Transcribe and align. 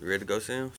You 0.00 0.08
ready 0.08 0.20
to 0.20 0.24
go 0.24 0.38
see 0.38 0.54
him? 0.54 0.72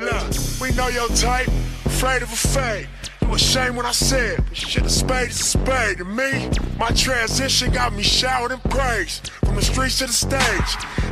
Look, 0.00 0.60
we 0.60 0.72
know 0.72 0.88
your 0.88 1.06
type, 1.10 1.46
afraid 1.84 2.22
of 2.22 2.32
a 2.32 2.36
fade. 2.36 2.88
You 3.20 3.32
ashamed 3.32 3.76
when 3.76 3.86
I 3.86 3.92
said, 3.92 4.42
but 4.48 4.56
shit, 4.56 4.84
a 4.84 4.90
spade 4.90 5.30
is 5.30 5.38
a 5.38 5.44
spade. 5.44 5.98
To 5.98 6.04
me, 6.04 6.50
my 6.78 6.90
transition 6.90 7.70
got 7.70 7.92
me 7.92 8.02
showered 8.02 8.50
in 8.50 8.58
praise. 8.58 9.20
From 9.44 9.54
the 9.54 9.62
streets 9.62 10.00
to 10.00 10.06
the 10.06 10.12
stage, 10.12 10.40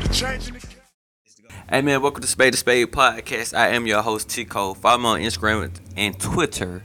the 0.02 0.08
change 0.12 0.46
the 0.46 0.66
Hey 1.70 1.80
man, 1.82 2.02
welcome 2.02 2.22
to 2.22 2.26
Spade 2.26 2.54
to 2.54 2.58
Spade 2.58 2.90
podcast. 2.90 3.56
I 3.56 3.68
am 3.68 3.86
your 3.86 4.02
host 4.02 4.28
T 4.28 4.44
Col. 4.44 4.74
Follow 4.74 4.98
me 4.98 5.06
on 5.06 5.20
Instagram 5.20 5.70
and 5.96 6.18
Twitter. 6.18 6.82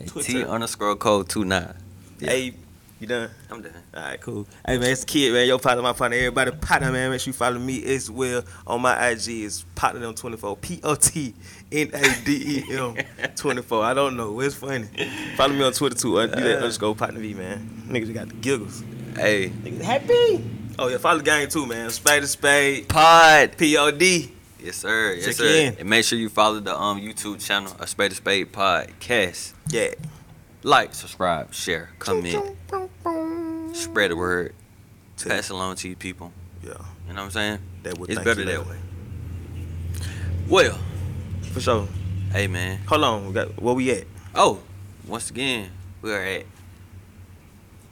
at 0.00 0.08
T 0.08 0.42
underscore 0.42 0.96
code 0.96 1.28
two 1.28 1.44
nine. 1.44 1.74
Yeah. 2.20 2.30
Hey, 2.30 2.54
you 3.00 3.06
done? 3.06 3.30
I'm 3.50 3.62
done. 3.62 3.72
All 3.94 4.02
right, 4.02 4.20
cool. 4.20 4.46
Hey 4.66 4.78
man, 4.78 4.90
it's 4.90 5.00
the 5.00 5.06
kid, 5.06 5.32
man. 5.32 5.46
Your 5.46 5.58
partner, 5.58 5.82
my 5.82 5.92
partner, 5.94 6.16
everybody 6.18 6.50
partner, 6.52 6.92
man. 6.92 7.10
Make 7.10 7.20
sure 7.20 7.30
you 7.30 7.36
follow 7.36 7.58
me 7.58 7.82
as 7.94 8.10
well 8.10 8.44
on 8.66 8.82
my 8.82 9.08
IG. 9.08 9.28
It's 9.28 9.64
partner 9.74 10.00
them 10.00 10.14
twenty 10.14 10.36
four. 10.36 10.56
P 10.56 10.80
O 10.84 10.94
T 10.94 11.34
N 11.72 11.90
A 11.94 12.24
D 12.24 12.62
E 12.68 12.76
M 12.76 12.96
twenty 13.36 13.62
four. 13.62 13.82
I 13.82 13.94
don't 13.94 14.16
know. 14.16 14.38
It's 14.40 14.54
funny. 14.54 14.86
Follow 15.36 15.54
me 15.54 15.64
on 15.64 15.72
Twitter 15.72 15.96
too. 15.96 16.18
Uh, 16.18 16.26
do 16.26 16.42
that 16.42 16.56
underscore 16.58 16.94
Potna 16.94 17.18
V, 17.18 17.34
man. 17.34 17.84
Niggas 17.88 18.12
got 18.14 18.28
the 18.28 18.34
giggles. 18.34 18.84
Hey, 19.16 19.48
Niggas 19.48 19.80
happy. 19.80 20.44
Oh 20.78 20.88
yeah, 20.88 20.98
follow 20.98 21.18
the 21.18 21.24
gang 21.24 21.48
too, 21.48 21.66
man. 21.66 21.90
Spade 21.90 22.22
to 22.22 22.28
spade. 22.28 22.88
pod. 22.88 23.56
P 23.56 23.76
O 23.78 23.90
D. 23.90 24.32
Yes 24.62 24.76
sir. 24.76 25.14
Yes 25.14 25.24
Check 25.24 25.34
sir. 25.36 25.46
in. 25.46 25.76
And 25.78 25.88
make 25.88 26.04
sure 26.04 26.18
you 26.18 26.28
follow 26.28 26.60
the 26.60 26.78
um 26.78 27.00
YouTube 27.00 27.42
channel, 27.44 27.74
a 27.80 27.86
Spade 27.86 28.10
to 28.10 28.16
Spade 28.16 28.52
podcast. 28.52 29.54
Yeah. 29.70 29.88
Like, 30.62 30.94
subscribe, 30.94 31.54
share, 31.54 31.90
comment, 31.98 32.56
spread 33.74 34.10
the 34.10 34.16
word, 34.16 34.54
pass 35.16 35.48
it 35.48 35.52
along 35.54 35.76
to 35.76 35.88
you 35.88 35.96
people. 35.96 36.32
Yeah. 36.62 36.72
You 37.08 37.14
know 37.14 37.22
what 37.22 37.24
I'm 37.24 37.30
saying? 37.30 37.58
That 37.82 37.98
would 37.98 38.10
It's 38.10 38.20
better 38.22 38.44
that 38.44 38.66
way. 38.66 38.76
Well, 40.48 40.78
For 41.52 41.60
sure. 41.60 41.88
hey 42.32 42.46
man. 42.46 42.80
Hold 42.88 43.04
on. 43.04 43.26
We 43.26 43.32
got 43.32 43.60
where 43.60 43.74
we 43.74 43.90
at? 43.90 44.04
Oh, 44.34 44.60
once 45.06 45.30
again, 45.30 45.70
we 46.02 46.12
are 46.12 46.22
at 46.22 46.44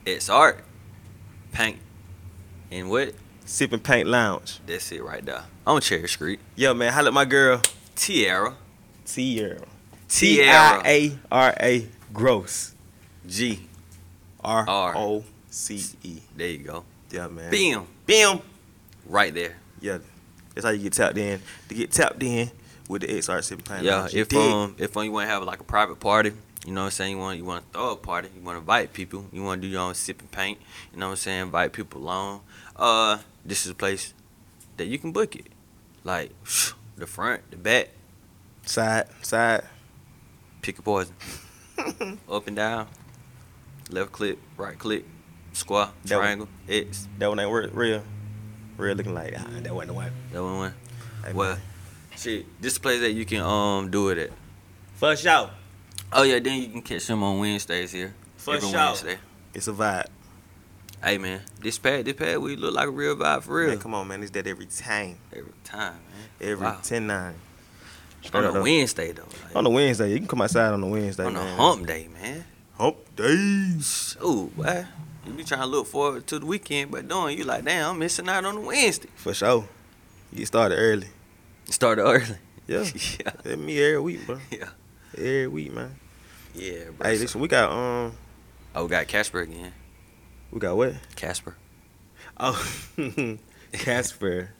It's 0.05 0.28
Art, 0.28 0.62
Paint, 1.53 1.78
and 2.71 2.91
what? 2.91 3.15
Sipping 3.47 3.81
Paint 3.81 4.09
Lounge. 4.09 4.61
That's 4.67 4.93
it 4.93 5.03
right 5.03 5.25
there. 5.25 5.45
On 5.67 5.81
Cherry 5.81 6.09
Street. 6.09 6.41
Yo, 6.55 6.75
man, 6.75 6.93
holla 6.93 7.09
at 7.09 7.15
my 7.15 7.25
girl 7.25 7.62
Tiara. 7.97 8.55
Tierra. 9.06 9.65
T 10.09 10.37
Tiara. 10.37 10.83
I 10.84 10.89
A 10.89 11.19
R 11.33 11.55
A 11.61 11.87
Gross. 12.12 12.75
G. 13.27 13.67
R 14.42 14.64
R. 14.69 14.97
O 14.97 15.25
C 15.51 15.83
E. 16.03 16.20
There 16.37 16.48
you 16.48 16.59
go. 16.59 16.84
Yeah, 17.11 17.28
man. 17.28 17.50
Bam. 17.50 17.87
Bam. 18.06 18.41
Right 19.06 19.33
there. 19.34 19.56
Yeah, 19.81 19.98
that's 20.55 20.65
how 20.67 20.73
you 20.73 20.83
get 20.83 20.92
tapped 20.92 21.17
in. 21.19 21.41
To 21.69 21.75
get 21.75 21.91
tapped 21.92 22.23
in 22.23 22.50
with 22.89 23.03
the 23.03 23.09
XR 23.09 23.42
Sipping 23.42 23.65
Paint 23.65 23.84
Yeah, 23.84 24.06
if 24.12 24.28
dig? 24.28 24.39
um 24.39 24.75
if 24.78 24.97
um, 24.97 25.05
you 25.05 25.12
want 25.12 25.27
to 25.28 25.33
have 25.33 25.42
like 25.45 25.61
a 25.61 25.65
private 25.65 26.00
party, 26.00 26.33
you 26.67 26.73
know 26.73 26.83
what 26.83 26.87
I'm 26.87 26.91
saying, 26.92 27.12
you 27.12 27.19
want 27.19 27.39
you 27.39 27.45
want 27.45 27.65
to 27.73 27.78
throw 27.78 27.92
a 27.92 27.97
party, 27.97 28.28
you 28.34 28.43
want 28.43 28.56
to 28.56 28.61
invite 28.61 28.93
people, 28.93 29.27
you 29.33 29.43
want 29.43 29.61
to 29.62 29.67
do 29.69 29.72
your 29.72 29.83
own 29.83 29.95
sip 29.95 30.20
and 30.20 30.31
paint, 30.31 30.59
you 30.93 30.98
know 31.00 31.06
what 31.06 31.11
I'm 31.12 31.17
saying, 31.17 31.43
invite 31.43 31.72
people 31.72 32.03
along. 32.03 32.41
Uh, 32.77 33.19
this 33.45 33.65
is 33.67 33.72
a 33.72 33.75
place 33.75 34.12
that 34.77 34.87
you 34.87 34.98
can 34.98 35.12
book 35.12 35.34
it, 35.37 35.47
like 36.05 36.31
the 36.97 37.06
front, 37.06 37.43
the 37.50 37.56
back, 37.56 37.91
Side, 38.67 39.06
side. 39.22 39.62
pick 40.62 40.78
a 40.78 40.83
poison, 40.83 41.15
up 42.31 42.47
and 42.47 42.57
down, 42.57 42.87
left 43.91 44.12
click, 44.12 44.39
right 44.57 44.79
click, 44.79 45.05
square, 45.53 45.89
That 46.05 46.17
one. 46.17 46.23
triangle, 46.25 46.48
X. 46.69 47.09
That 47.19 47.29
one 47.29 47.39
ain't 47.41 47.48
wor- 47.51 47.69
real. 47.73 48.03
Real 48.77 48.95
looking 48.95 49.15
like, 49.15 49.34
ah, 49.37 49.45
that 49.62 49.75
wasn't 49.75 49.89
the 49.89 49.95
one. 49.95 50.12
That 50.33 50.43
one 50.43 50.59
went. 50.61 50.75
Hey, 51.25 51.33
Well, 51.33 51.53
man. 51.55 51.61
shit, 52.17 52.47
this 52.61 52.75
is 52.75 52.79
place 52.79 53.01
that 53.01 53.12
you 53.12 53.25
can 53.25 53.43
um 53.43 53.91
do 53.91 54.09
it 54.11 54.19
at. 54.19 54.31
For 54.95 55.15
sure. 55.17 55.51
Oh 56.12 56.23
yeah, 56.23 56.39
then 56.39 56.61
you 56.62 56.69
can 56.69 56.83
catch 56.83 57.06
them 57.06 57.22
on 57.22 57.39
Wednesdays 57.39 57.93
here. 57.93 58.15
For 58.37 58.55
every 58.55 58.69
sure. 58.71 58.78
Wednesday. 58.78 59.19
It's 59.55 59.69
a 59.69 59.72
vibe. 59.72 60.06
Hey 61.03 61.19
man, 61.19 61.41
this 61.60 61.78
pad, 61.78 62.05
this 62.06 62.15
pad, 62.15 62.39
we 62.39 62.56
look 62.56 62.75
like 62.75 62.89
a 62.89 62.91
real 62.91 63.15
vibe 63.16 63.43
for 63.43 63.55
real. 63.56 63.69
Man, 63.69 63.78
come 63.78 63.95
on, 63.95 64.09
man. 64.09 64.22
It's 64.22 64.31
that 64.33 64.47
every 64.47 64.66
time. 64.66 65.16
Every 65.33 65.53
time, 65.65 65.95
man. 66.10 66.28
Every 66.41 66.66
Wow. 66.66 66.78
10 66.83 67.06
9. 67.06 67.34
On 68.34 68.44
a. 68.56 68.62
Wednesday 68.62 69.12
though. 69.12 69.22
Like, 69.44 69.56
On 69.56 69.66
a 69.66 69.71
Wednesday. 69.71 70.11
You 70.12 70.19
can 70.19 70.27
come 70.28 70.43
outside 70.43 70.72
on 70.72 70.83
a 70.83 70.87
Wednesday. 70.87 71.25
on 71.25 71.37
a 71.37 71.55
hump 71.56 71.87
day, 71.87 72.09
man. 72.09 72.44
Hump 72.78 72.97
days. 73.16 74.16
Ooh, 74.25 74.50
boy. 74.56 74.84
You 75.27 75.33
be 75.33 75.44
trying 75.44 75.61
to 75.62 75.66
look 75.66 75.87
forward 75.87 76.27
to 76.28 76.39
the 76.39 76.47
weekend, 76.47 76.91
but 76.91 77.06
doing 77.09 77.37
you 77.37 77.44
like, 77.44 77.65
damn, 77.65 77.91
I'm 77.91 77.99
missing 77.99 78.28
out 78.28 78.44
on 78.44 78.55
the 78.55 78.61
Wednesday. 78.61 79.09
For 79.16 79.34
sure. 79.34 79.69
You 80.33 80.39
get 80.39 80.47
started 80.47 80.77
early. 80.77 81.09
Started 81.71 82.03
early. 82.03 82.25
Yeah. 82.69 82.84
yeah. 83.47 83.56
Me 83.56 83.78
every 83.83 83.99
week, 84.00 84.27
bro. 84.27 84.39
Yeah. 84.50 84.69
Every 85.16 85.47
week, 85.49 85.72
man. 85.72 85.97
Yeah, 86.55 86.91
bro. 86.97 87.09
Hey, 87.09 87.16
So- 87.16 87.22
listen, 87.22 87.41
we 87.41 87.49
got 87.49 87.71
um, 87.72 88.12
oh, 88.75 88.83
we 88.84 88.91
got 88.91 89.06
Casper 89.09 89.41
again. 89.41 89.72
we 90.50 90.60
got 90.60 90.77
what? 90.77 90.93
Casper. 91.16 91.56
Oh, 92.39 92.62
Casper. 93.72 94.50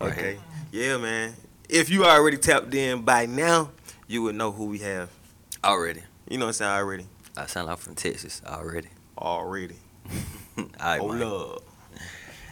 Right. 0.00 0.12
Okay. 0.12 0.38
Yeah, 0.72 0.96
man. 0.96 1.34
If 1.68 1.90
you 1.90 2.04
already 2.04 2.38
tapped 2.38 2.72
in 2.74 3.02
by 3.02 3.26
now, 3.26 3.70
you 4.06 4.22
would 4.22 4.34
know 4.34 4.52
who 4.52 4.66
we 4.66 4.78
have. 4.78 5.10
Already. 5.62 6.02
You 6.28 6.38
know 6.38 6.46
what 6.46 6.50
I'm 6.50 6.52
saying? 6.54 6.70
Already. 6.70 7.06
I 7.36 7.46
sound 7.46 7.66
like 7.68 7.78
from 7.78 7.94
Texas 7.94 8.40
already. 8.46 8.88
Already. 9.18 9.76
All 10.58 10.64
right, 10.80 11.00
oh, 11.00 11.08
man. 11.08 11.20
love. 11.20 11.62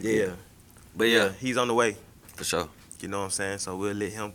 Yeah. 0.01 0.11
Yeah. 0.13 0.29
But 0.95 1.05
yeah. 1.07 1.25
yeah, 1.25 1.31
He's 1.39 1.57
on 1.57 1.67
the 1.67 1.73
way. 1.73 1.97
for 2.35 2.43
sure. 2.43 2.69
You 3.01 3.07
know 3.07 3.19
what 3.19 3.25
I'm 3.25 3.29
saying? 3.31 3.57
So 3.59 3.75
we'll 3.75 3.93
let 3.93 4.11
him 4.11 4.33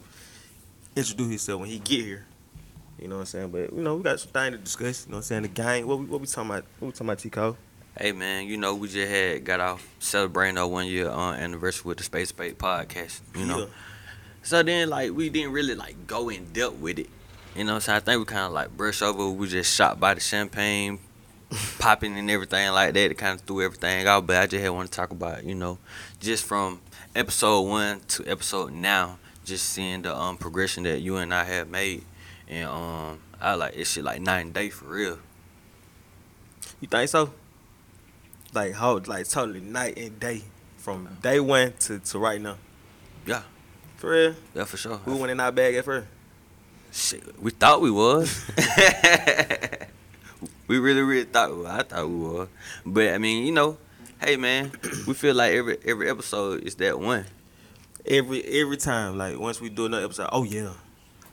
introduce 0.95 1.29
himself 1.29 1.61
when 1.61 1.69
he 1.71 1.79
get 1.79 2.05
here. 2.05 2.27
You 2.99 3.09
know 3.09 3.17
what 3.17 3.21
I'm 3.23 3.27
saying? 3.27 3.51
But 3.51 3.73
you 3.73 3.83
know, 3.83 3.97
we 3.97 4.03
got 4.03 4.21
some 4.21 4.31
things 4.31 4.53
to 4.53 4.59
discuss. 4.59 5.07
You 5.07 5.13
know 5.13 5.17
what 5.17 5.19
I'm 5.19 5.23
saying? 5.25 5.43
The 5.43 5.49
gang. 5.49 5.87
What 5.87 5.99
we 5.99 6.05
what 6.07 6.21
we 6.21 6.27
talking 6.27 6.51
about? 6.51 6.65
What 6.79 6.87
we 6.89 6.93
talking 6.93 7.07
about, 7.07 7.19
Tico? 7.19 7.57
Hey 7.99 8.13
man, 8.13 8.47
you 8.47 8.57
know 8.57 8.75
we 8.75 8.89
just 8.89 9.11
had 9.11 9.45
got 9.45 9.61
off 9.61 9.87
celebrating 9.99 10.57
our 10.59 10.67
one 10.69 10.87
year 10.87 11.09
uh, 11.09 11.33
anniversary 11.33 11.89
with 11.89 11.99
the 11.99 12.05
Space 12.05 12.29
Space 12.31 12.55
podcast. 12.55 13.21
You 13.37 13.45
know, 13.47 13.59
Yeah. 13.61 13.67
So 14.43 14.63
then 14.63 14.91
like 14.91 15.13
we 15.13 15.31
didn't 15.31 15.53
really 15.53 15.75
like 15.75 16.07
go 16.07 16.29
in 16.29 16.45
depth 16.53 16.77
with 16.79 16.99
it. 16.99 17.09
You 17.55 17.65
know, 17.65 17.79
so 17.79 17.95
I 17.95 18.01
think 18.01 18.19
we 18.19 18.25
kind 18.25 18.47
of 18.47 18.53
like 18.53 18.77
brush 18.77 19.03
over. 19.03 19.29
We 19.29 19.47
just 19.47 19.75
shot 19.75 20.01
by 20.01 20.15
the 20.15 20.21
champagne, 20.21 20.99
popping 21.79 22.17
and 22.19 22.31
everything 22.31 22.71
like 22.73 22.95
that. 22.95 23.11
It 23.11 23.19
kind 23.19 23.39
of 23.39 23.47
threw 23.47 23.63
everything 23.63 24.07
out. 24.07 24.27
But 24.27 24.37
I 24.37 24.47
just 24.47 24.63
had 24.63 24.71
want 24.71 24.91
to 24.91 24.97
talk 24.97 25.11
about 25.11 25.45
you 25.45 25.55
know, 25.55 25.79
just 26.21 26.45
from 26.45 26.81
episode 27.15 27.63
one 27.63 28.01
to 28.09 28.27
episode 28.27 28.73
now, 28.73 29.19
just 29.45 29.67
seeing 29.67 30.03
the 30.03 30.17
um 30.17 30.37
progression 30.37 30.85
that 30.85 31.01
you 31.01 31.17
and 31.17 31.33
I 31.33 31.45
have 31.45 31.69
made, 31.69 32.05
and 32.49 32.67
um 32.67 33.21
I 33.41 33.55
like 33.55 33.77
it's 33.77 33.91
shit 33.91 34.05
like 34.05 34.21
night 34.21 34.41
and 34.41 34.55
day 34.55 34.71
for 34.71 34.87
real. 34.87 35.19
You 36.81 36.89
think 36.89 37.09
so? 37.09 37.33
Like 38.55 38.75
how 38.75 38.99
like 39.07 39.29
totally 39.29 39.61
night 39.61 39.99
and 39.99 40.19
day 40.19 40.43
from 40.79 41.17
day 41.23 41.39
one 41.39 41.75
to, 41.81 41.99
to 42.01 42.19
right 42.19 42.41
now. 42.41 42.57
Yeah. 43.27 43.43
For 44.03 44.11
real? 44.11 44.35
Yeah, 44.53 44.65
for 44.65 44.77
sure. 44.77 44.99
We 45.07 45.15
went 45.15 45.31
in 45.31 45.39
our 45.39 45.53
bag 45.53 45.77
at 45.77 45.85
first. 45.85 46.09
Shit, 46.91 47.23
we 47.41 47.53
thought 47.53 47.81
we 47.81 47.93
was. 47.93 48.45
we 50.67 50.77
really, 50.81 51.03
really 51.03 51.23
thought 51.25 51.57
we. 51.57 51.65
I 51.67 51.85
thought 51.85 52.09
we 52.09 52.17
was. 52.17 52.49
But 52.85 53.15
I 53.15 53.19
mean, 53.19 53.47
you 53.47 53.53
know, 53.53 53.79
hey 54.21 54.37
man, 54.37 54.73
we 55.07 55.15
feel 55.15 55.37
like 55.37 55.53
every 55.55 55.79
every 55.87 56.11
episode 56.11 56.65
is 56.65 56.75
that 56.83 56.99
one. 56.99 57.27
Every 58.05 58.43
every 58.43 58.77
time, 58.77 59.19
like 59.19 59.39
once 59.39 59.61
we 59.61 59.69
do 59.69 59.87
another 59.87 60.05
episode, 60.07 60.31
oh 60.33 60.43
yeah, 60.43 60.73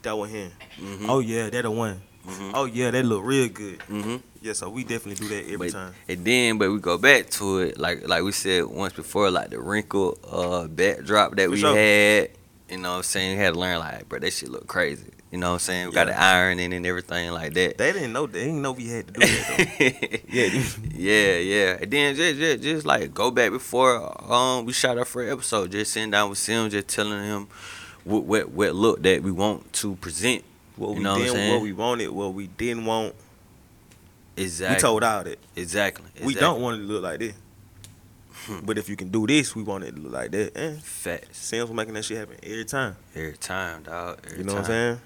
that 0.03 0.15
one 0.15 0.29
here. 0.29 0.51
Mhm. 0.79 1.09
Oh 1.09 1.21
yeah, 1.21 1.49
that 1.49 1.63
the 1.63 1.71
one. 1.71 1.99
Mhm. 2.27 2.51
Oh 2.53 2.65
yeah, 2.65 2.91
that 2.91 3.03
look 3.03 3.23
real 3.25 3.49
good. 3.49 3.81
hmm 3.89 4.17
Yeah, 4.43 4.53
so 4.53 4.69
we 4.69 4.83
definitely 4.83 5.15
do 5.15 5.27
that 5.33 5.45
every 5.51 5.57
But, 5.57 5.71
time. 5.71 5.93
and 6.07 6.23
then, 6.23 6.59
but 6.59 6.69
we 6.71 6.77
go 6.79 6.99
back 6.99 7.31
to 7.41 7.59
it, 7.65 7.79
like 7.79 8.07
like 8.07 8.21
we 8.21 8.31
said 8.31 8.65
once 8.65 8.93
before, 8.93 9.31
like 9.31 9.49
the 9.49 9.59
wrinkle 9.59 10.19
uh 10.29 10.67
backdrop 10.67 11.35
that 11.37 11.45
For 11.45 11.49
we 11.51 11.57
sure. 11.57 11.75
had. 11.75 12.29
You 12.69 12.77
know 12.77 12.91
what 12.91 12.97
I'm 12.97 13.03
saying? 13.03 13.37
We 13.37 13.43
had 13.43 13.53
to 13.55 13.59
learn 13.59 13.79
like, 13.79 14.07
bro, 14.07 14.19
that 14.19 14.31
shit 14.31 14.49
look 14.49 14.67
crazy. 14.67 15.05
You 15.31 15.37
know 15.37 15.47
what 15.49 15.53
I'm 15.53 15.59
saying? 15.59 15.87
We 15.87 15.93
got 15.93 16.07
Yeah. 16.07 16.13
the 16.13 16.21
ironing 16.21 16.73
and 16.73 16.85
everything 16.85 17.31
like 17.31 17.53
that. 17.53 17.77
They 17.77 17.91
didn't 17.93 18.13
know. 18.13 18.25
They 18.27 18.45
didn't 18.45 18.61
know 18.61 18.71
we 18.71 18.87
had 18.87 19.07
to 19.07 19.13
do 19.13 19.19
that. 19.19 19.67
Though. 19.77 20.17
yeah, 20.33 20.49
yeah, 20.95 21.37
yeah. 21.37 21.77
And 21.81 21.91
then 21.91 22.15
just, 22.15 22.39
just, 22.39 22.63
just 22.63 22.85
like 22.85 23.13
go 23.13 23.29
back 23.31 23.51
before 23.51 23.99
um 24.31 24.65
we 24.65 24.73
shot 24.73 24.97
our 24.97 25.05
first 25.05 25.31
episode, 25.31 25.71
just 25.71 25.93
sitting 25.93 26.11
down 26.11 26.29
with 26.29 26.39
Sim, 26.39 26.69
just 26.69 26.87
telling 26.87 27.23
him 27.23 27.47
what 28.03 28.23
what, 28.23 28.49
what 28.51 28.73
look 28.75 29.03
that 29.03 29.21
we 29.21 29.31
want 29.31 29.71
to 29.73 29.95
present. 29.97 30.43
what 30.75 30.89
You 30.89 30.95
we 30.95 31.03
know 31.03 31.19
what 31.19 31.49
what 31.53 31.61
we 31.61 31.73
wanted, 31.73 32.09
what 32.09 32.33
we 32.33 32.47
didn't 32.47 32.85
want. 32.85 33.13
Exactly. 34.35 34.75
We 34.75 34.79
told 34.81 35.03
all 35.03 35.23
that. 35.25 35.37
exactly. 35.55 36.05
We 36.23 36.33
don't 36.33 36.61
want 36.61 36.77
it 36.77 36.87
to 36.87 36.91
look 36.91 37.03
like 37.03 37.19
this. 37.19 37.33
But 38.63 38.77
if 38.77 38.89
you 38.89 38.95
can 38.95 39.09
do 39.09 39.25
this, 39.27 39.55
we 39.55 39.63
want 39.63 39.83
it 39.83 39.95
to 39.95 40.01
look 40.01 40.13
like 40.13 40.31
that. 40.31 40.51
Eh, 40.57 40.75
facts 40.81 41.37
Sam's 41.39 41.71
making 41.71 41.93
that 41.95 42.03
shit 42.05 42.17
happen 42.17 42.37
every 42.43 42.65
time. 42.65 42.95
every 43.15 43.37
time, 43.37 43.83
dog. 43.83 44.19
Every 44.25 44.39
You 44.39 44.43
know 44.43 44.53
time. 44.53 44.61
what 44.61 44.69
I'm 44.71 44.73
saying? 44.97 45.01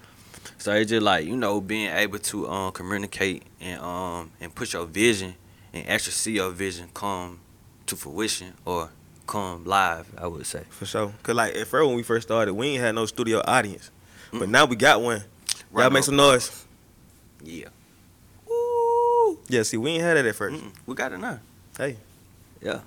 So 0.58 0.72
it's 0.74 0.90
just 0.90 1.02
like 1.02 1.26
you 1.26 1.36
know 1.36 1.60
being 1.60 1.90
able 1.90 2.18
to 2.18 2.48
um 2.48 2.72
communicate 2.72 3.44
and 3.60 3.80
um 3.80 4.30
and 4.40 4.54
push 4.54 4.74
your 4.74 4.84
vision 4.86 5.34
and 5.72 5.88
actually 5.88 6.12
see 6.12 6.32
your 6.32 6.50
vision 6.50 6.88
come 6.94 7.40
to 7.86 7.96
fruition 7.96 8.52
or 8.64 8.90
come 9.26 9.64
live. 9.64 10.06
I 10.18 10.26
would 10.26 10.46
say. 10.46 10.64
For 10.70 10.86
sure. 10.86 11.12
Cause 11.22 11.34
like 11.34 11.54
at 11.54 11.66
first 11.66 11.86
when 11.86 11.96
we 11.96 12.02
first 12.02 12.28
started, 12.28 12.52
we 12.54 12.68
ain't 12.68 12.80
had 12.82 12.94
no 12.94 13.06
studio 13.06 13.42
audience, 13.46 13.90
but 14.32 14.48
now 14.48 14.64
we 14.66 14.76
got 14.76 15.00
one. 15.02 15.18
Y'all 15.18 15.24
Right 15.82 15.92
make 15.92 15.98
on. 16.00 16.04
some 16.04 16.16
noise. 16.16 16.64
Yeah. 17.42 17.68
Woo. 18.46 19.38
Yeah, 19.48 19.62
see, 19.62 19.76
we 19.76 19.90
ain't 19.92 20.02
had 20.02 20.16
that 20.16 20.24
at 20.26 20.34
1st 20.34 20.60
Mm-mm. 20.60 20.72
We 20.86 20.94
got 20.94 21.12
it 21.12 21.18
now. 21.18 21.40
Hey. 21.76 21.96
Yeah. 22.62 22.80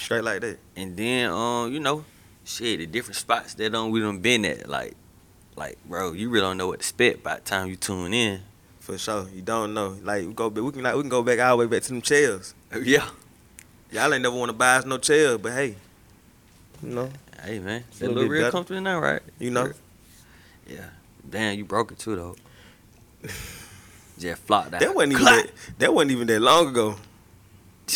Straight 0.00 0.24
like 0.24 0.40
that. 0.40 0.58
And 0.76 0.96
then 0.96 1.30
um, 1.30 1.72
you 1.72 1.80
know, 1.80 2.04
shit, 2.44 2.78
the 2.78 2.86
different 2.86 3.16
spots 3.16 3.54
that 3.54 3.74
um 3.74 3.90
we 3.90 4.00
done 4.00 4.20
been 4.20 4.44
at, 4.44 4.68
like 4.68 4.94
like 5.56 5.78
bro, 5.84 6.12
you 6.12 6.30
really 6.30 6.46
don't 6.46 6.56
know 6.56 6.68
what 6.68 6.74
to 6.74 6.78
expect 6.80 7.22
by 7.22 7.36
the 7.36 7.40
time 7.42 7.68
you 7.68 7.76
tune 7.76 8.12
in. 8.14 8.40
For 8.80 8.96
sure. 8.98 9.28
You 9.32 9.42
don't 9.42 9.74
know. 9.74 9.96
Like 10.02 10.26
we 10.26 10.32
go 10.32 10.48
back, 10.50 10.64
we 10.64 10.72
can 10.72 10.82
like 10.82 10.94
we 10.96 11.02
can 11.02 11.10
go 11.10 11.22
back 11.22 11.38
all 11.38 11.56
the 11.58 11.66
way 11.66 11.66
back 11.66 11.82
to 11.84 11.88
them 11.90 12.02
chairs. 12.02 12.54
Yeah. 12.82 13.08
Y'all 13.92 14.12
ain't 14.14 14.22
never 14.22 14.36
want 14.36 14.48
to 14.50 14.52
buy 14.56 14.76
us 14.76 14.84
no 14.86 14.98
chairs, 14.98 15.36
but 15.38 15.50
hey, 15.52 15.74
you 16.82 16.90
know, 16.90 17.10
Hey 17.44 17.58
man, 17.58 17.82
that 17.98 18.10
look 18.12 18.28
real 18.30 18.42
better. 18.42 18.52
comfortable 18.52 18.80
now, 18.80 19.00
right? 19.00 19.20
you 19.40 19.50
know. 19.50 19.72
Yeah. 20.68 20.86
Damn, 21.28 21.58
you 21.58 21.64
broke 21.64 21.90
it 21.92 21.98
too 21.98 22.14
though. 22.16 22.36
Just 24.18 24.42
flopped 24.42 24.74
out. 24.74 24.80
That 24.80 24.94
wasn't 24.94 25.12
even 25.14 25.24
that, 25.24 25.46
that 25.78 25.94
wasn't 25.94 26.12
even 26.12 26.26
that 26.28 26.40
long 26.40 26.68
ago. 26.68 26.96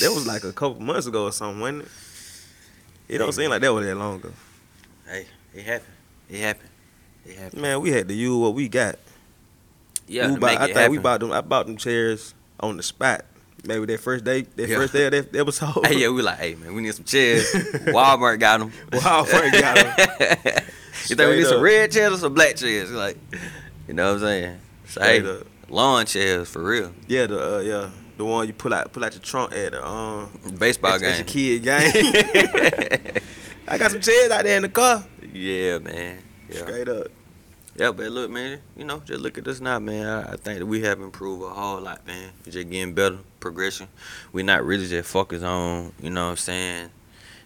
That 0.00 0.12
was 0.14 0.26
like 0.26 0.44
a 0.44 0.52
couple 0.52 0.80
months 0.80 1.06
ago 1.06 1.24
or 1.24 1.32
something, 1.32 1.60
wasn't 1.60 1.82
it? 1.82 1.88
It 3.08 3.18
don't 3.18 3.32
seem 3.32 3.50
like 3.50 3.60
that 3.62 3.72
was 3.72 3.84
that 3.86 3.94
long 3.96 4.16
ago. 4.16 4.32
Hey, 5.08 5.26
it 5.54 5.62
happened. 5.64 5.92
It 6.30 6.40
happened. 6.40 6.70
It 7.26 7.36
happened. 7.36 7.62
Man, 7.62 7.80
we 7.80 7.90
had 7.90 8.08
to 8.08 8.14
use 8.14 8.36
what 8.36 8.54
we 8.54 8.68
got. 8.68 8.98
Yeah, 10.06 10.28
we 10.28 10.34
to 10.34 10.40
bought, 10.40 10.46
make 10.50 10.58
I 10.60 10.64
it 10.64 10.66
think 10.68 10.76
happen. 10.78 10.92
we 10.92 10.98
bought 10.98 11.20
them. 11.20 11.32
I 11.32 11.40
bought 11.40 11.66
them 11.66 11.76
chairs 11.76 12.34
on 12.60 12.76
the 12.76 12.82
spot. 12.82 13.24
Maybe 13.66 13.86
that 13.86 14.00
first 14.00 14.24
day, 14.24 14.42
that 14.42 14.68
Yeah. 14.68 14.76
first 14.76 14.92
day 14.92 15.06
of 15.06 15.12
that 15.12 15.34
episode. 15.36 15.86
Hey, 15.86 15.98
yeah, 16.00 16.08
we 16.10 16.20
like, 16.22 16.38
hey 16.38 16.54
man, 16.54 16.74
we 16.74 16.82
need 16.82 16.94
some 16.94 17.04
chairs. 17.04 17.50
Walmart 17.86 18.38
got 18.38 18.60
them. 18.60 18.72
Walmart 18.90 19.52
got 19.60 19.76
them. 19.76 19.94
you 21.08 21.16
think 21.16 21.18
we 21.20 21.36
need 21.36 21.44
Straight 21.44 21.46
some 21.46 21.60
red 21.62 21.90
chairs 21.92 22.12
or 22.12 22.18
some 22.18 22.34
black 22.34 22.56
chairs? 22.56 22.90
Like, 22.90 23.16
you 23.88 23.94
know 23.94 24.06
what 24.08 24.14
I'm 24.14 24.20
saying? 24.20 24.58
So, 24.88 25.00
Straight 25.00 25.22
hey, 25.22 25.30
up. 25.30 25.46
lawn 25.70 26.04
chairs 26.06 26.48
for 26.50 26.62
real. 26.62 26.92
Yeah, 27.08 27.26
the 27.26 27.56
uh, 27.56 27.60
yeah, 27.60 27.90
the 28.16 28.24
one 28.24 28.46
you 28.46 28.52
pull 28.52 28.72
out, 28.74 28.92
pull 28.92 29.04
out 29.04 29.12
your 29.12 29.22
trunk 29.22 29.52
at 29.52 29.72
the 29.72 29.86
um 29.86 30.30
Baseball 30.58 30.92
at, 30.92 31.02
at 31.02 31.26
game. 31.26 31.58
your 31.58 31.60
kid 31.60 31.62
game. 31.62 33.22
I 33.68 33.78
got 33.78 33.90
some 33.90 34.00
chairs 34.00 34.30
out 34.30 34.44
there 34.44 34.56
in 34.56 34.62
the 34.62 34.68
car. 34.68 35.04
yeah, 35.32 35.78
man. 35.78 36.18
Yeah. 36.48 36.56
Straight 36.58 36.88
up. 36.88 37.06
Yeah, 37.76 37.90
but 37.90 38.06
look, 38.12 38.30
man, 38.30 38.60
you 38.76 38.84
know, 38.84 39.00
just 39.00 39.20
look 39.20 39.36
at 39.36 39.48
us 39.48 39.60
now, 39.60 39.80
man. 39.80 40.06
I, 40.06 40.34
I 40.34 40.36
think 40.36 40.60
that 40.60 40.66
we 40.66 40.82
have 40.82 41.00
improved 41.00 41.42
a 41.42 41.48
whole 41.48 41.80
lot, 41.80 42.06
man. 42.06 42.30
We 42.46 42.52
just 42.52 42.70
getting 42.70 42.94
better, 42.94 43.18
progression. 43.40 43.88
We're 44.32 44.44
not 44.44 44.64
really 44.64 44.86
just 44.86 45.08
focused 45.10 45.44
on, 45.44 45.92
you 46.00 46.10
know 46.10 46.26
what 46.26 46.30
I'm 46.32 46.36
saying, 46.36 46.90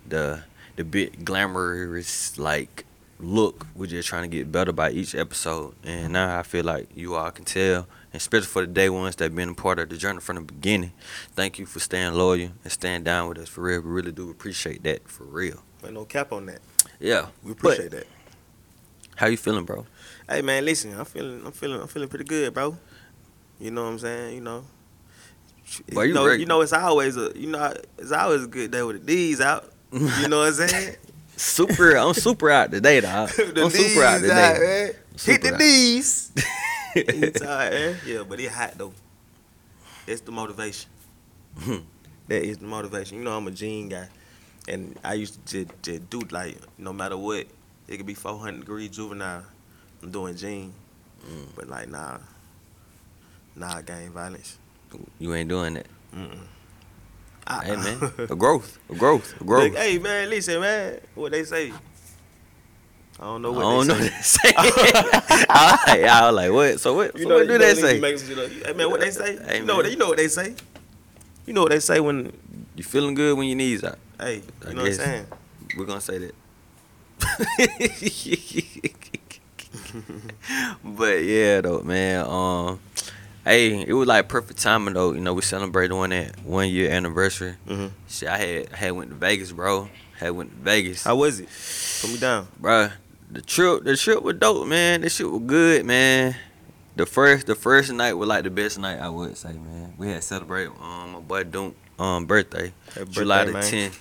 the 0.07 0.43
the 0.77 0.85
bit 0.85 1.25
glamorous 1.25 2.39
like 2.39 2.85
look. 3.19 3.67
We're 3.75 3.87
just 3.87 4.09
trying 4.09 4.29
to 4.31 4.37
get 4.37 4.53
better 4.53 4.73
by 4.73 4.91
each 4.91 5.15
episode. 5.15 5.75
And 5.83 6.13
now 6.13 6.39
I 6.39 6.43
feel 6.43 6.65
like 6.65 6.89
you 6.95 7.15
all 7.15 7.31
can 7.31 7.47
tell, 7.47 7.87
especially 8.19 8.47
for 8.47 8.63
the 8.63 8.73
day 8.73 8.91
ones 8.91 9.17
that 9.17 9.35
been 9.35 9.51
a 9.51 9.55
part 9.55 9.79
of 9.79 9.89
the 9.89 9.97
journey 9.97 10.21
from 10.21 10.37
the 10.37 10.43
beginning. 10.43 10.93
Thank 11.35 11.59
you 11.59 11.67
for 11.67 11.79
staying 11.81 12.15
loyal 12.15 12.51
and 12.63 12.73
staying 12.73 13.05
down 13.05 13.29
with 13.29 13.39
us 13.39 13.49
for 13.49 13.63
real. 13.63 13.81
We 13.81 13.91
really 13.91 14.13
do 14.13 14.29
appreciate 14.31 14.83
that 14.83 15.09
for 15.09 15.25
real. 15.25 15.63
Ain't 15.85 15.95
no 15.95 16.05
cap 16.05 16.33
on 16.33 16.47
that. 16.47 16.61
Yeah. 17.01 17.27
We 17.43 17.53
appreciate 17.53 17.93
that. 17.93 18.07
How 19.17 19.29
you 19.29 19.37
feeling, 19.37 19.65
bro? 19.65 19.87
Hey 20.29 20.43
man, 20.43 20.65
listen, 20.65 20.99
I'm 20.99 21.05
feeling, 21.05 21.43
I'm 21.45 21.53
feeling, 21.53 21.81
I'm 21.81 21.89
feeling 21.89 22.09
pretty 22.09 22.25
good, 22.25 22.53
bro. 22.53 22.77
You 23.59 23.71
know 23.71 23.85
what 23.85 23.91
I'm 23.91 23.99
saying? 23.99 24.35
You 24.35 24.41
know. 24.41 24.65
Boy, 25.93 26.03
you 26.03 26.09
you 26.09 26.15
know, 26.15 26.27
ready. 26.27 26.41
you 26.41 26.47
know, 26.47 26.61
it's 26.61 26.73
always 26.73 27.17
a, 27.17 27.33
you 27.37 27.49
know, 27.49 27.73
it's 27.99 28.13
always 28.13 28.45
a 28.45 28.47
good 28.47 28.71
day 28.71 28.83
with 28.83 29.05
the 29.05 29.15
D's 29.15 29.41
out. 29.41 29.73
You 29.93 30.29
know 30.29 30.41
what 30.41 30.49
I'm 30.61 30.69
saying? 30.69 30.97
Super, 31.37 31.97
I'm 31.97 32.15
super 32.15 32.51
out 32.51 32.73
today, 32.73 33.01
dog. 33.01 33.31
I'm 33.39 33.71
super 33.71 34.03
out 34.03 34.21
today. 34.21 34.59
man. 34.59 34.91
Hit 35.25 35.43
the 35.43 35.55
out. 35.55 35.59
D's. 35.61 36.33
Right, 37.41 37.71
man. 37.73 37.97
Yeah, 38.07 38.23
but 38.29 38.41
it 38.41 38.51
hot 38.51 38.75
though. 38.77 38.93
That's 40.07 40.21
the 40.23 40.33
motivation. 40.33 40.91
Hmm. 41.59 41.77
that 42.29 42.43
is 42.43 42.59
the 42.59 42.67
motivation. 42.67 43.19
You 43.19 43.25
know, 43.25 43.37
I'm 43.37 43.47
a 43.47 43.51
gene 43.51 43.89
guy, 43.89 44.09
and 44.69 44.99
I 45.05 45.15
used 45.15 45.45
to 45.47 45.65
do 45.99 46.21
like 46.31 46.57
no 46.79 46.93
matter 46.93 47.17
what, 47.17 47.47
it 47.89 47.97
could 47.97 48.07
be 48.07 48.15
400 48.15 48.61
degree 48.61 48.89
juvenile. 48.89 49.45
I'm 50.03 50.11
doing 50.11 50.37
gene, 50.37 50.73
Mm. 51.29 51.49
but 51.57 51.69
like 51.69 51.89
nah, 51.89 52.19
nah, 53.57 53.81
gang 53.83 54.11
violence. 54.11 54.57
You 55.19 55.35
ain't 55.35 55.49
doing 55.49 55.75
that. 55.75 55.87
Mm-mm. 56.15 56.39
Hey 57.65 57.77
man, 57.77 58.13
a 58.31 58.37
growth, 58.37 58.79
a 58.91 58.95
growth, 58.95 59.35
a 59.41 59.45
growth. 59.45 59.65
Look, 59.73 59.77
hey 59.77 59.99
man, 59.99 60.31
listen 60.31 60.61
man, 60.61 61.01
what 61.15 61.33
they 61.33 61.45
say? 61.45 61.73
I 63.21 63.25
don't 63.25 63.43
know 63.43 63.53
I 63.53 63.57
what 63.57 63.63
don't 63.63 63.87
they 63.89 63.95
know 63.95 64.01
what 64.01 64.25
say. 64.25 64.53
they 64.53 64.55
say. 64.55 64.55
I, 65.51 66.07
I 66.09 66.27
was 66.27 66.35
like, 66.37 66.53
what? 66.53 66.81
So 66.81 66.95
what? 66.95 67.17
You 67.17 67.23
so 67.25 67.29
know, 67.31 67.35
what 67.37 67.49
do 67.49 67.59
they 67.59 67.75
say? 67.75 67.99
make 68.01 68.19
some. 68.19 68.37
Hey 68.37 68.73
man, 68.75 68.91
what 68.91 69.01
they 69.01 69.11
say? 69.11 69.37
Hey, 69.45 69.59
you 69.59 69.65
know, 69.65 69.77
what, 69.77 69.91
you 69.91 69.97
know 69.97 70.09
what 70.09 70.19
they 70.19 70.29
say. 70.29 70.55
You 71.47 71.53
know 71.55 71.63
what 71.63 71.71
they 71.73 71.81
say 71.81 71.99
when, 72.01 72.33
You 72.77 72.85
feeling 72.85 73.15
good 73.15 73.37
when 73.37 73.49
your 73.49 73.57
knees 73.57 73.83
out? 73.83 73.99
hey, 74.21 74.43
I 74.65 74.69
you 74.69 74.75
know 74.75 74.83
what 74.83 74.89
I'm 74.93 74.95
saying? 74.95 75.27
We're 75.77 75.85
gonna 75.87 76.01
say 76.01 76.19
that. 76.19 76.35
but 80.85 81.25
yeah, 81.25 81.61
though, 81.61 81.83
man. 81.83 82.27
Um, 82.27 82.81
hey, 83.45 83.85
it 83.87 83.93
was 83.93 84.09
like 84.09 84.29
perfect 84.29 84.61
timing 84.61 84.95
though. 84.95 85.13
You 85.13 85.21
know, 85.21 85.35
we 85.35 85.43
celebrated 85.43 85.95
one 85.95 86.11
that 86.11 86.39
one 86.45 86.69
year 86.69 86.91
anniversary. 86.91 87.55
Mhm. 87.67 87.91
Shit, 88.09 88.29
I 88.29 88.39
had 88.39 88.69
I 88.73 88.77
had 88.77 88.91
went 88.93 89.11
to 89.11 89.17
Vegas, 89.17 89.53
bro. 89.53 89.89
Had 90.19 90.31
went 90.33 90.51
to 90.51 90.57
Vegas. 90.57 91.05
How 91.05 91.17
was 91.17 91.41
it? 91.41 91.49
Put 92.03 92.13
me 92.13 92.19
down. 92.19 92.49
Bruh, 92.61 92.93
the 93.31 93.43
trip 93.43 93.85
the 93.85 93.97
trip 93.97 94.23
was 94.23 94.37
dope, 94.37 94.67
man. 94.67 95.01
This 95.03 95.17
shit 95.17 95.31
was 95.31 95.43
good, 95.43 95.85
man. 95.85 96.35
The 96.97 97.07
first 97.07 97.47
the 97.47 97.55
first 97.55 97.93
night 97.93 98.15
was 98.15 98.29
like 98.29 98.45
the 98.45 98.51
best 98.51 98.79
night 98.79 98.99
I 98.99 99.09
would 99.09 99.37
say, 99.37 99.53
man. 99.53 99.95
We 99.97 100.09
had 100.09 100.23
celebrated 100.25 100.73
um 100.81 101.13
my 101.13 101.21
boy 101.21 101.45
Dunk 101.45 101.77
um 101.99 102.27
birthday. 102.27 102.73
Happy 102.95 103.11
July 103.11 103.45
birthday, 103.45 103.61
the 103.61 103.71
tenth. 103.71 104.01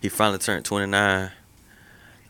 He 0.00 0.08
finally 0.08 0.38
turned 0.38 0.64
twenty 0.64 0.86
nine. 0.86 1.30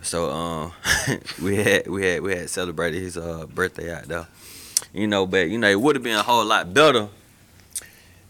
So 0.03 0.31
um 0.31 0.73
we 1.43 1.56
had 1.56 1.87
we 1.87 2.05
had 2.06 2.23
we 2.23 2.35
had 2.37 2.50
celebrated 2.50 3.00
his 3.00 3.17
uh 3.17 3.47
birthday 3.47 3.93
out 3.95 4.05
there. 4.05 4.27
You 4.93 5.06
know, 5.06 5.27
but 5.27 5.49
you 5.49 5.59
know, 5.59 5.69
it 5.69 5.81
would 5.81 5.97
have 5.97 6.03
been 6.03 6.17
a 6.17 6.23
whole 6.23 6.45
lot 6.45 6.73
better 6.73 7.09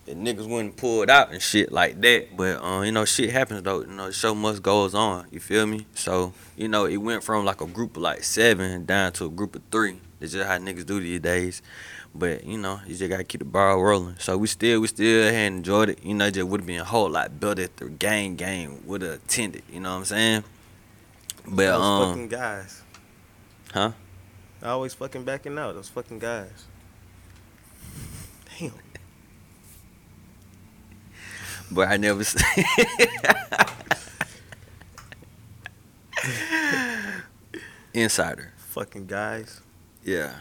if 0.08 0.16
niggas 0.16 0.48
wouldn't 0.48 0.76
pull 0.76 1.02
it 1.02 1.10
out 1.10 1.32
and 1.32 1.42
shit 1.42 1.70
like 1.70 2.00
that. 2.00 2.36
But 2.36 2.62
uh, 2.62 2.80
you 2.80 2.92
know, 2.92 3.04
shit 3.04 3.30
happens 3.30 3.62
though. 3.62 3.80
You 3.80 3.88
know, 3.88 4.06
the 4.06 4.12
show 4.12 4.34
must 4.34 4.62
goes 4.62 4.94
on. 4.94 5.26
You 5.30 5.40
feel 5.40 5.66
me? 5.66 5.86
So, 5.94 6.32
you 6.56 6.68
know, 6.68 6.86
it 6.86 6.96
went 6.96 7.22
from 7.22 7.44
like 7.44 7.60
a 7.60 7.66
group 7.66 7.96
of 7.96 8.02
like 8.02 8.24
seven 8.24 8.84
down 8.86 9.12
to 9.14 9.26
a 9.26 9.28
group 9.28 9.54
of 9.54 9.62
three. 9.70 10.00
That's 10.18 10.32
just 10.32 10.46
how 10.46 10.58
niggas 10.58 10.86
do 10.86 11.00
these 11.00 11.20
days. 11.20 11.62
But 12.14 12.44
you 12.44 12.58
know, 12.58 12.80
you 12.86 12.94
just 12.94 13.10
gotta 13.10 13.24
keep 13.24 13.40
the 13.40 13.44
ball 13.44 13.82
rolling. 13.82 14.16
So 14.18 14.36
we 14.38 14.46
still, 14.46 14.80
we 14.80 14.88
still 14.88 15.32
had 15.32 15.52
enjoyed 15.52 15.90
it. 15.90 16.02
You 16.02 16.14
know, 16.14 16.26
it 16.26 16.34
just 16.34 16.48
would 16.48 16.60
have 16.60 16.66
been 16.66 16.80
a 16.80 16.84
whole 16.84 17.10
lot 17.10 17.38
better 17.38 17.62
if 17.62 17.76
the 17.76 17.88
gang 17.88 18.34
gang 18.36 18.82
would 18.86 19.02
have 19.02 19.12
attended. 19.12 19.62
You 19.70 19.80
know 19.80 19.92
what 19.92 19.98
I'm 19.98 20.04
saying? 20.06 20.44
But 21.46 21.66
Those 21.66 21.82
um, 21.82 22.08
fucking 22.08 22.28
guys. 22.28 22.82
Huh? 23.72 23.92
Always 24.62 24.94
fucking 24.94 25.24
backing 25.24 25.58
out. 25.58 25.74
Those 25.74 25.88
fucking 25.88 26.18
guys. 26.18 26.64
Damn. 28.58 28.72
But 31.70 31.88
I 31.88 31.96
never. 31.96 32.24
Insider. 37.94 38.52
Fucking 38.56 39.06
guys. 39.06 39.60
Yeah. 40.04 40.34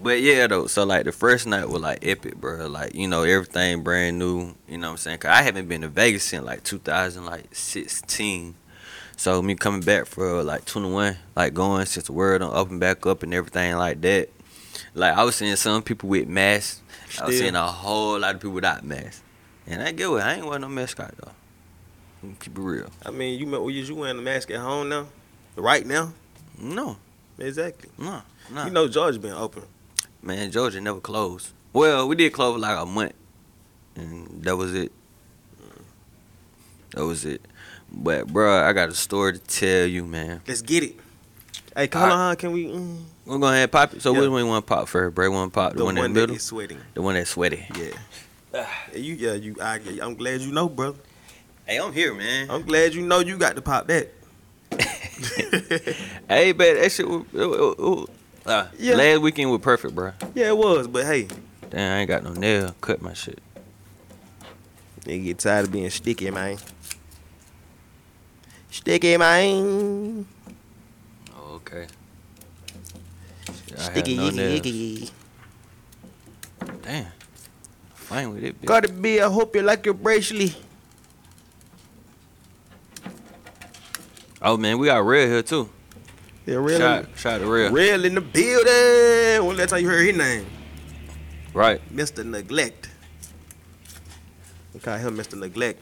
But 0.00 0.20
yeah 0.20 0.46
though, 0.46 0.66
so 0.66 0.84
like 0.84 1.04
the 1.04 1.12
first 1.12 1.46
night 1.46 1.68
was 1.68 1.82
like 1.82 2.06
epic, 2.06 2.36
bro. 2.36 2.66
Like, 2.68 2.94
you 2.94 3.08
know, 3.08 3.24
everything 3.24 3.82
brand 3.82 4.18
new, 4.18 4.54
you 4.68 4.78
know 4.78 4.88
what 4.88 4.92
I'm 4.92 4.96
saying? 4.98 5.18
Cause 5.18 5.30
I 5.30 5.42
haven't 5.42 5.68
been 5.68 5.80
to 5.80 5.88
Vegas 5.88 6.24
since 6.24 6.44
like 6.44 6.62
2016. 6.62 8.54
So 9.16 9.42
me 9.42 9.56
coming 9.56 9.80
back 9.80 10.06
for 10.06 10.44
like 10.44 10.64
21, 10.64 11.16
like 11.34 11.52
going 11.52 11.86
since 11.86 12.06
the 12.06 12.12
world 12.12 12.40
done 12.40 12.54
up 12.54 12.70
and 12.70 12.78
back 12.78 13.04
up 13.06 13.24
and 13.24 13.34
everything 13.34 13.76
like 13.76 14.00
that. 14.02 14.28
Like 14.94 15.16
I 15.16 15.24
was 15.24 15.34
seeing 15.36 15.56
some 15.56 15.82
people 15.82 16.08
with 16.08 16.28
masks. 16.28 16.80
I 17.20 17.26
was 17.26 17.38
seeing 17.38 17.56
a 17.56 17.66
whole 17.66 18.20
lot 18.20 18.36
of 18.36 18.40
people 18.40 18.54
without 18.54 18.84
masks. 18.84 19.22
And 19.70 19.82
I 19.82 19.92
get 19.92 20.08
what 20.10 20.22
I 20.22 20.34
ain't 20.34 20.46
wearing 20.46 20.62
no 20.62 20.68
mask 20.68 20.98
out 20.98 21.14
though. 21.18 21.32
Keep 22.40 22.58
it 22.58 22.60
real. 22.60 22.90
I 23.04 23.10
mean, 23.10 23.38
you 23.38 23.68
you 23.70 23.94
wearing 23.94 24.16
the 24.16 24.22
mask 24.22 24.50
at 24.50 24.58
home 24.58 24.88
now? 24.88 25.06
Right 25.56 25.86
now? 25.86 26.12
No, 26.58 26.96
Exactly. 27.38 27.90
no, 27.98 28.22
no. 28.52 28.64
You 28.64 28.70
know 28.70 28.88
Georgia 28.88 29.18
been 29.20 29.32
open. 29.32 29.62
Man, 30.22 30.50
Georgia 30.50 30.80
never 30.80 31.00
closed. 31.00 31.52
Well, 31.72 32.08
we 32.08 32.16
did 32.16 32.32
close 32.32 32.54
for 32.54 32.58
like 32.58 32.76
a 32.76 32.86
month, 32.86 33.12
and 33.94 34.42
that 34.42 34.56
was 34.56 34.74
it. 34.74 34.90
That 36.92 37.04
was 37.04 37.24
it. 37.24 37.42
But 37.92 38.26
bruh, 38.26 38.62
I 38.64 38.72
got 38.72 38.88
a 38.88 38.94
story 38.94 39.34
to 39.34 39.38
tell 39.38 39.86
you, 39.86 40.04
man. 40.04 40.40
Let's 40.48 40.62
get 40.62 40.82
it. 40.82 40.96
Hey, 41.76 41.86
come 41.86 42.10
on, 42.10 42.34
can 42.36 42.50
we? 42.52 42.66
Mm, 42.66 43.02
We're 43.24 43.38
gonna 43.38 43.56
have 43.58 43.70
pop 43.70 43.94
it. 43.94 44.02
So 44.02 44.12
Yeah. 44.12 44.20
which 44.20 44.30
one 44.30 44.42
you 44.42 44.48
want 44.48 44.66
to 44.66 44.74
pop 44.74 44.88
first? 44.88 45.14
Bray 45.14 45.28
want 45.28 45.52
to 45.52 45.54
pop 45.54 45.72
the, 45.72 45.78
the 45.78 45.84
one, 45.84 45.94
one, 45.96 46.06
in 46.06 46.12
the 46.14 46.20
that 46.22 46.26
middle, 46.28 46.38
sweating. 46.40 46.80
the 46.94 47.02
one 47.02 47.14
that's 47.14 47.30
sweaty. 47.30 47.66
Yeah. 47.76 47.90
Yeah, 48.52 48.68
you, 48.94 49.14
yeah, 49.14 49.32
you. 49.34 49.56
I, 49.60 49.80
I'm 50.00 50.14
glad 50.14 50.40
you 50.40 50.52
know, 50.52 50.68
brother. 50.68 50.98
Hey, 51.66 51.78
I'm 51.78 51.92
here, 51.92 52.14
man. 52.14 52.50
I'm 52.50 52.62
glad 52.62 52.94
you 52.94 53.02
know 53.02 53.20
you 53.20 53.36
got 53.36 53.56
to 53.56 53.62
pop 53.62 53.86
that. 53.88 54.08
hey, 56.28 56.52
but 56.52 56.74
that 56.76 56.90
shit 56.92 57.06
was, 57.08 57.22
it, 57.34 57.40
it, 57.40 57.78
it, 57.78 58.08
uh, 58.46 58.66
Yeah. 58.78 58.94
last 58.96 59.20
weekend 59.20 59.50
was 59.50 59.60
perfect, 59.60 59.94
bro. 59.94 60.12
Yeah, 60.34 60.48
it 60.48 60.56
was, 60.56 60.86
but 60.86 61.04
hey, 61.04 61.28
Damn, 61.70 61.92
I 61.92 62.00
ain't 62.00 62.08
got 62.08 62.22
no 62.24 62.32
nail. 62.32 62.74
Cut 62.80 63.02
my 63.02 63.12
shit. 63.12 63.38
they 65.04 65.18
get 65.18 65.38
tired 65.38 65.66
of 65.66 65.72
being 65.72 65.90
sticky, 65.90 66.30
man. 66.30 66.56
Sticky, 68.70 69.16
man. 69.18 70.26
Oh, 71.36 71.54
okay. 71.56 71.86
Shit, 73.68 73.78
Sticky, 73.78 74.16
no 74.16 74.30
yicky. 74.30 75.10
Damn. 76.82 77.06
Fine 78.08 78.32
with 78.32 78.42
it, 78.42 78.62
bitch. 78.62 78.64
Gotta 78.64 78.90
be, 78.90 79.20
I 79.20 79.28
hope 79.28 79.54
you 79.54 79.60
like 79.60 79.84
your 79.84 79.92
bracelet. 79.92 80.56
Oh 84.40 84.56
man, 84.56 84.78
we 84.78 84.86
got 84.86 85.04
Red 85.04 85.28
here 85.28 85.42
too. 85.42 85.68
Yeah, 86.46 86.54
real. 86.54 86.78
Shout, 86.78 87.06
shout 87.16 87.40
to 87.42 87.46
Red. 87.46 87.70
Real 87.70 88.02
in 88.06 88.14
the 88.14 88.22
building. 88.22 89.46
When 89.46 89.58
last 89.58 89.68
time 89.68 89.82
you 89.82 89.88
heard 89.90 90.06
his 90.06 90.16
name? 90.16 90.46
Right. 91.52 91.82
Mr. 91.94 92.24
Neglect. 92.24 92.88
We 94.72 94.80
call 94.80 94.96
him 94.96 95.14
Mr. 95.14 95.38
Neglect. 95.38 95.78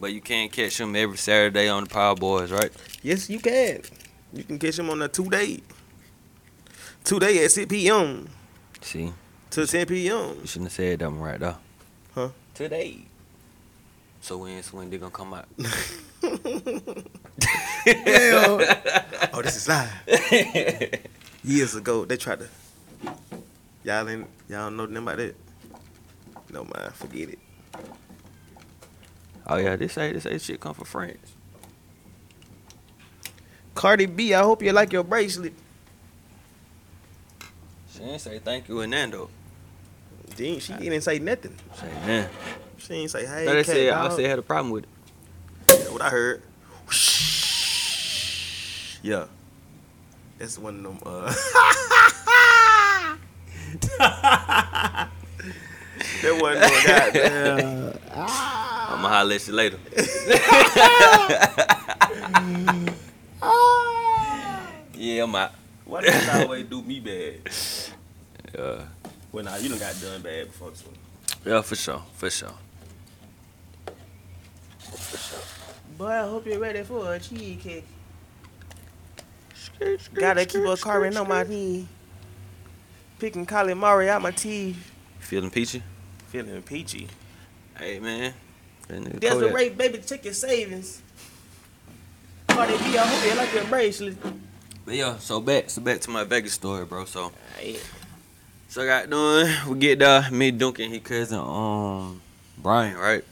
But 0.00 0.14
you 0.14 0.22
can't 0.22 0.50
catch 0.50 0.80
him 0.80 0.96
every 0.96 1.18
Saturday 1.18 1.68
on 1.68 1.84
the 1.84 1.90
Power 1.90 2.14
Boys, 2.14 2.50
right? 2.50 2.70
Yes, 3.02 3.28
you 3.28 3.40
can. 3.40 3.82
You 4.32 4.42
can 4.42 4.58
catch 4.58 4.78
him 4.78 4.88
on 4.88 5.02
a 5.02 5.08
two 5.08 5.28
day. 5.28 5.60
Two 7.04 7.18
day 7.20 7.44
at 7.44 7.50
6 7.50 7.70
p.m. 7.70 8.26
See, 8.80 9.12
to 9.50 9.66
10 9.66 9.86
p.m. 9.86 10.38
you 10.40 10.46
shouldn't 10.46 10.66
have 10.66 10.72
said 10.72 10.98
that 10.98 11.10
one 11.10 11.20
right 11.20 11.40
though. 11.40 11.56
Huh? 12.14 12.28
Today. 12.54 12.98
So 14.20 14.38
when 14.38 14.62
so 14.62 14.76
when 14.76 14.90
they 14.90 14.98
gonna 14.98 15.10
come 15.10 15.34
out? 15.34 15.46
Hell. 17.86 18.60
oh, 19.32 19.42
this 19.42 19.56
is 19.56 19.68
live. 19.68 19.90
Years 21.44 21.74
ago, 21.74 22.04
they 22.04 22.16
tried 22.16 22.40
to. 22.40 22.48
Y'all 23.84 24.08
ain't 24.08 24.26
y'all 24.48 24.68
don't 24.68 24.76
know 24.76 24.86
nothing 24.86 24.96
about 24.98 25.16
that. 25.18 25.36
No 26.52 26.64
mind, 26.64 26.94
forget 26.94 27.30
it. 27.30 27.38
Oh 29.46 29.56
yeah, 29.56 29.76
this 29.76 29.96
ain't 29.96 30.14
this 30.14 30.26
ain't 30.26 30.42
shit 30.42 30.60
come 30.60 30.74
from 30.74 30.84
France. 30.84 31.34
Cardi 33.74 34.06
B, 34.06 34.34
I 34.34 34.42
hope 34.42 34.62
you 34.62 34.72
like 34.72 34.92
your 34.92 35.04
bracelet. 35.04 35.54
She 37.94 38.02
ain't 38.02 38.20
say 38.20 38.40
thank 38.40 38.68
you 38.68 38.80
and 38.80 38.90
Nando. 38.90 39.30
Dang, 40.36 40.60
she 40.60 40.72
didn't 40.74 41.02
say 41.02 41.18
nothing. 41.18 41.54
Say. 41.74 42.28
She 42.78 42.88
didn't 42.88 43.10
say 43.10 43.26
hey. 43.26 43.44
Cat 43.46 43.66
said 43.66 43.92
I 43.92 44.08
dog. 44.08 44.12
said 44.16 44.26
had 44.26 44.38
a 44.38 44.42
problem 44.42 44.70
with 44.70 44.84
it. 44.84 44.90
That's 45.66 45.90
what 45.90 46.02
I 46.02 46.10
heard. 46.10 46.42
Yeah. 49.02 49.26
That's 50.38 50.58
one 50.58 50.86
of 50.86 51.00
them. 51.00 51.00
Uh... 51.04 51.32
that 56.22 56.40
wasn't 56.40 56.60
no 56.60 56.82
goddamn. 56.86 57.98
I'ma 58.88 59.08
holler 59.08 59.34
at 59.34 59.46
you 59.46 59.52
later. 59.52 59.78
yeah, 64.94 65.22
I'm 65.24 65.34
out. 65.34 65.52
Why 65.84 66.02
does 66.02 66.26
that 66.26 66.42
always 66.44 66.66
do 66.66 66.82
me 66.82 67.00
bad? 67.00 67.40
Yeah. 68.56 68.84
Well, 69.32 69.44
nah, 69.44 69.56
you 69.56 69.68
done 69.68 69.78
got 69.78 70.00
done 70.00 70.22
bad 70.22 70.46
before 70.46 70.70
too. 70.70 70.90
Yeah, 71.44 71.60
for 71.62 71.76
sure, 71.76 72.02
for 72.14 72.30
sure. 72.30 72.52
For 74.86 75.16
sure. 75.16 75.40
Boy, 75.96 76.06
I 76.06 76.22
hope 76.22 76.46
you're 76.46 76.58
ready 76.58 76.82
for 76.82 77.14
a 77.14 77.18
cheesecake. 77.18 77.84
Gotta 80.14 80.46
keep 80.46 80.64
a 80.64 80.76
carving 80.76 81.16
on 81.16 81.28
my 81.28 81.42
knee. 81.44 81.86
Picking 83.18 83.46
calamari 83.46 84.08
out 84.08 84.22
my 84.22 84.30
teeth. 84.30 84.92
Feeling 85.18 85.50
peachy? 85.50 85.82
Feeling 86.28 86.62
peachy. 86.62 87.08
Hey 87.76 87.98
man. 88.00 88.32
That 88.88 89.02
nigga 89.02 89.20
There's 89.20 89.38
the 89.38 89.52
rate, 89.52 89.76
baby. 89.76 89.98
Check 89.98 90.24
your 90.24 90.34
savings. 90.34 91.02
Cardi 92.48 92.76
B, 92.78 92.96
I 92.96 93.06
hope 93.06 93.30
you 93.30 93.36
like 93.36 93.54
your 93.54 93.64
bracelet. 93.64 94.16
But 94.84 94.94
yeah, 94.94 95.18
so 95.18 95.40
back 95.40 95.68
so 95.68 95.82
back 95.82 96.00
to 96.00 96.10
my 96.10 96.24
Vegas 96.24 96.54
story, 96.54 96.84
bro. 96.86 97.04
So 97.04 97.32
Aight. 97.60 97.84
So 98.68 98.82
I 98.82 98.86
got 98.86 99.10
done. 99.10 99.68
we 99.68 99.78
get 99.78 99.98
there, 99.98 100.30
me 100.30 100.50
Duncan, 100.50 100.90
he 100.90 101.00
cousin 101.00 101.38
um 101.38 102.20
Brian, 102.58 102.96
right? 102.96 103.24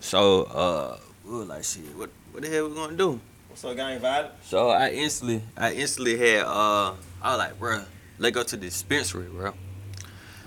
So 0.00 0.44
uh 0.44 0.98
we 1.24 1.38
were 1.38 1.44
like 1.44 1.64
shit, 1.64 1.84
what 1.96 2.10
what 2.32 2.42
the 2.42 2.48
hell 2.48 2.68
we 2.68 2.74
gonna 2.74 2.96
do? 2.96 3.20
What's 3.48 3.64
up, 3.64 3.76
gang? 3.76 3.98
Violent? 3.98 4.32
So 4.42 4.68
I 4.68 4.90
instantly, 4.90 5.40
I 5.56 5.72
instantly 5.72 6.18
had, 6.18 6.44
uh, 6.44 6.92
I 7.22 7.30
was 7.30 7.38
like, 7.38 7.58
bruh, 7.58 7.86
let's 8.18 8.34
go 8.34 8.42
to 8.42 8.54
the 8.56 8.66
dispensary, 8.66 9.28
bro. 9.28 9.54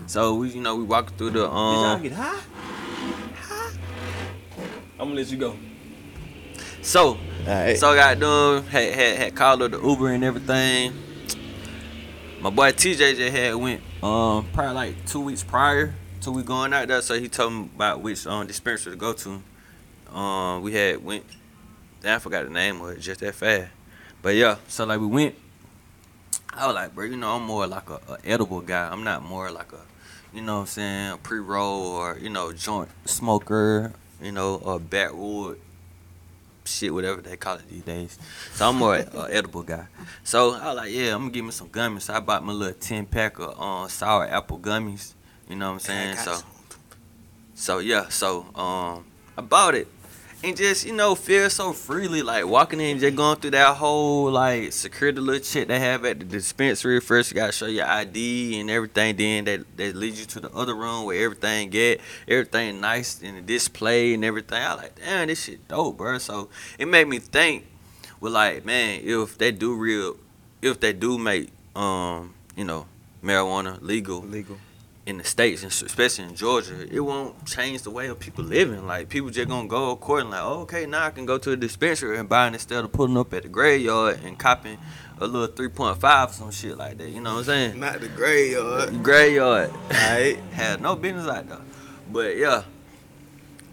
So 0.05 0.35
we, 0.35 0.51
you 0.51 0.61
know, 0.61 0.75
we 0.75 0.83
walked 0.83 1.17
through 1.17 1.31
the, 1.31 1.39
Did 1.39 1.49
y'all 1.49 1.85
um, 1.85 2.03
get 2.03 2.11
high? 2.11 2.39
High? 3.41 3.71
I'm 4.99 5.07
gonna 5.07 5.15
let 5.15 5.31
you 5.31 5.37
go. 5.37 5.57
so, 6.83 7.17
Alright. 7.47 7.79
so 7.79 7.89
I 7.89 7.95
got 7.95 8.19
done, 8.19 8.63
had, 8.65 8.93
had, 8.93 9.17
had 9.17 9.35
called 9.35 9.63
up 9.63 9.71
the 9.71 9.81
Uber 9.81 10.09
and 10.09 10.23
everything. 10.23 10.93
My 12.41 12.50
boy 12.50 12.72
TJ 12.72 13.17
just 13.17 13.36
had 13.36 13.55
went, 13.55 13.81
um, 14.01 14.48
probably 14.53 14.74
like 14.74 15.05
two 15.05 15.19
weeks 15.19 15.43
prior 15.43 15.93
to 16.22 16.31
we 16.31 16.41
going 16.41 16.72
out 16.72 16.88
there, 16.88 17.01
so 17.01 17.19
he 17.19 17.27
told 17.27 17.51
me 17.51 17.69
about 17.75 18.00
which, 18.00 18.25
um, 18.25 18.48
dispensary 18.48 18.93
to 18.93 18.98
go 18.98 19.12
to. 19.12 19.41
Um, 20.17 20.62
we 20.62 20.72
had 20.72 21.03
went, 21.03 21.25
I 22.01 22.17
forgot 22.19 22.46
the 22.46 22.50
name 22.50 22.79
of 22.79 22.91
it, 22.91 23.01
just 23.01 23.19
that 23.19 23.36
fast. 23.36 23.72
But 24.22 24.36
yeah, 24.36 24.55
so 24.69 24.86
like 24.86 25.01
we 25.01 25.08
went, 25.08 25.36
I 26.53 26.65
was 26.65 26.75
like, 26.75 26.96
bro, 26.96 27.08
you 27.08 27.17
know, 27.17 27.36
I'm 27.36 27.43
more 27.43 27.67
like 27.67 27.89
a, 27.89 28.00
a 28.08 28.17
edible 28.24 28.62
guy. 28.62 28.88
I'm 28.89 29.03
not 29.03 29.22
more 29.22 29.51
like 29.51 29.74
a, 29.74 29.81
you 30.34 30.41
know 30.41 30.55
what 30.55 30.62
I'm 30.62 30.67
saying, 30.67 31.12
a 31.12 31.17
pre-roll 31.17 31.88
or, 31.88 32.17
you 32.17 32.29
know, 32.29 32.53
joint 32.53 32.88
smoker, 33.03 33.91
you 34.22 34.31
know, 34.31 34.55
or 34.63 34.79
backwood 34.79 35.60
shit, 36.69 36.93
whatever 36.93 37.21
they 37.21 37.38
call 37.38 37.55
it 37.55 37.67
these 37.69 37.83
days. 37.83 38.17
So 38.53 38.69
I'm 38.69 38.75
more 38.75 38.95
edible 39.29 39.63
guy. 39.63 39.88
So 40.23 40.53
I 40.53 40.67
was 40.67 40.75
like, 40.77 40.91
yeah, 40.91 41.13
I'm 41.15 41.21
gonna 41.21 41.31
give 41.31 41.45
me 41.45 41.51
some 41.51 41.69
gummies. 41.69 42.03
So 42.03 42.13
I 42.13 42.19
bought 42.19 42.43
my 42.45 42.53
little 42.53 42.73
10 42.73 43.05
pack 43.07 43.39
of 43.39 43.59
um, 43.59 43.89
sour 43.89 44.27
apple 44.27 44.59
gummies. 44.59 45.13
You 45.49 45.55
know 45.55 45.67
what 45.67 45.73
I'm 45.73 45.79
saying? 45.79 46.15
So 46.17 46.45
so 47.55 47.79
yeah, 47.79 48.07
so 48.09 48.45
um 48.55 49.05
I 49.38 49.41
bought 49.41 49.75
it 49.75 49.88
and 50.43 50.55
just, 50.55 50.86
you 50.86 50.93
know, 50.93 51.15
feel 51.15 51.50
so 51.50 51.74
freely, 51.74 52.22
like 52.22 52.46
walking 52.46 52.79
in, 52.79 53.00
just 53.00 53.15
going 53.15 53.38
through 53.38 53.51
that 53.51 53.75
whole 53.75 54.31
like 54.31 54.72
security 54.72 55.19
little 55.19 55.43
shit 55.43 55.67
they 55.67 55.79
have 55.79 56.05
at 56.05 56.19
the 56.19 56.25
dispensary. 56.25 57.01
First 57.01 57.31
you 57.31 57.36
gotta 57.36 57.51
show 57.51 57.65
your 57.65 57.86
ID 57.86 58.60
and 58.60 58.69
everything, 58.69 59.15
then 59.17 59.43
they 59.46 59.58
they 59.75 59.91
lead 59.91 60.15
you 60.15 60.25
to 60.25 60.39
the 60.39 60.51
other 60.51 60.75
room 60.75 61.05
where 61.05 61.24
everything 61.24 61.69
get 61.69 62.00
everything 62.27 62.79
nice 62.79 63.22
in 63.22 63.36
the 63.36 63.41
display 63.41 64.13
and 64.13 64.24
everything. 64.24 64.62
I 64.62 64.75
like, 64.75 64.96
damn, 64.96 65.27
this 65.27 65.43
shit 65.43 65.67
dope, 65.67 65.98
bro. 65.98 66.17
So 66.19 66.50
it 66.77 66.88
made 66.88 67.08
me 67.08 67.19
think, 67.19 67.65
well 68.22 68.31
like, 68.31 68.63
man, 68.63 69.01
if 69.03 69.38
they 69.38 69.51
do 69.51 69.75
real 69.75 70.15
if 70.62 70.79
they 70.79 70.93
do 70.93 71.17
make 71.17 71.50
um, 71.75 72.34
you 72.55 72.63
know, 72.63 72.86
marijuana 73.22 73.81
legal 73.81 74.22
Legal. 74.22 74.58
In 75.09 75.17
the 75.17 75.23
states, 75.23 75.63
and 75.63 75.71
especially 75.71 76.25
in 76.25 76.35
Georgia, 76.35 76.87
it 76.89 76.99
won't 76.99 77.43
change 77.45 77.81
the 77.81 77.89
way 77.89 78.07
of 78.07 78.19
people 78.19 78.43
living. 78.43 78.85
Like 78.85 79.09
people 79.09 79.31
just 79.31 79.49
gonna 79.49 79.67
go 79.67 79.89
according. 79.91 80.29
Like, 80.29 80.41
oh, 80.43 80.61
okay, 80.61 80.85
now 80.85 81.05
I 81.05 81.09
can 81.09 81.25
go 81.25 81.39
to 81.39 81.51
a 81.51 81.57
dispensary 81.57 82.19
and 82.19 82.29
buy 82.29 82.47
it 82.47 82.53
instead 82.53 82.85
of 82.85 82.91
pulling 82.91 83.17
up 83.17 83.33
at 83.33 83.43
the 83.43 83.49
graveyard 83.49 84.19
and 84.23 84.37
copping 84.37 84.77
a 85.17 85.25
little 85.25 85.47
three 85.47 85.69
point 85.69 85.99
five, 85.99 86.31
some 86.31 86.51
shit 86.51 86.77
like 86.77 86.99
that. 86.99 87.09
You 87.09 87.21
know 87.21 87.33
what 87.33 87.39
I'm 87.39 87.45
saying? 87.45 87.79
Not 87.79 87.99
the 87.99 88.07
graveyard. 88.07 89.03
Graveyard. 89.03 89.71
Alright. 89.71 90.37
Had 90.51 90.81
no 90.81 90.95
business 90.95 91.25
like 91.25 91.49
that. 91.49 91.61
But 92.11 92.37
yeah. 92.37 92.63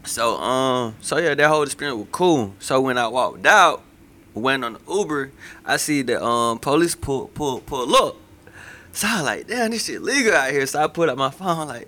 So 0.05 0.37
um, 0.39 0.97
so 1.03 1.19
yeah, 1.19 1.35
that 1.35 1.49
whole 1.49 1.65
experience 1.65 1.99
was 1.99 2.09
cool. 2.13 2.55
So 2.61 2.81
when 2.81 2.97
I 2.97 3.09
walked 3.09 3.45
out, 3.45 3.83
went 4.33 4.65
on 4.65 4.75
the 4.75 4.81
Uber, 4.89 5.33
I 5.67 5.77
see 5.77 6.01
the 6.01 6.25
um 6.25 6.61
police 6.61 6.95
pull 6.95 7.29
pull 7.29 7.61
pull 7.61 7.95
up. 7.95 8.17
So 8.97 9.07
I 9.07 9.17
was 9.17 9.25
like, 9.25 9.47
damn, 9.47 9.71
this 9.73 9.85
shit 9.85 10.01
legal 10.01 10.33
out 10.33 10.51
here. 10.51 10.67
So 10.67 10.83
I 10.83 10.87
put 10.87 11.11
up 11.11 11.19
my 11.19 11.29
phone 11.29 11.69
like, 11.69 11.87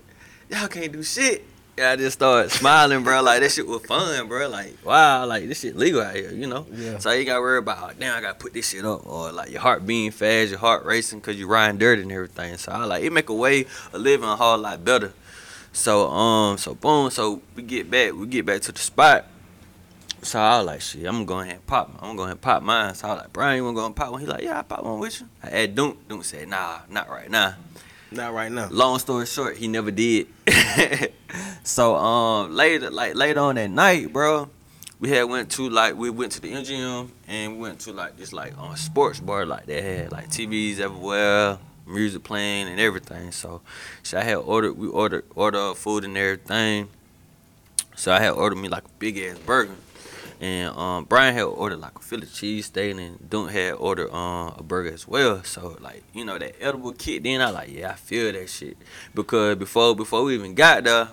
y'all 0.51 0.69
can't 0.69 0.93
do 0.93 1.03
shit. 1.03 1.43
Yeah, 1.79 1.93
I 1.93 1.97
just 1.97 2.19
started 2.19 2.51
smiling, 2.51 3.03
bro. 3.03 3.23
Like 3.23 3.41
that 3.41 3.51
shit 3.51 3.67
was 3.67 3.81
fun, 3.87 4.29
bro. 4.29 4.47
Like, 4.51 4.77
wow, 4.85 5.25
like 5.25 5.49
this 5.49 5.61
shit 5.61 5.75
legal 5.75 6.03
out 6.03 6.15
here, 6.15 6.31
you 6.33 6.47
know. 6.47 6.67
Yeah. 6.71 6.99
So 6.99 7.11
you 7.13 7.25
got 7.25 7.37
to 7.37 7.41
worry 7.41 7.61
about, 7.61 7.81
like, 7.81 7.99
damn, 7.99 8.15
I 8.15 8.21
gotta 8.21 8.39
put 8.39 8.53
this 8.53 8.69
shit 8.69 8.85
up, 8.85 9.07
or 9.07 9.33
like 9.33 9.51
your 9.51 9.63
heart 9.63 9.87
beating 9.87 10.11
fast, 10.11 10.51
your 10.51 10.59
heart 10.59 10.85
racing 10.85 11.21
because 11.21 11.39
you 11.39 11.47
riding 11.47 11.79
dirty 11.79 12.03
and 12.03 12.13
everything. 12.13 12.59
So 12.59 12.73
I 12.73 12.85
like 12.85 13.03
it 13.03 13.11
make 13.11 13.31
a 13.31 13.35
way 13.35 13.63
of 13.63 14.03
living 14.03 14.29
a 14.29 14.37
whole 14.37 14.59
lot 14.59 14.85
better. 14.85 15.15
So 15.73 16.11
um, 16.11 16.59
so 16.59 16.75
boom, 16.75 17.11
so 17.11 17.41
we 17.55 17.63
get 17.63 17.91
back, 17.91 18.13
we 18.13 18.27
get 18.27 18.45
back 18.45 18.61
to 18.63 18.73
the 18.73 18.81
spot. 18.81 19.25
So 20.29 20.39
I 20.39 20.59
was 20.59 20.67
like, 20.67 20.81
shit, 20.83 21.07
I'm 21.07 21.25
gonna 21.25 21.25
go 21.25 21.41
ahead 21.41 21.55
and 21.55 21.67
pop. 21.67 21.89
I'm 21.95 22.09
gonna 22.09 22.17
go 22.17 22.23
ahead 22.25 22.33
and 22.33 22.41
pop 22.43 22.63
mine. 22.63 22.95
So 22.95 23.09
I 23.09 23.13
was 23.13 23.23
like, 23.23 23.33
Brian, 23.33 23.57
you 23.57 23.65
wanna 23.65 23.77
go 23.77 23.87
and 23.87 23.97
pop 23.97 24.13
one? 24.13 24.21
He 24.21 24.27
like, 24.27 24.43
yeah, 24.43 24.59
I 24.59 24.63
pop 24.63 24.85
one 24.85 24.99
with 24.99 25.23
you. 25.23 25.29
I 25.43 25.49
had 25.49 25.75
Dunk. 25.75 26.07
Dunk 26.07 26.23
said, 26.23 26.49
nah, 26.49 26.81
not 26.91 27.09
right 27.09 27.31
now. 27.31 27.55
Not 28.11 28.35
right 28.35 28.53
now. 28.53 28.69
Long 28.71 28.99
story 28.99 29.25
short, 29.25 29.57
he 29.57 29.69
never 29.69 29.91
did. 29.91 30.27
so 31.63 31.97
um 31.97 32.55
later, 32.55 32.91
like 32.91 33.15
later 33.15 33.41
on 33.41 33.55
that 33.55 33.71
night, 33.71 34.13
bro, 34.13 34.51
we 35.01 35.09
had 35.09 35.23
went 35.23 35.51
to 35.53 35.71
like 35.71 35.97
we 35.97 36.11
went 36.11 36.33
to 36.33 36.43
the 36.43 36.53
MGM 36.53 37.09
and 37.27 37.55
we 37.55 37.63
went 37.63 37.81
to 37.81 37.93
like 37.93 38.19
this 38.19 38.31
like 38.35 38.53
on 38.59 38.77
sports 38.77 39.21
bar 39.21 39.47
like 39.47 39.65
they 39.65 39.81
had 39.81 40.13
like 40.13 40.29
TVs 40.29 40.79
everywhere, 40.79 41.57
music 41.87 42.23
playing 42.23 42.69
and 42.69 42.79
everything. 42.79 43.33
So, 43.33 43.63
so 44.03 44.19
I 44.19 44.25
had 44.25 44.37
ordered 44.37 44.75
we 44.77 44.89
ordered 44.89 45.25
order 45.35 45.73
food 45.73 46.05
and 46.05 46.19
everything. 46.19 46.89
So 47.97 48.13
I 48.13 48.21
had 48.21 48.33
ordered 48.33 48.57
me 48.57 48.69
like 48.69 48.85
a 48.85 48.91
big 48.99 49.17
ass 49.17 49.39
burger. 49.39 49.75
And 50.41 50.75
um, 50.77 51.05
Brian 51.05 51.35
had 51.35 51.43
ordered 51.43 51.81
like 51.81 51.97
a 51.99 52.01
Philly 52.01 52.27
cheesesteak 52.27 52.97
and 52.99 53.29
Dunk 53.29 53.51
had 53.51 53.73
ordered 53.73 54.13
um, 54.15 54.55
a 54.57 54.63
burger 54.63 54.93
as 54.93 55.07
well. 55.09 55.43
So 55.43 55.77
like, 55.81 56.05
you 56.15 56.25
know, 56.25 56.39
that 56.39 56.55
edible 56.61 56.93
kicked 56.93 57.27
in. 57.27 57.41
I 57.41 57.51
like, 57.51 57.73
yeah, 57.73 57.91
I 57.91 57.95
feel 57.95 58.33
that 58.33 58.49
shit. 58.49 58.77
Because 59.15 59.57
before 59.57 59.97
before 59.97 60.23
we 60.23 60.35
even 60.35 60.55
got 60.55 60.85
there, 60.85 61.09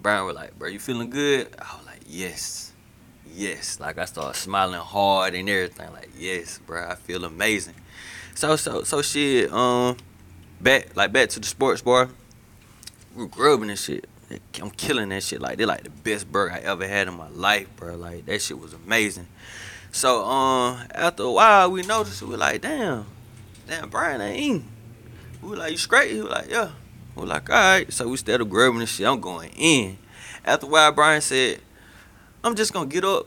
Brian 0.00 0.26
was 0.26 0.34
like, 0.34 0.58
bro, 0.58 0.68
you 0.68 0.80
feeling 0.80 1.10
good? 1.10 1.54
I 1.58 1.76
was 1.76 1.86
like, 1.86 2.00
yes. 2.06 2.72
Yes. 3.32 3.78
Like 3.78 3.98
I 3.98 4.06
started 4.06 4.36
smiling 4.36 4.80
hard 4.80 5.34
and 5.34 5.48
everything. 5.48 5.92
Like, 5.92 6.10
yes, 6.18 6.58
bro, 6.58 6.88
I 6.88 6.96
feel 6.96 7.24
amazing. 7.24 7.74
So 8.34 8.56
so 8.56 8.82
so 8.82 9.02
shit, 9.02 9.52
um 9.52 9.96
back 10.60 10.96
like 10.96 11.12
back 11.12 11.28
to 11.30 11.40
the 11.40 11.46
sports 11.46 11.80
bar. 11.82 12.08
We 13.14 13.22
were 13.22 13.28
grubbing 13.28 13.70
and 13.70 13.78
shit. 13.78 14.08
I'm 14.60 14.70
killing 14.70 15.08
that 15.10 15.22
shit. 15.22 15.40
Like 15.40 15.58
they 15.58 15.64
like 15.64 15.84
the 15.84 15.90
best 15.90 16.30
burger 16.30 16.52
I 16.52 16.58
ever 16.58 16.86
had 16.86 17.08
in 17.08 17.14
my 17.14 17.28
life, 17.28 17.68
bro. 17.76 17.96
Like 17.96 18.26
that 18.26 18.42
shit 18.42 18.58
was 18.58 18.72
amazing. 18.72 19.26
So 19.90 20.24
um 20.24 20.86
after 20.94 21.22
a 21.22 21.30
while 21.30 21.70
we 21.70 21.82
noticed 21.82 22.22
we 22.22 22.30
were 22.30 22.36
like, 22.36 22.60
damn, 22.60 23.06
damn 23.66 23.88
Brian 23.88 24.20
ain't 24.20 24.38
eating. 24.38 24.68
We 25.42 25.50
were 25.50 25.56
like, 25.56 25.72
you 25.72 25.78
straight? 25.78 26.12
He 26.12 26.20
was 26.20 26.30
like, 26.30 26.50
yeah. 26.50 26.72
We 27.14 27.22
were 27.22 27.28
like, 27.28 27.48
all 27.48 27.56
right. 27.56 27.92
So 27.92 28.08
we 28.08 28.16
started 28.16 28.50
grabbing 28.50 28.80
and 28.80 28.88
shit. 28.88 29.06
I'm 29.06 29.20
going 29.20 29.50
in. 29.56 29.98
After 30.44 30.66
a 30.66 30.68
while, 30.68 30.92
Brian 30.92 31.20
said, 31.20 31.60
I'm 32.44 32.54
just 32.54 32.72
gonna 32.72 32.86
get 32.86 33.04
up 33.04 33.26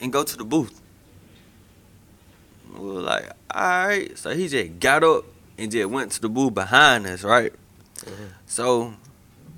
and 0.00 0.12
go 0.12 0.22
to 0.22 0.36
the 0.36 0.44
booth. 0.44 0.80
We 2.72 2.86
were 2.86 3.00
like, 3.00 3.30
all 3.52 3.86
right. 3.86 4.16
So 4.16 4.34
he 4.34 4.48
just 4.48 4.78
got 4.78 5.02
up 5.02 5.24
and 5.58 5.72
just 5.72 5.90
went 5.90 6.12
to 6.12 6.20
the 6.20 6.28
booth 6.28 6.54
behind 6.54 7.06
us, 7.06 7.24
right? 7.24 7.52
So 8.46 8.94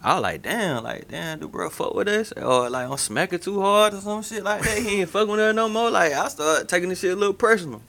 I 0.03 0.15
was 0.15 0.23
like, 0.23 0.43
damn, 0.43 0.85
like, 0.85 1.09
damn, 1.09 1.41
do 1.41 1.49
bro 1.49 1.71
fuck 1.71 1.95
with 1.95 2.09
us? 2.09 2.33
Or 2.33 2.71
like, 2.71 2.89
I'm 2.89 2.97
smacking 2.99 3.41
too 3.41 3.61
hard 3.61 3.95
or 3.95 4.01
some 4.01 4.23
shit 4.23 4.45
like 4.45 4.63
that. 4.63 4.79
He 4.79 5.01
ain't 5.01 5.11
fucking 5.11 5.29
with 5.31 5.41
us 5.41 5.55
no 5.55 5.69
more. 5.69 5.91
Like, 5.91 6.13
I 6.13 6.29
started 6.29 6.69
taking 6.69 6.89
this 6.89 7.01
shit 7.01 7.13
a 7.13 7.17
little 7.17 7.35
personal. 7.35 7.83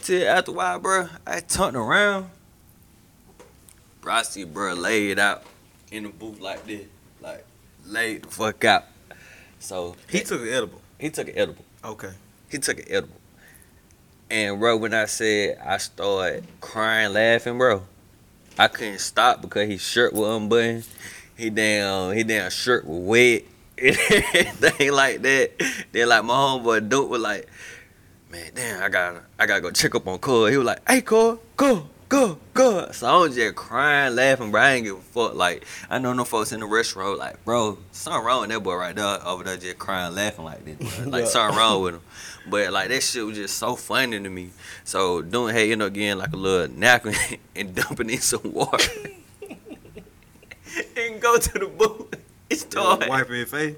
Till 0.00 0.26
after 0.28 0.50
a 0.50 0.54
while, 0.54 0.78
bro, 0.80 1.08
I 1.26 1.40
turned 1.40 1.76
around. 1.76 2.28
Bro, 4.00 4.14
I 4.14 4.22
see 4.22 4.44
bro 4.44 4.74
laid 4.74 5.18
out 5.20 5.44
in 5.92 6.02
the 6.04 6.08
booth 6.08 6.40
like 6.40 6.66
this. 6.66 6.86
Like, 7.20 7.44
laid 7.86 8.24
the 8.24 8.28
fuck 8.28 8.64
out. 8.64 8.84
So, 9.60 9.94
He 10.10 10.20
took 10.20 10.40
an 10.42 10.48
edible. 10.48 10.80
he 10.98 11.08
took 11.10 11.28
an 11.28 11.34
edible. 11.38 11.64
Okay. 11.84 12.10
He 12.50 12.58
took 12.58 12.80
an 12.80 12.86
edible. 12.90 13.16
And 14.28 14.58
bro, 14.58 14.76
when 14.76 14.92
I 14.92 15.04
said 15.04 15.58
I 15.64 15.76
started 15.76 16.44
crying, 16.60 17.12
laughing, 17.12 17.58
bro, 17.58 17.82
I 18.58 18.66
couldn't 18.68 18.98
stop 18.98 19.40
because 19.40 19.68
his 19.68 19.80
shirt 19.82 20.12
was 20.12 20.36
unbuttoned. 20.36 20.84
He 21.42 21.50
damn, 21.50 22.12
he 22.14 22.22
damn 22.22 22.50
shirt 22.52 22.86
was 22.86 23.00
wet. 23.00 23.42
Everything 23.78 24.92
like 24.92 25.22
that. 25.22 25.50
Then 25.90 26.08
like 26.08 26.22
my 26.24 26.34
homeboy 26.34 26.88
Dope 26.88 27.08
was 27.10 27.20
like, 27.20 27.48
man, 28.30 28.52
damn, 28.54 28.80
I 28.80 28.88
gotta, 28.88 29.22
I 29.40 29.46
gotta 29.46 29.60
go 29.60 29.72
check 29.72 29.96
up 29.96 30.06
on 30.06 30.20
Col. 30.20 30.46
He 30.46 30.56
was 30.56 30.64
like, 30.66 30.88
hey 30.88 31.00
Col, 31.00 31.40
go, 31.56 31.88
go, 32.08 32.38
go. 32.54 32.92
So 32.92 33.08
I 33.08 33.16
was 33.20 33.34
just 33.34 33.56
crying, 33.56 34.14
laughing, 34.14 34.52
bro. 34.52 34.60
I 34.60 34.72
ain't 34.74 34.84
give 34.84 34.98
a 34.98 35.00
fuck. 35.00 35.34
Like 35.34 35.66
I 35.90 35.98
know 35.98 36.12
no 36.12 36.24
folks 36.24 36.52
in 36.52 36.60
the 36.60 36.66
restaurant 36.66 37.18
like, 37.18 37.44
bro, 37.44 37.76
something 37.90 38.22
wrong 38.24 38.42
with 38.42 38.50
that 38.50 38.60
boy 38.62 38.76
right 38.76 38.94
there 38.94 39.26
over 39.26 39.42
there 39.42 39.56
just 39.56 39.78
crying, 39.80 40.14
laughing 40.14 40.44
like 40.44 40.64
this. 40.64 40.98
Bro. 41.00 41.08
Like 41.08 41.22
Yeah. 41.24 41.28
something 41.28 41.58
wrong 41.58 41.82
with 41.82 41.94
him. 41.96 42.02
But 42.46 42.72
like 42.72 42.88
that 42.90 43.02
shit 43.02 43.26
was 43.26 43.36
just 43.36 43.56
so 43.58 43.74
funny 43.74 44.20
to 44.20 44.28
me. 44.30 44.50
So 44.84 45.22
doing 45.22 45.56
hey, 45.56 45.68
you 45.68 45.74
know, 45.74 45.90
getting 45.90 46.18
like 46.18 46.32
a 46.34 46.36
little 46.36 46.72
napkin 46.76 47.14
and 47.56 47.74
dumping 47.74 48.10
in 48.10 48.20
some 48.20 48.42
water. 48.52 48.92
and 50.96 51.20
go 51.20 51.38
to 51.38 51.58
the 51.58 51.66
booth. 51.66 52.14
and 52.50 52.58
start 52.58 53.08
Wiping 53.08 53.36
your 53.36 53.46
face. 53.46 53.76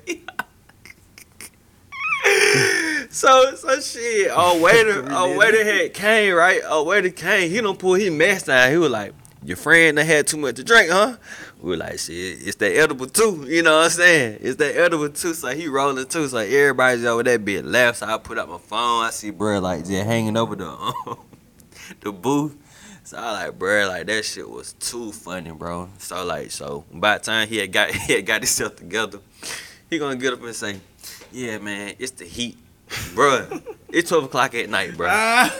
so 3.10 3.54
so 3.54 3.80
shit. 3.80 4.30
Oh 4.32 4.60
waiter, 4.62 5.06
oh 5.10 5.36
waiter 5.36 5.64
had 5.64 5.94
came 5.94 6.34
right. 6.34 6.60
Oh 6.64 6.84
waiter 6.84 7.10
came. 7.10 7.50
He 7.50 7.60
don't 7.60 7.78
pull 7.78 7.94
his 7.94 8.10
mask 8.12 8.46
down. 8.46 8.70
He 8.70 8.78
was 8.78 8.90
like, 8.90 9.14
"Your 9.42 9.56
friend 9.56 9.98
that 9.98 10.04
had 10.04 10.26
too 10.26 10.36
much 10.38 10.56
to 10.56 10.64
drink, 10.64 10.90
huh?" 10.90 11.16
We 11.60 11.70
were 11.70 11.76
like, 11.76 11.98
"Shit, 11.98 12.38
it's 12.46 12.56
that 12.56 12.74
edible 12.74 13.06
too." 13.06 13.44
You 13.48 13.62
know 13.62 13.76
what 13.76 13.84
I'm 13.84 13.90
saying? 13.90 14.38
It's 14.40 14.56
that 14.56 14.76
edible 14.76 15.10
too. 15.10 15.34
So 15.34 15.48
he 15.54 15.68
rolling 15.68 16.06
too. 16.06 16.28
So 16.28 16.38
everybody's 16.38 17.04
over 17.04 17.22
that 17.22 17.44
bit 17.44 17.64
left. 17.64 17.98
So 17.98 18.06
I 18.06 18.18
put 18.18 18.38
up 18.38 18.48
my 18.48 18.58
phone. 18.58 19.04
I 19.04 19.10
see 19.10 19.30
bro 19.30 19.60
like 19.60 19.80
just 19.86 20.06
hanging 20.06 20.36
over 20.36 20.56
the 20.56 20.68
um, 20.68 21.18
the 22.00 22.12
booth. 22.12 22.56
So 23.04 23.18
I 23.18 23.32
like, 23.32 23.58
bro, 23.58 23.86
like 23.86 24.06
that 24.06 24.24
shit 24.24 24.48
was 24.48 24.72
too 24.72 25.12
funny, 25.12 25.50
bro. 25.50 25.90
So 25.98 26.24
like, 26.24 26.50
so 26.50 26.86
by 26.90 27.18
the 27.18 27.24
time 27.24 27.48
he 27.48 27.58
had 27.58 27.70
got 27.70 27.90
he 27.94 28.14
had 28.14 28.26
got 28.26 28.40
himself 28.40 28.76
together, 28.76 29.18
he 29.90 29.98
gonna 29.98 30.16
get 30.16 30.32
up 30.32 30.42
and 30.42 30.54
say, 30.54 30.80
"Yeah, 31.30 31.58
man, 31.58 31.94
it's 31.98 32.12
the 32.12 32.24
heat, 32.24 32.56
bro. 33.14 33.60
It's 33.90 34.08
twelve 34.08 34.24
o'clock 34.24 34.54
at 34.54 34.70
night, 34.70 34.96
bro. 34.96 35.08
Ah. 35.10 35.54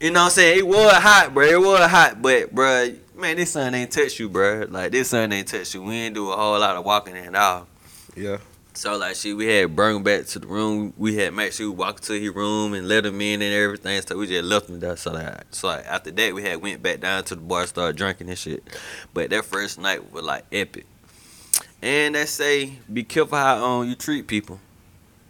You 0.00 0.10
know 0.10 0.20
what 0.20 0.24
I'm 0.26 0.30
saying? 0.32 0.58
It 0.58 0.66
was 0.66 0.92
hot, 0.92 1.32
bro. 1.32 1.46
It 1.46 1.60
was 1.60 1.90
hot, 1.90 2.20
but 2.20 2.52
bro, 2.52 2.92
man, 3.16 3.36
this 3.36 3.52
sun 3.52 3.74
ain't 3.74 3.90
touch 3.90 4.18
you, 4.18 4.28
bro. 4.28 4.66
Like 4.68 4.92
this 4.92 5.08
sun 5.08 5.32
ain't 5.32 5.48
touch 5.48 5.74
you. 5.74 5.82
We 5.82 5.94
ain't 5.94 6.14
do 6.14 6.30
a 6.30 6.36
whole 6.36 6.58
lot 6.58 6.76
of 6.76 6.84
walking 6.84 7.16
and 7.16 7.36
all. 7.36 7.68
Yeah. 8.14 8.38
So 8.74 8.96
like 8.96 9.16
she, 9.16 9.34
we 9.34 9.46
had 9.46 9.76
bring 9.76 9.96
him 9.96 10.02
back 10.02 10.26
to 10.26 10.38
the 10.38 10.46
room. 10.46 10.92
We 10.96 11.16
had 11.16 11.34
make 11.34 11.52
sure 11.52 11.70
we 11.70 11.76
walked 11.76 12.04
to 12.04 12.14
his 12.18 12.30
room 12.34 12.72
and 12.72 12.88
let 12.88 13.04
him 13.04 13.20
in 13.20 13.42
and 13.42 13.54
everything. 13.54 14.00
So 14.02 14.16
we 14.16 14.26
just 14.26 14.44
left 14.44 14.68
him 14.68 14.80
there. 14.80 14.96
So 14.96 15.12
like, 15.12 15.44
so 15.50 15.68
like 15.68 15.84
after 15.86 16.10
that, 16.10 16.34
we 16.34 16.42
had 16.42 16.62
went 16.62 16.82
back 16.82 17.00
down 17.00 17.24
to 17.24 17.34
the 17.34 17.40
bar, 17.40 17.66
started 17.66 17.96
drinking 17.96 18.28
and 18.28 18.38
shit. 18.38 18.62
But 19.12 19.30
that 19.30 19.44
first 19.44 19.78
night 19.78 20.10
was 20.12 20.24
like 20.24 20.44
epic. 20.50 20.86
And 21.82 22.14
they 22.14 22.24
say 22.26 22.72
be 22.90 23.02
careful 23.04 23.36
how 23.36 23.62
um 23.64 23.88
you 23.88 23.94
treat 23.94 24.26
people, 24.26 24.58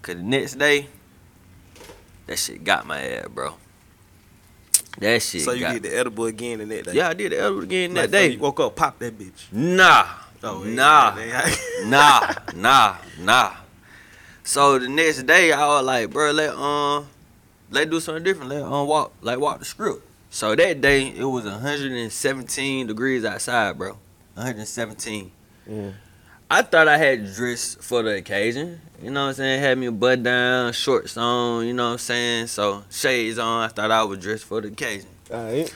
cause 0.02 0.14
the 0.16 0.22
next 0.22 0.54
day, 0.54 0.86
that 2.26 2.38
shit 2.38 2.62
got 2.62 2.86
my 2.86 3.00
ass, 3.00 3.28
bro. 3.28 3.54
That 4.98 5.20
shit. 5.22 5.42
So 5.42 5.52
you 5.52 5.60
get 5.60 5.82
the 5.82 5.96
edible 5.96 6.26
again 6.26 6.58
the 6.58 6.66
next 6.66 6.86
day. 6.88 6.94
yeah, 6.94 7.08
I 7.08 7.14
did 7.14 7.32
the 7.32 7.40
edible 7.40 7.62
again 7.62 7.94
Like, 7.94 8.10
that 8.10 8.16
day. 8.16 8.28
You 8.32 8.38
woke 8.38 8.60
up, 8.60 8.76
pop 8.76 8.98
that 8.98 9.18
bitch. 9.18 9.50
Nah, 9.50 10.06
Oh, 10.44 10.64
nah 10.64 11.14
nah, 11.84 12.34
nah, 12.56 12.96
nah. 13.20 13.52
So 14.42 14.78
the 14.78 14.88
next 14.88 15.22
day, 15.22 15.52
I 15.52 15.66
was 15.66 15.84
like, 15.84 16.10
bro, 16.10 16.32
let 16.32 16.54
um, 16.54 17.06
let 17.70 17.88
do 17.88 18.00
something 18.00 18.24
different. 18.24 18.50
Let 18.50 18.62
um 18.62 18.86
walk, 18.88 19.12
like 19.22 19.38
walk 19.38 19.60
the 19.60 19.64
script. 19.64 20.02
So 20.30 20.54
that 20.56 20.80
day, 20.80 21.08
it 21.08 21.24
was 21.24 21.44
117 21.44 22.86
degrees 22.86 23.24
outside, 23.24 23.78
bro. 23.78 23.98
117. 24.34 25.30
Yeah. 25.68 25.90
I 26.50 26.62
thought 26.62 26.88
I 26.88 26.96
had 26.98 27.32
dressed 27.34 27.82
for 27.82 28.02
the 28.02 28.16
occasion. 28.16 28.80
You 29.02 29.10
know 29.10 29.22
what 29.24 29.28
I'm 29.28 29.34
saying? 29.34 29.60
Had 29.60 29.78
me 29.78 29.86
a 29.86 29.92
button 29.92 30.24
down, 30.24 30.72
shorts 30.72 31.16
on. 31.16 31.66
You 31.66 31.72
know 31.72 31.86
what 31.86 31.92
I'm 31.92 31.98
saying? 31.98 32.46
So 32.48 32.82
shades 32.90 33.38
on. 33.38 33.64
I 33.64 33.68
thought 33.68 33.90
I 33.90 34.02
was 34.04 34.18
dressed 34.18 34.44
for 34.44 34.60
the 34.60 34.68
occasion. 34.68 35.08
All 35.32 35.44
right. 35.44 35.74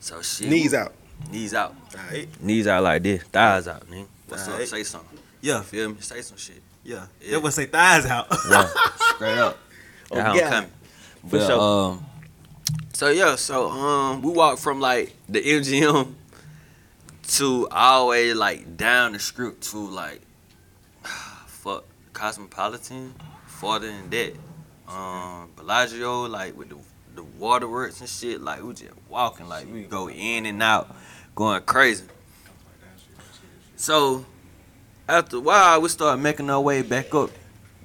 So 0.00 0.20
shit. 0.22 0.48
Knees 0.48 0.74
out. 0.74 0.92
Knees 1.30 1.54
out. 1.54 1.74
All 1.96 2.00
right. 2.10 2.28
Knees 2.42 2.66
out 2.66 2.82
like 2.82 3.02
this. 3.02 3.22
Thighs 3.24 3.68
out, 3.68 3.88
nigga. 3.90 4.06
What's 4.28 4.44
up? 4.46 4.52
Alright. 4.54 4.68
Say 4.68 4.82
something. 4.84 5.18
Yeah. 5.40 5.62
Feel 5.62 5.90
me? 5.90 5.96
Say 6.00 6.20
some 6.22 6.36
shit. 6.36 6.62
Yeah. 6.84 7.06
Yeah. 7.20 7.32
That 7.32 7.42
was 7.42 7.54
say 7.54 7.66
thighs 7.66 8.06
out. 8.06 8.26
Yeah, 8.50 8.66
straight 9.14 9.38
up. 9.38 9.58
Oh, 10.10 10.14
That's 10.16 10.26
how 10.26 10.32
I'm 10.34 10.50
coming. 10.50 10.70
For 11.22 11.28
But, 11.38 11.46
sure. 11.46 11.60
um, 11.90 12.06
so 12.94 13.08
yeah, 13.10 13.36
so 13.36 13.68
um, 13.70 14.22
we 14.22 14.32
walked 14.32 14.60
from 14.60 14.80
like 14.80 15.14
the 15.28 15.40
MGM 15.42 16.14
to 17.28 17.68
always 17.70 18.34
like 18.34 18.76
down 18.76 19.12
the 19.12 19.18
script 19.18 19.62
to 19.70 19.78
like 19.78 20.20
fuck 21.46 21.84
Cosmopolitan, 22.14 23.14
farther 23.46 23.88
than 23.88 24.08
that. 24.10 24.32
Um, 24.88 25.50
Bellagio, 25.56 26.22
like 26.26 26.56
with 26.56 26.70
the 26.70 26.78
the 27.18 27.24
waterworks 27.24 28.00
and 28.00 28.08
shit, 28.08 28.40
like 28.40 28.62
we 28.62 28.72
just 28.74 28.92
walking, 29.08 29.48
like 29.48 29.66
we 29.72 29.82
go 29.82 30.08
in 30.08 30.46
and 30.46 30.62
out, 30.62 30.94
going 31.34 31.60
crazy. 31.62 32.04
So 33.76 34.24
after 35.08 35.36
a 35.36 35.40
while, 35.40 35.80
we 35.80 35.88
started 35.88 36.22
making 36.22 36.48
our 36.48 36.60
way 36.60 36.82
back 36.82 37.14
up, 37.14 37.30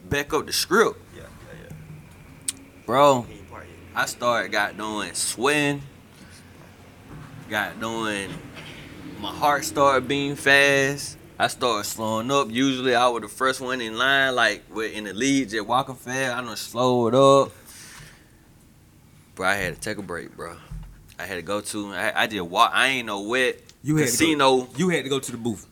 back 0.07 0.33
up 0.33 0.45
the 0.45 0.53
script, 0.53 0.99
yeah, 1.15 1.23
yeah, 1.23 1.75
bro. 2.85 3.25
yeah. 3.27 3.35
Yet. 3.35 3.43
I 3.95 4.05
started 4.05 4.51
got 4.51 4.77
doing 4.77 5.13
sweating, 5.13 5.81
got 7.49 7.79
doing 7.79 8.29
my 9.19 9.31
heart 9.31 9.63
started 9.63 10.05
beating 10.07 10.35
fast. 10.35 11.17
I 11.39 11.47
started 11.47 11.85
slowing 11.85 12.29
up. 12.29 12.51
Usually 12.51 12.93
I 12.93 13.07
was 13.07 13.21
the 13.21 13.29
first 13.29 13.61
one 13.61 13.79
in 13.79 13.97
line, 13.97 14.35
like 14.35 14.63
in 14.93 15.05
the 15.05 15.13
lead, 15.13 15.49
just 15.49 15.65
walking 15.65 15.95
fast. 15.95 16.35
I 16.35 16.41
done 16.41 16.55
slowed 16.57 17.15
up. 17.15 17.51
Bro, 19.35 19.47
I 19.47 19.55
had 19.55 19.75
to 19.75 19.79
take 19.81 19.97
a 19.97 20.01
break, 20.01 20.35
bro. 20.35 20.55
I 21.19 21.25
had 21.25 21.35
to 21.35 21.41
go 21.41 21.61
to. 21.61 21.93
I, 21.93 22.23
I 22.23 22.27
just 22.27 22.43
walk. 22.45 22.71
I 22.73 22.87
ain't 22.87 23.07
no 23.07 23.21
wet 23.21 23.59
You 23.83 23.95
had 23.97 24.05
to 24.07 24.11
go- 24.11 24.11
casino. 24.11 24.67
You 24.75 24.89
had 24.89 25.03
to 25.03 25.09
go 25.09 25.19
to 25.19 25.31
the 25.31 25.37
booth. 25.37 25.67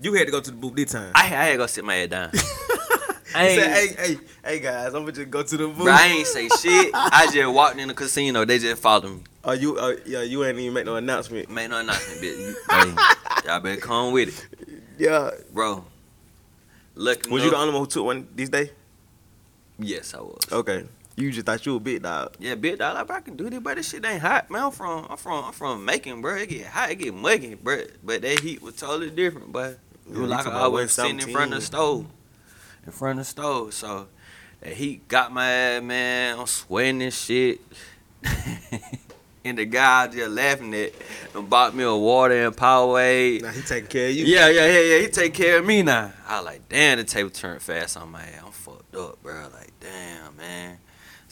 You 0.00 0.14
had 0.14 0.26
to 0.26 0.32
go 0.32 0.40
to 0.40 0.50
the 0.50 0.56
booth 0.56 0.74
this 0.74 0.92
time. 0.92 1.12
I, 1.14 1.22
I 1.22 1.26
had 1.26 1.52
to 1.52 1.58
go 1.58 1.66
sit 1.66 1.84
my 1.84 1.94
head 1.94 2.10
down. 2.10 2.30
I 3.34 3.46
ain't, 3.48 3.60
said, 3.62 3.72
hey, 3.72 3.86
hey, 4.14 4.18
hey 4.44 4.58
guys, 4.60 4.86
I'm 4.88 5.02
gonna 5.02 5.12
just 5.12 5.30
go 5.30 5.42
to 5.42 5.56
the 5.56 5.66
booth. 5.68 5.76
bro, 5.84 5.92
I 5.92 6.06
ain't 6.08 6.26
say 6.26 6.48
shit. 6.48 6.90
I 6.94 7.30
just 7.32 7.52
walked 7.54 7.78
in 7.78 7.88
the 7.88 7.94
casino. 7.94 8.44
They 8.44 8.58
just 8.58 8.82
followed 8.82 9.10
me. 9.10 9.20
Oh, 9.44 9.52
you, 9.52 9.76
uh, 9.78 9.94
yeah, 10.04 10.22
you 10.22 10.44
ain't 10.44 10.58
even 10.58 10.74
make 10.74 10.84
no 10.86 10.96
announcement. 10.96 11.48
Made 11.50 11.68
no 11.70 11.78
announcement, 11.80 12.20
bitch. 12.20 12.38
You- 12.38 12.56
hey, 12.70 13.48
y'all 13.48 13.60
better 13.60 13.80
come 13.80 14.12
with 14.12 14.28
it, 14.28 14.78
Yeah. 14.98 15.30
bro. 15.52 15.84
Look, 16.94 17.26
Was 17.30 17.42
you 17.42 17.50
the 17.50 17.56
only 17.56 17.72
one 17.72 17.82
who 17.84 17.86
took 17.88 18.04
one 18.04 18.28
these 18.34 18.50
days? 18.50 18.68
Yes, 19.78 20.12
I 20.14 20.20
was. 20.20 20.38
Okay. 20.52 20.84
You 21.16 21.30
just 21.30 21.46
thought 21.46 21.64
you 21.66 21.72
were 21.72 21.78
a 21.78 21.80
big 21.80 22.02
dog. 22.02 22.36
Yeah, 22.38 22.54
bitch, 22.54 22.78
dog, 22.78 22.94
like, 22.94 23.06
bro, 23.06 23.16
I 23.16 23.20
can 23.20 23.36
do 23.36 23.50
this, 23.50 23.60
but 23.60 23.76
this 23.76 23.90
shit 23.90 24.04
ain't 24.04 24.22
hot, 24.22 24.50
man. 24.50 24.64
I'm 24.64 24.70
from, 24.72 25.06
I'm 25.10 25.16
from, 25.16 25.44
I'm 25.44 25.52
from 25.52 25.84
Macon, 25.84 26.22
bro. 26.22 26.36
It 26.36 26.48
get 26.48 26.66
hot, 26.66 26.90
it 26.90 26.96
get 26.96 27.14
muggy, 27.14 27.54
bro. 27.54 27.82
But 28.02 28.22
that 28.22 28.40
heat 28.40 28.62
was 28.62 28.76
totally 28.76 29.10
different, 29.10 29.52
but 29.52 29.78
it 30.10 30.16
was 30.16 30.30
like 30.30 30.46
I 30.46 30.66
was 30.68 30.92
sitting 30.92 31.20
in 31.20 31.30
front 31.30 31.52
of 31.52 31.60
the 31.60 31.66
stove, 31.66 32.06
in 32.86 32.92
front 32.92 33.18
of 33.18 33.26
the 33.26 33.30
stove. 33.30 33.74
So 33.74 34.08
that 34.60 34.72
heat 34.72 35.06
got 35.08 35.32
my 35.32 35.50
ass, 35.50 35.82
man. 35.82 36.38
I'm 36.38 36.46
sweating 36.46 37.02
and 37.02 37.12
shit. 37.12 37.60
and 39.44 39.58
the 39.58 39.64
guy 39.64 40.06
just 40.06 40.30
laughing 40.30 40.72
at 40.74 40.92
and 41.34 41.48
bought 41.48 41.74
me 41.74 41.84
a 41.84 41.94
water 41.94 42.46
and 42.46 42.56
Powerade. 42.56 43.42
Now 43.42 43.50
he 43.50 43.62
taking 43.62 43.88
care 43.88 44.08
of 44.08 44.14
you. 44.14 44.24
Yeah, 44.24 44.48
yeah, 44.48 44.66
yeah, 44.66 44.80
yeah. 44.80 44.98
He 45.00 45.08
take 45.08 45.34
care 45.34 45.58
of 45.58 45.66
me 45.66 45.82
now. 45.82 46.12
I 46.26 46.40
like, 46.40 46.68
damn, 46.68 46.98
the 46.98 47.04
table 47.04 47.30
turned 47.30 47.60
fast 47.60 47.96
on 47.96 48.10
my 48.10 48.22
ass. 48.22 48.42
I'm 48.44 48.52
fucked 48.52 48.94
up, 48.96 49.22
bro. 49.22 49.48
Like, 49.52 49.72
damn, 49.80 50.36
man. 50.36 50.78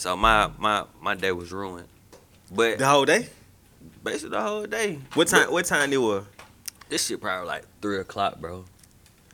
So 0.01 0.17
my 0.17 0.51
my 0.57 0.85
my 1.03 1.15
day 1.15 1.31
was 1.31 1.53
ruined. 1.53 1.87
But 2.51 2.79
The 2.79 2.87
whole 2.87 3.05
day. 3.05 3.29
basically 4.03 4.31
the 4.31 4.41
whole 4.41 4.65
day. 4.65 4.99
What 5.13 5.29
time? 5.29 5.53
What 5.53 5.67
time 5.67 5.93
it 5.93 5.99
was? 5.99 6.25
This 6.89 7.07
shit 7.07 7.21
probably 7.21 7.47
like 7.47 7.65
three 7.83 7.99
o'clock, 7.99 8.41
bro. 8.41 8.65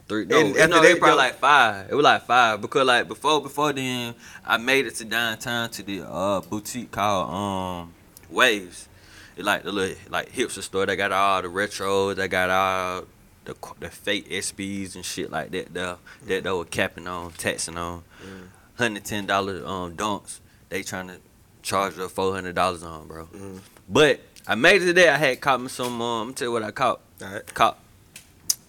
Three. 0.09 0.25
No, 0.25 0.41
And 0.41 0.55
no, 0.55 0.63
after 0.79 0.89
it 0.89 0.95
that, 0.95 0.99
probably 0.99 1.19
like 1.19 1.35
five. 1.39 1.87
It 1.89 1.95
was 1.95 2.03
like 2.03 2.27
five 2.27 2.61
because 2.61 2.85
like 2.85 3.07
before 3.07 3.41
before 3.41 3.73
then, 3.73 4.17
I 4.45 4.57
made 4.57 4.87
it 4.87 4.97
to 4.97 5.05
downtown 5.05 5.71
to 5.71 5.85
the 5.85 6.03
uh 6.05 6.41
boutique 6.41 6.91
called 6.91 7.31
um 7.33 7.95
Waves. 8.29 8.89
It 9.37 9.45
like 9.45 9.63
the 9.63 9.71
little 9.71 9.97
like 10.11 10.33
hipster 10.33 10.63
store. 10.63 10.85
They 10.85 10.97
got 10.97 11.13
all 11.13 11.43
the 11.43 11.49
retros. 11.49 12.17
They 12.17 12.27
got 12.27 12.51
all 12.51 13.05
the 13.45 13.55
the 13.79 13.89
fake 13.89 14.29
SBs 14.31 14.97
and 14.97 15.05
shit 15.05 15.31
like 15.31 15.53
that. 15.53 15.73
There 15.73 15.97
that 16.27 16.43
they 16.43 16.51
were 16.51 16.65
capping 16.65 17.07
on, 17.07 17.31
taxing 17.35 17.79
on. 17.79 18.03
Mm. 18.21 18.49
Hundred 18.79 19.05
ten 19.05 19.27
dollar 19.27 19.65
um 19.65 19.95
dunks. 19.97 20.41
They 20.69 20.83
trying 20.83 21.09
to 21.09 21.19
charge 21.63 21.95
the 21.95 22.09
four 22.09 22.33
hundred 22.33 22.55
dollars 22.55 22.83
on, 22.83 23.07
bro. 23.07 23.27
Mhm. 23.27 23.61
But 23.89 24.21
I 24.47 24.55
made 24.55 24.83
it 24.83 24.87
today. 24.87 25.09
I 25.09 25.17
had 25.17 25.41
caught 25.41 25.61
me 25.61 25.69
some. 25.69 26.01
Um, 26.01 26.29
I'm 26.29 26.35
tell 26.35 26.49
you 26.49 26.53
what 26.53 26.63
I 26.63 26.71
caught. 26.71 27.01
All 27.23 27.29
right. 27.33 27.55
Caught. 27.55 27.79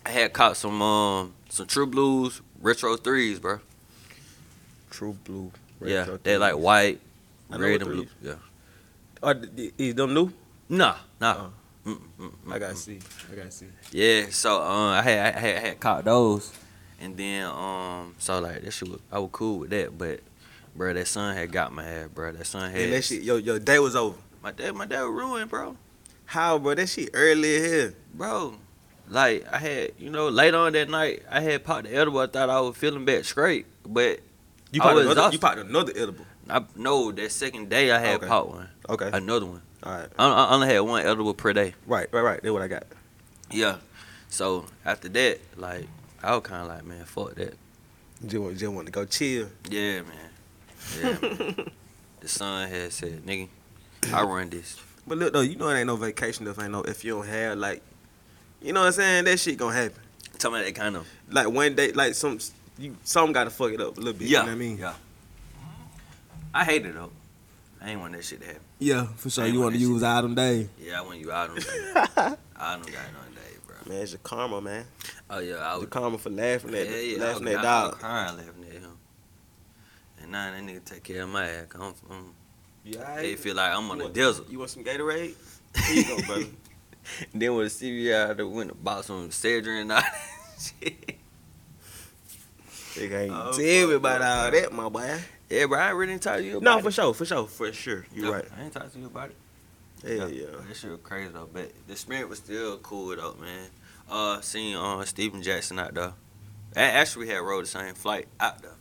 I 0.05 0.09
had 0.09 0.33
caught 0.33 0.57
some 0.57 0.81
um 0.81 1.33
some 1.49 1.67
True 1.67 1.87
Blues 1.87 2.41
retro 2.61 2.95
threes, 2.97 3.39
bro. 3.39 3.59
True 4.89 5.17
blue. 5.23 5.51
yeah, 5.81 6.17
they 6.23 6.37
like 6.37 6.55
white, 6.55 6.99
I 7.51 7.57
red, 7.57 7.81
and 7.81 7.91
blue. 7.91 8.07
Yeah. 8.21 8.35
Oh, 9.21 9.33
th- 9.33 9.55
th- 9.55 9.73
is 9.77 9.95
them 9.95 10.13
new? 10.13 10.31
Nah, 10.69 10.95
nah. 11.19 11.35
Oh. 11.37 11.53
Mm, 11.91 11.99
mm, 12.19 12.31
mm, 12.31 12.53
I 12.53 12.59
gotta 12.59 12.73
mm. 12.73 12.77
see. 12.77 12.99
I 13.31 13.35
gotta 13.35 13.51
see. 13.51 13.67
Yeah, 13.91 14.27
so 14.29 14.61
um, 14.61 14.93
I 14.93 15.01
had 15.01 15.35
I 15.35 15.39
had, 15.39 15.55
I 15.55 15.59
had 15.59 15.79
caught 15.79 16.05
those, 16.05 16.51
and 16.99 17.15
then 17.15 17.45
um, 17.45 18.15
so 18.17 18.39
like 18.39 18.63
that 18.63 18.71
shit, 18.71 18.89
was, 18.89 18.99
I 19.11 19.19
was 19.19 19.29
cool 19.31 19.59
with 19.59 19.69
that, 19.71 19.97
but 19.97 20.21
bro, 20.77 20.93
that 20.93 21.07
son 21.07 21.35
had 21.35 21.51
got 21.51 21.71
my 21.73 21.83
ass, 21.83 22.07
bro. 22.13 22.31
That 22.31 22.45
son 22.45 22.71
had 22.71 22.79
And 22.81 22.93
that 22.93 23.03
shit, 23.03 23.23
yo, 23.23 23.37
your 23.37 23.59
day 23.59 23.79
was 23.79 23.95
over. 23.95 24.17
my 24.43 24.51
dad, 24.51 24.75
my 24.75 24.85
dad 24.85 25.01
was 25.03 25.11
ruined, 25.11 25.49
bro. 25.49 25.75
How, 26.25 26.57
bro? 26.59 26.75
That 26.75 26.87
shit 26.87 27.09
early 27.13 27.57
here. 27.59 27.95
Bro, 28.13 28.55
like 29.09 29.45
I 29.51 29.57
had, 29.57 29.91
you 29.97 30.09
know, 30.09 30.29
late 30.29 30.53
on 30.53 30.73
that 30.73 30.89
night, 30.89 31.23
I 31.29 31.41
had 31.41 31.63
popped 31.63 31.85
the 31.85 31.95
edible. 31.95 32.19
I 32.19 32.27
thought 32.27 32.49
I 32.49 32.59
was 32.61 32.75
feeling 32.77 33.05
back 33.05 33.23
straight, 33.25 33.65
but 33.85 34.19
You 34.71 34.81
popped 34.81 34.99
another. 34.99 35.29
You 35.31 35.39
popped 35.39 35.57
another 35.59 35.93
edible. 35.95 36.25
I 36.49 36.63
no 36.75 37.11
that 37.11 37.31
second 37.31 37.69
day 37.69 37.91
I 37.91 37.99
had 37.99 38.15
Okay. 38.17 38.27
popped 38.27 38.49
one, 38.49 38.69
Okay. 38.89 39.09
another 39.13 39.45
one. 39.45 39.61
All 39.83 39.93
right. 39.93 40.07
I, 40.17 40.27
I 40.27 40.53
only 40.53 40.67
had 40.67 40.79
one 40.79 41.05
edible 41.05 41.33
per 41.33 41.53
day. 41.53 41.75
Right. 41.85 42.07
Right. 42.11 42.21
Right. 42.21 42.39
That's 42.41 42.51
what 42.53 42.61
I 42.61 42.67
got. 42.67 42.83
Yeah, 43.51 43.77
so 44.29 44.65
after 44.85 45.07
that, 45.09 45.39
like 45.55 45.87
I 46.23 46.33
was 46.35 46.43
kind 46.43 46.61
of 46.63 46.67
like, 46.69 46.83
man, 46.85 47.05
fuck 47.05 47.35
that. 47.35 47.53
Just 48.25 48.37
want, 48.41 48.57
just 48.57 48.73
want 48.73 48.87
to 48.87 48.91
go 48.91 49.05
chill. 49.05 49.49
Yeah, 49.69 50.01
man. 50.01 50.26
Yeah, 51.01 51.15
the 52.21 52.27
son 52.27 52.69
had 52.69 52.91
said, 52.93 53.23
nigga, 53.25 53.49
I 54.13 54.23
run 54.23 54.49
this. 54.49 54.79
But 55.05 55.17
look 55.17 55.33
though, 55.33 55.41
you 55.41 55.55
know 55.55 55.69
it 55.69 55.77
ain't 55.77 55.87
no 55.87 55.95
vacation 55.95 56.47
if 56.47 56.59
ain't 56.59 56.71
no 56.71 56.81
if 56.81 57.03
you 57.05 57.15
don't 57.15 57.27
have 57.27 57.57
like, 57.57 57.81
you 58.61 58.73
know 58.73 58.81
what 58.81 58.87
I'm 58.87 58.91
saying? 58.93 59.25
That 59.25 59.39
shit 59.39 59.57
gonna 59.57 59.75
happen. 59.75 60.01
Tell 60.37 60.51
me 60.51 60.61
that 60.63 60.75
kind 60.75 60.95
of. 60.97 61.07
Like 61.29 61.49
one 61.49 61.75
day, 61.75 61.91
like 61.93 62.13
some 62.13 62.39
you 62.77 62.95
some 63.03 63.31
gotta 63.31 63.49
fuck 63.49 63.71
it 63.71 63.81
up 63.81 63.97
a 63.97 63.99
little 63.99 64.13
bit. 64.19 64.27
Yeah, 64.27 64.39
You 64.41 64.45
know 64.45 64.51
what 64.51 64.55
I 64.55 64.59
mean? 64.59 64.77
yeah. 64.77 64.93
I 66.53 66.63
hate 66.63 66.85
it 66.85 66.93
though. 66.93 67.11
I 67.81 67.91
ain't 67.91 67.99
want 67.99 68.13
that 68.13 68.25
shit 68.25 68.41
to 68.41 68.47
happen. 68.47 68.61
Yeah, 68.79 69.05
for 69.15 69.29
sure. 69.29 69.45
You 69.45 69.53
want 69.59 69.65
want 69.65 69.75
to 69.75 69.81
use 69.81 70.03
Adam 70.03 70.35
Day. 70.35 70.67
Yeah, 70.79 70.99
I 70.99 71.01
want 71.03 71.19
you 71.19 71.31
out 71.31 71.49
on 71.51 71.55
day. 71.57 71.63
I 71.95 72.05
don't 72.17 72.37
got 72.57 72.75
it 72.87 72.93
on 72.93 73.33
day, 73.35 73.57
bro. 73.65 73.75
Man, 73.87 74.01
it's 74.01 74.11
your 74.11 74.19
karma, 74.23 74.61
man. 74.61 74.85
Oh 75.29 75.39
yeah, 75.39 75.55
I 75.59 75.73
The 75.75 75.79
was 75.81 75.89
karma 75.89 76.17
for 76.17 76.29
laughing 76.31 76.73
at 76.75 76.89
Yeah, 76.89 76.95
yeah, 76.97 77.23
laughing 77.23 77.47
I 77.47 77.51
at 77.51 77.57
was, 77.57 77.65
I 77.65 77.81
dog. 77.83 77.91
crying 77.99 78.37
laughing 78.37 78.65
at 78.67 78.73
him. 78.81 78.86
And 80.27 80.33
now 80.33 80.51
that 80.51 80.61
nigga 80.61 80.83
take 80.83 81.03
care 81.03 81.23
of 81.23 81.29
my 81.29 81.47
ass. 81.47 81.67
I'm, 81.75 81.93
I'm, 82.11 82.33
Yeah, 82.83 83.15
they 83.15 83.35
feel 83.37 83.55
like 83.55 83.71
I'm 83.71 83.89
on 83.89 83.95
you 83.97 83.97
the 83.97 84.03
want, 84.05 84.13
desert. 84.13 84.49
You 84.49 84.59
want 84.59 84.69
some 84.71 84.83
Gatorade? 84.83 85.33
Here 85.87 85.95
you 85.95 86.03
go, 86.03 86.21
brother. 86.25 86.45
then 87.33 87.55
with 87.55 87.79
the 87.79 88.09
CVI, 88.09 88.37
I 88.39 88.43
went 88.43 88.71
and 88.71 88.83
bought 88.83 89.05
some 89.05 89.31
Cedric 89.31 89.81
and 89.81 89.91
all 89.93 90.01
that 90.01 90.13
shit. 90.81 91.17
They 92.97 93.07
can't 93.07 93.31
Oh, 93.31 93.51
tell 93.53 93.87
me 93.87 93.93
about 93.93 94.21
all 94.21 94.43
fuck. 94.51 94.53
that, 94.53 94.73
my 94.73 94.89
boy. 94.89 95.17
Yeah, 95.49 95.65
bro, 95.67 95.79
I 95.79 95.87
ain't 95.89 95.95
really 95.95 96.11
didn't 96.13 96.23
talk 96.23 96.37
to 96.37 96.43
you 96.43 96.59
No, 96.59 96.73
about 96.73 96.83
for 96.83 96.91
sure, 96.91 97.13
for 97.13 97.25
sure, 97.25 97.47
for 97.47 97.71
sure. 97.71 98.05
You 98.13 98.23
No, 98.23 98.33
right. 98.33 98.45
I 98.59 98.63
ain't 98.63 98.73
talk 98.73 98.91
to 98.91 98.99
you 98.99 99.05
about 99.05 99.29
it. 99.29 99.37
Hell 100.19 100.29
yeah. 100.29 100.45
That 100.67 100.75
shit 100.75 100.91
was 100.91 100.99
crazy 101.03 101.31
though, 101.31 101.47
but 101.51 101.71
the 101.87 101.95
spirit 101.95 102.27
was 102.27 102.39
still 102.39 102.77
cool 102.79 103.15
though, 103.15 103.35
man. 103.39 103.69
Uh, 104.09 104.41
seeing 104.41 104.75
uh 104.75 105.03
Steven 105.05 105.41
Jackson 105.41 105.79
out 105.79 105.93
there. 105.93 106.13
A- 106.75 106.79
Actually, 106.79 107.27
we 107.27 107.31
had 107.31 107.37
rode 107.39 107.63
the 107.63 107.69
same 107.69 107.93
flight 107.95 108.27
out 108.39 108.61
there. 108.61 108.71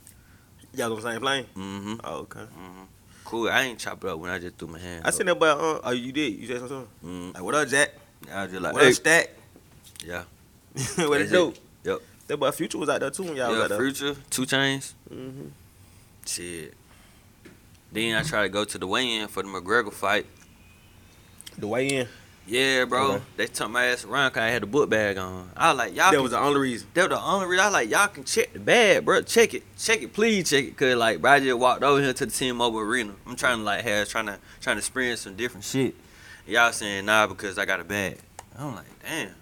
Y'all 0.77 0.91
on 0.91 1.01
the 1.01 1.11
same 1.11 1.19
plane? 1.19 1.45
Mm-hmm. 1.55 1.95
Oh, 2.03 2.15
okay. 2.19 2.41
Mm-hmm. 2.41 2.83
Cool. 3.25 3.49
I 3.49 3.63
ain't 3.63 3.79
chop 3.79 4.03
it 4.03 4.09
up 4.11 4.19
when 4.19 4.29
I 4.29 4.37
just 4.37 4.57
threw 4.57 4.67
my 4.67 4.77
hand. 4.77 5.01
I 5.05 5.09
seen 5.09 5.25
that 5.25 5.39
boy. 5.39 5.47
Uh, 5.47 5.79
oh, 5.83 5.91
you 5.91 6.11
did. 6.11 6.33
You 6.33 6.45
said 6.45 6.59
something. 6.59 6.87
Mm. 7.03 7.33
Like, 7.33 7.43
what 7.43 7.55
up, 7.55 7.67
Jack? 7.67 7.93
I 8.31 8.43
was 8.43 8.51
just 8.51 8.61
like, 8.63 8.73
what 8.73 8.83
hey. 8.83 8.89
up, 8.89 8.93
Stack? 8.93 9.29
Yeah. 10.05 10.23
what 11.07 11.19
it 11.19 11.31
do? 11.31 11.51
Yep. 11.83 11.99
That 12.27 12.37
boy 12.37 12.51
Future 12.51 12.77
was 12.77 12.89
out 12.89 12.99
there 12.99 13.09
too 13.09 13.23
when 13.23 13.35
y'all 13.35 13.49
was 13.49 13.57
Yeah, 13.57 13.63
out 13.63 13.69
there. 13.69 13.79
Future, 13.79 14.15
2 14.29 14.41
Chainz. 14.43 14.93
Mm-hmm. 15.11 15.47
Shit. 16.27 16.73
Then 17.91 18.15
I 18.15 18.21
tried 18.21 18.43
to 18.43 18.49
go 18.49 18.63
to 18.63 18.77
the 18.77 18.85
weigh-in 18.85 19.27
for 19.29 19.41
the 19.41 19.49
McGregor 19.49 19.91
fight. 19.91 20.27
The 21.57 21.67
way 21.67 21.87
in. 21.87 22.07
Yeah, 22.47 22.85
bro. 22.85 23.11
Okay. 23.11 23.23
They 23.35 23.47
took 23.47 23.69
my 23.69 23.85
ass 23.87 24.05
around 24.05 24.29
because 24.29 24.41
I 24.43 24.47
had 24.47 24.63
a 24.63 24.67
book 24.67 24.89
bag 24.89 25.17
on. 25.17 25.49
I 25.55 25.69
was 25.69 25.77
like, 25.77 25.89
y'all. 25.95 26.05
That 26.05 26.13
can- 26.13 26.23
was 26.23 26.31
the 26.31 26.39
only 26.39 26.59
reason. 26.61 26.87
That 26.93 27.09
was 27.09 27.19
the 27.19 27.25
only 27.25 27.45
reason 27.47 27.63
I 27.63 27.67
was 27.67 27.73
like, 27.73 27.89
y'all 27.89 28.07
can 28.07 28.23
check 28.23 28.53
the 28.53 28.59
bag, 28.59 29.03
bro. 29.03 29.21
Check 29.21 29.53
it. 29.53 29.63
Check 29.77 30.01
it. 30.01 30.13
Please 30.13 30.49
check 30.49 30.63
it. 30.63 30.77
Cause 30.77 30.95
like 30.95 31.21
bro, 31.21 31.31
I 31.31 31.39
just 31.41 31.57
walked 31.57 31.83
over 31.83 32.01
here 32.01 32.13
to 32.13 32.25
the 32.25 32.31
T-Mobile 32.31 32.79
Arena. 32.79 33.13
I'm 33.25 33.35
trying 33.35 33.57
to 33.57 33.63
like 33.63 33.83
have 33.83 34.07
trying 34.07 34.27
to 34.27 34.39
trying 34.61 34.77
to 34.77 34.79
experience 34.79 35.21
some 35.21 35.35
different 35.35 35.65
shit. 35.65 35.93
Y'all 36.47 36.71
saying 36.71 37.05
nah 37.05 37.27
because 37.27 37.57
I 37.57 37.65
got 37.65 37.81
a 37.81 37.83
bag. 37.83 38.19
I'm 38.57 38.75
like, 38.75 38.85
damn. 39.03 39.35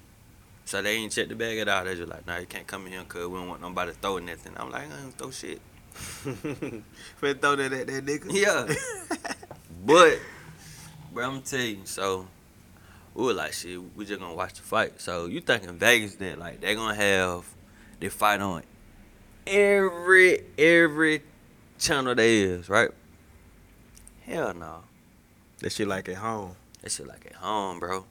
So 0.65 0.81
they 0.81 0.95
ain't 0.95 1.11
check 1.11 1.27
the 1.27 1.35
bag 1.35 1.59
at 1.59 1.67
all. 1.69 1.85
They 1.85 1.95
just 1.95 2.09
like, 2.09 2.25
nah, 2.25 2.37
you 2.37 2.47
can't 2.47 2.65
come 2.65 2.87
in 2.87 2.93
here 2.93 3.03
cause 3.07 3.27
we 3.27 3.37
don't 3.37 3.47
want 3.47 3.61
nobody 3.61 3.91
to 3.91 3.97
throw 3.99 4.17
nothing. 4.17 4.53
I'm 4.57 4.71
like, 4.71 4.91
I 4.91 5.01
don't 5.01 5.11
throw 5.15 5.29
shit. 5.29 5.61
Finna 5.95 7.39
throw 7.39 7.55
that 7.55 7.71
at 7.71 7.87
that 7.87 8.05
nigga. 8.05 8.25
Yeah. 8.29 8.73
but, 9.85 10.19
bro, 11.13 11.23
I'm 11.23 11.29
gonna 11.33 11.41
tell 11.41 11.59
you, 11.59 11.81
so 11.85 12.27
we 13.15 13.25
were 13.25 13.33
like, 13.33 13.53
shit, 13.53 13.79
we 13.95 14.05
just 14.05 14.19
gonna 14.19 14.35
watch 14.35 14.53
the 14.53 14.61
fight. 14.61 15.01
So 15.01 15.25
you 15.25 15.41
think 15.41 15.63
in 15.63 15.77
Vegas 15.77 16.15
that 16.15 16.37
like 16.37 16.61
they 16.61 16.75
gonna 16.75 16.93
have 16.95 17.45
the 17.99 18.09
fight 18.09 18.41
on 18.41 18.63
every 19.47 20.41
every 20.57 21.21
channel 21.79 22.13
there 22.13 22.27
is, 22.27 22.69
right? 22.69 22.89
Hell 24.21 24.53
no. 24.53 24.83
That 25.59 25.71
shit 25.71 25.87
like 25.87 26.09
at 26.09 26.15
home. 26.17 26.55
That 26.81 26.91
shit 26.91 27.07
like 27.07 27.25
at 27.25 27.35
home, 27.35 27.79
bro. 27.79 28.05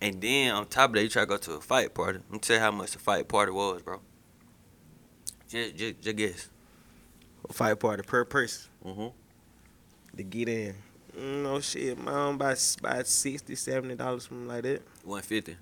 And 0.00 0.20
then 0.20 0.52
on 0.54 0.66
top 0.66 0.90
of 0.90 0.94
that, 0.96 1.02
you 1.02 1.08
try 1.08 1.22
to 1.22 1.26
go 1.26 1.36
to 1.36 1.52
a 1.54 1.60
fight 1.60 1.94
party. 1.94 2.18
Let 2.18 2.32
me 2.32 2.38
tell 2.38 2.56
you 2.56 2.60
how 2.62 2.70
much 2.70 2.92
the 2.92 2.98
fight 2.98 3.28
party 3.28 3.50
was, 3.52 3.82
bro. 3.82 4.00
Just, 5.48 5.76
just, 5.76 6.00
just 6.02 6.16
guess. 6.16 6.48
A 7.48 7.52
fight 7.52 7.78
party 7.78 8.02
per 8.02 8.24
person 8.24 8.70
Mm-hmm. 8.84 10.16
to 10.16 10.22
get 10.22 10.48
in. 10.48 10.74
Mm, 11.18 11.42
No 11.42 11.60
shit, 11.60 11.98
man. 11.98 12.34
About 12.34 12.76
about 12.80 13.06
60 13.06 13.54
70 13.54 13.94
dollars, 13.94 14.24
something 14.24 14.46
like 14.48 14.62
that. 14.64 14.82
One 15.04 15.22
fifty. 15.22 15.56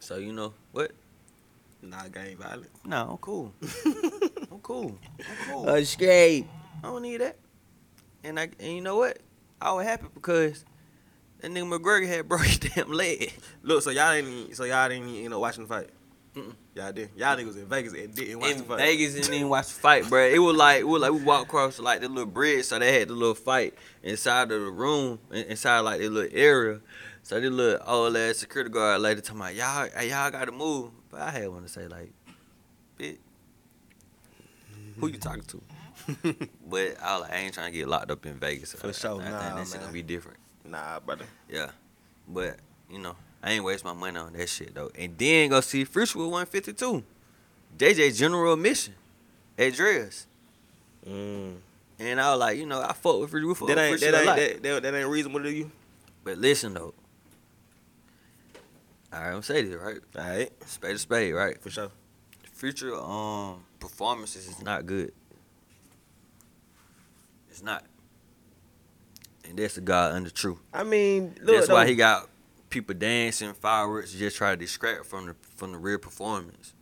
So 0.00 0.16
you 0.16 0.32
know 0.32 0.54
what? 0.72 0.92
Nah, 1.82 2.08
gang 2.08 2.36
violent. 2.36 2.70
No, 2.84 3.10
I'm 3.10 3.16
cool. 3.18 3.52
I'm 3.84 4.58
cool. 4.62 4.98
I'm 5.18 5.52
cool. 5.52 5.68
Uh, 5.68 5.84
straight. 5.84 6.46
I 6.82 6.86
don't 6.86 7.02
need 7.02 7.18
that. 7.20 7.36
And 8.24 8.38
I 8.40 8.48
and 8.58 8.72
you 8.72 8.80
know 8.80 8.96
what? 8.96 9.18
I 9.60 9.72
was 9.72 9.84
happy 9.86 10.06
because 10.14 10.64
that 11.40 11.50
nigga 11.50 11.78
McGregor 11.78 12.06
had 12.08 12.28
broke 12.28 12.42
his 12.46 12.58
damn 12.58 12.90
leg. 12.92 13.32
Look, 13.62 13.82
so 13.82 13.90
y'all 13.90 14.12
ain't 14.12 14.56
so 14.56 14.64
y'all 14.64 14.88
didn't 14.88 15.14
end 15.14 15.34
up 15.34 15.40
watching 15.40 15.64
the 15.64 15.68
fight. 15.68 15.90
Mm-mm. 16.34 16.54
Y'all 16.74 16.92
did. 16.92 17.10
Y'all 17.16 17.36
niggas 17.36 17.56
in 17.56 17.66
Vegas 17.66 17.92
and 17.92 18.14
didn't 18.14 18.40
watch 18.40 18.50
in 18.50 18.58
the 18.58 18.64
fight. 18.64 18.78
Vegas 18.78 19.14
and 19.16 19.24
then 19.24 19.48
watch 19.48 19.68
the 19.68 19.74
fight, 19.74 20.08
bro. 20.08 20.26
It 20.26 20.38
was 20.38 20.56
like 20.56 20.80
it 20.80 20.86
was 20.86 21.02
like 21.02 21.12
we 21.12 21.22
walked 21.22 21.46
across 21.46 21.78
like 21.78 22.00
the 22.00 22.08
little 22.08 22.26
bridge, 22.26 22.64
so 22.64 22.78
they 22.78 22.98
had 22.98 23.08
the 23.08 23.14
little 23.14 23.34
fight 23.34 23.74
inside 24.02 24.42
of 24.52 24.60
the 24.60 24.70
room, 24.70 25.18
inside 25.32 25.80
like 25.80 26.00
the 26.00 26.08
little 26.08 26.30
area. 26.32 26.80
So 27.22 27.40
the 27.40 27.50
little 27.50 27.80
old 27.86 28.16
ass 28.16 28.38
security 28.38 28.70
guard 28.70 29.00
lady 29.00 29.20
talking 29.20 29.40
about 29.40 29.54
y'all, 29.54 29.88
hey, 29.94 30.10
y'all 30.10 30.30
got 30.30 30.46
to 30.46 30.52
move. 30.52 30.90
But 31.10 31.22
I 31.22 31.30
had 31.30 31.48
one 31.48 31.62
to 31.62 31.68
say 31.68 31.86
like, 31.86 32.12
bitch, 32.98 33.18
who 34.98 35.08
you 35.08 35.18
talking 35.18 35.42
to? 35.42 35.62
but 36.66 36.96
I 37.02 37.18
like, 37.18 37.32
I 37.32 37.36
ain't 37.36 37.54
trying 37.54 37.72
to 37.72 37.78
get 37.78 37.88
locked 37.88 38.10
up 38.10 38.24
in 38.24 38.34
Vegas. 38.34 38.72
For 38.72 38.88
I, 38.88 38.92
sure, 38.92 39.20
I, 39.20 39.26
I 39.26 39.30
nah, 39.30 39.56
think 39.56 39.70
man. 39.70 39.80
gonna 39.80 39.92
be 39.92 40.02
different. 40.02 40.38
Nah, 40.64 41.00
brother. 41.00 41.26
Yeah, 41.50 41.70
but 42.26 42.56
you 42.90 42.98
know, 42.98 43.16
I 43.42 43.52
ain't 43.52 43.64
waste 43.64 43.84
my 43.84 43.92
money 43.92 44.18
on 44.18 44.32
that 44.32 44.48
shit 44.48 44.74
though. 44.74 44.90
And 44.98 45.16
then 45.16 45.50
go 45.50 45.60
see 45.60 45.84
Future 45.84 46.18
with 46.18 46.28
152. 46.28 47.02
JJ 47.76 48.16
General 48.16 48.54
Admission 48.54 48.94
at 49.56 49.72
Drai's. 49.72 50.26
Mm. 51.08 51.56
And 52.00 52.20
I 52.20 52.30
was 52.30 52.40
like, 52.40 52.58
you 52.58 52.66
know, 52.66 52.80
I 52.80 52.92
fuck 52.92 53.20
with 53.20 53.30
Future. 53.30 53.46
We 53.46 53.54
fuck 53.54 53.68
That 53.68 53.78
ain't 53.78 54.00
that 54.00 54.14
ain't 54.14 54.26
that, 54.26 54.62
that, 54.62 54.82
that 54.82 54.94
ain't 54.94 55.08
reasonable 55.08 55.42
to 55.42 55.52
you. 55.52 55.70
But 56.24 56.38
listen 56.38 56.74
though. 56.74 56.94
All 59.10 59.20
right, 59.20 59.26
I'm 59.26 59.32
gonna 59.32 59.42
say 59.42 59.62
this 59.62 59.74
right. 59.74 59.98
All 60.16 60.22
right, 60.22 60.52
Spade 60.66 60.92
to 60.92 60.98
spade, 60.98 61.34
right? 61.34 61.60
for 61.62 61.70
sure. 61.70 61.90
Future 62.52 62.94
um 62.94 63.64
performances 63.78 64.48
is 64.48 64.62
not 64.62 64.84
good. 64.84 65.12
It's 67.48 67.62
not. 67.62 67.84
And 69.48 69.58
that's 69.58 69.76
the 69.76 69.80
God 69.80 70.12
under 70.12 70.28
truth. 70.28 70.58
I 70.74 70.84
mean, 70.84 71.34
look, 71.40 71.56
That's 71.56 71.68
why 71.68 71.86
he 71.86 71.94
got 71.94 72.28
people 72.70 72.94
dancing, 72.94 73.52
fireworks, 73.54 74.12
just 74.12 74.36
try 74.36 74.50
to 74.50 74.56
distract 74.56 75.06
from 75.06 75.26
the 75.26 75.36
from 75.56 75.72
the 75.72 75.78
real 75.78 75.98
performance. 75.98 76.74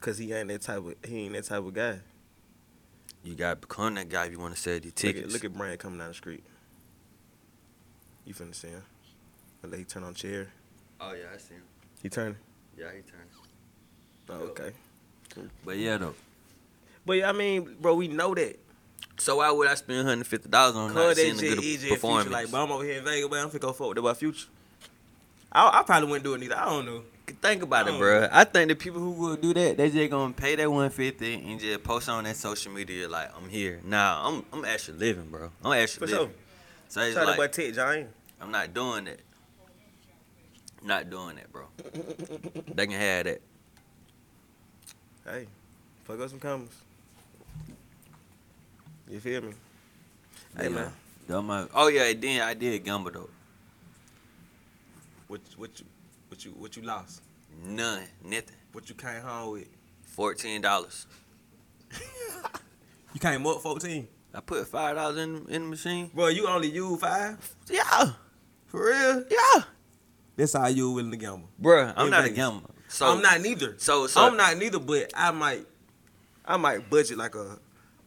Cause 0.00 0.18
he 0.18 0.32
ain't 0.32 0.48
that 0.48 0.62
type 0.62 0.78
of 0.78 0.94
he 1.04 1.24
ain't 1.24 1.34
that 1.34 1.44
type 1.44 1.58
of 1.64 1.72
guy. 1.72 2.00
You 3.24 3.36
got 3.36 3.50
to 3.50 3.66
become 3.68 3.94
that 3.94 4.08
guy 4.08 4.26
if 4.26 4.32
you 4.32 4.40
want 4.40 4.54
to 4.56 4.60
sell 4.60 4.74
Look 4.74 4.94
tickets. 4.96 5.26
at, 5.26 5.32
look 5.32 5.44
at 5.44 5.52
Brand 5.56 5.78
coming 5.78 5.98
down 5.98 6.08
the 6.08 6.14
street. 6.14 6.42
You 8.24 8.34
finna 8.34 8.54
see 8.54 8.68
him. 8.68 8.82
Let 9.62 9.78
he 9.78 9.84
turn 9.84 10.02
on 10.02 10.14
chair. 10.14 10.48
oh 11.00 11.12
yeah, 11.12 11.26
I 11.32 11.38
see 11.38 11.54
him. 11.54 11.62
He 12.02 12.08
turning. 12.08 12.36
Yeah, 12.76 12.86
he 12.86 13.02
turned. 13.02 13.28
Oh, 14.28 14.46
okay. 14.50 14.72
But 15.64 15.76
yeah, 15.76 15.98
though. 15.98 16.14
But 17.06 17.14
yeah, 17.14 17.28
I 17.28 17.32
mean, 17.32 17.76
bro, 17.80 17.94
we 17.94 18.08
know 18.08 18.34
that. 18.34 18.58
So 19.18 19.36
why 19.36 19.50
would 19.50 19.68
I 19.68 19.74
spend 19.74 19.98
150 19.98 20.48
dollars 20.48 20.74
on 20.74 20.94
not 20.94 21.16
seeing 21.16 21.36
a 21.36 21.40
good 21.40 21.62
easy 21.62 21.90
performance? 21.90 22.24
Future, 22.24 22.42
like, 22.42 22.50
but 22.50 22.62
I'm 22.62 22.72
over 22.72 22.84
here 22.84 22.98
in 22.98 23.04
Vegas, 23.04 23.28
but 23.28 23.38
I'm 23.38 23.50
finna 23.50 23.60
go 23.60 23.72
forward 23.72 23.98
my 24.02 24.14
future. 24.14 24.48
I, 25.52 25.80
I 25.80 25.82
probably 25.82 26.08
wouldn't 26.08 26.24
do 26.24 26.34
it 26.34 26.40
neither. 26.40 26.56
I 26.56 26.64
don't 26.66 26.86
know. 26.86 27.02
Think 27.40 27.62
about 27.62 27.88
it, 27.88 27.98
bro. 27.98 28.28
I 28.30 28.44
think 28.44 28.68
the 28.68 28.74
people 28.74 29.00
who 29.00 29.10
will 29.12 29.36
do 29.36 29.54
that, 29.54 29.76
they 29.76 29.90
just 29.90 30.10
gonna 30.10 30.32
pay 30.32 30.56
that 30.56 30.68
150 30.70 31.34
and 31.34 31.60
just 31.60 31.82
post 31.82 32.08
on 32.08 32.24
that 32.24 32.36
social 32.36 32.72
media 32.72 33.08
like 33.08 33.30
I'm 33.36 33.48
here. 33.48 33.80
Nah, 33.84 34.28
I'm 34.28 34.44
I'm 34.52 34.64
actually 34.64 34.98
living, 34.98 35.28
bro. 35.30 35.50
I'm 35.64 35.72
actually 35.72 36.06
For 36.06 36.12
sure. 36.12 36.20
living. 36.20 36.34
So 36.88 37.00
it's 37.02 37.14
Shout 37.14 37.28
out 37.28 37.38
like, 37.38 37.52
to 37.52 37.62
Ted 37.62 37.74
Giant. 37.74 38.10
I'm 38.40 38.50
not 38.50 38.74
doing 38.74 39.04
that. 39.04 39.20
Not 40.82 41.10
doing 41.10 41.36
that, 41.36 41.50
bro. 41.52 41.66
they 42.74 42.86
can 42.86 42.96
have 42.98 43.24
that. 43.24 43.40
Hey, 45.24 45.46
fuck 46.04 46.20
up 46.20 46.28
some 46.28 46.40
comments. 46.40 46.76
You 49.08 49.20
feel 49.20 49.42
me? 49.42 49.52
Hey 50.56 50.64
Yeah. 50.64 50.68
man, 50.70 50.92
Don't 51.28 51.70
Oh 51.74 51.86
yeah, 51.88 52.12
then 52.14 52.42
I 52.42 52.54
did 52.54 52.82
gamble 52.84 53.10
though. 53.12 53.30
What 55.32 55.40
what 55.56 55.80
you 55.80 55.86
what 56.28 56.44
you 56.44 56.50
what 56.52 56.76
you 56.76 56.82
lost? 56.82 57.22
None, 57.64 58.02
nothing. 58.22 58.56
What 58.72 58.88
you 58.90 58.94
came 58.94 59.22
home 59.22 59.52
with? 59.52 59.68
Fourteen 60.02 60.60
dollars. 60.60 61.06
You 63.14 63.20
came 63.20 63.46
up 63.46 63.60
fourteen, 63.60 64.08
I 64.32 64.40
put 64.40 64.66
five 64.66 64.96
dollars 64.96 65.18
in 65.18 65.44
in 65.48 65.62
the 65.64 65.68
machine. 65.68 66.10
bro. 66.14 66.28
You 66.28 66.48
only 66.48 66.70
use 66.70 66.98
five 66.98 67.36
Yeah, 67.68 68.12
for 68.66 68.86
real? 68.86 69.24
yeah, 69.30 69.62
That's 70.34 70.54
how 70.54 70.66
you 70.68 70.90
willing 70.92 71.10
to 71.10 71.18
gamble. 71.18 71.48
Bruh, 71.60 71.92
I'm 71.94 72.06
In 72.06 72.10
not 72.10 72.20
a 72.20 72.22
Vegas. 72.22 72.36
gambler. 72.36 72.70
So 72.88 73.06
I'm 73.12 73.20
not 73.20 73.40
neither. 73.42 73.74
So 73.76 74.06
so 74.06 74.22
I'm 74.26 74.36
not 74.38 74.56
neither, 74.56 74.78
but 74.78 75.12
I 75.14 75.30
might, 75.30 75.66
I 76.46 76.56
might 76.56 76.88
budget 76.88 77.18
like 77.18 77.34
a, 77.34 77.58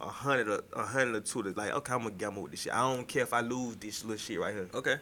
a 0.01 0.07
hundred 0.07 0.47
or 0.49 0.63
a 0.73 0.83
hundred 0.83 1.15
or 1.17 1.21
two 1.21 1.43
to 1.43 1.49
like, 1.51 1.71
okay, 1.71 1.93
I'm 1.93 1.99
gonna 2.01 2.15
gamble 2.15 2.41
with 2.41 2.51
this 2.53 2.61
shit. 2.61 2.73
I 2.73 2.79
don't 2.81 3.07
care 3.07 3.21
if 3.23 3.31
I 3.33 3.41
lose 3.41 3.75
this 3.75 4.03
little 4.03 4.17
shit 4.17 4.39
right 4.39 4.55
here. 4.55 4.69
okay, 4.73 4.97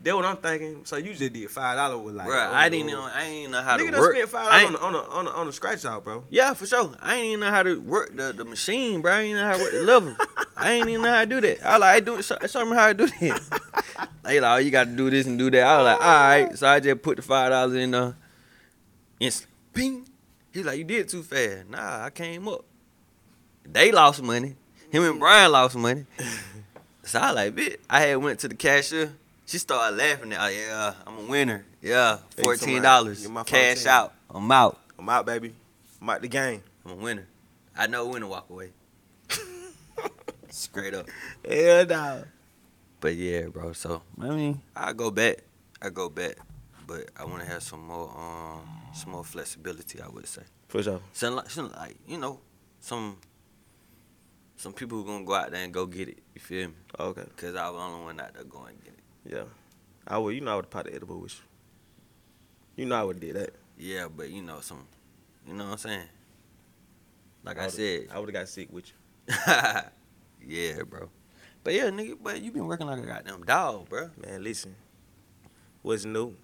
That's 0.00 0.14
what 0.14 0.24
I'm 0.24 0.36
thinking. 0.36 0.84
So 0.84 0.96
you 0.96 1.12
just 1.12 1.32
did 1.32 1.50
five 1.50 1.76
dollars 1.76 2.04
with 2.04 2.14
like, 2.14 2.28
Bruh, 2.28 2.50
oh, 2.50 2.54
I 2.54 2.68
didn't 2.68 2.86
know. 2.86 3.08
I 3.12 3.24
ain't 3.24 3.50
know 3.50 3.62
how 3.62 3.76
Nigga 3.76 3.86
to 3.86 3.90
done 3.90 4.00
work. 4.00 4.14
spent 4.14 4.28
five 4.28 4.50
dollars 4.50 4.64
on 4.64 4.72
the 4.72 4.78
on 4.80 4.92
the 4.92 5.10
on 5.10 5.24
the, 5.24 5.30
on 5.32 5.46
the 5.46 5.52
scratch 5.52 5.84
out, 5.84 6.04
bro. 6.04 6.24
Yeah, 6.30 6.54
for 6.54 6.66
sure. 6.66 6.94
I 7.00 7.16
ain't 7.16 7.26
even 7.26 7.40
know 7.40 7.50
how 7.50 7.62
to 7.64 7.80
work 7.80 8.16
the, 8.16 8.32
the 8.32 8.44
machine, 8.44 9.00
bro. 9.00 9.12
I 9.12 9.20
ain't 9.20 9.30
even 9.30 9.42
know 9.42 9.48
how 9.48 9.56
to 9.56 9.62
work 9.62 9.72
the 9.72 9.82
level. 9.82 10.16
I 10.56 10.72
ain't 10.72 10.88
even 10.88 11.02
know 11.02 11.12
how 11.12 11.20
to 11.20 11.26
do 11.26 11.40
that. 11.40 11.66
I 11.66 11.72
was 11.72 11.80
like, 11.80 11.96
I 11.96 12.00
do 12.00 12.16
it. 12.16 12.24
Show, 12.24 12.38
show 12.46 12.64
me 12.64 12.76
how 12.76 12.88
to 12.88 12.94
do 12.94 13.06
that. 13.06 14.08
they 14.22 14.40
like, 14.40 14.56
oh, 14.56 14.58
you 14.58 14.70
got 14.70 14.84
to 14.84 14.96
do 14.96 15.10
this 15.10 15.26
and 15.26 15.38
do 15.38 15.50
that. 15.50 15.62
I 15.62 15.76
was 15.78 15.84
like, 15.84 16.00
all 16.00 16.06
right. 16.06 16.58
So 16.58 16.68
I 16.68 16.80
just 16.80 17.02
put 17.02 17.16
the 17.16 17.22
five 17.22 17.50
dollars 17.50 17.74
in 17.74 17.90
the 17.90 18.14
instant. 19.18 19.50
Bing. 19.72 20.08
He 20.52 20.62
like, 20.62 20.78
you 20.78 20.84
did 20.84 21.08
too 21.08 21.22
fast. 21.22 21.68
Nah, 21.68 22.04
I 22.04 22.10
came 22.10 22.46
up. 22.48 22.64
They 23.64 23.92
lost 23.92 24.22
money. 24.22 24.56
Him 24.90 25.02
and 25.02 25.18
Brian 25.20 25.52
lost 25.52 25.76
money. 25.76 26.06
So 27.02 27.18
I 27.18 27.32
like, 27.32 27.54
bitch. 27.54 27.76
I 27.90 28.00
had 28.02 28.16
went 28.16 28.38
to 28.40 28.48
the 28.48 28.54
cashier. 28.54 29.12
She 29.48 29.56
started 29.56 29.96
laughing 29.96 30.30
at, 30.34 30.40
oh, 30.42 30.48
yeah, 30.48 30.92
I'm 31.06 31.20
a 31.20 31.22
winner. 31.22 31.64
Yeah, 31.80 32.18
fourteen 32.36 32.82
dollars. 32.82 33.26
Cash 33.46 33.86
out. 33.86 34.12
I'm 34.28 34.52
out. 34.52 34.78
I'm 34.98 35.08
out, 35.08 35.24
baby. 35.24 35.54
I'm 36.02 36.10
out 36.10 36.20
the 36.20 36.28
game. 36.28 36.62
I'm 36.84 36.92
a 36.92 36.94
winner. 36.96 37.26
I 37.74 37.86
know 37.86 38.08
when 38.08 38.20
to 38.20 38.26
walk 38.26 38.50
away. 38.50 38.72
Straight 40.50 40.92
up. 40.92 41.06
Hell 41.48 41.86
no. 41.86 42.24
But 43.00 43.14
yeah, 43.14 43.46
bro. 43.46 43.72
So 43.72 44.02
I 44.20 44.28
mean, 44.28 44.60
I 44.76 44.92
go 44.92 45.10
back. 45.10 45.38
I 45.80 45.88
go 45.88 46.10
back. 46.10 46.36
But 46.86 47.08
I 47.16 47.24
want 47.24 47.40
to 47.40 47.48
have 47.48 47.62
some 47.62 47.86
more, 47.86 48.10
um, 48.10 48.68
some 48.92 49.12
more 49.12 49.24
flexibility. 49.24 50.02
I 50.02 50.08
would 50.08 50.26
say. 50.26 50.42
For 50.68 50.82
sure. 50.82 51.00
Some 51.14 51.36
like, 51.36 51.48
some 51.48 51.72
like, 51.72 51.96
you 52.06 52.18
know, 52.18 52.40
some, 52.80 53.16
some 54.56 54.74
people 54.74 54.98
who 54.98 55.06
gonna 55.06 55.24
go 55.24 55.32
out 55.32 55.52
there 55.52 55.64
and 55.64 55.72
go 55.72 55.86
get 55.86 56.10
it. 56.10 56.18
You 56.34 56.40
feel 56.42 56.68
me? 56.68 56.74
Okay. 57.00 57.24
Cause 57.34 57.54
I 57.54 57.70
was 57.70 57.80
the 57.80 57.86
only 57.86 58.04
one 58.04 58.20
out 58.20 58.34
there 58.34 58.44
going 58.44 58.76
get 58.84 58.92
it. 58.92 58.97
Yeah. 59.28 59.44
I 60.06 60.18
would. 60.18 60.34
You 60.34 60.40
know 60.40 60.52
I 60.52 60.56
would 60.56 60.70
popped 60.70 60.86
the 60.86 60.94
edible 60.94 61.18
with 61.20 61.34
you. 62.76 62.82
You 62.84 62.88
know 62.88 62.96
I 62.96 63.04
would 63.04 63.20
did 63.20 63.36
that. 63.36 63.50
Yeah, 63.76 64.06
but 64.14 64.30
you 64.30 64.42
know 64.42 64.60
some, 64.60 64.86
you 65.46 65.54
know 65.54 65.64
what 65.64 65.72
I'm 65.72 65.78
saying. 65.78 66.08
Like 67.44 67.58
I, 67.58 67.62
would've- 67.62 67.74
said, 67.74 68.08
I 68.12 68.18
would 68.18 68.28
have 68.28 68.34
got 68.34 68.48
sick 68.48 68.68
with 68.72 68.86
you. 68.88 69.34
yeah, 70.46 70.82
bro. 70.82 71.08
But 71.62 71.74
yeah, 71.74 71.84
nigga, 71.90 72.16
but 72.22 72.40
you 72.40 72.50
been 72.50 72.66
working 72.66 72.86
like 72.86 72.98
a 73.02 73.06
goddamn 73.06 73.44
dog, 73.44 73.88
bro. 73.88 74.10
Man, 74.24 74.42
listen. 74.42 74.74
What's 75.82 76.04
new? 76.04 76.34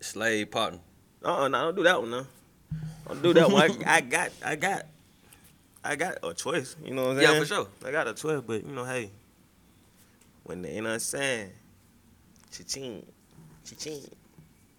Slave 0.00 0.50
partner. 0.50 0.78
Uh 1.24 1.42
uh 1.42 1.48
no, 1.48 1.58
don't 1.66 1.76
do 1.76 1.82
that 1.82 2.00
one, 2.00 2.10
no. 2.10 2.26
Don't 3.08 3.22
do 3.22 3.34
that 3.34 3.50
one. 3.50 3.70
I, 3.84 3.96
I 3.96 4.00
got, 4.02 4.30
I 4.44 4.56
got, 4.56 4.86
I 5.82 5.96
got 5.96 6.18
a 6.22 6.32
choice. 6.34 6.76
You 6.84 6.94
know 6.94 7.06
what 7.08 7.10
I'm 7.12 7.18
saying? 7.18 7.32
Yeah, 7.34 7.40
for 7.40 7.46
sure. 7.46 7.66
I 7.84 7.90
got 7.90 8.06
a 8.06 8.14
choice, 8.14 8.42
but 8.46 8.64
you 8.64 8.72
know, 8.72 8.84
hey, 8.84 9.10
when 10.44 10.62
they, 10.62 10.74
you 10.76 10.82
know 10.82 10.90
what 10.90 10.94
I'm 10.94 11.00
saying? 11.00 11.50
Cha-ching, 12.50 13.04
cha-ching, 13.64 14.02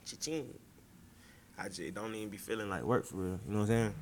cha-ching. 0.05 0.53
I 1.57 1.67
just 1.69 1.93
don't 1.93 2.15
even 2.15 2.29
be 2.29 2.37
feeling 2.37 2.69
like 2.69 2.83
work 2.83 3.05
for 3.05 3.17
real. 3.17 3.39
You 3.47 3.53
know 3.53 3.59
what 3.59 3.61
I'm 3.63 3.67
saying? 3.67 3.93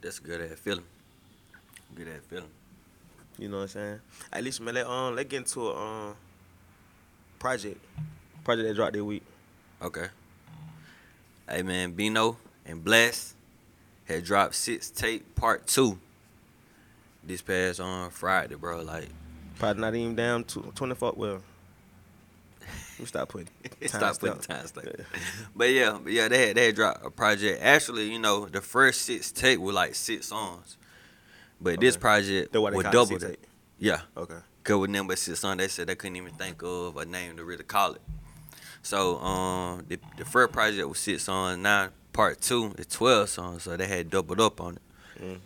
That's 0.00 0.18
a 0.18 0.22
good 0.22 0.40
ass 0.40 0.58
feeling. 0.58 0.84
Good 1.94 2.08
ass 2.08 2.20
feeling. 2.28 2.50
You 3.38 3.48
know 3.48 3.58
what 3.58 3.62
I'm 3.62 3.68
saying? 3.68 4.00
At 4.32 4.42
least 4.44 4.60
man, 4.60 4.74
let 4.74 4.86
um, 4.86 5.14
let 5.14 5.28
get 5.28 5.38
into 5.38 5.68
a 5.68 5.76
um 5.76 6.14
project, 7.38 7.80
project 8.44 8.68
that 8.68 8.74
dropped 8.74 8.94
this 8.94 9.02
week. 9.02 9.22
Okay. 9.80 10.06
Hey 11.48 11.62
man, 11.62 11.92
Bino 11.92 12.36
and 12.66 12.84
Blxst 12.84 13.32
had 14.06 14.24
dropped 14.24 14.54
Sixtape 14.54 15.22
part 15.34 15.66
two. 15.66 15.98
This 17.22 17.42
past 17.42 17.80
on 17.80 18.10
Friday, 18.10 18.54
bro. 18.56 18.82
Like 18.82 19.08
Probably 19.58 19.80
not 19.80 19.94
even 19.94 20.14
down 20.14 20.44
to 20.44 20.60
24. 20.74 21.14
Well, 21.16 21.40
we 22.98 23.06
stop 23.06 23.28
putting. 23.28 23.48
stop 23.86 24.18
putting 24.18 24.38
time 24.40 24.66
stamp. 24.66 24.88
But 25.56 25.70
yeah, 25.70 25.98
but 26.02 26.12
yeah, 26.12 26.28
they 26.28 26.48
had 26.48 26.56
they 26.56 26.66
had 26.66 26.74
dropped 26.74 27.04
a 27.04 27.10
project. 27.10 27.62
Actually, 27.62 28.12
you 28.12 28.18
know, 28.18 28.46
the 28.46 28.60
first 28.60 29.08
Sixtape 29.08 29.58
were 29.58 29.72
like 29.72 29.94
six 29.94 30.28
songs. 30.28 30.76
But 31.60 31.80
this 31.80 31.96
project 31.96 32.52
That's 32.52 32.62
why 32.62 32.70
they 32.70 32.76
would 32.76 32.90
double 32.90 33.18
that. 33.18 33.28
tape. 33.28 33.46
Yeah. 33.78 34.00
Okay. 34.16 34.38
Cause 34.64 34.76
with 34.78 34.90
number 34.90 35.16
six 35.16 35.42
on, 35.44 35.56
they 35.56 35.68
said 35.68 35.88
they 35.88 35.94
couldn't 35.94 36.16
even 36.16 36.34
think 36.34 36.62
of 36.62 36.96
a 36.96 37.04
name 37.04 37.36
to 37.36 37.44
really 37.44 37.64
call 37.64 37.94
it. 37.94 38.02
So 38.82 39.18
um, 39.18 39.84
the 39.88 39.98
the 40.16 40.24
first 40.24 40.52
project 40.52 40.88
was 40.88 40.98
six 40.98 41.24
songs. 41.24 41.58
Now 41.58 41.88
part 42.12 42.40
two 42.40 42.74
is 42.78 42.86
twelve 42.86 43.28
songs, 43.28 43.62
so 43.64 43.76
they 43.76 43.86
had 43.86 44.10
doubled 44.10 44.40
up 44.40 44.60
on 44.60 44.76
it. 44.76 45.22
Mm. 45.22 45.38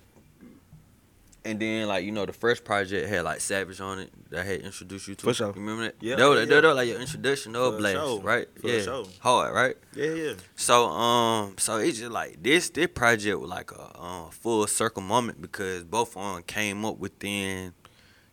And 1.45 1.59
then 1.59 1.89
like 1.89 2.05
you 2.05 2.13
know 2.13 2.25
the 2.25 2.33
first 2.33 2.65
project 2.65 3.09
had 3.09 3.25
like 3.25 3.41
Savage 3.41 3.81
on 3.81 3.99
it 3.99 4.11
that 4.31 4.41
I 4.41 4.45
had 4.45 4.61
introduced 4.61 5.09
you 5.09 5.17
to. 5.17 5.25
For 5.25 5.35
sure. 5.35 5.49
You 5.49 5.55
remember 5.55 5.85
that? 5.85 5.97
Yeah, 6.01 6.15
That 6.17 6.29
was, 6.29 6.41
yeah, 6.41 6.61
that 6.61 6.65
was 6.65 6.77
like 6.77 6.89
your 6.89 7.01
introduction 7.01 7.57
of 7.57 7.75
Blxst, 7.75 7.93
sure. 7.93 8.21
right? 8.21 8.49
For 8.61 8.69
yeah. 8.69 8.83
sure. 8.83 9.07
Hard, 9.21 9.55
right? 9.55 9.77
Yeah, 9.95 10.15
yeah. 10.15 10.33
So 10.55 10.87
um, 10.87 11.57
so 11.59 11.79
it's 11.79 11.99
just 11.99 12.13
like 12.13 12.41
this 12.43 12.71
this 12.71 12.87
project 12.95 13.41
was 13.41 13.51
like 13.51 13.73
a 13.73 13.91
uh, 13.99 14.31
full 14.31 14.67
circle 14.69 15.03
moment 15.03 15.43
because 15.43 15.83
both 15.83 16.17
of 16.17 16.35
them 16.35 16.43
came 16.45 16.85
up 16.85 16.99
within 16.99 17.75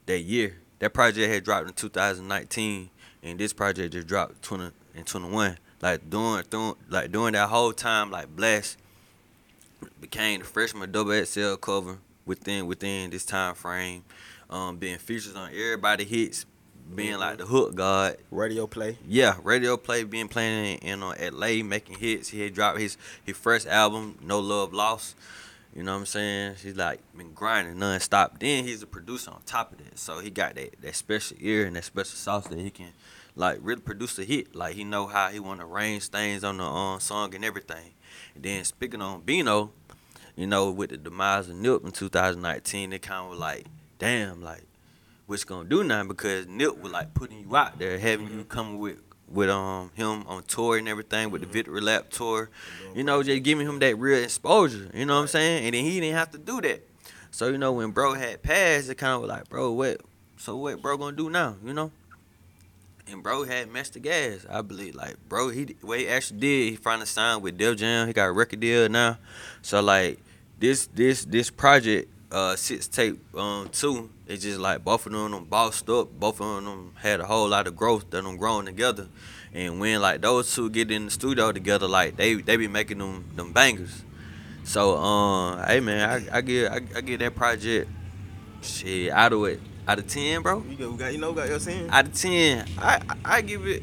that 0.05 0.19
year. 0.19 0.57
That 0.77 0.93
project 0.93 1.31
had 1.31 1.43
dropped 1.43 1.67
in 1.67 1.73
2019, 1.73 2.89
and 3.23 3.39
this 3.39 3.53
project 3.53 3.93
just 3.93 4.07
dropped 4.07 4.41
20 4.43 4.71
and 4.95 5.05
21. 5.05 5.57
Like 5.81 6.09
during, 6.09 6.43
during 6.49 6.75
like 6.89 7.11
during 7.11 7.33
that 7.33 7.49
whole 7.49 7.73
time, 7.73 8.11
like 8.11 8.35
Blxst 8.35 8.77
became 9.99 10.39
the 10.41 10.45
freshman 10.45 10.91
double 10.91 11.25
XL 11.25 11.55
cover 11.55 11.97
within 12.29 12.67
within 12.67 13.09
this 13.09 13.25
time 13.25 13.55
frame, 13.55 14.03
um, 14.49 14.77
being 14.77 14.99
featured 14.99 15.35
on 15.35 15.49
everybody 15.49 16.05
hits, 16.05 16.45
being 16.95 17.17
like 17.17 17.39
the 17.39 17.45
hook 17.45 17.75
god, 17.75 18.17
Radio 18.31 18.67
play. 18.67 18.97
yeah, 19.05 19.35
radio 19.43 19.75
play 19.75 20.03
being 20.03 20.27
playing 20.29 20.77
in, 20.81 21.01
in 21.01 21.03
uh, 21.03 21.13
LA, 21.33 21.63
making 21.63 21.97
hits. 21.97 22.29
He 22.29 22.41
had 22.41 22.53
dropped 22.53 22.79
his 22.79 22.97
his 23.25 23.35
first 23.35 23.67
album, 23.67 24.17
No 24.21 24.39
Love 24.39 24.71
Lost. 24.73 25.15
You 25.75 25.83
know 25.83 25.93
what 25.93 25.99
I'm 25.99 26.05
saying? 26.05 26.55
He's 26.61 26.75
like 26.75 26.99
been 27.17 27.33
grinding 27.33 27.75
nonstop. 27.75 28.39
Then 28.39 28.63
he's 28.63 28.81
a 28.83 28.87
producer 28.87 29.31
on 29.31 29.41
top 29.45 29.71
of 29.71 29.79
that, 29.79 29.97
so 29.99 30.19
he 30.19 30.29
got 30.29 30.55
that 30.55 30.81
that 30.81 30.95
special 30.95 31.35
ear 31.41 31.65
and 31.65 31.75
that 31.75 31.83
special 31.83 32.15
sauce 32.15 32.47
that 32.47 32.59
he 32.59 32.69
can 32.69 32.89
like 33.35 33.59
really 33.61 33.81
produce 33.81 34.17
a 34.19 34.23
hit. 34.23 34.55
Like 34.55 34.75
he 34.75 34.83
know 34.83 35.07
how 35.07 35.29
he 35.29 35.39
want 35.39 35.61
to 35.61 35.65
arrange 35.65 36.07
things 36.07 36.43
on 36.43 36.57
the 36.57 36.63
um, 36.63 36.99
song 36.99 37.33
and 37.33 37.43
everything. 37.43 37.93
And 38.35 38.43
then 38.43 38.63
speaking 38.63 39.01
on 39.01 39.21
Bino, 39.21 39.71
you 40.39 40.47
know, 40.47 40.71
with 40.71 40.91
the 40.91 40.97
demise 40.97 41.49
of 41.49 41.57
Nip 41.57 41.83
in 41.83 41.91
2019, 41.91 42.93
it 42.93 43.01
kind 43.01 43.25
of 43.25 43.31
was 43.31 43.39
like, 43.39 43.65
damn, 43.97 44.41
like 44.41 44.63
what's 45.25 45.43
gonna 45.43 45.67
do 45.67 45.83
now 45.83 46.05
because 46.05 46.47
Nip 46.47 46.81
was 46.81 46.93
like 46.93 47.13
putting 47.13 47.41
you 47.41 47.57
out 47.57 47.77
there, 47.77 47.99
having 47.99 48.31
you 48.31 48.45
coming 48.45 48.79
with 48.79 48.99
with 49.27 49.49
um 49.49 49.91
him 49.95 50.23
on 50.27 50.43
tour 50.43 50.77
and 50.77 50.87
everything 50.87 51.29
with 51.29 51.41
the 51.41 51.47
Victory 51.47 51.81
Lap 51.81 52.09
tour, 52.09 52.49
you 52.95 53.03
know, 53.03 53.21
just 53.21 53.43
giving 53.43 53.67
him 53.67 53.79
that 53.79 53.97
real 53.97 54.23
exposure. 54.23 54.89
You 54.93 55.05
know 55.05 55.15
what 55.15 55.23
I'm 55.23 55.27
saying? 55.27 55.65
And 55.65 55.75
then 55.75 55.83
he 55.83 55.99
didn't 55.99 56.15
have 56.15 56.31
to 56.31 56.37
do 56.37 56.61
that. 56.61 56.87
So 57.31 57.49
you 57.49 57.57
know 57.57 57.73
when 57.73 57.91
bro 57.91 58.13
had 58.13 58.41
passed, 58.41 58.89
it 58.89 58.95
kind 58.95 59.15
of 59.15 59.21
was 59.23 59.29
like, 59.29 59.49
bro, 59.49 59.73
what? 59.73 59.99
So 60.37 60.55
what 60.55 60.81
bro 60.81 60.95
gonna 60.95 61.17
do 61.17 61.29
now? 61.29 61.57
You 61.65 61.73
know? 61.73 61.91
And 63.11 63.21
bro 63.21 63.43
had 63.43 63.69
messed 63.69 63.95
the 63.95 63.99
gas. 63.99 64.45
I 64.49 64.61
believe 64.61 64.95
like 64.95 65.17
bro, 65.27 65.49
he 65.49 65.75
what 65.81 65.99
he 65.99 66.07
actually 66.07 66.39
did, 66.39 66.69
he 66.69 66.75
finally 66.77 67.07
signed 67.07 67.43
with 67.43 67.57
Def 67.57 67.75
Jam. 67.75 68.07
He 68.07 68.13
got 68.13 68.27
a 68.27 68.31
record 68.31 68.61
deal 68.61 68.87
now. 68.87 69.17
So 69.61 69.81
like 69.81 70.21
this 70.59 70.87
this 70.87 71.25
this 71.25 71.49
project 71.49 72.09
uh 72.31 72.53
Sixtape 72.53 73.17
um 73.35 73.69
two 73.69 74.09
it's 74.27 74.43
just 74.43 74.59
like 74.59 74.83
both 74.83 75.07
of 75.07 75.11
them 75.11 75.31
them 75.31 75.45
bossed 75.45 75.89
up. 75.89 76.11
Both 76.11 76.39
of 76.39 76.63
them 76.63 76.93
had 76.95 77.19
a 77.19 77.25
whole 77.25 77.49
lot 77.49 77.65
of 77.65 77.75
growth 77.75 78.11
that 78.11 78.23
them 78.23 78.37
growing 78.37 78.67
together. 78.67 79.07
And 79.53 79.79
when 79.79 79.99
like 80.01 80.21
those 80.21 80.53
two 80.53 80.69
get 80.69 80.91
in 80.91 81.05
the 81.05 81.11
studio 81.11 81.51
together 81.51 81.87
like 81.87 82.15
they 82.15 82.35
they 82.35 82.55
be 82.55 82.67
making 82.67 82.99
them 82.99 83.25
them 83.35 83.53
bangers. 83.53 84.03
So 84.63 84.95
um 84.97 85.65
hey 85.65 85.79
man 85.79 86.27
i, 86.31 86.37
I 86.37 86.41
give 86.41 86.71
I, 86.71 86.75
I 86.95 87.01
give 87.01 87.19
that 87.21 87.35
project 87.35 87.89
shit 88.61 89.11
out 89.11 89.33
of 89.33 89.45
it 89.45 89.59
out 89.87 89.97
of 89.97 90.05
10 90.05 90.43
bro? 90.43 90.63
You 90.69 90.95
got, 90.95 91.11
you 91.11 91.17
know, 91.17 91.33
got 91.33 91.49
your 91.49 91.59
saying. 91.59 91.89
out 91.89 92.05
of 92.05 92.13
10 92.13 92.67
I, 92.77 93.01
I 93.09 93.15
i 93.25 93.41
give 93.41 93.65
it 93.65 93.81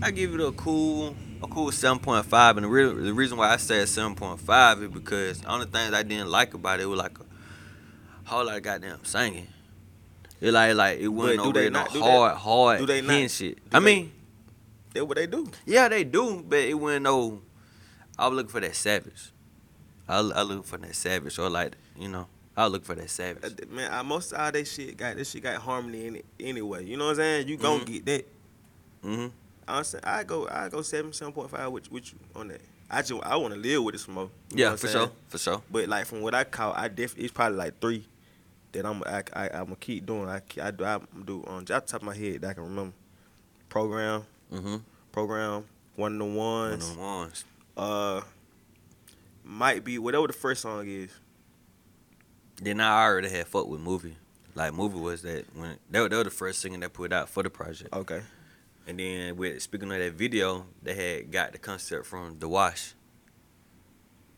i 0.00 0.12
give 0.12 0.34
it 0.34 0.40
a 0.40 0.52
cool 0.52 1.16
a 1.42 1.46
cool 1.46 1.70
7.5 1.70 2.56
and 2.56 2.64
the 2.64 2.68
real 2.68 2.94
the 2.94 3.12
reason 3.14 3.38
why 3.38 3.50
i 3.52 3.56
said 3.56 3.86
7.5 3.86 4.82
is 4.82 4.88
because 4.90 5.40
the 5.40 5.48
only 5.48 5.66
things 5.66 5.92
i 5.94 6.02
didn't 6.02 6.28
like 6.28 6.54
about 6.54 6.80
it 6.80 6.86
was 6.86 6.98
like 6.98 7.18
a 7.18 8.28
whole 8.28 8.44
lot 8.44 8.56
of 8.56 8.62
goddamn 8.62 9.04
singing 9.04 9.46
it 10.40 10.52
like 10.52 10.74
like 10.74 10.98
it 11.00 11.08
wasn't 11.08 11.38
no 11.38 11.50
real 11.52 11.70
no 11.70 11.80
not- 11.80 11.92
do 11.92 12.00
they- 12.00 12.04
hard 12.10 12.36
hard 12.36 12.78
do 12.80 12.86
they 12.86 13.00
not- 13.00 13.30
shit 13.30 13.58
i 13.72 13.78
they- 13.78 13.84
mean 13.84 14.12
That's 14.92 15.06
what 15.06 15.16
they 15.16 15.26
do. 15.26 15.50
yeah 15.66 15.88
they 15.88 16.04
do 16.04 16.44
but 16.46 16.58
it 16.58 16.74
wasn't 16.74 17.04
no 17.04 17.40
i 18.18 18.26
was 18.28 18.36
looking 18.36 18.50
for 18.50 18.60
that 18.60 18.74
savage 18.74 19.32
i, 20.08 20.18
I 20.18 20.42
look 20.42 20.66
for 20.66 20.76
that 20.78 20.94
savage 20.94 21.38
or 21.38 21.48
like 21.48 21.74
you 21.98 22.08
know 22.08 22.26
i 22.56 22.66
looking 22.66 22.84
for 22.84 22.94
that 22.96 23.04
Uh, 23.04 23.08
savage 23.08 23.54
Man, 23.70 23.90
I, 23.90 24.02
most 24.02 24.32
of 24.32 24.40
all 24.40 24.52
that 24.52 24.66
shit 24.66 24.96
got 24.96 25.16
this 25.16 25.30
shit 25.30 25.42
got 25.42 25.56
harmony 25.56 26.06
in 26.06 26.16
it 26.16 26.24
anyway. 26.38 26.84
You 26.84 26.96
know 26.98 27.04
what 27.06 27.10
I'm 27.12 27.16
saying? 27.16 27.48
You 27.48 27.56
gon' 27.56 27.80
Mhm. 27.80 27.86
get 27.86 28.06
that. 28.06 28.26
mm-hmm 29.04 29.26
I 30.04 30.24
go 30.24 30.48
I 30.48 30.68
go 30.68 30.82
seven 30.82 31.12
seven 31.12 31.32
point 31.32 31.50
five 31.50 31.70
with 31.70 31.90
with 31.90 32.12
you 32.12 32.18
on 32.34 32.48
that. 32.48 32.60
I 32.90 33.02
just 33.02 33.12
I 33.22 33.36
want 33.36 33.54
to 33.54 33.60
live 33.60 33.84
with 33.84 33.94
it 33.94 33.98
some 33.98 34.14
more. 34.14 34.30
Yeah 34.50 34.74
for 34.76 34.86
I'm 34.88 34.92
sure 34.92 35.10
for 35.28 35.38
sure 35.38 35.62
But 35.70 35.88
like 35.88 36.06
from 36.06 36.20
what 36.22 36.34
I 36.34 36.44
call, 36.44 36.72
I 36.72 36.88
definitely 36.88 37.24
it's 37.24 37.32
probably 37.32 37.58
like 37.58 37.80
three 37.80 38.04
that 38.72 38.84
I'm 38.84 39.02
I, 39.04 39.22
I 39.32 39.48
I'm 39.50 39.64
gonna 39.64 39.76
keep 39.76 40.06
doing. 40.06 40.28
I 40.28 40.40
I 40.60 40.70
do 40.70 40.84
I 40.84 40.98
do 41.24 41.44
on 41.46 41.64
just 41.64 41.86
top 41.88 42.00
of 42.02 42.06
my 42.06 42.14
head 42.16 42.40
that 42.42 42.50
I 42.50 42.52
can 42.54 42.64
remember. 42.64 42.92
Program, 43.68 44.24
mm-hmm 44.52 44.76
program, 45.12 45.64
one 45.96 46.18
one 46.18 46.34
ones. 46.36 46.84
of 46.88 46.90
them 46.96 46.98
ones 47.04 47.44
Uh, 47.76 48.20
might 49.44 49.84
be 49.84 49.98
whatever 49.98 50.26
the 50.26 50.32
first 50.32 50.62
song 50.62 50.86
is. 50.86 51.10
Then 52.62 52.80
I 52.80 53.04
already 53.04 53.28
had 53.28 53.46
fuck 53.46 53.66
with 53.68 53.80
movie. 53.80 54.16
Like 54.54 54.74
movie 54.74 54.98
was 54.98 55.22
that 55.22 55.44
when 55.54 55.76
they 55.90 56.00
were, 56.00 56.08
they 56.08 56.16
were 56.16 56.24
the 56.24 56.30
first 56.30 56.60
singer 56.60 56.78
that 56.78 56.92
put 56.92 57.12
out 57.12 57.28
for 57.28 57.42
the 57.42 57.50
project. 57.50 57.92
Okay. 57.94 58.20
And 58.90 58.98
then 58.98 59.36
with 59.36 59.62
speaking 59.62 59.92
of 59.92 59.98
that 60.00 60.14
video, 60.14 60.66
they 60.82 60.94
had 60.94 61.30
got 61.30 61.52
the 61.52 61.58
concept 61.58 62.06
from 62.06 62.40
The 62.40 62.48
Wash. 62.48 62.94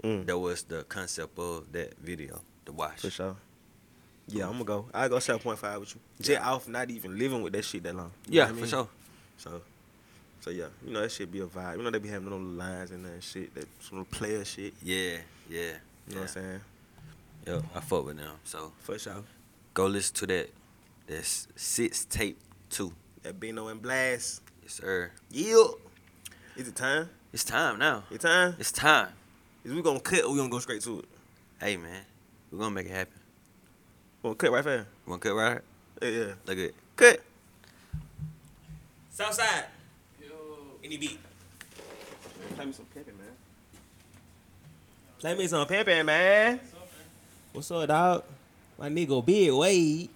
Mm. 0.04 0.26
That 0.26 0.38
was 0.38 0.62
the 0.64 0.82
concept 0.82 1.38
of 1.38 1.72
that 1.72 1.96
video, 1.96 2.42
The 2.66 2.72
Wash. 2.72 3.00
For 3.00 3.08
sure. 3.08 3.36
Yeah, 4.28 4.44
I'm 4.44 4.52
gonna 4.52 4.64
go. 4.64 4.86
I 4.92 5.08
go 5.08 5.18
seven 5.20 5.40
point 5.40 5.58
five 5.58 5.80
with 5.80 5.94
you. 5.94 6.00
Jet 6.20 6.42
off 6.42 6.68
not 6.68 6.90
even 6.90 7.18
living 7.18 7.40
with 7.40 7.54
that 7.54 7.64
shit 7.64 7.82
that 7.84 7.94
long. 7.96 8.10
You 8.28 8.40
Yeah, 8.40 8.46
for 8.48 8.52
mean? 8.54 8.66
sure. 8.66 8.88
So, 9.38 9.62
so 10.42 10.50
yeah, 10.50 10.66
you 10.84 10.92
know 10.92 11.00
that 11.00 11.10
should 11.12 11.32
be 11.32 11.40
a 11.40 11.46
vibe. 11.46 11.78
You 11.78 11.82
know 11.84 11.90
they 11.90 11.98
be 11.98 12.08
having 12.10 12.28
little 12.28 12.44
lines 12.46 12.90
and 12.90 13.06
that 13.06 13.22
shit, 13.22 13.54
that 13.54 13.66
some 13.80 14.00
little 14.00 14.12
player 14.18 14.44
shit. 14.44 14.74
Yeah, 14.82 15.16
yeah. 15.48 15.60
You 15.60 15.60
know 15.62 15.70
yeah. 16.08 16.14
what 16.16 16.22
I'm 16.22 16.28
saying? 16.28 16.60
Yo, 17.46 17.62
I 17.74 17.80
fuck 17.80 18.04
with 18.04 18.18
them. 18.18 18.34
So 18.44 18.70
For 18.80 18.98
sure. 18.98 19.24
go 19.72 19.86
listen 19.86 20.14
to 20.16 20.26
that. 20.26 20.50
That's 21.06 21.48
Sixtape 21.56 22.36
two. 22.68 22.92
That 23.22 23.38
Bino 23.38 23.68
and 23.68 23.80
Blxst. 23.80 24.40
Yes, 24.62 24.74
sir. 24.74 25.12
Yeah. 25.30 25.64
Is 26.56 26.66
it 26.66 26.74
time? 26.74 27.08
It's 27.32 27.44
time 27.44 27.78
now. 27.78 28.02
It 28.10 28.20
time? 28.20 28.56
It's 28.58 28.72
time. 28.72 29.08
Is 29.64 29.72
we 29.72 29.80
gonna 29.80 30.00
cut 30.00 30.24
or 30.24 30.32
we 30.32 30.38
gonna 30.38 30.50
go 30.50 30.58
straight 30.58 30.82
to 30.82 30.98
it? 30.98 31.04
Hey 31.60 31.76
man, 31.76 32.02
we're 32.50 32.58
gonna 32.58 32.74
make 32.74 32.86
it 32.86 32.92
happen. 32.92 33.14
We 34.22 34.28
gonna 34.28 34.34
cut 34.34 34.50
right 34.50 34.64
fast. 34.64 34.88
Wanna 35.06 35.20
cut 35.20 35.34
right? 35.34 35.60
Yeah, 36.02 36.08
yeah. 36.08 36.32
Look 36.46 36.58
at 36.58 36.64
it. 36.64 36.74
Cut. 36.96 37.22
Southside. 39.10 39.66
Yo. 40.20 40.28
Any 40.82 40.96
beat. 40.96 41.18
Play 42.56 42.64
me 42.66 42.72
some 42.72 42.86
pimpin', 42.86 43.16
man. 43.16 43.36
Play 45.20 45.36
me 45.36 45.46
some 45.46 45.66
pimpin', 45.68 46.04
man. 46.04 46.58
What's 46.58 46.74
up, 46.74 46.80
man? 46.80 47.06
What's 47.52 47.70
up, 47.70 47.88
dog? 47.88 48.24
My 48.78 48.88
nigga 48.88 49.24
Big 49.24 49.52
Wade. 49.52 50.10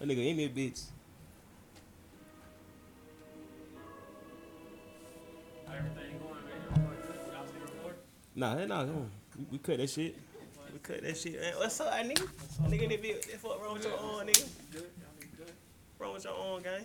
My 0.00 0.06
nigga 0.06 0.26
in 0.26 0.36
this 0.38 0.48
bitch. 0.48 0.82
Nah, 8.40 8.56
hell 8.56 8.66
nah, 8.68 8.84
come 8.86 8.96
on. 8.96 9.10
We, 9.36 9.44
we 9.52 9.58
cut 9.58 9.76
that 9.76 9.90
shit. 9.90 10.16
We 10.72 10.78
cut 10.78 11.02
that 11.02 11.14
shit. 11.14 11.38
Man, 11.38 11.52
what's 11.58 11.78
up, 11.78 11.92
nigga? 11.92 12.26
Nigga 12.62 12.82
in 12.84 12.88
this 12.88 13.00
bitch. 13.00 13.30
That 13.30 13.36
fuck 13.38 13.62
wrong 13.62 13.74
with 13.74 13.84
your 13.84 13.98
arm, 14.00 14.26
nigga? 14.26 14.48
Wrong 15.98 16.14
with 16.14 16.24
your 16.24 16.32
arm, 16.32 16.62
gang? 16.62 16.84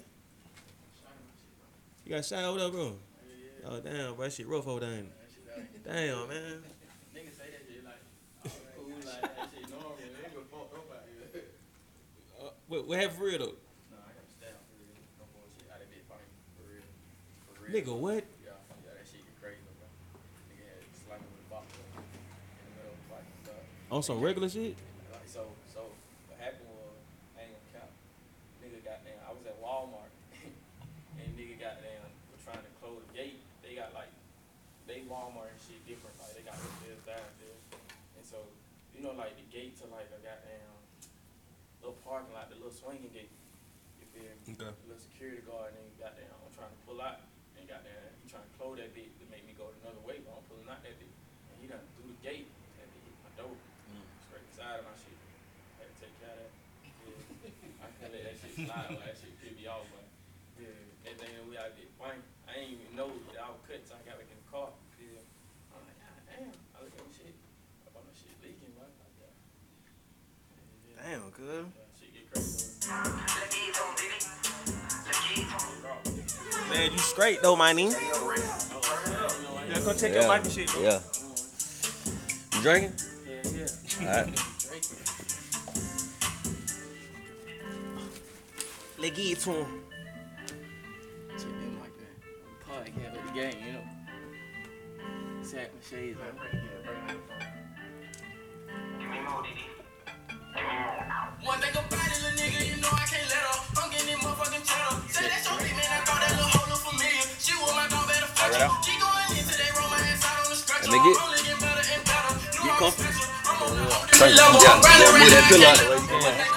You 2.03 2.15
got 2.15 2.25
shot 2.25 2.43
over 2.43 2.59
there, 2.59 2.69
bro? 2.69 2.97
Oh, 3.67 3.79
damn, 3.79 4.15
bro. 4.15 4.25
That 4.25 4.33
shit 4.33 4.47
rough 4.49 4.67
over 4.67 4.81
there. 4.81 5.03
Damn, 5.85 6.27
man. 6.27 6.61
Nigga, 7.15 7.31
say 7.31 7.47
that 7.47 7.63
shit. 7.65 7.85
Like, 7.85 8.01
cool. 8.75 8.89
Like, 8.89 9.21
that 9.21 9.49
shit 9.55 9.69
normal. 9.69 9.95
They 9.95 10.03
ain't 10.03 10.35
it? 10.35 10.51
Damn, 10.51 11.31
man. 11.31 11.43
Uh, 12.37 12.49
what, 12.67 12.85
what 12.85 12.99
happened 12.99 13.17
for 13.17 13.23
real, 13.23 13.39
though? 13.39 13.55
Nigga, 17.71 17.97
what? 17.97 18.25
On 23.95 24.03
some 24.03 24.19
regular 24.19 24.51
shit? 24.51 24.75
Like, 25.07 25.23
so, 25.23 25.47
so 25.71 25.87
what 26.27 26.35
happened 26.35 26.67
was, 26.67 26.99
I 27.39 27.47
ain't 27.47 27.55
gonna 27.55 27.79
count. 27.79 27.93
Nigga 28.59 28.83
got 28.83 28.99
down. 29.07 29.23
I 29.23 29.31
was 29.31 29.47
at 29.47 29.55
Walmart, 29.63 30.11
and 31.23 31.31
nigga 31.39 31.55
got 31.55 31.79
down. 31.79 32.03
We're 32.27 32.43
trying 32.43 32.59
to 32.59 32.73
close 32.83 32.99
the 33.07 33.15
gate. 33.15 33.39
They 33.63 33.79
got 33.79 33.95
like, 33.95 34.11
they 34.83 35.07
Walmart 35.07 35.47
and 35.47 35.61
shit 35.63 35.79
different. 35.87 36.11
Like 36.19 36.35
they 36.35 36.43
got 36.43 36.59
upstairs, 36.59 37.07
downstairs, 37.07 37.61
and 38.19 38.25
so 38.27 38.43
you 38.91 38.99
know 38.99 39.15
like 39.15 39.39
the 39.39 39.47
gate 39.47 39.79
to 39.79 39.87
like 39.87 40.11
a 40.11 40.19
goddamn 40.19 40.75
little 41.79 41.95
parking 42.03 42.35
lot, 42.35 42.51
the 42.51 42.59
little 42.59 42.75
swinging 42.75 43.15
gate. 43.15 43.31
You 44.03 44.11
feel 44.11 44.27
me? 44.27 44.59
Okay. 44.59 44.75
The 44.75 44.91
little 44.91 44.99
security 45.07 45.39
guard, 45.47 45.71
and 45.71 45.87
he 45.87 45.95
got 46.03 46.19
down. 46.19 46.35
I'm 46.43 46.51
trying 46.51 46.75
to 46.75 46.81
pull 46.83 46.99
out, 46.99 47.23
and 47.55 47.63
got 47.63 47.87
down. 47.87 48.11
He 48.19 48.27
trying 48.27 48.43
to 48.43 48.53
close 48.59 48.75
that 48.75 48.91
bit 48.91 49.07
to 49.07 49.23
make 49.31 49.47
me 49.47 49.55
go 49.55 49.71
another 49.79 50.03
way, 50.03 50.19
but 50.19 50.35
I'm 50.35 50.43
pulling 50.51 50.67
out 50.67 50.83
that 50.83 50.99
bit, 50.99 51.07
and 51.07 51.55
he 51.63 51.71
done 51.71 51.79
through 51.95 52.11
the 52.11 52.19
gate. 52.19 52.51
That 52.75 52.91
bit 52.91 52.99
hit 52.99 53.15
my 53.23 53.31
door 53.39 53.55
straight 54.35 54.45
inside 54.51 54.79
of 54.79 54.85
my 54.85 54.95
shit. 54.99 55.15
Had 55.79 55.87
to 55.87 55.95
take 56.01 56.15
care 56.19 56.35
of 56.35 56.39
that. 56.43 56.51
Slide 58.55 58.87
like 58.89 59.03
that 59.03 59.15
shit 59.19 59.35
pissed 59.43 59.57
me 59.59 59.67
off, 59.67 59.83
but 59.91 60.05
yeah, 60.59 60.71
and 61.11 61.15
then 61.19 61.29
we 61.49 61.57
out 61.59 61.75
there 61.75 61.91
fighting. 61.99 62.23
I 62.47 62.51
ain't 62.63 62.71
even 62.79 62.95
know 62.95 63.11
that 63.35 63.43
I 63.43 63.49
was 63.51 63.59
cut 63.67 63.83
till 63.83 63.99
I 63.99 64.01
got 64.07 64.15
back 64.15 64.29
in 64.31 64.37
the 64.39 64.47
car. 64.47 64.69
Yeah. 64.95 65.19
I'm 65.75 65.83
like, 65.83 65.99
God 65.99 66.23
damn. 66.31 66.55
I 66.71 66.77
look 66.87 66.95
at 66.95 67.03
shit. 67.11 67.35
I 67.35 67.87
thought 67.91 68.05
that 68.07 68.15
shit 68.15 68.31
leaking, 68.39 68.71
right? 68.79 68.87
Like, 68.95 69.11
yeah. 69.19 69.35
Yeah, 70.95 71.19
Damn, 71.19 71.29
good. 71.35 71.67
yeah, 71.67 71.83
shit 71.99 72.15
get 72.15 72.31
crazy. 72.31 72.79
Man, 76.71 76.91
you 76.91 76.97
straight 76.99 77.41
though, 77.41 77.55
my 77.55 77.73
nigga. 77.73 77.91
Yeah, 77.91 79.79
go 79.83 79.93
check 79.93 80.13
your 80.13 80.27
mic 80.31 80.43
and 80.45 80.51
shit. 80.53 80.69
Yeah. 80.79 80.99
Mm-hmm. 81.03 82.55
You 82.55 82.61
drinking? 82.61 82.93
Yeah, 83.27 83.43
yeah. 84.01 84.23
Alright. 84.23 84.54
Let's 89.05 89.17
get 89.17 89.37
it 89.37 89.39
to 89.41 89.51
him. 89.51 89.67
Shit 91.37 91.45
been 91.45 91.77
like 91.77 91.93
that. 92.01 92.09
Podcast 92.65 93.13
of 93.13 93.21
the 93.27 93.33
game, 93.37 93.53
you 93.61 93.69
know. 93.73 93.85
Sack 95.45 95.69
my 95.69 95.77
shades. 95.85 96.17
One 96.17 96.33
thing 101.61 101.69
about 101.69 101.93
it, 101.93 102.17
little 102.17 102.33
nigga, 102.33 102.65
you 102.65 102.81
know 102.81 102.89
I 102.89 103.05
can't 103.05 103.29
let 103.29 103.45
her. 103.45 103.61
I'm 103.77 103.93
getting 103.93 104.17
motherfucking 104.25 104.65
cheddar. 104.65 104.97
Say 105.13 105.29
that's 105.29 105.45
your 105.45 105.53
bitch, 105.61 105.77
man. 105.77 105.85
I 105.85 106.01
thought 106.01 106.25
that 106.25 106.33
little 106.33 106.49
hoe 106.49 106.65
look 106.65 106.81
familiar. 106.81 107.29
She 107.37 107.53
was 107.61 107.69
my 107.77 107.85
dog, 107.85 108.09
better 108.09 108.25
fuck 108.33 108.57
her. 108.57 108.65
She 108.81 108.97
going 108.97 109.37
in 109.37 109.45
today, 109.45 109.69
roll 109.77 109.85
my 109.93 110.01
ass 110.01 110.25
out 110.25 110.41
on 110.41 110.49
the 110.49 110.57
stretcher. 110.57 110.89
Get- 110.89 110.97
I'm 110.97 111.29
only 111.29 111.45
getting 111.45 111.61
better 111.61 111.85
and 111.93 112.01
better. 112.09 112.33
Knew 112.57 112.73
I 112.73 112.81
was 112.81 112.89
comfortable. 112.97 113.13
special. 113.13 113.29
I'm 113.45 113.61
on 113.61 113.69
the 113.69 113.85
whole 113.85 114.01
Thank 114.09 114.09
different 114.09 114.33
you. 114.33 114.41
level. 114.41 114.65
Yeah, 114.65 114.73
I'm 114.73 114.81
grinding 114.81 115.61
yeah, 115.61 116.54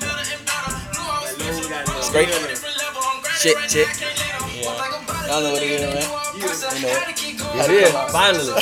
better 0.00 0.22
and 0.30 0.44
better. 0.46 0.70
Knew 0.90 1.02
I 1.02 1.18
was 1.18 1.30
special. 1.34 1.74
I'm 1.74 2.02
Straight. 2.02 2.28
a 2.28 2.32
different 2.46 2.76
level. 2.78 3.02
I'm 3.02 3.18
grinding 3.22 3.42
Check, 3.42 3.56
right 3.56 3.62
now. 3.62 3.68
check. 3.68 3.86
I 3.86 3.94
can't 3.98 4.16
let 4.18 4.30
her. 4.30 4.40
One 4.60 4.76
thing 4.78 4.92
about 5.02 5.24
it, 5.24 5.30
Y'all 5.30 5.42
know 5.42 5.52
what 5.52 5.62
it 5.62 5.70
is, 5.70 5.80
man. 5.82 5.94
you 6.34 6.46
know 7.38 7.58
it. 7.58 7.82
It's 7.82 8.12
finally. 8.12 8.54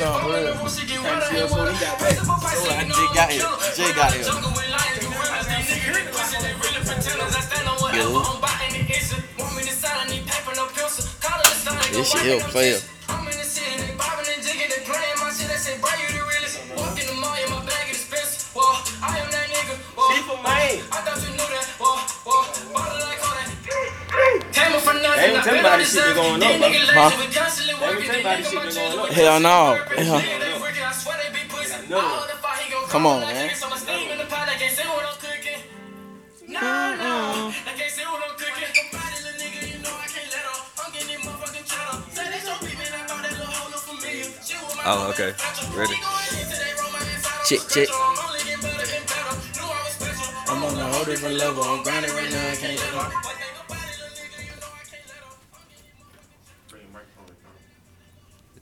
No, 0.00 0.08
for 0.20 0.28
real. 0.32 0.54
I 2.66 2.84
just 2.88 3.14
got 3.14 3.28
here. 3.30 3.44
Just 3.74 3.94
got 3.96 4.12
here. 4.12 4.24
This 11.92 12.10
shit 12.10 12.22
here 12.22 12.40
player. 12.50 12.78
People, 12.78 12.93
man. 20.64 20.80
I 20.92 21.00
thought 21.04 21.20
you 21.20 21.30
knew 21.36 21.48
that. 21.52 21.66
Whoa, 21.76 22.00
whoa, 22.24 22.72
bottle 22.72 22.98
like 23.04 23.20
all 23.20 23.34
that. 23.36 23.48
Tell 24.52 24.70
me 24.72 24.78
for 24.80 24.94
nothing. 24.94 25.20
They 25.20 25.34
ain't 25.34 25.44
tell 25.44 25.54
me 25.54 25.60
about 25.60 25.78
this 25.78 25.92
shit 25.92 26.04
been 26.04 26.16
going 26.16 26.42
on, 26.42 26.58
bro. 26.58 26.68
Huh? 26.94 27.10
They 27.10 27.90
ain't 27.92 28.04
tell 28.04 28.14
me 28.14 28.20
about 28.20 28.36
this 28.38 28.48
shit 28.50 28.62
been 28.62 28.74
going 28.74 28.98
on. 28.98 29.08
Hell 29.12 29.40
no. 29.40 29.56
Hell. 29.98 30.20
Come 32.88 33.06
on, 33.06 33.20
man. 33.20 33.50
No, 36.46 36.60
no. 36.60 37.50
I 37.50 37.72
can't 37.74 37.90
say 37.90 38.04
what 38.04 38.22
I'm 38.22 38.36
cooking. 38.36 38.70
Somebody, 38.74 39.16
little 39.24 39.40
nigga, 39.40 39.60
you 39.74 39.78
know 39.82 39.90
I 39.90 40.06
can't 40.06 40.28
let 40.30 40.44
her. 40.44 40.58
I'm 40.78 40.92
getting 40.92 41.18
motherfucking 41.24 41.64
cheddar. 41.66 41.98
Say 42.14 42.30
that's 42.30 42.46
your 42.46 42.58
beat, 42.62 42.78
man. 42.78 42.92
I 42.94 43.06
thought 43.08 43.22
that 43.22 43.32
little 43.32 43.46
hoe 43.46 43.70
look 43.72 43.80
familiar. 43.80 44.28
She 44.44 44.54
was 44.62 44.76
my 44.76 44.82
Oh, 44.86 45.10
okay. 45.10 45.34
Ready? 45.74 45.96
Check, 47.48 47.60
check. 47.68 47.88
I'm 50.54 50.62
on 50.62 50.78
a 50.78 50.84
whole 50.92 51.04
different 51.04 51.36
level. 51.36 51.64
I'm 51.64 51.82
grinding 51.82 52.12
right 52.14 52.30
now. 52.30 52.50
I 52.50 52.54
can't. 52.54 52.80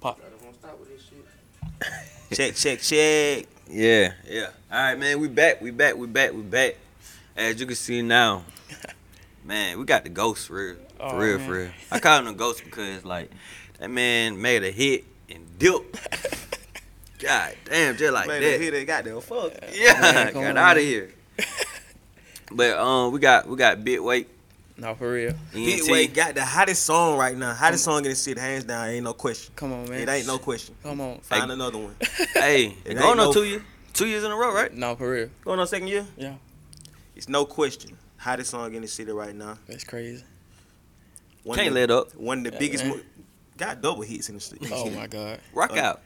Pop. 0.01 0.19
Check, 2.33 2.55
check, 2.55 2.81
check. 2.81 3.47
Yeah, 3.69 4.15
yeah. 4.27 4.47
All 4.71 4.79
right, 4.79 4.99
man. 4.99 5.21
We 5.21 5.29
back. 5.29 5.61
We 5.61 5.71
back. 5.71 5.99
We 5.99 6.07
back. 6.07 6.33
We 6.33 6.41
back. 6.41 6.77
As 7.37 7.61
you 7.61 7.67
can 7.67 7.77
see 7.77 8.01
now, 8.01 8.45
man, 9.45 9.79
we 9.79 9.85
got 9.85 10.05
the 10.05 10.09
ghost 10.09 10.47
for 10.49 10.55
real. 10.55 10.77
For 10.97 11.03
Oh, 11.05 11.19
real, 11.19 11.37
man. 11.39 11.47
for 11.47 11.53
real. 11.55 11.71
I 11.91 11.99
call 11.99 12.21
him 12.21 12.25
the 12.25 12.33
ghost 12.33 12.65
because 12.65 13.05
like 13.05 13.31
that 13.79 13.91
man 13.91 14.41
made 14.41 14.63
a 14.65 14.71
hit 14.71 15.05
and 15.29 15.47
dipped. 15.59 15.95
God 17.19 17.55
damn, 17.67 17.97
just 17.99 18.15
like 18.15 18.29
Man, 18.29 18.41
that. 18.41 18.47
they 18.47 18.59
hit 18.65 18.73
and 18.75 18.87
got 18.87 19.05
goddamn 19.05 19.21
fuck. 19.21 19.53
Yeah, 19.75 20.01
Man, 20.01 20.33
got 20.33 20.45
on, 20.45 20.57
out 20.57 20.77
of 20.79 20.83
here. 20.83 21.11
But 22.57 22.79
um, 22.79 23.13
we 23.13 23.19
got 23.21 23.47
we 23.49 23.57
got 23.57 23.83
bit 23.85 24.03
weight. 24.03 24.29
No, 24.77 24.95
for 24.95 25.13
real. 25.13 25.35
Big 25.53 25.89
ENT. 25.89 26.15
Got 26.15 26.35
the 26.35 26.45
hottest 26.45 26.85
song 26.85 27.19
right 27.19 27.37
now. 27.37 27.53
Hottest 27.55 27.85
song 27.85 27.99
in 27.99 28.11
the 28.11 28.15
city, 28.15 28.41
hands 28.41 28.65
down. 28.65 28.89
Ain't 28.89 29.05
no 29.05 29.13
question. 29.13 29.53
Come 29.55 29.73
on, 29.73 29.89
man. 29.89 30.01
It 30.01 30.09
ain't 30.09 30.27
no 30.27 30.39
question. 30.39 30.75
Come 30.83 31.01
on. 31.01 31.19
Find 31.21 31.45
Hey. 31.45 31.53
another 31.53 31.79
one. 31.79 31.95
Hey, 32.35 32.77
It 32.85 32.95
going 32.95 32.99
ain't 32.99 33.05
on 33.05 33.17
no- 33.19 33.33
two 33.33 33.45
years, 33.45 33.63
two 33.93 34.07
years 34.07 34.25
in 34.25 34.31
a 34.33 34.37
row, 34.37 34.53
right? 34.53 34.73
No, 34.75 34.97
for 34.97 35.11
real. 35.11 35.29
Going 35.45 35.61
on 35.61 35.67
second 35.67 35.89
year? 35.89 36.07
Yeah. 36.17 36.35
It's 37.15 37.29
no 37.29 37.45
question. 37.45 37.97
Hottest 38.17 38.51
song 38.51 38.75
in 38.75 38.83
the 38.83 38.89
city 38.89 39.13
right 39.13 39.35
now. 39.35 39.59
That's 39.69 39.85
crazy. 39.85 40.25
One 41.45 41.59
Can't 41.59 41.75
the, 41.75 41.81
let 41.81 41.91
up. 41.91 42.15
One 42.17 42.39
of 42.39 42.45
the 42.45 42.51
Yeah, 42.53 42.59
biggest. 42.59 42.85
Mo- 42.87 43.01
got 43.59 43.83
double 43.83 44.03
hits 44.03 44.31
in 44.31 44.37
the 44.37 44.41
city. 44.41 44.69
Oh 44.73 44.91
my 44.91 45.07
God. 45.07 45.39
Rock 45.53 45.73
Uh, 45.77 45.81
out. 45.81 46.01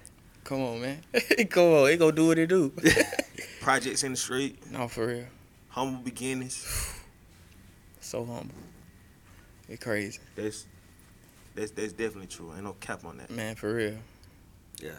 Come 0.45 0.61
on, 0.63 0.81
man. 0.83 1.03
Come 1.51 1.73
on. 1.73 1.91
It 1.91 1.99
gonna 1.99 2.13
do 2.13 2.27
what 2.27 2.39
it 2.39 2.49
do. 2.49 2.73
Projects 3.61 4.03
in 4.03 4.13
the 4.13 4.17
street. 4.19 4.59
no, 4.71 4.89
for 4.89 5.07
real. 5.07 5.25
Humble 5.77 6.01
beginnings. 6.03 6.93
So 8.01 8.25
humble. 8.25 8.55
It 9.69 9.81
crazy, 9.81 10.21
That's 10.37 10.65
that's 11.57 11.73
that's 11.73 11.93
definitely 11.93 12.29
true. 12.29 12.53
Ain't 12.55 12.63
no 12.63 12.75
cap 12.75 13.05
on 13.05 13.17
that. 13.17 13.31
man. 13.31 13.57
For 13.57 13.75
real. 13.75 13.97
Yeah, 14.81 14.91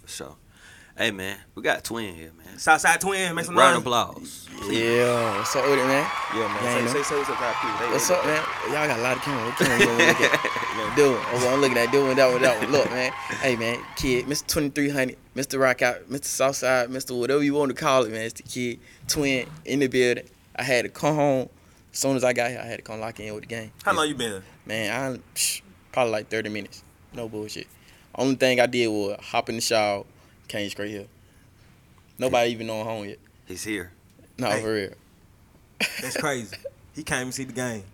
for 0.00 0.08
sure. 0.08 0.36
Hey 0.96 1.10
man, 1.10 1.36
we 1.56 1.62
got 1.64 1.82
2win 1.82 2.14
here, 2.14 2.30
man. 2.38 2.56
Southside 2.58 3.00
2win, 3.00 3.34
make 3.34 3.44
some 3.46 3.56
Round 3.58 3.78
of 3.78 3.84
noise. 3.84 4.46
applause. 4.46 4.48
Yeah. 4.70 5.38
What's 5.38 5.56
up 5.56 5.64
with 5.64 5.80
it, 5.80 5.86
man? 5.86 6.08
Yeah, 6.32 6.38
Yeah, 6.42 6.46
man. 6.62 6.84
man. 6.84 6.88
Say, 6.90 6.94
say, 6.98 7.02
say 7.02 7.16
what's 7.18 7.30
up, 7.30 7.38
to 7.38 7.44
our 7.44 7.54
people. 7.54 7.90
What's 7.90 8.06
they- 8.08 8.14
up, 8.14 8.24
man? 8.24 8.44
Y'all 8.66 8.86
got 8.86 8.98
a 9.00 9.02
lot 9.02 9.16
of 9.16 9.22
cameras. 9.24 9.48
What 9.48 9.58
camera 9.58 9.80
you 9.80 9.86
want 9.88 9.98
me 9.98 10.04
to 10.04 10.22
look 10.22 10.32
at? 10.34 10.50
Dude, 10.96 11.18
oh, 11.18 11.52
I'm 11.52 11.60
looking 11.60 11.78
at 11.78 11.90
doing 11.90 12.14
that 12.16 12.30
one, 12.32 12.42
that 12.42 12.60
one. 12.62 12.70
Look, 12.70 12.88
man. 12.90 13.10
Hey, 13.42 13.56
man, 13.56 13.82
kid, 13.96 14.26
Mr. 14.26 14.46
2300, 14.46 15.16
Mr. 15.34 15.58
Rockout, 15.58 16.04
Mr. 16.04 16.26
Southside, 16.26 16.88
Mr. 16.88 17.18
Whatever 17.18 17.42
you 17.42 17.54
want 17.54 17.70
to 17.70 17.74
call 17.76 18.04
it, 18.04 18.12
man. 18.12 18.20
It's 18.26 18.34
the 18.40 18.44
kid, 18.44 18.78
2win, 19.08 19.48
in 19.64 19.80
the 19.80 19.86
building. 19.86 20.24
I 20.56 20.62
had 20.62 20.84
to 20.84 20.88
come 20.88 21.14
home. 21.16 21.48
As 21.92 21.98
soon 21.98 22.16
as 22.16 22.24
I 22.24 22.32
got 22.32 22.50
here, 22.50 22.60
I 22.62 22.66
had 22.66 22.76
to 22.76 22.82
come 22.82 23.00
lock 23.00 23.20
in 23.20 23.32
with 23.34 23.42
the 23.44 23.48
game. 23.48 23.70
How 23.84 23.92
long 23.94 24.08
you 24.08 24.14
been? 24.14 24.42
Man, 24.66 24.90
I 25.14 25.18
psh, 25.34 25.62
probably 25.92 26.12
like 26.12 26.28
30 26.28 26.48
minutes. 26.48 26.82
No 27.12 27.28
bullshit. 27.28 27.68
Only 28.16 28.34
thing 28.34 28.60
I 28.60 28.66
did 28.66 28.88
was 28.88 29.18
hop 29.20 29.48
in 29.48 29.56
the 29.56 29.60
shower, 29.60 30.04
came 30.48 30.68
straight 30.70 30.90
here. 30.90 31.06
Nobody 32.18 32.50
even 32.50 32.66
know 32.66 32.80
I'm 32.80 32.86
home 32.86 33.04
yet. 33.08 33.18
He's 33.46 33.62
here. 33.64 33.92
No, 34.38 34.50
Hey. 34.50 34.60
for 34.62 34.72
real. 34.72 34.92
That's 36.00 36.16
crazy. 36.16 36.56
he 36.94 37.02
came 37.02 37.22
and 37.22 37.34
see 37.34 37.44
the 37.44 37.52
game. 37.52 37.84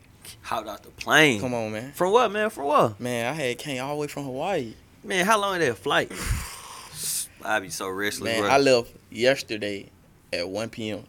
Hopped 0.42 0.68
out 0.68 0.82
the 0.82 0.90
plane. 0.90 1.40
Come 1.40 1.54
on, 1.54 1.72
man. 1.72 1.92
From 1.92 2.12
what, 2.12 2.30
man? 2.30 2.50
From 2.50 2.66
what? 2.66 3.00
Man, 3.00 3.26
I 3.26 3.32
had 3.32 3.58
came 3.58 3.82
all 3.82 3.94
the 3.96 4.00
way 4.02 4.06
from 4.06 4.24
Hawaii. 4.24 4.74
Man, 5.02 5.24
how 5.26 5.40
long 5.40 5.60
is 5.60 5.66
that 5.66 5.76
flight? 5.76 6.12
I 7.44 7.58
be 7.60 7.70
so 7.70 7.88
restless, 7.88 8.30
Man, 8.32 8.42
bro. 8.42 8.50
I 8.50 8.58
left 8.58 8.92
yesterday 9.10 9.88
at 10.32 10.48
1 10.48 10.70
p.m. 10.70 11.04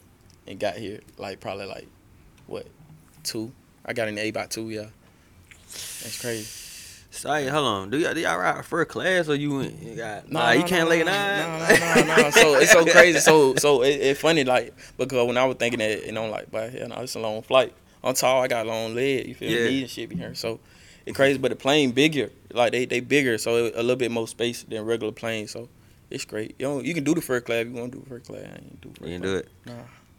and 0.48 0.60
got 0.60 0.76
here 0.76 1.00
like 1.18 1.40
probably 1.40 1.66
like 1.66 1.88
what 2.48 2.68
two? 3.24 3.52
I 3.86 3.94
got 3.94 4.08
in 4.08 4.16
the 4.16 4.22
A 4.22 4.32
by 4.32 4.46
two, 4.48 4.70
yeah. 4.70 4.88
That's 5.68 6.20
crazy. 6.22 6.48
Sorry, 7.14 7.46
hold 7.48 7.66
on. 7.68 7.90
Do 7.90 7.98
y'all, 7.98 8.14
do 8.14 8.22
y'all 8.22 8.38
ride 8.38 8.64
first 8.66 8.90
class 8.90 9.28
or 9.28 9.36
you, 9.36 9.62
you 9.62 9.96
got? 9.96 10.32
No, 10.32 10.40
nah, 10.40 10.52
you 10.52 10.64
can't 10.64 10.86
no, 10.86 10.90
lay 10.96 11.04
nine. 11.04 11.38
No, 11.38 12.04
no, 12.06 12.06
no, 12.06 12.24
no. 12.24 12.30
So 12.30 12.56
it's 12.56 12.72
so 12.72 12.86
crazy. 12.92 13.20
So 13.20 13.56
so 13.56 13.84
it, 13.84 14.00
it 14.02 14.18
funny 14.18 14.44
like 14.46 14.74
because 14.98 15.28
when 15.28 15.38
I 15.38 15.44
was 15.46 15.58
thinking 15.58 15.80
that 15.80 16.06
you 16.06 16.14
know 16.14 16.30
like, 16.30 16.50
but 16.52 16.72
hell 16.72 16.88
no, 16.88 16.96
it's 17.02 17.16
a 17.16 17.20
long 17.20 17.42
flight. 17.42 17.74
I'm 18.04 18.14
tall. 18.14 18.42
I 18.42 18.48
got 18.48 18.66
a 18.66 18.70
long 18.70 18.96
leg. 18.96 19.28
You 19.28 19.36
feel 19.36 19.52
Yeah. 19.52 19.66
me? 19.70 19.82
And 19.82 19.90
shit 19.90 20.10
be 20.10 20.16
here. 20.16 20.34
So 20.36 20.60
it's 21.06 21.16
crazy, 21.16 21.38
but 21.38 21.50
the 21.50 21.56
plane 21.58 21.92
bigger. 21.92 22.30
Like 22.54 22.72
they 22.72 22.86
they 22.86 23.02
bigger, 23.02 23.38
so 23.38 23.66
it, 23.66 23.74
a 23.76 23.82
little 23.82 23.98
bit 23.98 24.12
more 24.12 24.28
space 24.28 24.64
than 24.64 24.86
regular 24.86 25.12
planes. 25.12 25.52
So 25.52 25.68
it's 26.12 26.26
great. 26.26 26.56
You 26.60 26.68
know, 26.68 26.80
you 26.82 26.94
can 26.94 27.04
do 27.04 27.14
the 27.16 27.22
first 27.22 27.46
class 27.46 27.62
if 27.62 27.68
you 27.68 27.74
want 27.74 27.92
to 27.92 27.98
do 27.98 28.04
the 28.04 28.10
first 28.10 28.26
class. 28.28 28.44
I 28.44 28.56
ain't 28.56 28.82
do 28.82 28.90
first 28.90 29.02
You 29.02 29.08
didn't 29.08 29.24
do 29.24 29.36
it. 29.38 29.48
Nah, 29.66 29.74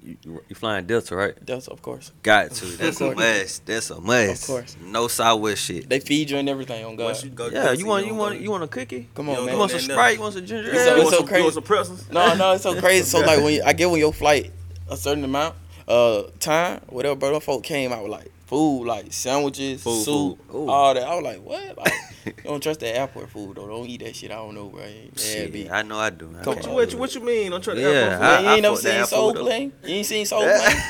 You, 0.05 0.17
you- 0.25 0.43
you 0.49 0.55
flying 0.57 0.85
Delta, 0.87 1.15
right? 1.15 1.45
Delta 1.47 1.71
of 1.71 1.81
course. 1.81 2.11
Got 2.25 2.51
to. 2.53 2.65
That's 2.77 3.01
a 3.01 3.05
course. 3.05 3.17
must. 3.17 3.67
That's 3.67 3.91
a 3.91 4.01
must. 4.01 4.43
Of 4.43 4.47
course. 4.49 4.77
No 4.83 5.07
Southwest 5.09 5.63
shit. 5.65 5.89
They 5.89 6.01
feed 6.01 6.31
you 6.31 6.39
and 6.39 6.49
everything 6.49 6.85
on 6.85 6.97
God. 6.97 7.05
Once 7.05 7.23
you 7.23 7.31
go 7.31 7.47
Yeah, 7.49 7.69
to 7.69 7.77
you 7.77 7.87
want 7.87 8.05
you 8.05 8.11
don't 8.11 8.19
want 8.19 8.35
go- 8.37 8.41
you 8.43 8.51
want 8.51 8.65
a 8.65 8.69
cookie? 8.69 9.09
Come 9.15 9.29
on, 9.29 9.37
don't 9.37 9.45
man. 9.47 9.55
You 9.55 9.59
want 9.61 9.71
some 9.71 9.79
nothing. 9.83 9.95
Sprite? 9.95 10.15
You 10.17 10.21
want 10.23 10.35
some 10.35 10.47
ginger 10.47 10.71
It's 10.71 10.79
ale? 10.81 10.85
so- 10.87 10.91
You 10.97 11.03
it's 11.03 11.05
want 11.05 11.11
so 11.13 11.17
some- 11.19 11.23
you 11.25 11.29
crazy. 11.29 11.43
want 11.43 11.55
some 11.55 11.63
pretzels? 11.63 12.11
No, 12.11 12.35
no, 12.35 12.53
it's 12.53 12.63
so 12.65 12.81
crazy. 12.81 13.05
So 13.05 13.21
like 13.21 13.39
when 13.45 13.55
you, 13.55 13.63
I 13.65 13.73
get 13.75 13.89
when 13.91 14.01
your 14.01 14.13
flight 14.13 14.51
a 14.91 14.97
certain 14.97 15.23
amount, 15.25 15.55
uh, 15.87 16.25
time, 16.41 16.81
whatever, 16.89 17.15
bro, 17.15 17.31
them 17.33 17.41
folk 17.41 17.63
came 17.63 17.93
out 17.93 18.03
with 18.03 18.11
like 18.13 18.33
food 18.53 18.85
like 18.85 19.11
sandwiches, 19.11 19.83
Food, 19.83 20.05
soup, 20.05 20.51
food. 20.51 20.69
All 20.69 20.93
that. 20.93 21.05
I 21.05 21.15
was 21.15 21.25
like, 21.25 21.43
what? 21.43 21.79
Like, 21.79 21.95
don't 22.45 22.63
trust 22.63 22.81
the 22.81 22.95
airport 22.95 23.31
food 23.31 23.57
though. 23.57 23.67
Don't 23.67 23.87
eat 23.87 24.05
that 24.05 24.15
shit. 24.15 24.31
I 24.31 24.35
don't 24.35 24.55
know, 24.55 24.69
bro. 24.69 24.83
Shit, 25.17 25.51
be. 25.51 25.71
I 25.71 25.81
know 25.81 25.99
I 25.99 26.11
do. 26.11 26.29
I 26.39 26.45
Come 26.45 26.55
can't 26.55 26.69
on. 26.69 26.75
What 26.75 26.93
you, 26.93 26.99
what 26.99 27.15
you 27.15 27.23
mean? 27.23 27.51
Don't 27.51 27.65
trust 27.65 27.79
to 27.79 27.83
Yeah, 27.83 27.89
airport 27.89 28.19
food. 28.19 28.23
I- 28.23 28.29
Man, 28.29 28.45
you 28.45 28.51
ain't 28.51 28.63
never 28.63 28.77
seen 28.77 29.07
Soul 29.07 29.33
though. 29.33 29.45
Plane? 29.45 29.73
You 29.85 29.95
ain't 29.95 30.07
seen 30.07 30.27
Soul 30.27 30.43
Plane? 30.43 30.77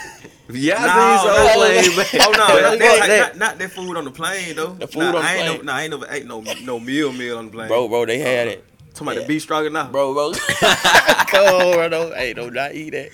Yeah, 0.54 0.74
Nah, 0.74 0.86
I 0.86 1.16
seen 1.16 1.26
no, 1.26 1.34
Soul 1.34 1.46
no, 1.46 1.54
Plane, 1.54 1.96
man. 1.96 2.06
Oh 2.14 2.32
no, 2.32 2.56
Yeah, 2.56 2.62
not, 2.62 2.78
yeah, 2.78 3.06
that, 3.06 3.18
not, 3.18 3.38
not 3.38 3.58
that 3.58 3.70
food 3.70 3.96
on 3.96 4.04
the 4.04 4.10
plane 4.10 4.56
though. 4.56 4.72
The 4.74 4.88
food 4.88 4.98
nah, 4.98 5.06
on 5.06 5.12
the 5.14 5.18
I 5.20 5.34
ain't 5.34 5.46
plane. 5.46 5.56
No, 5.58 5.72
nah, 5.72 5.78
I 5.78 5.82
ain't 5.82 5.90
never 5.92 6.06
ate 6.10 6.26
no 6.26 6.40
no 6.40 6.80
meal 6.80 7.12
meal 7.12 7.38
on 7.38 7.46
the 7.46 7.52
plane. 7.52 7.68
bro, 7.68 7.88
bro, 7.88 8.04
they 8.06 8.18
had 8.18 8.48
uh-uh. 8.48 8.54
it. 8.54 8.64
talking 8.92 9.06
about 9.06 9.14
yeah. 9.14 9.22
the 9.22 9.28
beef 9.28 9.42
stroganoff. 9.42 9.92
Bro, 9.92 10.14
bro. 10.14 10.32
Come 10.32 11.54
on, 11.54 11.72
bro. 11.74 11.88
Don't, 11.88 12.14
hey, 12.14 12.34
don't 12.34 12.52
not 12.52 12.74
eat 12.74 12.90
that. 12.90 13.10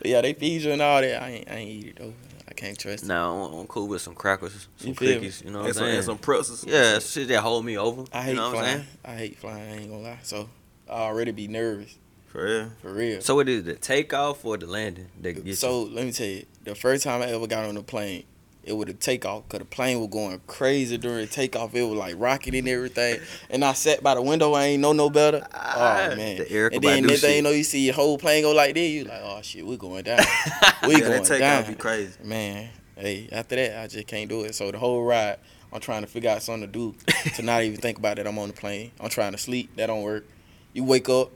But 0.00 0.08
yeah, 0.10 0.20
they 0.20 0.34
feed 0.34 0.62
you 0.62 0.72
and 0.72 0.82
all 0.82 1.00
that. 1.00 1.22
I 1.22 1.30
ain't, 1.30 1.50
I 1.50 1.54
ain't 1.54 1.70
eat 1.70 1.86
it 1.86 1.96
though. 1.96 2.12
I 2.56 2.60
can't 2.60 2.78
trust 2.78 3.04
it. 3.04 3.06
Nah, 3.08 3.46
I'm, 3.48 3.52
I'm 3.60 3.66
cool 3.66 3.88
with 3.88 4.00
some 4.02 4.14
crackers, 4.14 4.68
some 4.76 4.88
You 4.90 4.94
cookies. 4.94 5.42
You 5.44 5.50
know 5.50 5.58
what 5.58 5.62
I'm 5.62 5.66
and 5.66 5.74
some, 5.74 5.84
saying? 5.84 5.96
and 5.96 6.04
some 6.04 6.18
pretzels. 6.18 6.64
yeah, 6.66 6.98
shit 7.00 7.28
that 7.28 7.40
hold 7.40 7.64
me 7.64 7.76
over. 7.76 8.04
I 8.12 8.22
hate 8.22 8.30
you 8.30 8.36
know 8.36 8.48
what 8.50 8.58
flying. 8.58 8.76
saying? 8.76 8.86
I 9.04 9.14
hate 9.16 9.38
flying. 9.38 9.62
I 9.72 9.76
ain't 9.80 9.90
gonna 9.90 10.02
lie. 10.02 10.18
So 10.22 10.48
I 10.88 10.92
already 11.02 11.32
be 11.32 11.48
nervous 11.48 11.98
for 12.28 12.44
real. 12.44 12.70
for 12.80 12.92
real. 12.92 13.20
So 13.20 13.40
it 13.40 13.48
is 13.48 13.64
the 13.64 13.74
takeoff 13.74 14.44
or 14.44 14.56
the 14.56 14.66
landing 14.66 15.08
that 15.20 15.32
get 15.32 15.44
you? 15.44 15.54
So 15.54 15.82
let 15.82 16.04
me 16.06 16.12
tell 16.12 16.26
you, 16.26 16.44
the 16.64 16.74
first 16.74 17.02
time 17.04 17.22
I 17.22 17.26
ever 17.26 17.46
got 17.46 17.64
on 17.64 17.76
a 17.76 17.82
plane, 17.82 18.24
it 18.66 18.72
was 18.72 18.88
a 18.88 18.94
takeoff 18.94 19.44
because 19.44 19.60
the 19.60 19.64
plane 19.64 20.00
was 20.00 20.08
going 20.08 20.40
crazy 20.46 20.96
during 20.98 21.28
takeoff. 21.28 21.74
It 21.74 21.82
was 21.82 21.98
like 21.98 22.14
rocking 22.18 22.54
and 22.54 22.68
everything. 22.68 23.20
And 23.50 23.64
I 23.64 23.72
sat 23.72 24.02
by 24.02 24.14
the 24.14 24.22
window. 24.22 24.52
I 24.52 24.64
ain't 24.64 24.82
know 24.82 24.92
no 24.92 25.10
better. 25.10 25.46
Oh 25.52 26.16
man! 26.16 26.38
the 26.38 26.44
Erykah 26.44 26.74
and 26.74 26.84
then 26.84 27.06
next 27.06 27.20
thing 27.20 27.36
you 27.36 27.42
know, 27.42 27.50
you 27.50 27.64
see 27.64 27.84
your 27.84 27.94
whole 27.94 28.18
plane 28.18 28.42
go 28.42 28.52
like 28.52 28.74
this. 28.74 28.90
You 28.90 29.04
like, 29.04 29.20
oh 29.22 29.40
shit, 29.42 29.66
we 29.66 29.76
going 29.76 30.04
down. 30.04 30.18
we 30.86 30.94
yeah, 30.94 31.00
going 31.00 31.10
that 31.10 31.24
takeoff 31.24 31.64
down. 31.64 31.72
be 31.72 31.74
crazy. 31.74 32.12
Man, 32.22 32.70
hey, 32.96 33.28
after 33.32 33.56
that, 33.56 33.82
I 33.82 33.86
just 33.86 34.06
can't 34.06 34.28
do 34.28 34.42
it. 34.44 34.54
So 34.54 34.70
the 34.70 34.78
whole 34.78 35.04
ride, 35.04 35.38
I'm 35.72 35.80
trying 35.80 36.02
to 36.02 36.08
figure 36.08 36.30
out 36.30 36.42
something 36.42 36.70
to 36.70 36.72
do 36.72 36.94
to 37.36 37.42
not 37.42 37.62
even 37.62 37.80
think 37.80 37.98
about 37.98 38.16
that 38.16 38.26
I'm 38.26 38.38
on 38.38 38.48
the 38.48 38.54
plane. 38.54 38.92
I'm 39.00 39.10
trying 39.10 39.32
to 39.32 39.38
sleep. 39.38 39.76
That 39.76 39.86
don't 39.86 40.02
work. 40.02 40.24
You 40.72 40.84
wake 40.84 41.08
up, 41.08 41.30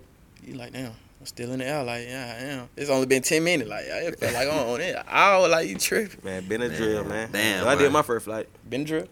you 0.44 0.54
like, 0.54 0.72
damn, 0.72 0.92
I'm 1.20 1.26
still 1.26 1.50
in 1.52 1.58
the 1.58 1.66
air. 1.66 1.82
Like, 1.82 2.06
yeah, 2.06 2.36
I 2.38 2.42
am. 2.44 2.68
It's 2.76 2.90
only 2.90 3.06
been 3.06 3.22
10 3.22 3.42
minutes. 3.42 3.68
Like, 3.68 3.86
I 3.90 4.10
felt 4.12 4.32
like 4.34 4.48
I'm 4.48 4.68
on 4.68 4.80
it. 4.80 4.96
I 5.08 5.36
was 5.38 5.50
like, 5.50 5.68
you 5.68 5.76
tripping. 5.76 6.20
Man, 6.24 6.42
Benadryl, 6.44 7.06
man. 7.06 7.30
damn, 7.32 7.64
So 7.64 7.68
I 7.68 7.74
did 7.74 7.90
my 7.92 8.02
first 8.02 8.24
flight. 8.26 8.48
Benadryl? 8.68 9.08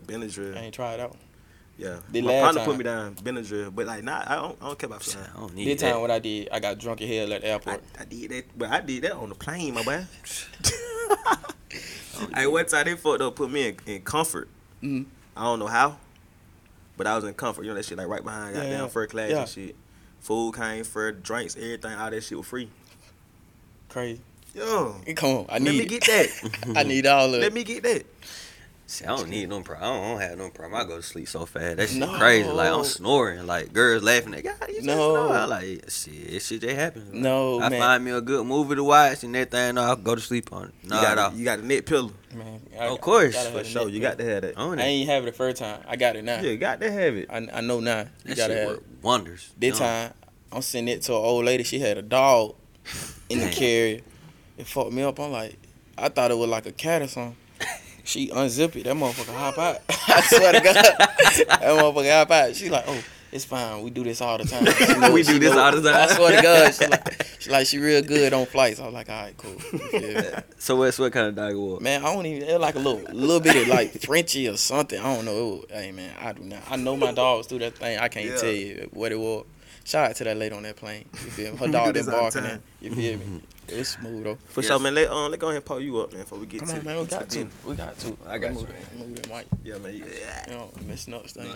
I 0.56 0.60
ain't 0.60 0.74
tried 0.74 0.94
it 0.94 1.00
out. 1.00 1.16
Yeah. 1.78 1.98
Did 2.10 2.24
my 2.24 2.30
last 2.30 2.42
partner 2.42 2.60
time. 2.60 2.66
put 2.70 2.78
me 2.78 2.84
down. 2.84 3.14
Benadryl, 3.16 3.74
but 3.74 3.86
like, 3.86 4.04
nah, 4.04 4.22
I 4.26 4.36
don't, 4.36 4.56
I 4.62 4.66
don't 4.66 4.78
care 4.78 4.86
about 4.86 5.02
flying. 5.02 5.28
I 5.36 5.40
don't 5.40 5.54
need 5.54 5.66
This 5.68 5.80
that. 5.82 5.92
time 5.92 6.00
what 6.00 6.10
I 6.10 6.18
did, 6.20 6.48
I 6.50 6.58
got 6.60 6.78
drunk 6.78 7.00
in 7.02 7.08
hell 7.08 7.32
at 7.34 7.42
the 7.42 7.48
airport. 7.48 7.82
I 7.98 8.04
did 8.04 8.30
that, 8.30 8.44
but 8.58 8.70
I 8.70 8.80
did 8.80 9.02
that 9.02 9.12
on 9.12 9.28
the 9.28 9.34
plane, 9.34 9.74
my 9.74 9.82
boy. 9.82 10.04
hey, 12.34 12.46
one 12.46 12.66
time 12.66 12.84
they 12.84 12.94
fucked 12.94 13.20
up, 13.20 13.36
put 13.36 13.50
me 13.50 13.68
in, 13.68 13.76
in 13.86 14.02
comfort. 14.02 14.48
Mhm. 14.82 15.06
I 15.36 15.42
don't 15.44 15.58
know 15.58 15.66
how, 15.66 15.98
but 16.96 17.06
I 17.06 17.14
was 17.16 17.24
in 17.24 17.34
comfort. 17.34 17.62
You 17.64 17.70
know 17.70 17.74
that 17.74 17.84
shit 17.84 17.98
like 17.98 18.08
right 18.08 18.24
behind 18.24 18.54
Yeah, 18.54 18.62
goddamn 18.62 18.80
yeah. 18.82 18.88
first 18.88 19.10
class 19.10 19.30
Yeah. 19.30 19.40
and 19.40 19.48
shit. 19.48 19.76
Food 20.26 20.56
came 20.56 20.82
first, 20.82 21.22
drinks, 21.22 21.54
everything, 21.54 21.92
all 21.94 22.10
that 22.10 22.20
shit 22.24 22.36
was 22.36 22.48
free. 22.48 22.68
Crazy. 23.88 24.20
Yo, 24.56 24.96
Come 25.14 25.30
on, 25.30 25.46
I 25.48 25.52
let 25.52 25.62
need 25.62 25.70
me 25.78 25.84
it. 25.84 25.88
get 25.88 26.02
that. 26.06 26.72
I 26.76 26.82
need 26.82 27.06
all 27.06 27.28
of 27.28 27.34
it. 27.34 27.40
let 27.42 27.52
me 27.52 27.62
get 27.62 27.84
that. 27.84 28.04
See, 28.88 29.04
I 29.04 29.16
don't 29.16 29.28
need 29.28 29.48
no 29.48 29.62
problem. 29.62 29.82
I 29.90 29.94
don't, 29.96 30.04
I 30.04 30.08
don't 30.12 30.20
have 30.30 30.38
no 30.38 30.50
problem. 30.50 30.80
I 30.80 30.84
go 30.84 30.96
to 30.96 31.02
sleep 31.02 31.26
so 31.28 31.44
fast. 31.44 31.76
That 31.78 31.88
shit 31.88 31.98
No. 31.98 32.06
crazy. 32.06 32.48
Like 32.48 32.70
I'm 32.72 32.84
snoring. 32.84 33.44
Like 33.44 33.72
girls 33.72 34.04
laughing. 34.04 34.30
Like, 34.30 34.44
God, 34.44 34.54
you 34.68 34.74
just 34.76 34.86
No. 34.86 34.94
snore. 34.94 35.34
I'm 35.36 35.48
like, 35.50 35.90
shit, 35.90 36.30
this 36.30 36.46
shit 36.46 36.60
just 36.60 36.76
happens. 36.76 37.12
No, 37.12 37.60
I 37.60 37.68
man. 37.68 37.80
find 37.80 38.04
me 38.04 38.12
a 38.12 38.20
good 38.20 38.46
movie 38.46 38.76
to 38.76 38.84
watch 38.84 39.24
and 39.24 39.34
everything. 39.34 39.76
I'll 39.76 39.96
go 39.96 40.14
to 40.14 40.20
sleep 40.20 40.52
on 40.52 40.68
it. 40.68 40.74
You 40.84 40.90
No, 40.90 41.00
got, 41.02 41.18
at 41.18 41.34
you 41.34 41.44
got 41.44 41.58
a 41.58 41.66
net 41.66 41.84
pillow 41.84 42.12
Man, 42.32 42.60
I, 42.78 42.84
Of 42.86 43.00
course, 43.00 43.34
for 43.48 43.64
sure. 43.64 43.86
net 43.86 43.92
You 43.94 44.00
got 44.00 44.18
to 44.18 44.24
have 44.24 44.42
that. 44.42 44.56
On 44.56 44.78
I 44.78 44.82
it. 44.84 44.86
ain't 44.86 45.10
have 45.10 45.22
it 45.24 45.26
the 45.26 45.32
first 45.32 45.56
time. 45.56 45.82
I 45.88 45.96
got 45.96 46.14
it 46.14 46.22
now. 46.22 46.36
Yeah, 46.40 46.50
you 46.50 46.56
got 46.56 46.80
to 46.80 46.90
have 46.92 47.16
it. 47.16 47.26
I, 47.28 47.38
I 47.54 47.60
know 47.62 47.80
now. 47.80 48.02
You 48.02 48.06
That 48.26 48.36
gotta 48.36 48.52
shit 48.52 48.58
have 48.62 48.68
work 48.68 48.76
it. 48.78 49.02
wonders. 49.02 49.50
This 49.58 49.74
You 49.74 49.80
know? 49.80 49.86
time, 49.90 50.14
I'm 50.52 50.62
sending 50.62 50.94
it 50.94 51.02
to 51.02 51.12
an 51.12 51.18
old 51.18 51.44
lady. 51.44 51.64
She 51.64 51.80
had 51.80 51.98
a 51.98 52.02
dog 52.02 52.54
in 53.28 53.40
the 53.40 53.48
carrier. 53.52 54.02
It 54.58 54.66
fucked 54.68 54.92
me 54.92 55.02
up. 55.02 55.18
I'm 55.18 55.32
like, 55.32 55.58
I 55.98 56.08
thought 56.08 56.30
it 56.30 56.38
was 56.38 56.48
like 56.48 56.66
a 56.66 56.72
cat 56.72 57.02
or 57.02 57.08
something. 57.08 57.36
She 58.06 58.30
unzipped 58.30 58.76
it. 58.76 58.84
That 58.84 58.94
motherfucker 58.96 59.34
hop 59.36 59.58
out. 59.58 59.82
I 59.88 60.20
swear 60.22 60.52
to 60.52 60.60
God. 60.60 60.74
that 60.74 61.60
motherfucker 61.60 62.10
hop 62.12 62.30
out. 62.30 62.54
She 62.56 62.70
like, 62.70 62.84
oh, 62.86 63.02
it's 63.32 63.44
fine. 63.44 63.82
We 63.82 63.90
do 63.90 64.04
this 64.04 64.20
all 64.20 64.38
the 64.38 64.44
time. 64.44 64.64
She 64.66 64.94
know- 64.98 65.10
We 65.12 65.22
do 65.24 65.38
this 65.38 65.52
know- 65.52 65.60
all 65.60 65.72
the 65.72 65.82
time. 65.90 66.08
I 66.08 66.12
swear 66.14 66.36
to 66.36 66.42
God. 66.42 66.72
She 66.74 66.86
like, 66.86 67.26
she 67.40 67.50
like, 67.50 67.66
she 67.66 67.78
real 67.78 68.02
good 68.02 68.32
on 68.32 68.46
flights. 68.46 68.78
I 68.80 68.84
was 68.84 68.94
like, 68.94 69.10
all 69.10 69.22
right, 69.22 69.36
cool. 69.36 69.56
You? 69.92 70.22
So 70.58 70.76
what's 70.76 70.98
what 70.98 71.12
kind 71.12 71.26
of 71.26 71.34
dog 71.34 71.52
it 71.52 71.56
was? 71.56 71.80
Man, 71.80 72.04
I 72.04 72.14
don't 72.14 72.24
even. 72.26 72.48
It 72.48 72.60
like 72.60 72.76
a 72.76 72.78
little, 72.78 73.02
little 73.12 73.40
bit 73.40 73.56
of 73.56 73.68
like 73.68 74.00
Frenchy 74.00 74.48
or 74.48 74.56
something. 74.56 74.98
I 75.00 75.14
don't 75.14 75.24
know. 75.24 75.32
It 75.32 75.50
was, 75.50 75.64
hey 75.70 75.92
man, 75.92 76.14
I 76.20 76.32
do 76.32 76.42
not. 76.44 76.62
I 76.70 76.76
know 76.76 76.96
my 76.96 77.12
dogs 77.12 77.48
do 77.48 77.58
that 77.58 77.76
thing. 77.76 77.98
I 77.98 78.08
can't 78.08 78.26
Yeah. 78.26 78.36
tell 78.36 78.50
you 78.52 78.88
what 78.92 79.10
it 79.12 79.18
was. 79.18 79.44
Shout 79.86 80.10
out 80.10 80.16
to 80.16 80.24
that 80.24 80.36
lady 80.36 80.52
on 80.54 80.64
that 80.64 80.74
plane. 80.76 81.04
You 81.12 81.18
feel 81.30 81.52
me? 81.52 81.58
Her 81.58 81.66
We 81.66 81.72
dog 81.72 81.86
do 81.86 81.92
that 81.92 82.04
this 82.04 82.08
all 82.08 82.30
the 82.30 82.40
barking. 82.40 82.42
time. 82.42 82.50
At, 82.50 82.60
you 82.84 82.94
feel 82.94 83.18
me? 83.18 83.40
It's 83.68 83.88
smooth 83.90 84.24
though. 84.24 84.38
For 84.48 84.60
Yes. 84.60 84.68
sure, 84.68 84.78
man. 84.80 84.94
Let 84.96 85.10
um, 85.10 85.30
let 85.30 85.38
go 85.40 85.46
ahead 85.46 85.56
and 85.56 85.64
pull 85.64 85.80
you 85.80 85.98
up, 86.00 86.12
man, 86.12 86.22
before 86.22 86.38
we 86.38 86.46
get 86.46 86.60
Come 86.60 86.68
to 86.70 86.78
on, 86.78 86.84
man. 86.84 86.96
We 86.98 87.04
to 87.04 87.10
got 87.10 87.20
the 87.28 87.34
to. 87.34 87.40
end. 87.40 87.50
We 87.64 87.74
got 87.76 87.98
to. 88.00 88.16
I 88.26 88.38
got 88.38 88.52
move, 88.54 88.68
you. 88.92 88.98
Move 89.06 89.16
that 89.22 89.28
mic. 89.30 89.46
Yeah, 89.64 89.78
man. 89.78 89.94
Yeah. 89.96 90.44
You 90.50 90.52
know, 90.54 90.70
messing 90.86 91.14
up 91.14 91.28
stuff. 91.28 91.46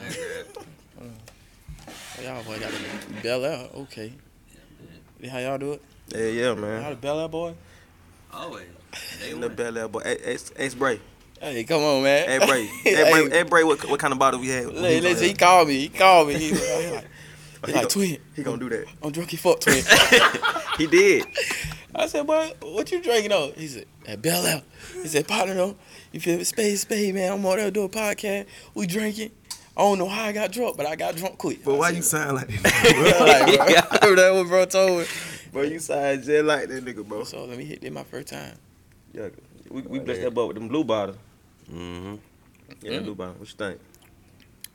Oh, 1.00 1.04
y'all 2.22 2.42
boy 2.44 2.58
got 2.60 2.70
a 2.70 3.22
Belaire. 3.22 3.74
Okay. 3.82 4.12
How 5.30 5.38
y'all 5.38 5.58
do 5.58 5.72
it? 5.72 5.82
Yeah, 6.08 6.18
yeah, 6.26 6.42
Y'all 6.46 6.54
the 6.54 6.96
Belaire 6.96 7.30
boy? 7.30 7.54
Always. 8.32 8.66
In 9.30 9.40
the 9.40 9.50
Belaire, 9.50 9.90
boy. 9.90 10.02
Ace, 10.04 10.52
Ace 10.56 10.74
Bray. 10.74 11.00
Hey, 11.40 11.64
come 11.64 11.82
on, 11.82 12.02
man. 12.02 12.28
Hey, 12.28 12.46
Bray. 12.46 12.66
Hey, 12.84 13.10
Bray. 13.12 13.30
Hey, 13.30 13.42
Bray. 13.42 13.64
What, 13.64 13.88
what 13.88 13.98
kind 14.00 14.12
of 14.12 14.18
bottle 14.18 14.40
we 14.40 14.48
had? 14.48 14.66
when 14.66 14.76
he 14.84 15.00
listen, 15.00 15.26
he 15.26 15.34
called 15.34 15.68
me. 15.68 15.78
He 15.80 15.88
called 15.88 16.28
me. 16.28 16.34
He, 16.38 16.48
he 16.48 16.52
like, 16.54 16.60
here? 16.62 17.02
He 17.66 17.66
He 17.72 17.72
like 17.72 17.82
gon- 17.82 17.90
twin. 17.90 18.18
He 18.36 18.42
gonna 18.42 18.58
do 18.58 18.68
that. 18.70 18.86
I'm 19.02 19.10
drunk. 19.12 19.30
He 19.30 19.36
fuck 19.36 19.60
twin. 19.60 19.82
He 20.78 20.86
did. 20.86 21.26
I 21.94 22.06
said, 22.06 22.26
boy, 22.26 22.52
what 22.62 22.90
you 22.90 23.02
drinking 23.02 23.32
on? 23.32 23.52
He 23.52 23.66
said, 23.66 23.84
at 24.06 24.22
Bell 24.22 24.46
Out. 24.46 24.62
He 24.94 25.08
said, 25.08 25.28
partner, 25.28 25.54
though, 25.54 25.76
you 26.12 26.20
feel 26.20 26.38
me? 26.38 26.44
Spade, 26.44 26.78
spade, 26.78 27.14
man. 27.14 27.32
I'm 27.32 27.44
on 27.44 27.58
there 27.58 27.70
doing 27.70 27.86
a 27.86 27.88
podcast. 27.90 28.46
We 28.74 28.86
drinking. 28.86 29.32
I 29.76 29.82
don't 29.82 29.98
know 29.98 30.08
how 30.08 30.24
I 30.24 30.32
got 30.32 30.52
drunk, 30.52 30.76
but 30.76 30.86
I 30.86 30.96
got 30.96 31.16
drunk 31.16 31.36
quick. 31.36 31.64
But 31.64 31.74
I 31.74 31.78
why 31.78 31.88
said, 31.88 31.96
you 31.96 32.02
sound 32.02 32.36
like 32.36 32.48
that, 32.48 33.90
like, 33.90 34.00
bro, 34.00 34.14
that 34.14 34.32
what 34.34 34.46
bro 34.48 34.64
told 34.66 34.90
me. 35.00 35.04
bro? 35.52 35.62
Bro, 35.62 35.70
you 35.70 35.78
sound 35.80 36.22
just 36.22 36.44
like 36.44 36.68
that 36.68 36.84
nigga, 36.84 37.06
bro. 37.06 37.24
So 37.24 37.44
let 37.44 37.58
me 37.58 37.64
hit 37.64 37.80
this 37.82 37.90
my 37.92 38.04
first 38.04 38.28
time. 38.28 38.56
Yeah, 39.12 39.28
we, 39.68 39.82
we 39.82 39.98
blessed 39.98 40.22
that 40.22 40.32
boy 40.32 40.46
with 40.46 40.56
them 40.56 40.68
blue 40.68 40.84
bottles. 40.84 41.18
Mm-hmm. 41.70 42.14
Yeah, 42.82 42.90
that 42.92 43.04
blue 43.04 43.14
bottle. 43.14 43.34
What 43.34 43.48
you 43.48 43.54
think? 43.56 43.80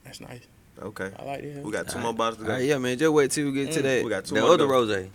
That's 0.04 0.22
nice. 0.22 0.42
Okay. 0.82 1.12
I 1.18 1.24
like 1.24 1.42
this. 1.42 1.64
We 1.64 1.72
got 1.72 1.88
two 1.88 1.98
All 1.98 2.04
more 2.04 2.14
bottles 2.14 2.38
to 2.38 2.44
All 2.44 2.48
go. 2.48 2.54
right, 2.56 2.64
yeah, 2.66 2.78
man. 2.78 2.98
Just 2.98 3.14
wait 3.14 3.32
till 3.32 3.46
we 3.46 3.54
get 3.54 3.72
to 3.74 3.80
Mm, 3.80 3.84
that. 3.84 4.04
we 4.04 4.10
got 4.10 4.26
two 4.26 4.36
the 4.36 4.42
more 4.42 4.50
to 4.50 4.54
other 4.56 4.66
go. 4.68 4.72
rose. 4.72 5.08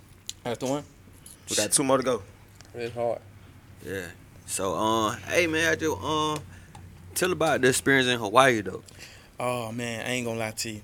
That's 0.44 0.58
the 0.58 0.66
one. 0.66 0.84
We 1.50 1.56
got 1.56 1.72
two 1.72 1.84
more 1.84 1.96
to 1.98 2.02
go. 2.02 2.22
It's 2.74 2.94
hard. 2.94 3.18
Yeah. 3.84 4.06
So, 4.46 4.74
um, 4.74 5.16
hey 5.28 5.46
man, 5.46 5.70
I 5.72 5.76
just 5.76 6.00
um, 6.02 6.38
tell 7.14 7.30
about 7.32 7.60
the 7.60 7.68
experience 7.68 8.08
in 8.08 8.18
Hawaii 8.18 8.60
though. 8.62 8.82
Oh 9.38 9.70
man, 9.72 10.06
I 10.06 10.10
ain't 10.10 10.26
gonna 10.26 10.38
lie 10.38 10.50
to 10.52 10.70
you. 10.70 10.80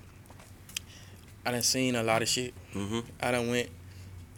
I 1.45 1.51
done 1.51 1.61
seen 1.63 1.95
a 1.95 2.03
lot 2.03 2.21
of 2.21 2.27
shit. 2.27 2.53
Mm-hmm. 2.73 2.99
I 3.21 3.31
done 3.31 3.49
went 3.49 3.69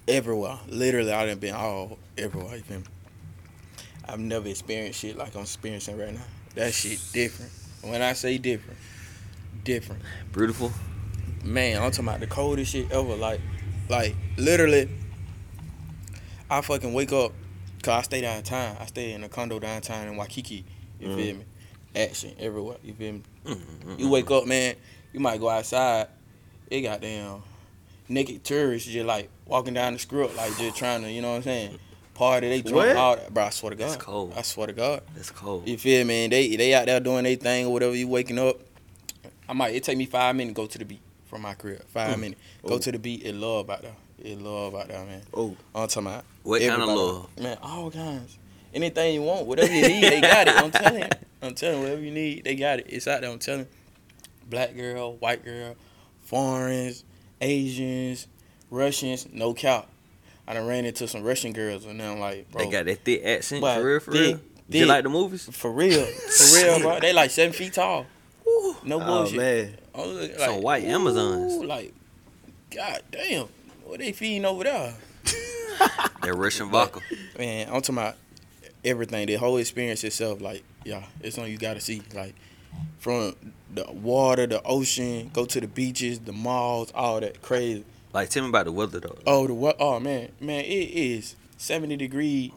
everywhere. 0.07 0.57
Literally, 0.67 1.11
I 1.11 1.25
done 1.25 1.39
been 1.39 1.55
all 1.55 1.97
everywhere. 2.17 2.55
You 2.57 2.61
feel 2.63 2.79
me? 2.79 2.85
I've 4.07 4.19
never 4.19 4.47
experienced 4.47 4.99
shit 5.01 5.17
like 5.17 5.35
I'm 5.35 5.41
experiencing 5.41 5.97
right 5.97 6.13
now. 6.13 6.21
That 6.55 6.73
shit 6.73 6.99
different. 7.13 7.51
When 7.81 8.01
I 8.01 8.13
say 8.13 8.37
different, 8.37 8.77
different. 9.63 10.01
Beautiful. 10.33 10.71
Man, 11.43 11.81
I'm 11.81 11.91
talking 11.91 12.07
about 12.07 12.19
the 12.19 12.27
coldest 12.27 12.71
shit 12.71 12.91
ever. 12.91 13.15
Like, 13.15 13.41
like 13.87 14.15
literally, 14.37 14.89
I 16.49 16.61
fucking 16.61 16.93
wake 16.93 17.13
up, 17.13 17.31
cause 17.81 17.99
I 17.99 18.01
stay 18.03 18.21
downtown. 18.21 18.77
I 18.79 18.85
stay 18.85 19.13
in 19.13 19.23
a 19.23 19.29
condo 19.29 19.59
downtown 19.59 20.07
in 20.07 20.17
Waikiki. 20.17 20.65
You 20.99 21.15
feel 21.15 21.35
me? 21.35 21.45
Action 21.95 22.35
everywhere. 22.39 22.77
You 22.83 22.93
feel 22.93 23.13
me? 23.13 23.23
Mm-hmm. 23.45 23.99
You 23.99 24.09
wake 24.09 24.29
up, 24.31 24.45
man. 24.45 24.75
You 25.13 25.19
might 25.19 25.39
go 25.39 25.49
outside. 25.49 26.07
It 26.69 26.81
got 26.81 27.01
damn 27.01 27.41
naked 28.09 28.43
tourists 28.43 28.89
just 28.89 29.05
like 29.05 29.29
walking 29.45 29.73
down 29.73 29.93
the 29.93 29.99
strip, 29.99 30.35
like 30.35 30.57
just 30.57 30.75
trying 30.75 31.03
to, 31.03 31.11
you 31.11 31.21
know 31.21 31.31
what 31.31 31.37
I'm 31.37 31.43
saying? 31.43 31.79
Party, 32.15 32.49
they 32.49 32.61
drunk, 32.61 32.97
all 32.97 33.15
that. 33.15 33.33
Bro, 33.33 33.45
I 33.45 33.49
swear 33.49 33.69
to 33.69 33.75
God. 33.77 33.89
That's 33.91 34.03
cold. 34.03 34.33
I 34.35 34.41
swear 34.41 34.67
to 34.67 34.73
God. 34.73 35.03
That's 35.15 35.31
cold. 35.31 35.65
You 35.65 35.77
feel 35.77 36.05
me? 36.05 36.25
And 36.25 36.33
they 36.33 36.55
they 36.57 36.73
out 36.73 36.87
there 36.87 36.99
doing 36.99 37.23
their 37.23 37.37
thing 37.37 37.67
or 37.67 37.73
whatever. 37.73 37.95
You 37.95 38.09
waking 38.09 38.37
up. 38.37 38.59
I 39.49 39.53
might 39.53 39.73
it 39.73 39.83
take 39.83 39.97
me 39.97 40.05
five 40.05 40.35
minutes 40.35 40.55
to 40.55 40.61
go 40.61 40.67
to 40.67 40.77
the 40.77 40.85
beat 40.85 41.01
from 41.25 41.41
my 41.41 41.55
crib. 41.55 41.83
Five 41.87 42.15
Mm. 42.17 42.19
minutes. 42.21 42.41
Go 42.65 42.75
Oh. 42.75 42.77
to 42.77 42.91
the 42.91 42.99
beat. 42.99 43.25
It 43.25 43.33
love 43.35 43.69
out 43.69 43.81
there. 43.81 43.95
It 44.23 44.39
love 44.39 44.75
out 44.75 44.87
there, 44.89 45.03
man. 45.03 45.23
Oh, 45.33 45.55
I'm 45.73 45.87
talking 45.87 46.07
about. 46.07 46.23
What 46.43 46.61
kind 46.61 46.81
of 46.81 46.87
love? 46.89 47.29
Man, 47.39 47.57
all 47.63 47.89
kinds. 47.89 48.37
Anything 48.73 49.15
you 49.15 49.21
want, 49.23 49.47
whatever 49.47 49.73
you 49.73 49.81
need, 49.81 50.03
they 50.03 50.21
got 50.21 50.47
it. 50.47 50.55
I'm 50.55 50.69
telling 50.71 51.01
you. 51.01 51.09
I'm 51.41 51.55
telling 51.55 51.77
you, 51.77 51.83
whatever 51.83 52.01
you 52.01 52.11
need, 52.11 52.43
they 52.43 52.53
got 52.55 52.79
it. 52.79 52.85
It's 52.89 53.07
out 53.07 53.21
there. 53.21 53.31
I'm 53.31 53.39
telling 53.39 53.61
you. 53.61 53.67
Black 54.49 54.75
girl, 54.75 55.15
white 55.17 55.43
girl, 55.43 55.75
foreigners, 56.21 57.03
Asians, 57.41 58.27
Russians, 58.69 59.27
no 59.31 59.53
cap. 59.53 59.87
I 60.47 60.53
done 60.53 60.67
ran 60.67 60.85
into 60.85 61.07
some 61.07 61.23
Russian 61.23 61.53
girls 61.53 61.85
and 61.85 62.01
I'm 62.01 62.19
like, 62.19 62.49
bro, 62.51 62.65
They 62.65 62.71
got 62.71 62.85
that 62.85 63.03
thick 63.03 63.23
accent 63.23 63.61
for 63.61 63.83
real, 63.83 63.99
for 63.99 64.11
thick, 64.11 64.21
real. 64.35 64.39
You 64.81 64.85
like 64.85 65.03
the 65.03 65.09
movies? 65.09 65.47
For 65.51 65.71
real, 65.71 66.03
for 66.05 66.57
real, 66.57 66.79
bro. 66.79 66.99
They 67.01 67.13
like 67.13 67.31
seven 67.31 67.53
feet 67.53 67.73
tall. 67.73 68.05
No 68.83 69.01
Oh 69.01 69.05
bullshit. 69.05 69.37
man. 69.37 69.77
Oh, 69.93 70.07
like, 70.09 70.35
Some 70.39 70.61
white 70.61 70.83
Amazons. 70.85 71.63
Like, 71.63 71.93
god 72.71 73.01
damn, 73.11 73.47
what 73.83 73.99
they 73.99 74.11
feeding 74.11 74.45
over 74.45 74.63
there? 74.63 74.93
That 76.21 76.35
Russian 76.35 76.69
vodka. 76.69 76.99
Man, 77.37 77.67
I'm 77.67 77.81
talking 77.81 77.95
about 77.97 78.15
everything. 78.83 79.27
The 79.27 79.35
whole 79.35 79.55
experience 79.57 80.03
itself, 80.03 80.41
like, 80.41 80.63
yeah, 80.83 81.03
it's 81.21 81.35
something 81.35 81.51
you 81.51 81.57
gotta 81.57 81.79
see. 81.79 82.01
Like, 82.13 82.35
from 82.99 83.35
the 83.73 83.85
water, 83.91 84.45
the 84.45 84.61
ocean, 84.63 85.31
go 85.33 85.45
to 85.45 85.61
the 85.61 85.67
beaches, 85.67 86.19
the 86.19 86.33
malls, 86.33 86.91
all 86.93 87.21
that 87.21 87.41
crazy. 87.41 87.85
Like, 88.11 88.29
tell 88.29 88.43
me 88.43 88.49
about 88.49 88.65
the 88.65 88.71
weather 88.73 88.99
though. 88.99 89.17
Oh, 89.25 89.47
the 89.47 89.53
what? 89.53 89.77
Oh 89.79 89.99
man, 90.01 90.29
man, 90.41 90.65
it 90.65 90.89
is 90.89 91.35
70 91.57 91.95
degree 91.95 92.53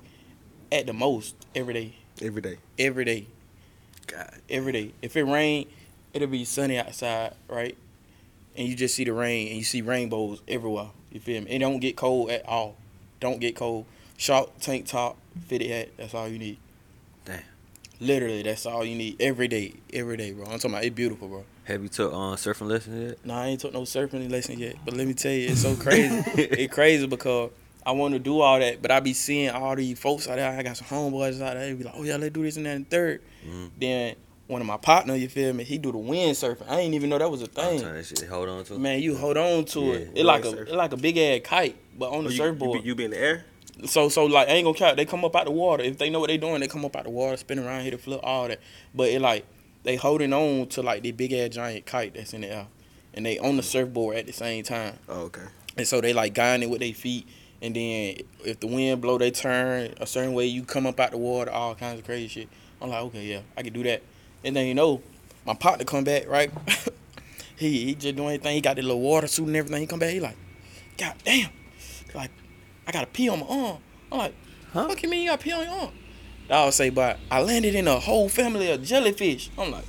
at 0.72 0.86
the 0.86 0.92
most 0.92 1.36
every 1.54 1.74
day. 1.74 1.94
Every 2.20 2.42
day. 2.42 2.58
Every 2.78 3.04
day. 3.04 3.26
God. 4.08 4.30
every 4.50 4.72
day. 4.72 4.92
If 5.02 5.16
it 5.16 5.22
rain, 5.24 5.68
it'll 6.12 6.28
be 6.28 6.44
sunny 6.44 6.78
outside, 6.78 7.34
right? 7.48 7.76
And 8.56 8.68
you 8.68 8.74
just 8.74 8.94
see 8.94 9.04
the 9.04 9.12
rain 9.12 9.48
and 9.48 9.56
you 9.56 9.64
see 9.64 9.82
rainbows 9.82 10.42
everywhere. 10.46 10.90
You 11.10 11.20
feel 11.20 11.42
me? 11.42 11.50
It 11.50 11.58
don't 11.58 11.78
get 11.80 11.96
cold 11.96 12.30
at 12.30 12.46
all. 12.46 12.76
Don't 13.20 13.40
get 13.40 13.56
cold. 13.56 13.86
Short 14.16 14.60
tank 14.60 14.86
top, 14.86 15.16
fitted 15.46 15.70
hat. 15.70 15.88
That's 15.96 16.14
all 16.14 16.28
you 16.28 16.38
need. 16.38 16.58
Damn. 17.24 17.42
Literally, 18.00 18.42
that's 18.42 18.66
all 18.66 18.84
you 18.84 18.94
need 18.96 19.20
every 19.20 19.48
day. 19.48 19.74
Every 19.92 20.16
day, 20.16 20.32
bro. 20.32 20.44
I'm 20.44 20.52
talking 20.52 20.70
about 20.72 20.84
it's 20.84 20.94
beautiful, 20.94 21.28
bro. 21.28 21.44
Have 21.64 21.82
you 21.82 21.88
took 21.88 22.12
uh, 22.12 22.34
surfing 22.36 22.66
lessons 22.68 23.10
yet? 23.10 23.24
Nah, 23.24 23.42
I 23.42 23.46
ain't 23.48 23.60
took 23.60 23.72
no 23.72 23.82
surfing 23.82 24.30
lesson 24.30 24.58
yet. 24.58 24.76
But 24.84 24.94
let 24.94 25.06
me 25.06 25.14
tell 25.14 25.32
you, 25.32 25.48
it's 25.50 25.62
so 25.62 25.74
crazy. 25.76 26.22
it's 26.34 26.74
crazy 26.74 27.06
because 27.06 27.50
I 27.86 27.92
want 27.92 28.14
to 28.14 28.18
do 28.18 28.40
all 28.40 28.58
that, 28.58 28.82
but 28.82 28.90
I 28.90 29.00
be 29.00 29.12
seeing 29.12 29.50
all 29.50 29.74
these 29.76 29.98
folks 29.98 30.28
out 30.28 30.36
there. 30.36 30.50
I 30.50 30.62
got 30.62 30.76
some 30.76 30.88
homeboys 30.88 31.40
out 31.40 31.54
there. 31.54 31.66
They 31.66 31.74
be 31.74 31.84
like, 31.84 31.94
oh 31.96 32.02
yeah, 32.02 32.16
let's 32.16 32.34
do 32.34 32.42
this 32.42 32.56
and 32.56 32.66
that 32.66 32.76
and 32.76 32.90
third. 32.90 33.22
Mhm. 33.48 33.70
Then 33.78 34.16
one 34.52 34.60
of 34.60 34.66
my 34.66 34.76
partner, 34.76 35.16
you 35.16 35.28
feel 35.28 35.52
me? 35.52 35.64
He 35.64 35.78
do 35.78 35.90
the 35.90 35.98
wind 35.98 36.36
surfing. 36.36 36.68
I 36.68 36.76
didn't 36.76 36.94
even 36.94 37.10
know 37.10 37.18
that 37.18 37.30
was 37.30 37.42
a 37.42 37.46
I'm 37.46 37.78
thing. 37.78 37.80
that 37.94 38.04
shit. 38.06 38.22
Hold 38.28 38.48
on 38.48 38.64
to. 38.64 38.74
it. 38.74 38.78
Man, 38.78 39.00
you 39.00 39.16
hold 39.16 39.36
on 39.36 39.64
to 39.66 39.80
Yeah, 39.80 39.92
it. 39.94 40.10
It 40.16 40.24
like 40.24 40.44
a 40.44 40.50
wind 40.52 40.68
it 40.68 40.74
like 40.74 40.92
a 40.92 40.96
big 40.96 41.18
ass 41.18 41.40
kite, 41.44 41.76
but 41.98 42.10
on 42.10 42.24
the 42.24 42.28
Oh, 42.28 42.32
you, 42.32 42.36
surfboard. 42.38 42.76
You, 42.76 42.82
be, 42.82 42.88
you 42.88 42.94
be 42.94 43.04
in 43.06 43.10
the 43.12 43.18
air? 43.18 43.44
So 43.86 44.08
so 44.08 44.26
like 44.26 44.48
I 44.48 44.52
ain't 44.52 44.64
gonna 44.64 44.76
count. 44.78 44.96
They 44.96 45.06
come 45.06 45.24
up 45.24 45.34
out 45.34 45.46
the 45.46 45.50
water. 45.50 45.82
If 45.82 45.98
they 45.98 46.10
know 46.10 46.20
what 46.20 46.28
they 46.28 46.36
doing, 46.36 46.60
they 46.60 46.68
come 46.68 46.84
up 46.84 46.94
out 46.94 47.04
the 47.04 47.10
water, 47.10 47.36
spin 47.36 47.58
around, 47.58 47.82
hit 47.82 47.94
a 47.94 47.98
flip, 47.98 48.20
all 48.22 48.46
that. 48.48 48.60
But 48.94 49.08
it 49.08 49.20
like 49.20 49.46
they 49.82 49.96
holding 49.96 50.32
on 50.32 50.68
to 50.68 50.82
like 50.82 51.02
the 51.02 51.10
big 51.12 51.32
ass 51.32 51.50
giant 51.50 51.86
kite 51.86 52.14
that's 52.14 52.32
in 52.34 52.42
the 52.42 52.48
air, 52.52 52.66
and 53.14 53.24
they 53.26 53.38
on 53.38 53.56
the 53.56 53.62
surfboard 53.62 54.16
at 54.16 54.26
the 54.26 54.32
same 54.32 54.62
time. 54.62 54.98
Oh, 55.08 55.22
okay. 55.22 55.42
And 55.76 55.88
so 55.88 56.00
they 56.02 56.12
like 56.12 56.34
guiding 56.34 56.68
it 56.68 56.70
with 56.70 56.80
their 56.80 56.92
feet. 56.92 57.26
And 57.62 57.74
then 57.74 58.16
if 58.44 58.60
the 58.60 58.66
wind 58.66 59.00
blow, 59.00 59.18
they 59.18 59.30
turn 59.30 59.94
a 60.00 60.06
certain 60.06 60.34
way. 60.34 60.46
You 60.46 60.64
come 60.64 60.86
up 60.86 61.00
out 61.00 61.12
the 61.12 61.16
water, 61.16 61.50
all 61.50 61.74
kinds 61.74 61.98
of 62.00 62.04
crazy 62.04 62.28
shit. 62.28 62.48
I'm 62.80 62.90
like, 62.90 63.02
okay, 63.04 63.24
yeah, 63.24 63.40
I 63.56 63.62
can 63.62 63.72
do 63.72 63.82
that. 63.84 64.02
And 64.44 64.56
then 64.56 64.66
you 64.66 64.74
know, 64.74 65.02
my 65.46 65.54
partner 65.54 65.84
come 65.84 66.04
back, 66.04 66.28
right? 66.28 66.50
he 67.56 67.84
he 67.86 67.94
just 67.94 68.16
doing 68.16 68.28
anything. 68.30 68.54
He 68.54 68.60
got 68.60 68.76
the 68.76 68.82
little 68.82 69.00
water 69.00 69.26
suit 69.26 69.46
and 69.46 69.56
everything. 69.56 69.80
He 69.80 69.86
come 69.86 69.98
back, 69.98 70.10
he 70.10 70.20
like, 70.20 70.36
God 70.98 71.14
damn, 71.24 71.50
like 72.14 72.30
I 72.86 72.92
got 72.92 73.00
to 73.00 73.06
pee 73.06 73.28
on 73.28 73.40
my 73.40 73.46
arm. 73.46 73.78
I'm 74.10 74.18
like, 74.18 74.34
Huh? 74.72 74.86
what 74.86 75.02
you 75.02 75.08
mean 75.08 75.24
you 75.24 75.30
got 75.30 75.40
pee 75.40 75.52
on 75.52 75.64
your 75.64 75.72
arm? 75.72 75.90
Would 76.48 76.74
say, 76.74 76.90
but 76.90 77.18
I 77.30 77.42
landed 77.42 77.74
in 77.74 77.86
a 77.88 77.98
whole 77.98 78.28
family 78.28 78.70
of 78.70 78.82
jellyfish. 78.82 79.50
I'm 79.58 79.70
like, 79.70 79.84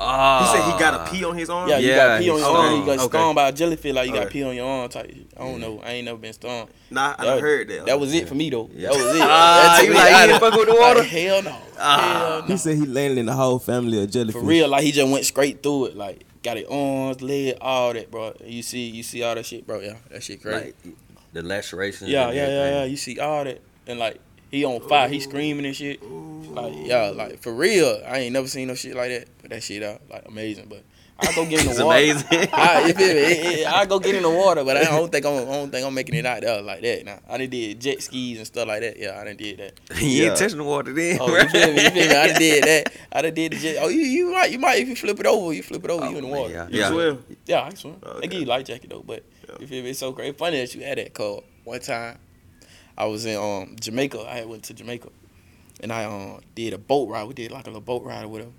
He 0.00 0.06
Ah. 0.06 0.50
said 0.52 0.64
he 0.72 0.78
got 0.78 0.94
a 1.06 1.10
pee 1.12 1.24
on 1.24 1.36
his 1.36 1.50
arm? 1.50 1.68
yeah, 1.68 1.76
you 1.78 1.88
Yeah, 1.90 1.96
got 1.96 2.20
pee 2.20 2.30
on 2.30 2.36
he's 2.38 2.46
your 2.46 2.56
arm. 2.56 2.66
stung. 2.66 2.80
You 2.80 2.86
got 2.86 2.98
Okay. 3.04 3.18
stung 3.18 3.34
by 3.34 3.48
a 3.48 3.52
jellyfish, 3.52 3.92
like 3.94 4.06
you 4.08 4.14
got 4.14 4.22
Okay. 4.24 4.32
pee 4.32 4.42
on 4.44 4.54
your 4.56 4.66
arm 4.66 4.88
type. 4.88 5.14
I 5.36 5.40
don't 5.44 5.60
know. 5.60 5.82
I 5.84 5.90
ain't 5.92 6.04
never 6.06 6.16
been 6.18 6.32
stung. 6.32 6.68
Nah, 6.90 7.14
I 7.18 7.24
That, 7.26 7.40
heard 7.40 7.68
that. 7.68 7.84
That 7.86 8.00
was 8.00 8.14
it 8.14 8.26
for 8.26 8.34
me 8.34 8.48
though. 8.48 8.70
Yeah. 8.74 8.88
That 8.88 8.96
was 8.96 9.14
it. 9.14 9.20
Ah, 9.22 9.76
That 9.76 9.84
you 9.86 9.92
like, 9.94 10.12
out 10.12 10.20
you 10.22 10.26
didn't 10.28 10.40
fuck 10.40 10.54
with 10.58 10.68
the 10.68 10.74
water? 10.74 11.00
Like, 11.00 11.08
hell 11.18 11.42
no. 11.42 11.56
Ah. 11.78 12.00
Hell 12.00 12.40
no. 12.42 12.46
He 12.46 12.56
said 12.56 12.76
he 12.76 12.86
landed 12.86 13.18
in 13.18 13.26
the 13.26 13.34
whole 13.34 13.58
family 13.58 14.02
of 14.02 14.10
jellyfish. 14.10 14.32
For 14.40 14.42
real, 14.46 14.68
like 14.68 14.82
he 14.84 14.92
just 14.92 15.10
went 15.12 15.24
straight 15.26 15.62
through 15.62 15.86
it. 15.86 15.96
Like 15.96 16.24
got 16.42 16.56
it 16.56 16.66
arms, 16.70 17.20
leg, 17.20 17.58
all 17.60 17.92
that, 17.92 18.10
bro. 18.10 18.32
You 18.42 18.62
see, 18.62 18.88
you 18.88 19.02
see 19.02 19.22
all 19.22 19.34
that 19.34 19.44
shit, 19.44 19.66
bro. 19.66 19.80
Yeah, 19.80 19.96
that 20.10 20.22
shit 20.22 20.40
crazy. 20.40 20.64
Like 20.66 20.76
the 21.34 21.42
lacerations. 21.42 22.08
yeah, 22.10 22.30
yeah, 22.30 22.48
yeah, 22.48 22.70
yeah. 22.70 22.84
You 22.84 22.96
see 22.96 23.18
all 23.20 23.44
that, 23.44 23.60
and 23.86 23.98
like 23.98 24.18
he 24.50 24.64
on 24.64 24.80
fire, 24.88 25.08
he 25.08 25.20
screaming 25.20 25.66
and 25.66 25.76
shit. 25.76 26.02
Like 26.02 26.74
yeah, 26.76 27.10
like 27.10 27.40
for 27.40 27.52
real. 27.54 28.02
I 28.06 28.18
ain't 28.20 28.32
never 28.32 28.48
seen 28.48 28.68
no 28.68 28.74
shit 28.74 28.94
like 28.96 29.10
that. 29.10 29.28
But 29.40 29.50
that 29.50 29.62
shit 29.62 29.82
out 29.82 30.00
like 30.10 30.26
amazing. 30.26 30.66
But 30.68 30.82
I 31.22 31.32
go 31.34 31.44
get 31.46 31.60
in 31.60 31.66
the 31.66 31.70
It's 31.72 31.80
water. 31.80 31.98
amazing. 31.98 32.48
I, 32.52 32.86
you 32.88 32.94
feel 32.94 33.06
me? 33.14 33.20
It- 33.20 33.58
it- 33.60 33.66
I 33.68 33.84
go 33.86 33.98
get 34.00 34.14
in 34.14 34.22
the 34.22 34.30
water, 34.30 34.64
but 34.64 34.76
I 34.78 34.84
don't 34.84 35.12
think 35.12 35.26
I'm, 35.26 35.34
I 35.36 35.44
don't 35.44 35.70
think 35.70 35.86
I'm 35.86 35.92
making 35.94 36.14
it 36.16 36.24
out 36.26 36.40
there 36.40 36.60
like 36.62 36.80
that. 36.80 37.04
Now 37.04 37.18
I 37.28 37.36
done 37.38 37.50
did 37.50 37.78
jet 37.80 38.02
skis 38.02 38.38
and 38.38 38.46
stuff 38.46 38.66
like 38.66 38.80
that. 38.80 38.98
Yeah, 38.98 39.20
I 39.20 39.24
done 39.24 39.36
did 39.36 39.58
that. 39.58 39.72
you 40.02 40.08
Yeah. 40.08 40.28
ain't 40.30 40.38
touching 40.38 40.58
the 40.58 40.64
water 40.64 40.92
then. 40.92 41.18
Oh, 41.20 41.28
you 41.28 41.48
feel 41.50 41.72
me? 41.74 41.82
You 41.84 41.90
feel 41.90 42.08
me? 42.08 42.14
I 42.16 42.26
done 42.28 42.38
did 42.40 42.64
that. 42.64 42.92
I 43.12 43.22
done 43.22 43.34
did 43.34 43.52
the 43.52 43.56
jet. 43.58 43.76
Oh, 43.80 43.88
you, 43.88 44.00
you 44.00 44.32
might, 44.32 44.50
you 44.50 44.58
might 44.58 44.80
if 44.80 44.88
you 44.88 44.96
flip 44.96 45.20
it 45.20 45.26
over, 45.26 45.52
you 45.52 45.62
flip 45.62 45.84
it 45.84 45.90
over, 45.90 46.06
you 46.08 46.16
in 46.16 46.24
the 46.24 46.30
man, 46.30 46.30
water. 46.30 46.68
yeah. 46.70 46.88
You 46.88 46.94
swim? 46.94 47.24
Yeah, 47.46 47.62
I 47.70 47.74
swim. 47.74 47.96
Okay. 48.02 48.20
They 48.22 48.26
give 48.28 48.40
you 48.40 48.46
a 48.46 48.48
life 48.48 48.64
jacket 48.66 48.88
though, 48.90 49.04
but 49.06 49.22
Yeah. 49.48 49.56
you 49.60 49.66
feel 49.68 49.84
me? 49.84 49.90
It's 49.90 49.98
so 50.00 50.12
crazy. 50.12 50.32
Funny 50.32 50.56
that 50.58 50.74
you 50.74 50.82
had 50.82 50.98
that 50.98 51.12
call. 51.14 51.44
One 51.64 51.78
time, 51.80 52.18
I 53.00 53.06
was 53.06 53.24
in 53.24 53.36
um 53.36 53.76
Jamaica. 53.80 54.20
I 54.20 54.44
went 54.44 54.64
to 54.64 54.74
Jamaica, 54.74 55.08
and 55.82 55.90
I 55.90 56.04
um 56.04 56.40
did 56.54 56.74
a 56.74 56.78
boat 56.78 57.08
ride. 57.08 57.26
We 57.26 57.32
did 57.32 57.50
like 57.50 57.64
a 57.64 57.70
little 57.70 57.80
boat 57.80 58.04
ride 58.04 58.24
or 58.24 58.28
whatever. 58.28 58.50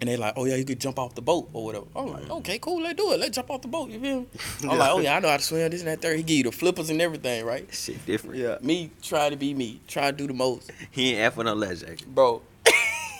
And 0.00 0.08
they 0.08 0.16
like, 0.16 0.34
oh 0.36 0.44
yeah, 0.44 0.54
you 0.54 0.64
could 0.64 0.78
jump 0.78 0.98
off 0.98 1.14
the 1.14 1.22
boat 1.22 1.48
or 1.54 1.64
whatever. 1.64 1.86
I'm 1.96 2.06
like, 2.12 2.30
okay, 2.30 2.58
cool, 2.60 2.82
let's 2.82 2.96
do 2.96 3.10
it. 3.12 3.18
Let's 3.18 3.34
jump 3.34 3.50
off 3.50 3.62
the 3.62 3.68
boat. 3.68 3.88
You 3.88 3.98
feel 3.98 4.20
me? 4.20 4.26
I'm 4.70 4.78
like, 4.78 4.90
oh 4.92 4.98
yeah, 5.00 5.16
I 5.16 5.20
know 5.20 5.28
how 5.28 5.38
to 5.38 5.42
swim. 5.42 5.70
This 5.70 5.80
and 5.80 5.88
that. 5.88 6.02
Third, 6.02 6.18
he 6.18 6.22
give 6.22 6.36
you 6.36 6.42
the 6.44 6.52
flippers 6.52 6.90
and 6.90 7.00
everything, 7.00 7.44
right? 7.46 7.66
Shit 7.74 8.04
different. 8.04 8.36
Yeah. 8.36 8.58
Me 8.60 8.90
try 9.02 9.30
to 9.30 9.36
be 9.36 9.54
me, 9.54 9.80
try 9.88 10.10
to 10.10 10.16
do 10.16 10.26
the 10.26 10.34
most, 10.34 10.70
He 10.90 11.12
ain't 11.14 11.20
after 11.20 11.42
no 11.42 11.54
life 11.54 11.80
jacket. 11.80 12.14
bro. 12.14 12.42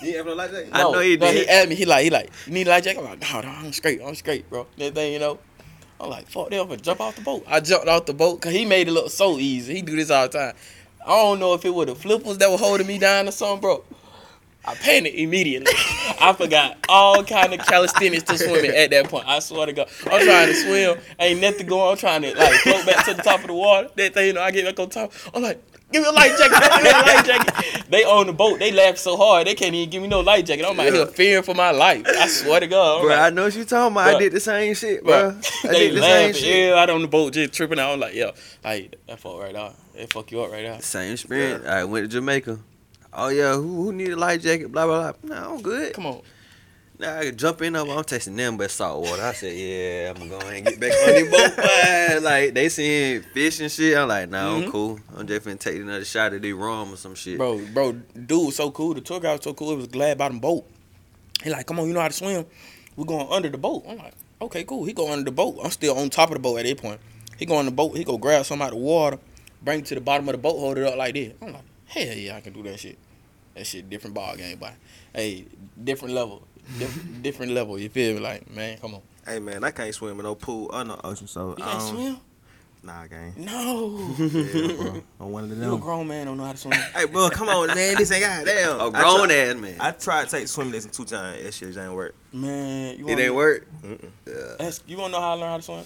You 0.01 0.15
ever 0.15 0.33
like 0.33 0.51
that? 0.51 0.69
I 0.71 0.83
know 0.83 0.99
he 0.99 1.17
no, 1.17 1.25
did. 1.25 1.35
He 1.35 1.49
asked 1.49 1.67
me, 1.67 1.75
he 1.75 1.85
like, 1.85 2.03
he 2.05 2.09
like, 2.09 2.29
you 2.45 2.53
need 2.53 2.67
a 2.67 2.69
life 2.69 2.85
jacket? 2.85 2.99
I'm 2.99 3.05
like, 3.05 3.21
no, 3.21 3.41
no, 3.41 3.49
I'm 3.49 3.73
straight, 3.73 4.01
I'm 4.01 4.15
straight, 4.15 4.49
bro. 4.49 4.65
That 4.77 4.95
thing, 4.95 5.11
you 5.11 5.19
know. 5.19 5.39
I'm 5.99 6.09
like, 6.09 6.27
fuck 6.27 6.49
that, 6.49 6.61
I'm 6.61 6.67
gonna 6.67 6.79
jump 6.79 7.01
off 7.01 7.15
the 7.15 7.21
boat. 7.21 7.43
I 7.47 7.59
jumped 7.59 7.87
off 7.87 8.05
the 8.05 8.13
boat 8.13 8.39
because 8.39 8.53
he 8.53 8.65
made 8.65 8.87
it 8.87 8.91
look 8.91 9.09
so 9.09 9.37
easy. 9.37 9.75
He 9.75 9.81
do 9.81 9.95
this 9.95 10.09
all 10.09 10.27
the 10.27 10.37
time. 10.37 10.55
I 11.05 11.09
don't 11.09 11.39
know 11.39 11.53
if 11.53 11.65
it 11.65 11.73
were 11.73 11.85
the 11.85 11.95
flippers 11.95 12.37
that 12.37 12.49
were 12.49 12.57
holding 12.57 12.87
me 12.87 12.97
down 12.97 13.27
or 13.27 13.31
something, 13.31 13.61
bro. 13.61 13.83
I 14.65 14.75
panicked 14.75 15.17
immediately. 15.17 15.71
I 16.21 16.33
forgot 16.33 16.77
all 16.89 17.23
kind 17.23 17.53
of 17.53 17.65
calisthenics 17.65 18.23
to 18.23 18.37
swimming 18.37 18.71
at 18.71 18.91
that 18.91 19.09
point. 19.09 19.27
I 19.27 19.39
swear 19.39 19.65
to 19.65 19.73
God, 19.73 19.89
I'm 20.03 20.23
trying 20.23 20.47
to 20.47 20.53
swim. 20.53 20.97
Ain't 21.19 21.41
nothing 21.41 21.65
going. 21.65 21.91
I'm 21.91 21.97
trying 21.97 22.21
to 22.23 22.37
like 22.37 22.53
float 22.59 22.85
back 22.85 23.05
to 23.05 23.13
the 23.13 23.23
top 23.23 23.41
of 23.41 23.47
the 23.47 23.53
water. 23.53 23.89
That 23.95 24.13
thing, 24.13 24.27
you 24.27 24.33
know, 24.33 24.41
I 24.41 24.51
get 24.51 24.65
back 24.65 24.79
on 24.79 24.89
top. 24.89 25.11
I'm 25.33 25.41
like, 25.41 25.63
give 25.91 26.01
me 26.03 26.07
a 26.07 26.11
life 26.11 26.37
jacket. 26.37 26.71
Give 26.71 26.83
me 26.83 26.89
a 26.89 26.93
life 26.93 27.25
jacket. 27.25 27.85
They 27.89 28.03
on 28.03 28.27
the 28.27 28.33
boat. 28.33 28.59
They 28.59 28.71
laugh 28.71 28.97
so 28.97 29.17
hard 29.17 29.47
they 29.47 29.55
can't 29.55 29.73
even 29.73 29.89
give 29.89 30.01
me 30.01 30.07
no 30.07 30.19
life 30.21 30.45
jacket. 30.45 30.65
I'm 30.65 30.79
out 30.79 30.93
here 30.93 31.05
fearing 31.07 31.43
for 31.43 31.53
my 31.55 31.71
life. 31.71 32.05
I 32.07 32.27
swear 32.27 32.59
to 32.59 32.67
God. 32.67 33.01
Bro, 33.01 33.09
like, 33.09 33.19
I 33.19 33.29
know 33.31 33.43
what 33.45 33.55
you're 33.55 33.65
talking 33.65 33.93
about. 33.93 34.15
I 34.15 34.19
did 34.19 34.31
the 34.33 34.39
same 34.39 34.73
shit, 34.75 35.03
bro. 35.03 35.31
bro. 35.31 35.39
I 35.63 35.67
they 35.67 35.87
did 35.89 35.97
the 35.97 36.01
same 36.01 36.27
laughing. 36.27 36.33
shit. 36.33 36.55
Everybody 36.69 36.91
on 36.91 37.01
the 37.01 37.07
boat 37.07 37.33
just 37.33 37.53
tripping 37.53 37.79
out. 37.79 37.93
I'm 37.93 37.99
like, 37.99 38.13
yo, 38.13 38.31
like 38.63 38.95
that 39.07 39.19
fuck 39.19 39.39
right 39.39 39.55
out. 39.55 39.75
That 39.95 40.11
fuck 40.13 40.31
you 40.31 40.41
up 40.41 40.51
right 40.51 40.65
out. 40.65 40.83
Same 40.83 41.13
experience. 41.13 41.65
I 41.65 41.83
went 41.83 42.05
to 42.05 42.07
Jamaica. 42.07 42.59
Oh 43.11 43.29
yeah, 43.29 43.55
who 43.55 43.85
who 43.85 43.91
need 43.93 44.09
a 44.09 44.15
life 44.15 44.41
jacket? 44.43 44.71
Blah 44.71 44.85
blah 44.85 45.11
blah. 45.13 45.35
Nah, 45.35 45.53
I'm 45.53 45.61
good. 45.61 45.93
Come 45.93 46.05
on. 46.05 46.21
Nah, 46.99 47.17
I 47.19 47.23
could 47.25 47.39
jump 47.39 47.61
in 47.61 47.73
there. 47.73 47.81
I'm 47.89 48.03
tasting 48.03 48.35
them 48.35 48.57
but 48.57 48.69
salt 48.69 49.01
water. 49.05 49.21
I 49.21 49.31
said, 49.31 49.55
yeah, 49.55 50.09
I'm 50.11 50.17
gonna 50.17 50.29
go 50.29 50.37
ahead 50.39 50.55
and 50.57 50.65
get 50.65 50.79
back 50.81 50.91
on 50.91 51.15
the 51.15 51.29
boat. 51.31 52.21
Like 52.23 52.53
they 52.53 52.67
seeing 52.67 53.21
fish 53.21 53.61
and 53.61 53.71
shit. 53.71 53.97
I'm 53.97 54.07
like, 54.09 54.29
nah, 54.29 54.49
Mhm. 54.49 54.65
I'm 54.65 54.71
cool. 54.71 54.99
I'm 55.15 55.25
just 55.25 55.45
finna 55.45 55.57
take 55.59 55.77
another 55.77 56.03
shot 56.03 56.33
of 56.33 56.41
the 56.41 56.51
rum 56.51 56.93
or 56.93 56.97
some 56.97 57.15
shit. 57.15 57.37
Bro, 57.37 57.59
bro, 57.73 57.93
dude 57.93 58.47
was 58.47 58.55
so 58.57 58.69
cool. 58.71 58.93
The 58.93 59.01
tour 59.01 59.21
guide 59.21 59.33
was 59.37 59.43
so 59.43 59.53
cool. 59.53 59.71
It 59.71 59.77
was 59.77 59.87
glad 59.87 60.17
bottom 60.17 60.39
boat. 60.39 60.65
He 61.41 61.49
like, 61.49 61.65
come 61.65 61.79
on, 61.79 61.87
you 61.87 61.93
know 61.93 62.01
how 62.01 62.09
to 62.09 62.13
swim. 62.13 62.45
We're 62.97 63.05
going 63.05 63.27
under 63.31 63.47
the 63.47 63.57
boat. 63.57 63.85
I'm 63.87 63.97
like, 63.97 64.13
okay, 64.41 64.65
cool. 64.65 64.83
He 64.83 64.91
go 64.91 65.09
under 65.09 65.23
the 65.23 65.31
boat. 65.31 65.57
I'm 65.63 65.71
still 65.71 65.97
on 65.97 66.09
top 66.09 66.29
of 66.31 66.33
the 66.33 66.39
boat 66.41 66.57
at 66.57 66.65
that 66.65 66.77
point. 66.81 66.99
He 67.37 67.45
go 67.45 67.55
on 67.55 67.65
the 67.65 67.71
boat. 67.71 67.95
He 67.95 68.03
go 68.03 68.17
grab 68.17 68.45
some 68.45 68.61
out 68.61 68.73
of 68.73 68.79
the 68.79 68.83
water, 68.83 69.17
bring 69.61 69.79
it 69.79 69.85
to 69.85 69.95
the 69.95 70.01
bottom 70.01 70.27
of 70.27 70.33
the 70.33 70.37
boat, 70.39 70.59
hold 70.59 70.77
it 70.77 70.83
up 70.85 70.97
like 70.97 71.13
this. 71.13 71.31
I'm 71.41 71.53
like, 71.53 71.63
hell 71.85 72.03
yeah, 72.17 72.35
I 72.35 72.41
can 72.41 72.51
do 72.51 72.61
that 72.63 72.77
shit. 72.77 72.97
That 73.55 73.65
shit 73.65 73.89
different 73.89 74.13
ball 74.15 74.35
game, 74.35 74.57
but 74.59 74.73
hey, 75.13 75.45
different 75.81 76.13
level, 76.13 76.43
different, 76.77 77.23
different 77.23 77.51
level. 77.53 77.79
You 77.79 77.89
feel 77.89 78.13
me? 78.15 78.19
Like, 78.19 78.49
man, 78.51 78.77
come 78.77 78.95
on. 78.95 79.01
Hey 79.25 79.39
man, 79.39 79.63
I 79.63 79.71
can't 79.71 79.93
swim 79.93 80.17
in 80.19 80.23
no 80.23 80.35
pool 80.35 80.69
or 80.73 80.83
no 80.83 80.99
ocean, 81.03 81.27
so 81.27 81.55
You 81.57 81.63
I 81.63 81.67
can't 81.71 81.79
don't- 81.79 81.95
swim? 81.95 82.17
Nah, 82.81 83.07
gang. 83.07 83.33
No. 83.37 84.15
Yeah, 84.19 84.73
bro. 84.73 85.03
I'm 85.19 85.31
one 85.33 85.43
of 85.43 85.49
you 85.49 85.55
a 85.57 85.69
them. 85.71 85.79
grown 85.81 86.07
man, 86.07 86.27
don't 86.27 86.37
know 86.37 86.45
how 86.45 86.53
to 86.53 86.57
swim. 86.57 86.79
Hey, 86.95 87.05
bro, 87.05 87.29
come 87.29 87.49
on, 87.49 87.67
man. 87.67 87.95
This 87.97 88.09
ain't 88.09 88.23
goddamn. 88.23 88.79
A 88.79 88.85
I 88.87 88.89
grown 88.89 89.27
tried- 89.27 89.31
ass 89.35 89.55
man. 89.57 89.75
I 89.81 89.91
tried 89.91 90.25
to 90.29 90.31
take 90.31 90.47
swimming 90.47 90.73
lessons 90.73 90.95
two 90.95 91.03
times. 91.03 91.43
That 91.43 91.53
shit 91.53 91.67
just 91.67 91.77
ain't 91.77 91.93
work. 91.93 92.15
Man, 92.31 92.97
you 92.97 93.03
it 93.05 93.09
wanna- 93.09 93.21
ain't 93.21 93.35
work. 93.35 93.67
Mm-mm. 93.83 94.09
Yeah. 94.25 94.33
That's, 94.59 94.81
you 94.87 94.95
want 94.97 95.11
to 95.13 95.19
know 95.19 95.21
how 95.21 95.31
I 95.31 95.33
learned 95.33 95.49
how 95.51 95.57
to 95.57 95.63
swim? 95.63 95.85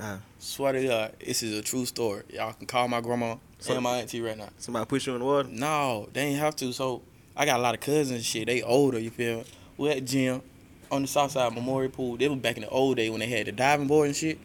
Uh, 0.00 0.16
Swear 0.40 0.72
to 0.72 0.84
God, 0.84 1.12
this 1.24 1.44
is 1.44 1.56
a 1.56 1.62
true 1.62 1.86
story. 1.86 2.24
Y'all 2.32 2.52
can 2.54 2.66
call 2.66 2.88
my 2.88 3.00
grandma 3.00 3.36
So- 3.60 3.74
and 3.74 3.82
my 3.84 3.98
auntie 3.98 4.20
right 4.20 4.36
now. 4.36 4.48
somebody 4.58 4.84
push 4.86 5.06
you 5.06 5.12
in 5.14 5.20
the 5.20 5.24
water. 5.24 5.48
No, 5.48 6.08
they 6.12 6.22
ain't 6.22 6.40
have 6.40 6.56
to. 6.56 6.72
So 6.72 7.02
I 7.36 7.46
got 7.46 7.60
a 7.60 7.62
lot 7.62 7.74
of 7.74 7.80
cousins 7.80 8.10
and 8.10 8.24
shit. 8.24 8.48
They 8.48 8.62
older, 8.62 8.98
you 8.98 9.10
feel 9.10 9.38
me? 9.38 9.44
We 9.76 9.90
at 9.90 10.04
gym 10.04 10.42
on 10.90 11.02
the 11.02 11.08
south 11.08 11.32
side 11.32 11.54
Memorial 11.54 11.90
Pool. 11.90 12.16
They 12.16 12.28
was 12.28 12.38
back 12.38 12.56
in 12.56 12.62
the 12.62 12.68
old 12.68 12.96
day 12.96 13.10
when 13.10 13.20
they 13.20 13.26
had 13.26 13.46
the 13.46 13.52
diving 13.52 13.86
board 13.86 14.06
and 14.08 14.16
shit. 14.16 14.38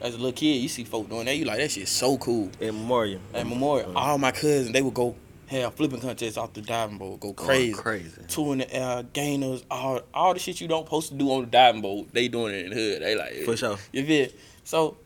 As 0.00 0.14
a 0.14 0.18
little 0.18 0.32
kid, 0.32 0.56
you 0.60 0.68
see 0.68 0.84
folk 0.84 1.08
doing 1.08 1.24
that. 1.24 1.36
You 1.36 1.46
like 1.46 1.58
that 1.58 1.70
shit 1.70 1.88
so 1.88 2.18
cool. 2.18 2.50
At 2.60 2.74
Memorial. 2.74 3.20
At 3.32 3.46
Memorial, 3.46 3.90
uh-huh. 3.96 4.10
all 4.10 4.18
my 4.18 4.30
cousins 4.30 4.72
they 4.72 4.82
would 4.82 4.92
go 4.94 5.16
have 5.46 5.74
flipping 5.74 6.00
contests 6.00 6.36
off 6.36 6.52
the 6.52 6.60
diving 6.60 6.98
board, 6.98 7.20
go 7.20 7.32
Going 7.32 7.48
crazy. 7.48 7.72
crazy. 7.74 8.22
Two 8.28 8.52
in 8.52 8.58
the 8.58 8.74
air, 8.74 9.04
gainers, 9.04 9.64
all 9.70 10.00
all 10.12 10.34
the 10.34 10.40
shit 10.40 10.60
you 10.60 10.68
don't 10.68 10.84
supposed 10.84 11.10
to 11.10 11.14
do 11.14 11.30
on 11.30 11.42
the 11.42 11.46
diving 11.46 11.80
board, 11.82 12.08
they 12.12 12.28
doing 12.28 12.54
it 12.54 12.64
in 12.64 12.70
the 12.70 12.76
hood. 12.76 13.02
They 13.02 13.14
like 13.16 13.34
For 13.44 13.56
sure. 13.56 13.78
You 13.92 14.04
feel? 14.04 14.28
So 14.64 14.96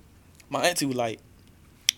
my 0.48 0.62
auntie 0.66 0.86
was 0.86 0.96
like, 0.96 1.20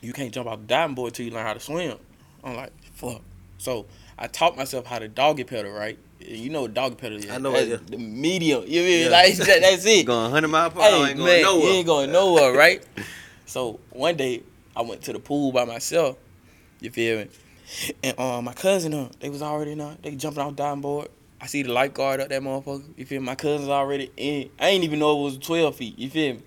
"You 0.00 0.12
can't 0.12 0.32
jump 0.34 0.48
off 0.48 0.60
the 0.60 0.66
diving 0.66 0.94
board 0.94 1.12
until 1.12 1.24
you 1.26 1.32
learn 1.32 1.46
how 1.46 1.54
to 1.54 1.60
swim." 1.60 1.96
I'm 2.44 2.56
like, 2.56 2.72
"Fuck." 2.94 3.22
So 3.58 3.86
I 4.18 4.26
taught 4.26 4.56
myself 4.56 4.86
how 4.86 4.98
to 4.98 5.08
doggy 5.08 5.44
pedal, 5.44 5.70
right? 5.70 5.98
You 6.26 6.50
know 6.50 6.62
what 6.62 6.74
doggy 6.74 6.94
pedal 6.96 7.18
is? 7.18 7.30
I 7.30 7.38
know 7.38 7.52
That's 7.52 7.66
it. 7.66 7.86
The 7.90 7.98
medium. 7.98 8.62
You 8.66 8.82
feel? 8.82 9.04
Yeah. 9.04 9.08
Like 9.10 9.34
that, 9.36 9.60
that's 9.62 9.84
it. 9.86 10.06
Going 10.06 10.22
100 10.32 10.48
mile 10.48 10.70
per 10.70 10.80
hour, 10.80 10.88
Hey 10.88 10.96
ain't 11.10 11.16
going 11.18 11.24
man, 11.26 11.38
you 11.38 11.44
nowhere. 11.44 11.70
ain't 11.72 11.86
going 11.86 12.12
nowhere, 12.12 12.52
right? 12.56 12.82
so 13.46 13.80
one 13.90 14.16
day 14.16 14.42
I 14.76 14.82
went 14.82 15.02
to 15.02 15.12
the 15.12 15.18
pool 15.18 15.52
by 15.52 15.64
myself. 15.64 16.16
You 16.80 16.90
feel 16.90 17.18
me? 17.18 17.28
And 18.02 18.18
um, 18.18 18.44
my 18.44 18.52
cousin, 18.52 18.92
uh, 18.94 19.08
they 19.20 19.30
was 19.30 19.42
already 19.42 19.72
in. 19.72 19.98
They 20.02 20.14
jumping 20.16 20.42
off 20.42 20.56
diving 20.56 20.80
board. 20.82 21.08
I 21.40 21.46
see 21.46 21.62
the 21.62 21.72
lifeguard 21.72 22.20
up 22.20 22.28
that 22.28 22.42
motherfucker. 22.42 22.84
You 22.96 23.04
feel 23.06 23.20
me? 23.20 23.26
My 23.26 23.34
cousin's 23.34 23.68
already 23.68 24.10
in. 24.16 24.50
I 24.60 24.68
ain't 24.68 24.84
even 24.84 24.98
know 24.98 25.20
it 25.20 25.24
was 25.24 25.38
12 25.38 25.74
feet. 25.76 25.98
You 25.98 26.10
feel 26.10 26.34
me? 26.34 26.42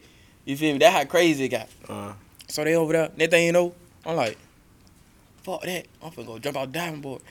You 0.45 0.55
feel 0.57 0.73
me? 0.73 0.79
That 0.79 0.93
how 0.93 1.03
crazy 1.05 1.45
it 1.45 1.49
got. 1.49 1.67
Uh, 1.89 2.13
So 2.47 2.63
they 2.63 2.75
over 2.75 2.93
there. 2.93 3.09
Next 3.17 3.31
thing 3.31 3.45
you 3.47 3.51
know, 3.51 3.73
I'm 4.05 4.15
like, 4.15 4.37
fuck 5.43 5.61
that. 5.63 5.85
I'm 6.03 6.11
finna 6.11 6.25
go 6.27 6.39
jump 6.39 6.57
off 6.57 6.67
the 6.67 6.71
diving 6.73 7.01
board. 7.01 7.21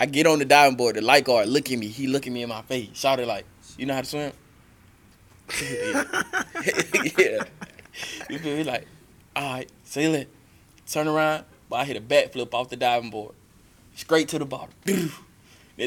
I 0.00 0.06
get 0.06 0.28
on 0.28 0.38
the 0.38 0.44
diving 0.44 0.76
board. 0.76 0.94
The 0.94 1.00
lifeguard 1.02 1.48
look 1.48 1.72
at 1.72 1.78
me. 1.78 1.88
He 1.88 2.06
look 2.06 2.28
at 2.28 2.32
me 2.32 2.44
in 2.44 2.48
my 2.48 2.62
face. 2.62 2.88
Shouted 2.94 3.26
like, 3.26 3.44
you 3.76 3.84
know 3.84 3.94
how 3.94 4.00
to 4.02 4.06
swim? 4.06 4.32
yeah. 7.18 7.42
You 8.30 8.38
feel 8.38 8.56
me? 8.56 8.62
Like, 8.62 8.86
all 9.34 9.54
right, 9.54 9.68
see 9.82 10.02
you 10.04 10.24
Turn 10.86 11.08
around, 11.08 11.44
but 11.68 11.76
I 11.76 11.84
hit 11.84 11.96
a 11.96 12.00
backflip 12.00 12.54
off 12.54 12.68
the 12.68 12.76
diving 12.76 13.10
board. 13.10 13.34
Straight 13.96 14.28
to 14.28 14.38
the 14.38 14.44
bottom. 14.44 14.70
Next 14.86 15.12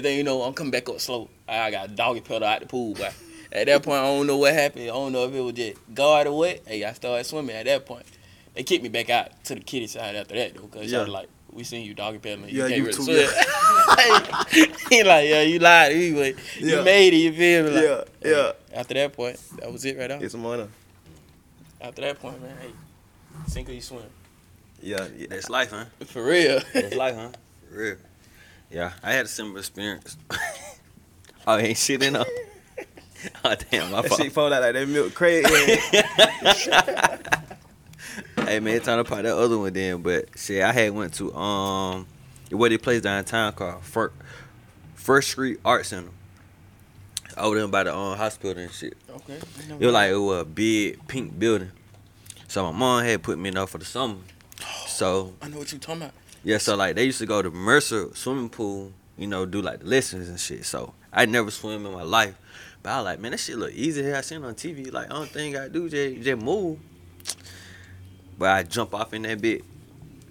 thing 0.04 0.18
you 0.18 0.24
know, 0.24 0.42
I'm 0.42 0.54
coming 0.54 0.72
back 0.72 0.90
up 0.90 1.00
slow. 1.00 1.30
I 1.48 1.72
got 1.72 1.90
a 1.90 1.92
doggy 1.94 2.20
pedal 2.20 2.48
out 2.50 2.60
the 2.60 2.66
pool, 2.66 2.96
but 2.96 3.14
at 3.54 3.68
that 3.68 3.84
point, 3.84 4.00
I 4.00 4.04
don't 4.08 4.28
know 4.28 4.36
what 4.38 4.54
happened. 4.54 4.84
I 4.84 4.88
don't 4.88 5.14
know 5.14 5.24
if 5.26 5.34
it 5.34 5.40
was 5.40 5.54
just 5.54 5.78
guard 5.94 6.28
or 6.28 6.38
what. 6.38 6.62
Hey, 6.68 6.84
I 6.84 6.92
started 6.92 7.24
swimming 7.24 7.56
at 7.56 7.66
that 7.66 7.86
point. 7.86 8.06
They 8.56 8.64
kicked 8.64 8.84
me 8.84 8.90
back 8.90 9.10
out 9.10 9.44
to 9.46 9.56
the 9.56 9.62
kiddie 9.62 9.88
side 9.88 10.16
after 10.18 10.36
that, 10.36 10.56
though, 10.56 10.64
because 10.64 10.92
Yeah. 10.92 11.04
y'all 11.04 11.12
like, 11.14 11.30
we 11.54 11.64
seen 11.64 11.86
you 11.86 11.94
doggy 11.94 12.18
pedaling. 12.20 12.50
Yeah, 12.54 12.68
you 12.68 12.76
you 12.76 12.84
can't 12.86 12.96
too, 12.96 13.06
really 13.06 13.26
swim. 13.28 14.72
he 14.90 15.04
like, 15.04 15.28
yeah, 15.30 15.42
you 15.42 15.60
lied 15.60 15.92
to 15.92 15.98
me, 15.98 16.34
Yeah. 16.60 16.78
you 16.78 16.84
made 16.84 17.14
it, 17.14 17.18
you 17.18 17.34
feel 17.34 17.64
me? 17.66 17.70
Like, 17.72 17.84
yeah, 18.24 18.30
yeah. 18.32 18.52
After 18.80 18.94
that 18.96 19.14
point, 19.14 19.40
that 19.60 19.72
was 19.72 19.84
it 19.86 19.98
right 19.98 20.08
there. 20.08 20.24
It's 20.24 20.32
some 20.32 20.42
money. 20.44 20.68
After 21.82 22.02
that 22.04 22.20
point, 22.20 22.42
man, 22.42 22.56
hey, 22.62 22.72
sink 23.48 23.70
or 23.70 23.74
you 23.74 23.82
swim. 23.82 24.04
Yeah, 24.82 25.08
yeah. 25.18 25.28
That's 25.30 25.50
life, 25.50 25.72
huh? 25.72 25.86
For 26.06 26.24
real. 26.24 26.62
That's 26.74 26.96
life, 26.96 27.16
huh? 27.16 27.30
For 27.70 27.78
real. 27.78 27.96
Yeah, 28.70 28.94
I 29.04 29.12
had 29.14 29.26
a 29.26 29.30
similar 29.30 29.60
experience. 29.60 30.18
oh, 31.48 31.58
ain't 31.58 31.78
shit 31.78 32.02
in 32.02 32.16
her. 32.16 32.26
Oh, 33.44 33.54
damn, 33.70 33.92
my 33.92 34.02
That 34.02 34.08
fault. 34.10 34.22
shit 34.22 34.32
fall 34.32 34.52
out 34.54 34.62
like 34.64 34.74
that 34.74 34.88
milk 34.88 35.14
crate. 35.14 35.46
Hey 38.52 38.60
man, 38.60 38.82
time 38.82 38.98
to 38.98 39.10
pop 39.10 39.22
that 39.22 39.38
other 39.38 39.58
one 39.58 39.72
then. 39.72 40.02
But 40.02 40.38
shit, 40.38 40.62
I 40.62 40.74
had 40.74 40.92
went 40.92 41.14
to 41.14 41.34
um, 41.34 42.06
what 42.50 42.68
they 42.68 42.78
place 42.78 43.02
downtown 43.02 43.54
called 43.54 43.82
First, 43.82 44.14
First 44.94 45.30
Street 45.30 45.62
Art 45.64 45.86
Center. 45.86 46.10
Over 47.38 47.60
there 47.60 47.68
by 47.70 47.84
the 47.84 47.96
um, 47.96 48.18
hospital 48.18 48.62
and 48.62 48.70
shit. 48.70 48.98
okay. 49.10 49.40
It 49.80 49.86
was 49.86 49.94
like 49.94 50.12
it 50.12 50.18
was 50.18 50.42
a 50.42 50.44
big 50.44 51.08
pink 51.08 51.40
building. 51.40 51.72
So 52.50 52.70
my 52.70 52.78
mom 52.78 53.06
had 53.06 53.24
put 53.24 53.40
me 53.40 53.48
in 53.48 53.56
there 53.56 53.66
for 53.68 53.78
the 53.78 53.86
summer. 53.86 54.18
So 54.86 55.34
I 55.42 55.48
know 55.48 55.60
what 55.60 55.72
you're 55.72 55.80
talking 55.80 56.02
about. 56.02 56.14
yeah, 56.44 56.58
so 56.58 56.76
like 56.76 56.96
they 56.98 57.06
used 57.06 57.20
to 57.20 57.26
go 57.26 57.42
to 57.42 57.50
Mercer 57.50 58.10
swimming 58.14 58.50
pool, 58.50 58.92
you 59.18 59.28
know, 59.28 59.46
do 59.46 59.62
like 59.62 59.80
the 59.80 59.86
lessons 59.86 60.28
and 60.28 60.38
shit. 60.38 60.66
So 60.66 60.94
I 61.14 61.26
never 61.26 61.52
swim 61.52 61.86
in 61.86 61.94
my 61.94 62.04
life. 62.04 62.36
But 62.84 62.90
I 62.90 62.98
was 62.98 63.06
like, 63.06 63.20
man, 63.22 63.32
that 63.32 63.40
shit 63.40 63.58
look 63.58 63.72
easy 63.72 64.04
here. 64.04 64.18
I 64.18 64.22
seen 64.22 64.44
it 64.44 64.46
on 64.46 64.56
TV. 64.56 64.92
Like, 64.92 65.10
only 65.10 65.28
thing 65.30 65.56
I 65.56 65.70
do 65.70 65.88
just, 65.88 66.22
just 66.22 66.42
move. 66.42 66.80
But 68.42 68.50
I 68.50 68.64
jump 68.64 68.96
off 68.96 69.14
in 69.14 69.22
that 69.22 69.40
bit. 69.40 69.64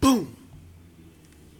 Boom. 0.00 0.34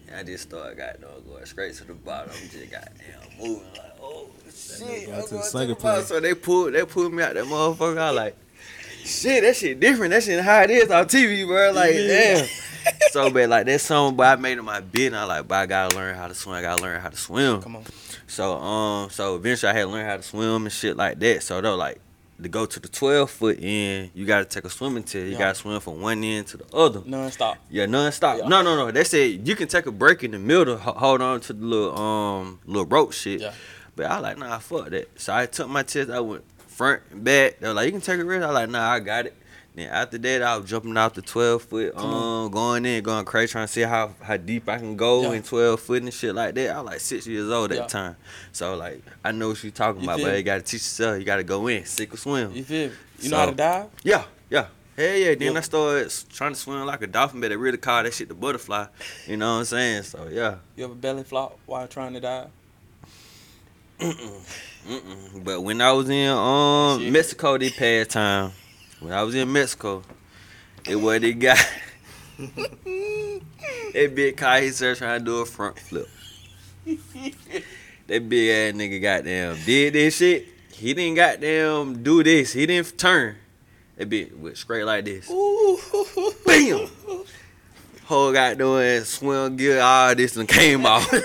And 0.09 0.17
I 0.17 0.25
just 0.25 0.49
started 0.49 0.77
goddamn 0.77 1.09
going 1.25 1.47
straight 1.47 1.77
to 1.77 1.85
the 1.85 1.95
bottom. 1.95 2.33
Just 2.33 2.73
goddamn 2.73 3.39
moving 3.39 3.63
like, 3.71 3.97
oh 4.03 4.29
shit. 4.53 5.09
I'm 5.11 5.15
going 5.15 5.29
to 5.29 5.67
the 5.69 5.77
bottom. 5.81 6.05
So 6.05 6.19
they 6.19 6.35
pulled 6.35 6.73
they 6.73 6.85
pulled 6.85 7.13
me 7.13 7.23
out 7.23 7.35
that 7.35 7.45
motherfucker. 7.45 7.99
I 7.99 8.11
was 8.11 8.17
like, 8.17 8.37
shit, 9.05 9.45
that 9.45 9.55
shit 9.55 9.79
different. 9.79 10.11
That 10.11 10.25
shit 10.25 10.43
how 10.43 10.63
it 10.63 10.71
is 10.71 10.91
on 10.91 11.05
TV, 11.05 11.47
bro. 11.47 11.71
Like, 11.71 11.93
damn. 11.93 12.49
so 13.13 13.31
bad, 13.31 13.49
like 13.49 13.67
that's 13.67 13.85
something, 13.85 14.17
but 14.17 14.37
I 14.37 14.41
made 14.41 14.59
it 14.59 14.63
my 14.63 14.81
bid. 14.81 15.13
And 15.13 15.19
I 15.19 15.25
like, 15.27 15.47
but 15.47 15.55
I 15.55 15.67
gotta 15.67 15.95
learn 15.95 16.17
how 16.17 16.27
to 16.27 16.35
swim. 16.35 16.57
I 16.57 16.63
gotta 16.63 16.83
learn 16.83 17.01
how 17.01 17.11
to 17.11 17.17
swim. 17.17 17.63
Come 17.63 17.77
on. 17.77 17.85
So 18.27 18.57
um, 18.57 19.11
so 19.11 19.37
eventually 19.37 19.71
I 19.71 19.75
had 19.75 19.83
to 19.83 19.89
learn 19.89 20.05
how 20.05 20.17
to 20.17 20.23
swim 20.25 20.65
and 20.65 20.73
shit 20.73 20.97
like 20.97 21.21
that. 21.21 21.45
So 21.45 21.61
though, 21.61 21.77
like 21.77 22.01
to 22.43 22.49
go 22.49 22.66
to 22.66 22.80
the 22.80 22.88
twelve 22.88 23.30
foot 23.30 23.59
end, 23.61 24.11
you 24.14 24.26
gotta 24.26 24.45
take 24.45 24.64
a 24.64 24.70
swimming 24.70 25.03
test. 25.03 25.14
You 25.26 25.32
Yeah. 25.32 25.38
gotta 25.38 25.55
swim 25.55 25.80
from 25.80 26.01
one 26.01 26.22
end 26.24 26.47
to 26.49 26.57
the 26.59 26.76
other. 26.76 27.03
Non-stop. 27.07 27.59
Yeah, 27.70 27.86
non-stop. 27.86 28.38
Yeah. 28.38 28.49
No, 28.49 28.62
no, 28.62 28.76
no. 28.76 28.91
They 28.91 29.05
said 29.05 29.47
you 29.47 29.57
can 29.57 29.68
take 29.68 29.86
a 29.86 29.93
break 29.93 30.22
in 30.24 30.30
the 30.32 30.38
middle, 30.38 30.76
ho- 30.76 30.93
hold 30.97 31.20
on 31.22 31.41
to 31.43 31.53
the 31.53 31.64
little 31.64 31.99
um 31.99 32.61
little 32.66 32.86
rope 32.86 33.12
shit. 33.12 33.41
Yeah. 33.41 33.53
But 33.97 34.07
I 34.07 34.18
like, 34.20 34.38
nah, 34.38 34.59
fuck 34.59 34.91
that. 34.91 35.09
So 35.20 35.34
I 35.34 35.47
took 35.47 35.68
my 35.68 35.82
test. 35.82 36.11
I 36.11 36.20
went 36.20 36.45
front 36.68 37.03
and 37.11 37.22
back. 37.24 37.59
They 37.61 37.68
were 37.68 37.74
like, 37.74 37.86
you 37.86 37.93
can 37.93 38.01
take 38.01 38.20
a 38.20 38.24
risk. 38.24 38.47
I 38.47 38.51
like, 38.51 38.70
nah, 38.70 38.91
I 38.91 39.01
got 39.01 39.26
it. 39.26 39.36
Then 39.75 39.89
after 39.89 40.18
that, 40.18 40.43
I 40.43 40.57
was 40.57 40.68
jumping 40.68 40.97
off 40.97 41.14
the 41.14 41.23
12 41.23 41.62
foot, 41.62 41.97
um, 41.97 42.51
going 42.51 42.85
in, 42.85 43.03
going 43.05 43.25
crazy, 43.25 43.53
trying 43.53 43.66
to 43.68 43.73
see 43.73 43.83
how, 43.83 44.12
how 44.21 44.37
deep 44.37 44.68
I 44.68 44.79
can 44.79 44.97
go 44.97 45.23
Yeah. 45.23 45.33
in 45.35 45.43
12 45.45 45.79
foot 45.81 46.03
and 46.03 46.12
shit 46.12 46.35
like 46.35 46.55
that. 46.57 46.71
I 46.71 46.81
was 46.81 46.87
like 46.91 47.01
six 47.01 47.27
years 47.27 47.49
old 47.51 47.71
at 47.71 47.77
Yeah. 47.79 47.83
the 47.85 47.89
time. 47.89 48.16
So, 48.53 48.75
like, 48.77 49.01
I 49.25 49.31
know 49.33 49.49
what 49.51 49.62
you 49.62 49.71
talking 49.71 50.03
You 50.03 50.09
about, 50.11 50.21
but 50.23 50.37
you 50.37 50.43
got 50.43 50.57
to 50.57 50.62
teach 50.62 50.81
yourself. 50.81 51.18
You 51.21 51.25
got 51.25 51.37
to 51.37 51.45
go 51.45 51.68
in, 51.68 51.85
sick 51.85 52.12
or 52.12 52.16
swim. 52.16 52.53
You 52.53 52.64
feel 52.64 52.89
me? 52.89 52.95
You 53.21 53.31
know 53.31 53.37
how 53.37 53.47
to 53.47 53.53
dive? 53.55 53.87
Yeah, 54.03 54.25
yeah. 54.49 54.66
Hell 54.97 55.16
yeah. 55.16 55.35
Then 55.37 55.53
Yeah. 55.53 55.59
I 55.59 55.61
started 55.62 56.12
trying 56.33 56.53
to 56.55 56.59
swim 56.59 56.85
like 56.85 57.03
a 57.03 57.07
dolphin, 57.07 57.41
but 57.41 57.51
they 57.51 57.57
really 57.57 57.79
call 57.79 58.03
that 58.03 58.12
shit 58.12 58.27
the 58.29 58.35
butterfly. 58.35 58.87
You 59.29 59.37
know 59.37 59.53
what 59.55 59.59
I'm 59.61 59.64
saying? 59.66 60.03
So, 60.03 60.29
yeah. 60.31 60.57
You 60.75 60.85
ever 60.87 60.95
belly 60.95 61.23
flop 61.23 61.59
while 61.66 61.87
trying 61.87 62.14
to 62.14 62.21
dive? 62.21 62.49
Mm-mm. 64.01 65.45
But 65.45 65.61
when 65.61 65.81
I 65.81 65.93
was 65.93 66.09
in 66.09 66.29
um 66.31 67.01
Shit. 67.01 67.12
Mexico 67.12 67.59
this 67.59 67.77
past 67.77 68.11
time, 68.11 68.53
when 69.01 69.13
I 69.13 69.23
was 69.23 69.35
in 69.35 69.51
Mexico, 69.53 70.03
it 70.87 70.97
was 70.97 71.21
the 71.21 71.33
guy. 71.33 71.59
that 72.39 74.13
big 74.15 74.37
guy 74.37 74.63
he 74.63 74.71
started 74.71 74.99
trying 74.99 75.19
to 75.19 75.25
do 75.25 75.39
a 75.41 75.47
front 75.47 75.79
flip. 75.79 76.09
that 76.85 78.29
big 78.29 78.51
ass 78.51 78.75
nigga 78.75 79.03
goddamn 79.03 79.59
did 79.65 79.95
this 79.95 80.17
shit. 80.17 80.47
He 80.73 80.95
didn't 80.95 81.17
goddamn 81.17 82.03
do 82.03 82.23
this. 82.23 82.53
He 82.53 82.67
didn't 82.67 82.97
turn. 82.97 83.37
That 83.97 84.09
bitch 84.09 84.35
went 84.37 84.57
straight 84.57 84.85
like 84.85 85.05
this. 85.05 85.29
Bam! 86.47 86.89
Whole 88.05 88.33
goddamn 88.33 89.05
swim 89.05 89.57
gear, 89.57 89.81
all 89.81 90.15
this 90.15 90.37
and 90.37 90.49
came 90.49 90.87
off. 90.87 91.11
but 91.11 91.21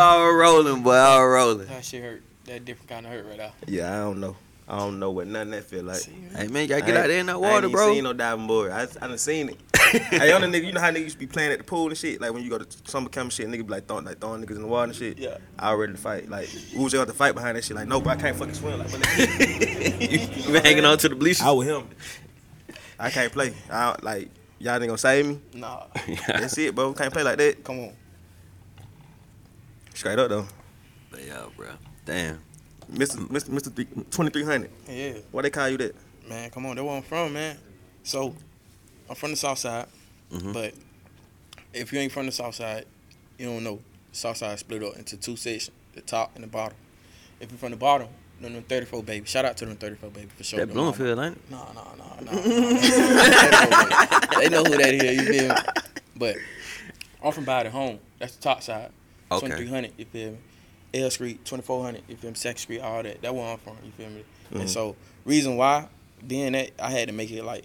I 0.00 0.16
was 0.16 0.34
rolling, 0.34 0.82
boy. 0.82 0.92
I 0.92 1.18
was 1.18 1.30
rolling. 1.30 1.66
That 1.66 1.84
shit 1.84 2.02
hurt. 2.02 2.22
That 2.46 2.64
different 2.64 2.88
kind 2.88 3.06
of 3.06 3.12
hurt 3.12 3.26
right 3.26 3.38
now. 3.38 3.52
Yeah, 3.66 3.92
I 3.92 3.98
don't 4.04 4.20
know. 4.20 4.36
I 4.72 4.78
don't 4.78 5.00
know 5.00 5.10
what 5.10 5.26
nothing 5.26 5.50
that 5.50 5.64
feel 5.64 5.82
like. 5.82 5.96
See, 5.96 6.12
Hey 6.32 6.46
man, 6.46 6.62
you 6.62 6.68
gotta 6.68 6.84
I 6.84 6.86
get 6.86 6.96
out 6.96 7.08
there 7.08 7.18
in 7.18 7.26
that 7.26 7.32
I 7.34 7.38
water, 7.38 7.54
ain't 7.56 7.64
even 7.64 7.72
bro. 7.72 7.92
seen 7.92 8.04
no 8.04 8.12
diving 8.12 8.46
board. 8.46 8.70
I, 8.70 8.82
I 8.82 9.08
done 9.08 9.18
seen 9.18 9.48
it. 9.48 9.56
hey, 10.10 10.30
on 10.30 10.42
the 10.42 10.46
nigga, 10.46 10.64
you 10.66 10.72
know 10.72 10.80
how 10.80 10.90
niggas 10.92 11.00
used 11.02 11.16
to 11.16 11.18
be 11.18 11.26
playing 11.26 11.50
at 11.50 11.58
the 11.58 11.64
pool 11.64 11.88
and 11.88 11.98
shit? 11.98 12.20
Like 12.20 12.32
when 12.32 12.44
you 12.44 12.50
go 12.50 12.58
to 12.58 12.66
summer 12.88 13.08
camp 13.08 13.24
and 13.24 13.32
shit, 13.32 13.48
nigga 13.48 13.66
be 13.66 13.72
like 13.72 13.88
throwing, 13.88 14.04
like 14.04 14.20
throwing 14.20 14.40
niggas 14.46 14.54
in 14.54 14.62
the 14.62 14.68
water 14.68 14.90
and 14.90 14.94
shit. 14.94 15.18
Yeah. 15.18 15.38
I 15.58 15.72
ready 15.72 15.94
to 15.94 15.98
fight. 15.98 16.28
Like, 16.30 16.46
who 16.48 16.84
was 16.84 16.92
there 16.92 17.04
to 17.04 17.12
fight 17.12 17.34
behind 17.34 17.56
that 17.56 17.64
shit? 17.64 17.74
Like, 17.76 17.88
no, 17.88 18.00
bro, 18.00 18.12
I 18.12 18.16
can't 18.16 18.36
fucking 18.36 18.54
swim. 18.54 18.78
Like, 18.78 18.92
but 18.92 19.18
you 19.18 20.52
been 20.52 20.64
hanging 20.64 20.84
on 20.84 20.98
to 20.98 21.08
the 21.08 21.16
bleachers. 21.16 21.42
I 21.42 21.50
with 21.50 21.66
him. 21.66 21.88
I 22.96 23.10
can't 23.10 23.32
play. 23.32 23.52
I 23.70 23.86
don't- 23.90 24.04
like 24.04 24.30
y'all 24.60 24.74
ain't 24.74 24.86
gonna 24.86 24.98
save 24.98 25.26
me. 25.26 25.40
Nah, 25.54 25.86
That's 26.28 26.56
it, 26.58 26.76
bro. 26.76 26.92
Can't 26.92 27.12
play 27.12 27.24
like 27.24 27.38
that. 27.38 27.64
come 27.64 27.80
on. 27.80 27.92
Straight 29.94 30.18
up 30.20 30.28
though, 30.28 30.46
But 31.10 31.26
yeah, 31.26 31.46
bro. 31.56 31.66
Damn. 32.04 32.40
Mister 32.92 33.20
Mister 33.30 33.50
Mister 33.52 33.70
twenty 34.10 34.30
three 34.30 34.44
hundred. 34.44 34.70
Yeah, 34.88 35.14
Why 35.30 35.42
they 35.42 35.50
call 35.50 35.68
you 35.68 35.78
that? 35.78 35.94
man, 36.28 36.50
come 36.50 36.66
on. 36.66 36.76
That's 36.76 36.86
where 36.86 36.96
I'm 36.96 37.02
from, 37.02 37.32
man. 37.32 37.56
So, 38.02 38.34
I'm 39.08 39.16
from 39.16 39.30
the 39.30 39.36
South 39.36 39.58
Side, 39.58 39.86
Mhm. 40.32 40.52
but 40.52 40.74
if 41.72 41.92
you 41.92 41.98
ain't 42.00 42.12
from 42.12 42.26
the 42.26 42.32
South 42.32 42.54
Side, 42.54 42.86
you 43.38 43.46
don't 43.46 43.64
know. 43.64 43.80
South 44.12 44.36
Side 44.36 44.58
split 44.58 44.82
up 44.82 44.96
into 44.96 45.16
two 45.16 45.36
sections: 45.36 45.70
the 45.94 46.00
top 46.00 46.32
and 46.34 46.42
the 46.44 46.48
bottom. 46.48 46.76
If 47.40 47.50
you're 47.50 47.58
from 47.58 47.70
the 47.70 47.76
bottom, 47.76 48.08
them 48.40 48.52
them 48.54 48.62
34 48.64 49.02
baby. 49.02 49.26
Shout 49.26 49.44
out 49.44 49.56
to 49.58 49.66
them 49.66 49.76
34 49.76 50.10
baby 50.10 50.28
for 50.36 50.44
sure. 50.44 50.58
That 50.60 50.72
Bloomfield, 50.72 51.18
ain't 51.18 51.36
it? 51.36 51.50
Nah, 51.50 51.72
nah, 51.72 51.84
nah, 51.96 52.20
nah. 52.20 52.32
nah. 52.32 52.40
they 54.38 54.48
know 54.48 54.62
who 54.64 54.76
that 54.76 54.94
is. 54.94 55.16
You 55.20 55.26
feel 55.26 55.48
me? 55.48 55.54
But 56.16 56.36
I'm 57.24 57.32
from 57.32 57.44
Body 57.44 57.68
Home. 57.70 57.98
That's 58.18 58.36
the 58.36 58.42
top 58.42 58.62
side. 58.62 58.90
Okay. 59.30 59.46
2300. 59.48 59.92
You 59.96 60.04
feel 60.06 60.30
me? 60.32 60.38
L 60.94 61.10
Street, 61.10 61.44
2400. 61.44 62.02
You 62.08 62.16
feel 62.16 62.30
me? 62.30 62.34
Second 62.36 62.58
Street, 62.58 62.80
all 62.80 63.02
that. 63.02 63.22
That 63.22 63.34
where 63.34 63.52
I'm 63.52 63.58
from. 63.58 63.76
You 63.84 63.92
feel 63.92 64.10
me? 64.10 64.24
Mhm. 64.52 64.60
And 64.60 64.70
so 64.70 64.96
reason 65.24 65.56
why 65.56 65.86
being 66.26 66.52
that 66.52 66.70
I 66.78 66.90
had 66.90 67.08
to 67.08 67.14
make 67.14 67.30
it 67.30 67.42
like 67.44 67.64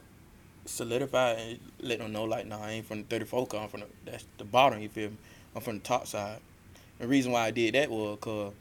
solidify 0.65 1.31
and 1.31 1.59
let 1.81 1.99
them 1.99 2.11
know 2.11 2.23
like 2.23 2.47
nah 2.47 2.59
I 2.61 2.71
ain't 2.71 2.85
from 2.85 2.99
the 2.99 3.03
34 3.05 3.47
cause 3.47 3.59
I'm 3.61 3.69
from 3.69 3.81
the, 3.81 3.87
that's 4.05 4.25
the 4.37 4.43
bottom. 4.45 4.81
You 4.81 4.89
feel 4.89 5.09
me? 5.11 5.17
I'm 5.55 5.61
from 5.61 5.75
the 5.77 5.83
top 5.83 6.07
side. 6.07 6.39
The 6.99 7.07
reason 7.07 7.31
why 7.31 7.45
I 7.45 7.51
did 7.51 7.75
that 7.75 7.89
was 7.89 8.17
cause 8.21 8.53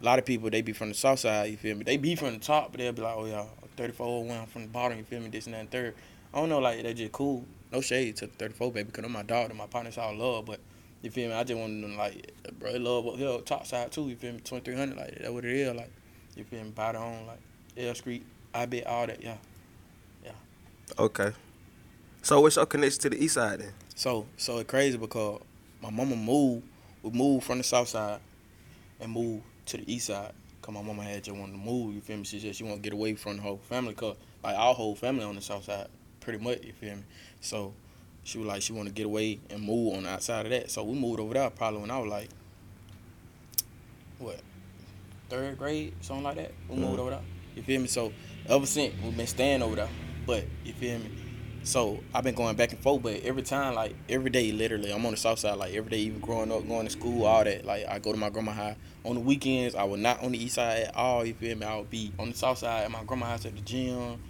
a 0.00 0.04
lot 0.04 0.18
of 0.18 0.24
people 0.24 0.50
they 0.50 0.62
be 0.62 0.72
from 0.72 0.88
the 0.88 0.94
south 0.94 1.20
side. 1.20 1.50
You 1.50 1.56
feel 1.56 1.76
me? 1.76 1.84
They 1.84 1.96
be 1.96 2.14
from 2.16 2.32
the 2.32 2.38
top, 2.40 2.72
but 2.72 2.78
they'll 2.78 2.92
be 2.92 3.02
like, 3.02 3.14
oh 3.16 3.26
yeah, 3.26 3.44
3401 3.76 4.36
I'm 4.40 4.46
from 4.46 4.62
the 4.62 4.68
bottom. 4.68 4.98
You 4.98 5.04
feel 5.04 5.20
me? 5.20 5.28
This 5.28 5.46
and 5.46 5.54
that 5.54 5.60
and 5.60 5.70
third. 5.70 5.94
I 6.34 6.38
don't 6.40 6.48
know, 6.48 6.58
like 6.60 6.82
they 6.82 6.94
just 6.94 7.12
cool. 7.12 7.44
No 7.70 7.80
shade 7.80 8.16
to 8.16 8.26
the 8.26 8.32
34 8.32 8.72
baby, 8.72 8.90
cause 8.90 9.04
I'm 9.04 9.12
my 9.12 9.22
dog 9.22 9.50
and 9.50 9.58
my 9.58 9.66
partners 9.66 9.98
all 9.98 10.14
love, 10.14 10.46
but. 10.46 10.60
You 11.02 11.10
feel 11.10 11.28
me? 11.28 11.34
I 11.34 11.42
just 11.44 11.58
want 11.58 11.82
them 11.82 11.96
like, 11.96 12.32
bro, 12.58 12.72
love 12.72 13.06
up 13.08 13.16
here, 13.16 13.38
top 13.40 13.66
side 13.66 13.90
too. 13.90 14.08
You 14.08 14.16
feel 14.16 14.32
me? 14.32 14.40
Twenty 14.40 14.64
three 14.64 14.76
hundred, 14.76 14.96
like 14.96 15.18
that's 15.18 15.30
what 15.30 15.44
it 15.44 15.50
is. 15.50 15.74
Like, 15.74 15.90
you 16.36 16.44
feel 16.44 16.62
me? 16.62 16.70
Buy 16.70 16.92
the 16.92 16.98
home, 16.98 17.26
like 17.26 17.40
L 17.76 17.94
Street, 17.94 18.24
I 18.54 18.66
bet 18.66 18.86
all 18.86 19.06
that. 19.06 19.22
Yeah. 19.22 19.36
Yeah. 20.24 20.32
Okay. 20.98 21.32
So 22.22 22.40
what's 22.40 22.56
your 22.56 22.66
connection 22.66 23.00
to 23.02 23.10
the 23.10 23.22
east 23.22 23.34
side 23.34 23.60
then? 23.60 23.72
So 23.96 24.26
so 24.36 24.58
it 24.58 24.68
crazy 24.68 24.96
because 24.96 25.40
my 25.82 25.90
mama 25.90 26.14
moved, 26.14 26.62
we 27.02 27.10
moved 27.10 27.44
from 27.44 27.58
the 27.58 27.64
south 27.64 27.88
side 27.88 28.20
and 29.00 29.10
moved 29.10 29.42
to 29.66 29.78
the 29.78 29.92
east 29.92 30.06
side. 30.06 30.32
Cause 30.60 30.72
my 30.72 30.82
mama 30.82 31.02
had 31.02 31.24
just 31.24 31.36
wanted 31.36 31.52
to 31.54 31.58
move, 31.58 31.92
you 31.92 32.00
feel 32.00 32.18
me? 32.18 32.22
She 32.22 32.38
said 32.38 32.54
she 32.54 32.62
want 32.62 32.76
to 32.76 32.82
get 32.82 32.92
away 32.92 33.16
from 33.16 33.36
the 33.36 33.42
whole 33.42 33.58
family, 33.68 33.94
cause 33.94 34.14
like 34.44 34.56
our 34.56 34.72
whole 34.72 34.94
family 34.94 35.24
on 35.24 35.34
the 35.34 35.40
south 35.40 35.64
side, 35.64 35.88
pretty 36.20 36.38
much, 36.38 36.62
you 36.62 36.72
feel 36.72 36.94
me? 36.94 37.02
So 37.40 37.74
she 38.24 38.38
was 38.38 38.46
like 38.46 38.62
she 38.62 38.72
want 38.72 38.88
to 38.88 38.94
get 38.94 39.06
away 39.06 39.40
and 39.50 39.62
move 39.62 39.94
on 39.96 40.04
the 40.04 40.10
outside 40.10 40.46
of 40.46 40.50
that. 40.50 40.70
So 40.70 40.84
we 40.84 40.94
moved 40.98 41.20
over 41.20 41.34
there 41.34 41.50
probably 41.50 41.80
when 41.80 41.90
I 41.90 41.98
was 41.98 42.10
like, 42.10 42.28
what, 44.18 44.40
third 45.28 45.58
grade, 45.58 45.94
something 46.00 46.24
like 46.24 46.36
that. 46.36 46.52
We 46.68 46.76
moved 46.76 46.96
Mhm. 46.96 47.00
over 47.00 47.10
there. 47.10 47.20
You 47.56 47.62
feel 47.62 47.80
me? 47.80 47.88
So 47.88 48.12
ever 48.48 48.66
since 48.66 48.94
we've 49.02 49.16
been 49.16 49.26
staying 49.26 49.62
over 49.62 49.76
there. 49.76 49.88
But 50.26 50.44
you 50.64 50.72
feel 50.72 50.98
me? 51.00 51.10
So 51.64 52.02
I've 52.14 52.24
been 52.24 52.34
going 52.34 52.56
back 52.56 52.72
and 52.72 52.80
forth, 52.80 53.02
but 53.02 53.20
every 53.22 53.42
time, 53.42 53.74
like 53.74 53.94
every 54.08 54.30
day, 54.30 54.50
literally, 54.50 54.92
I'm 54.92 55.04
on 55.06 55.12
the 55.12 55.16
south 55.16 55.38
side. 55.40 55.56
Like 55.58 55.74
every 55.74 55.90
day, 55.90 55.98
even 55.98 56.20
growing 56.20 56.50
up, 56.50 56.66
going 56.66 56.86
to 56.86 56.92
school, 56.92 57.24
all 57.24 57.44
that. 57.44 57.64
Like 57.64 57.86
I 57.88 57.98
go 58.00 58.12
to 58.12 58.18
my 58.18 58.30
grandma 58.30 58.52
house 58.52 58.76
on 59.04 59.14
the 59.14 59.20
weekends. 59.20 59.74
I 59.74 59.84
was 59.84 60.00
not 60.00 60.22
on 60.22 60.32
the 60.32 60.42
east 60.42 60.56
side 60.56 60.84
at 60.84 60.96
all. 60.96 61.24
You 61.24 61.34
feel 61.34 61.56
me? 61.56 61.66
I 61.66 61.76
would 61.76 61.90
be 61.90 62.12
on 62.18 62.30
the 62.30 62.36
south 62.36 62.58
side 62.58 62.84
at 62.84 62.90
my 62.90 63.04
grandma 63.04 63.26
house 63.26 63.46
at 63.46 63.54
the 63.54 63.60
gym, 63.60 64.20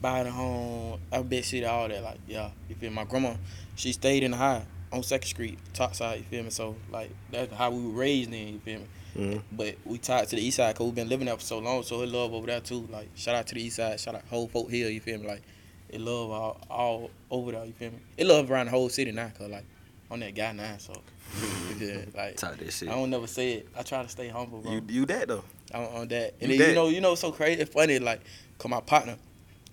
buy 0.00 0.22
the 0.22 0.30
home, 0.30 1.00
I 1.12 1.22
bet 1.22 1.44
shit, 1.44 1.64
all 1.64 1.88
that. 1.88 2.02
Like 2.02 2.18
yeah, 2.26 2.50
you 2.68 2.74
feel 2.74 2.90
me? 2.90 2.96
My 2.96 3.04
grandma, 3.04 3.34
she 3.76 3.92
stayed 3.92 4.22
in 4.22 4.32
the 4.32 4.36
high 4.36 4.62
on 4.92 5.02
Second 5.02 5.28
Street, 5.28 5.58
top 5.74 5.94
side. 5.94 6.18
You 6.18 6.24
feel 6.24 6.44
me? 6.44 6.50
So 6.50 6.76
like 6.90 7.10
that's 7.30 7.52
how 7.52 7.70
we 7.70 7.82
were 7.82 7.90
raised. 7.98 8.30
Then 8.32 8.48
you 8.54 8.58
feel 8.60 8.80
me? 8.80 8.86
Mhm. 9.16 9.42
But 9.52 9.76
we 9.84 9.98
tied 9.98 10.28
to 10.28 10.36
the 10.36 10.42
east 10.42 10.58
side 10.58 10.74
because 10.74 10.86
we've 10.86 10.94
been 10.94 11.08
living 11.08 11.26
there 11.26 11.36
for 11.36 11.42
so 11.42 11.58
long. 11.58 11.82
So 11.82 12.02
it 12.02 12.08
love 12.08 12.32
over 12.34 12.46
there 12.46 12.60
too. 12.60 12.86
Like 12.90 13.08
shout 13.16 13.34
out 13.34 13.46
to 13.48 13.54
the 13.54 13.62
east 13.62 13.76
side. 13.76 13.98
Shout 13.98 14.14
out 14.14 14.22
whole 14.30 14.48
Fort 14.48 14.70
Hill. 14.70 14.90
You 14.90 15.00
feel 15.00 15.18
me? 15.18 15.26
Like 15.26 15.42
it 15.88 16.00
love 16.00 16.30
all, 16.30 16.60
all 16.70 17.10
over 17.30 17.52
there. 17.52 17.64
You 17.64 17.72
feel 17.72 17.90
me? 17.90 17.98
It 18.16 18.26
love 18.26 18.50
around 18.50 18.66
the 18.66 18.70
whole 18.72 18.88
city 18.88 19.10
now. 19.12 19.30
Cause 19.36 19.48
like 19.50 19.64
I'm 20.10 20.20
that 20.20 20.34
guy 20.34 20.52
now. 20.52 20.76
So 20.78 20.92
yeah, 21.78 21.98
like 22.16 22.36
Talk 22.36 22.56
that 22.58 22.72
shit. 22.72 22.88
I 22.88 22.92
don't 22.92 23.10
never 23.10 23.26
say 23.26 23.54
it. 23.54 23.68
I 23.76 23.82
try 23.82 24.02
to 24.02 24.08
stay 24.08 24.28
humble, 24.28 24.60
bro. 24.60 24.72
You 24.72 24.82
you 24.88 25.06
that 25.06 25.28
though? 25.28 25.44
on, 25.74 25.84
on 25.84 26.08
that. 26.08 26.34
And 26.40 26.50
You 26.52 26.58
then 26.58 26.58
that- 26.58 26.68
you 26.68 26.74
know, 26.74 26.88
you 26.88 27.00
know, 27.00 27.14
so 27.14 27.30
crazy. 27.32 27.60
It's 27.60 27.72
funny, 27.72 27.98
like, 27.98 28.20
cause 28.58 28.70
my 28.70 28.80
partner, 28.80 29.16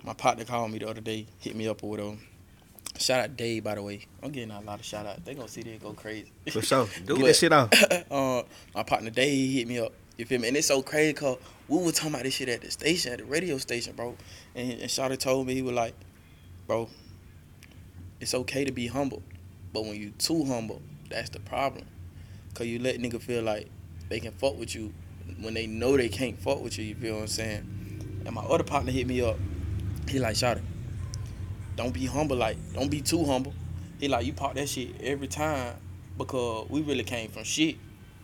my 0.05 0.13
partner 0.13 0.45
called 0.45 0.71
me 0.71 0.79
the 0.79 0.87
other 0.87 1.01
day, 1.01 1.25
hit 1.39 1.55
me 1.55 1.67
up 1.67 1.83
or 1.83 1.89
whatever. 1.89 2.15
Shout 2.97 3.19
out 3.21 3.35
Dave, 3.35 3.63
by 3.63 3.75
the 3.75 3.81
way. 3.83 4.05
I'm 4.23 4.31
getting 4.31 4.51
a 4.51 4.61
lot 4.61 4.79
of 4.79 4.85
shout 4.85 5.05
outs. 5.05 5.21
They 5.25 5.33
gonna 5.33 5.47
see 5.47 5.63
that 5.63 5.81
go 5.83 5.93
crazy. 5.93 6.31
For 6.51 6.61
sure. 6.61 6.87
Do 7.05 7.17
Get 7.17 7.23
it. 7.23 7.27
that 7.27 7.35
shit 7.35 7.51
off. 7.53 7.71
uh, 8.11 8.43
my 8.73 8.83
partner 8.83 9.09
Dave 9.09 9.31
he 9.31 9.57
hit 9.57 9.67
me 9.67 9.79
up. 9.79 9.91
You 10.17 10.25
feel 10.25 10.39
me? 10.39 10.47
And 10.47 10.55
it's 10.55 10.67
so 10.67 10.81
crazy 10.81 11.13
cause 11.13 11.37
we 11.67 11.77
were 11.77 11.91
talking 11.91 12.11
about 12.11 12.23
this 12.23 12.35
shit 12.35 12.47
at 12.47 12.61
the 12.61 12.71
station, 12.71 13.11
at 13.11 13.19
the 13.19 13.25
radio 13.25 13.57
station, 13.57 13.95
bro. 13.95 14.15
And, 14.53 14.71
and 14.73 14.83
Shawty 14.83 15.17
told 15.17 15.47
me 15.47 15.55
he 15.55 15.61
was 15.61 15.73
like, 15.73 15.93
bro, 16.67 16.87
it's 18.21 18.33
okay 18.33 18.63
to 18.63 18.71
be 18.71 18.87
humble, 18.87 19.21
but 19.73 19.83
when 19.83 19.95
you 19.95 20.11
too 20.11 20.45
humble, 20.45 20.81
that's 21.09 21.29
the 21.31 21.39
problem. 21.39 21.85
Cause 22.53 22.67
you 22.67 22.79
let 22.79 22.97
nigga 22.99 23.21
feel 23.21 23.43
like 23.43 23.67
they 24.07 24.21
can 24.21 24.31
fuck 24.31 24.57
with 24.57 24.73
you 24.73 24.93
when 25.41 25.53
they 25.53 25.67
know 25.67 25.97
they 25.97 26.07
can't 26.07 26.39
fuck 26.39 26.61
with 26.61 26.77
you. 26.77 26.85
You 26.85 26.95
feel 26.95 27.15
what 27.15 27.21
I'm 27.23 27.27
saying? 27.27 28.23
And 28.25 28.33
my 28.33 28.43
other 28.43 28.63
partner 28.63 28.91
hit 28.91 29.05
me 29.07 29.21
up. 29.21 29.35
He 30.07 30.19
like, 30.19 30.35
shot 30.35 30.57
it. 30.57 30.63
don't 31.75 31.93
be 31.93 32.05
humble. 32.05 32.35
Like, 32.37 32.57
don't 32.73 32.89
be 32.89 33.01
too 33.01 33.25
humble. 33.25 33.53
He 33.99 34.07
like, 34.07 34.25
you 34.25 34.33
pop 34.33 34.55
that 34.55 34.69
shit 34.69 34.89
every 35.01 35.27
time 35.27 35.75
because 36.17 36.69
we 36.69 36.81
really 36.81 37.03
came 37.03 37.29
from 37.29 37.43
shit. 37.43 37.77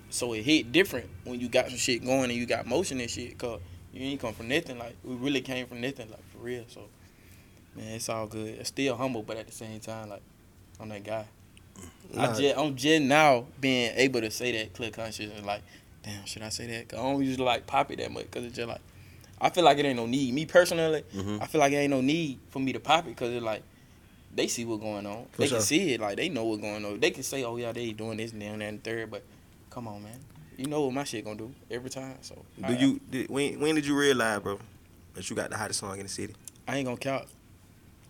So 0.09 0.33
it 0.33 0.43
hit 0.43 0.71
different 0.71 1.09
when 1.23 1.39
you 1.39 1.47
got 1.49 1.69
some 1.69 1.77
shit 1.77 2.03
going 2.03 2.25
and 2.29 2.33
you 2.33 2.45
got 2.45 2.65
motion 2.65 2.99
and 2.99 3.09
shit. 3.09 3.37
Cause 3.37 3.61
you 3.93 4.05
ain't 4.05 4.19
come 4.21 4.33
from 4.33 4.47
nothing. 4.49 4.77
Like 4.77 4.95
we 5.03 5.15
really 5.15 5.41
came 5.41 5.65
from 5.67 5.81
nothing. 5.81 6.09
Like 6.09 6.23
for 6.31 6.39
real. 6.39 6.65
So 6.67 6.81
man, 7.75 7.93
it's 7.93 8.09
all 8.09 8.27
good. 8.27 8.47
It's 8.59 8.69
still 8.69 8.95
humble, 8.97 9.23
but 9.23 9.37
at 9.37 9.47
the 9.47 9.53
same 9.53 9.79
time, 9.79 10.09
like 10.09 10.21
I'm 10.79 10.89
that 10.89 11.03
guy. 11.03 11.25
I 12.17 12.27
Nah. 12.27 12.33
just, 12.37 12.57
I'm 12.57 12.75
just 12.75 13.01
now 13.03 13.45
being 13.61 13.93
able 13.95 14.19
to 14.19 14.29
say 14.31 14.51
that 14.51 14.73
clear 14.73 14.91
conscious 14.91 15.31
and 15.33 15.45
like, 15.45 15.61
damn, 16.03 16.25
should 16.25 16.41
I 16.41 16.49
say 16.49 16.67
that? 16.67 16.89
Cause 16.89 16.99
I 16.99 17.03
don't 17.03 17.23
usually 17.23 17.45
like 17.45 17.65
pop 17.65 17.89
it 17.91 17.99
that 17.99 18.11
much. 18.11 18.29
Cause 18.31 18.43
it's 18.43 18.55
just 18.55 18.67
like, 18.67 18.81
I 19.41 19.49
feel 19.49 19.63
like 19.63 19.77
it 19.79 19.85
ain't 19.85 19.97
no 19.97 20.05
need. 20.05 20.33
Me 20.33 20.45
personally, 20.45 21.03
Mhm. 21.15 21.41
I 21.41 21.47
feel 21.47 21.59
like 21.59 21.73
it 21.73 21.77
ain't 21.77 21.89
no 21.89 21.99
need 22.01 22.39
for 22.49 22.59
me 22.59 22.71
to 22.73 22.79
pop 22.79 23.07
it. 23.07 23.17
Cause 23.17 23.31
it's 23.31 23.43
like, 23.43 23.63
they 24.33 24.47
see 24.47 24.63
what's 24.65 24.81
going 24.81 25.05
on. 25.05 25.25
For 25.31 25.41
they 25.41 25.47
sure. 25.47 25.57
can 25.57 25.65
see 25.65 25.93
it. 25.93 25.99
Like 25.99 26.15
they 26.17 26.29
know 26.29 26.45
what's 26.45 26.61
going 26.61 26.85
on. 26.85 26.99
They 26.99 27.11
can 27.11 27.23
say, 27.23 27.43
oh 27.43 27.57
yeah, 27.57 27.71
they 27.71 27.91
doing 27.91 28.17
this 28.17 28.31
and 28.31 28.41
that 28.41 28.45
and 28.45 28.61
that 28.61 28.67
and 28.69 28.83
third. 28.83 29.09
But 29.11 29.23
come 29.69 29.87
on, 29.87 30.03
man. 30.03 30.19
You 30.57 30.67
know 30.67 30.81
what 30.83 30.93
my 30.93 31.03
shit 31.03 31.25
gonna 31.25 31.37
do 31.37 31.51
every 31.71 31.89
time. 31.89 32.17
So 32.21 32.45
Do 32.67 32.73
you 32.73 33.01
did, 33.09 33.29
when 33.29 33.59
when 33.59 33.73
did 33.75 33.85
you 33.85 33.97
realize, 33.97 34.41
bro, 34.41 34.59
that 35.15 35.27
you 35.29 35.35
got 35.35 35.49
the 35.49 35.57
hottest 35.57 35.79
song 35.79 35.97
in 35.97 36.03
the 36.03 36.09
city? 36.09 36.35
I 36.67 36.77
ain't 36.77 36.85
gonna 36.85 36.97
count. 36.97 37.25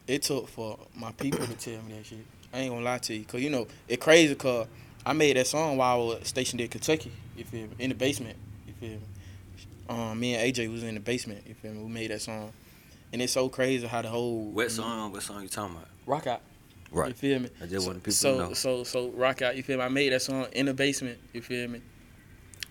It 0.07 0.23
took 0.23 0.49
for 0.49 0.77
my 0.93 1.11
people 1.13 1.45
to 1.47 1.53
tell 1.53 1.81
me 1.83 1.93
that 1.95 2.05
shit. 2.05 2.25
I 2.53 2.59
ain't 2.59 2.73
gonna 2.73 2.83
lie 2.83 2.97
to 2.97 3.13
you, 3.13 3.23
cause 3.23 3.39
you 3.41 3.49
know 3.49 3.67
it 3.87 4.01
crazy. 4.01 4.35
Cause 4.35 4.67
I 5.05 5.13
made 5.13 5.37
that 5.37 5.47
song 5.47 5.77
while 5.77 5.93
I 5.93 6.03
was 6.03 6.27
stationed 6.27 6.59
in 6.59 6.67
Kentucky. 6.67 7.11
You 7.37 7.45
feel 7.45 7.61
me? 7.61 7.69
In 7.79 7.89
the 7.89 7.95
basement. 7.95 8.37
You 8.67 8.73
feel 8.73 8.89
me? 8.89 9.05
Um, 9.89 10.19
me 10.19 10.35
and 10.35 10.53
AJ 10.53 10.71
was 10.71 10.83
in 10.83 10.93
the 10.95 10.99
basement. 10.99 11.43
You 11.47 11.53
feel 11.53 11.73
me? 11.73 11.83
We 11.83 11.89
made 11.89 12.11
that 12.11 12.21
song, 12.21 12.53
and 13.11 13.21
it's 13.21 13.33
so 13.33 13.49
crazy 13.49 13.85
how 13.87 14.01
the 14.01 14.09
whole 14.09 14.45
What 14.51 14.71
song? 14.71 15.11
What 15.11 15.23
song 15.23 15.41
you 15.43 15.49
talking 15.49 15.75
about? 15.75 15.87
rock 16.05 16.27
out. 16.27 16.41
Right. 16.91 17.09
You 17.09 17.13
feel 17.13 17.39
me? 17.39 17.49
I 17.61 17.65
just 17.67 17.85
so, 17.85 17.91
want 17.91 18.03
people 18.03 18.13
so, 18.13 18.33
to 18.33 18.43
know. 18.43 18.53
So 18.53 18.83
so 18.83 19.09
so 19.09 19.09
rock 19.11 19.41
out. 19.41 19.55
You 19.55 19.63
feel 19.63 19.77
me? 19.77 19.83
I 19.83 19.89
made 19.89 20.11
that 20.11 20.21
song 20.21 20.47
in 20.53 20.65
the 20.65 20.73
basement. 20.73 21.19
You 21.33 21.41
feel 21.41 21.67
me? 21.67 21.81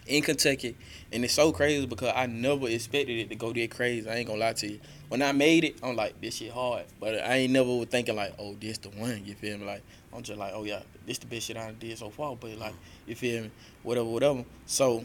In 0.06 0.22
Kentucky, 0.22 0.76
and 1.12 1.24
it's 1.24 1.34
so 1.34 1.52
crazy 1.52 1.86
because 1.86 2.12
I 2.16 2.26
never 2.26 2.68
expected 2.68 3.18
it 3.18 3.28
to 3.28 3.36
go 3.36 3.52
that 3.52 3.70
crazy. 3.70 4.08
I 4.08 4.16
ain't 4.16 4.26
gonna 4.26 4.40
lie 4.40 4.54
to 4.54 4.72
you. 4.72 4.80
When 5.08 5.22
I 5.22 5.30
made 5.32 5.64
it, 5.64 5.76
I'm 5.82 5.94
like, 5.94 6.20
this 6.20 6.36
shit 6.36 6.50
hard, 6.50 6.84
but 6.98 7.14
I 7.16 7.36
ain't 7.36 7.52
never 7.52 7.68
was 7.68 7.86
thinking 7.86 8.16
like, 8.16 8.34
oh, 8.38 8.56
this 8.58 8.78
the 8.78 8.88
one. 8.88 9.22
You 9.24 9.34
feel 9.34 9.58
me? 9.58 9.66
Like 9.66 9.82
I'm 10.12 10.22
just 10.22 10.38
like, 10.38 10.52
oh 10.54 10.64
yeah, 10.64 10.80
this 11.06 11.18
the 11.18 11.26
best 11.26 11.46
shit 11.46 11.56
I 11.56 11.72
did 11.72 11.96
so 11.98 12.10
far. 12.10 12.34
But 12.34 12.58
like, 12.58 12.74
you 13.06 13.14
feel 13.14 13.44
me? 13.44 13.50
Whatever, 13.82 14.08
whatever. 14.08 14.44
So 14.66 15.04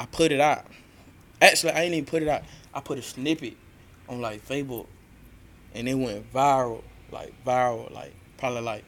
I 0.00 0.06
put 0.06 0.32
it 0.32 0.40
out. 0.40 0.64
Actually, 1.40 1.72
I 1.72 1.82
ain't 1.82 1.94
even 1.94 2.06
put 2.06 2.22
it 2.22 2.28
out. 2.28 2.42
I 2.74 2.80
put 2.80 2.98
a 2.98 3.02
snippet 3.02 3.56
on 4.08 4.20
like 4.20 4.46
Facebook, 4.46 4.86
and 5.74 5.88
it 5.88 5.94
went 5.94 6.32
viral, 6.32 6.82
like 7.12 7.32
viral, 7.44 7.92
like 7.94 8.14
probably 8.38 8.62
like 8.62 8.84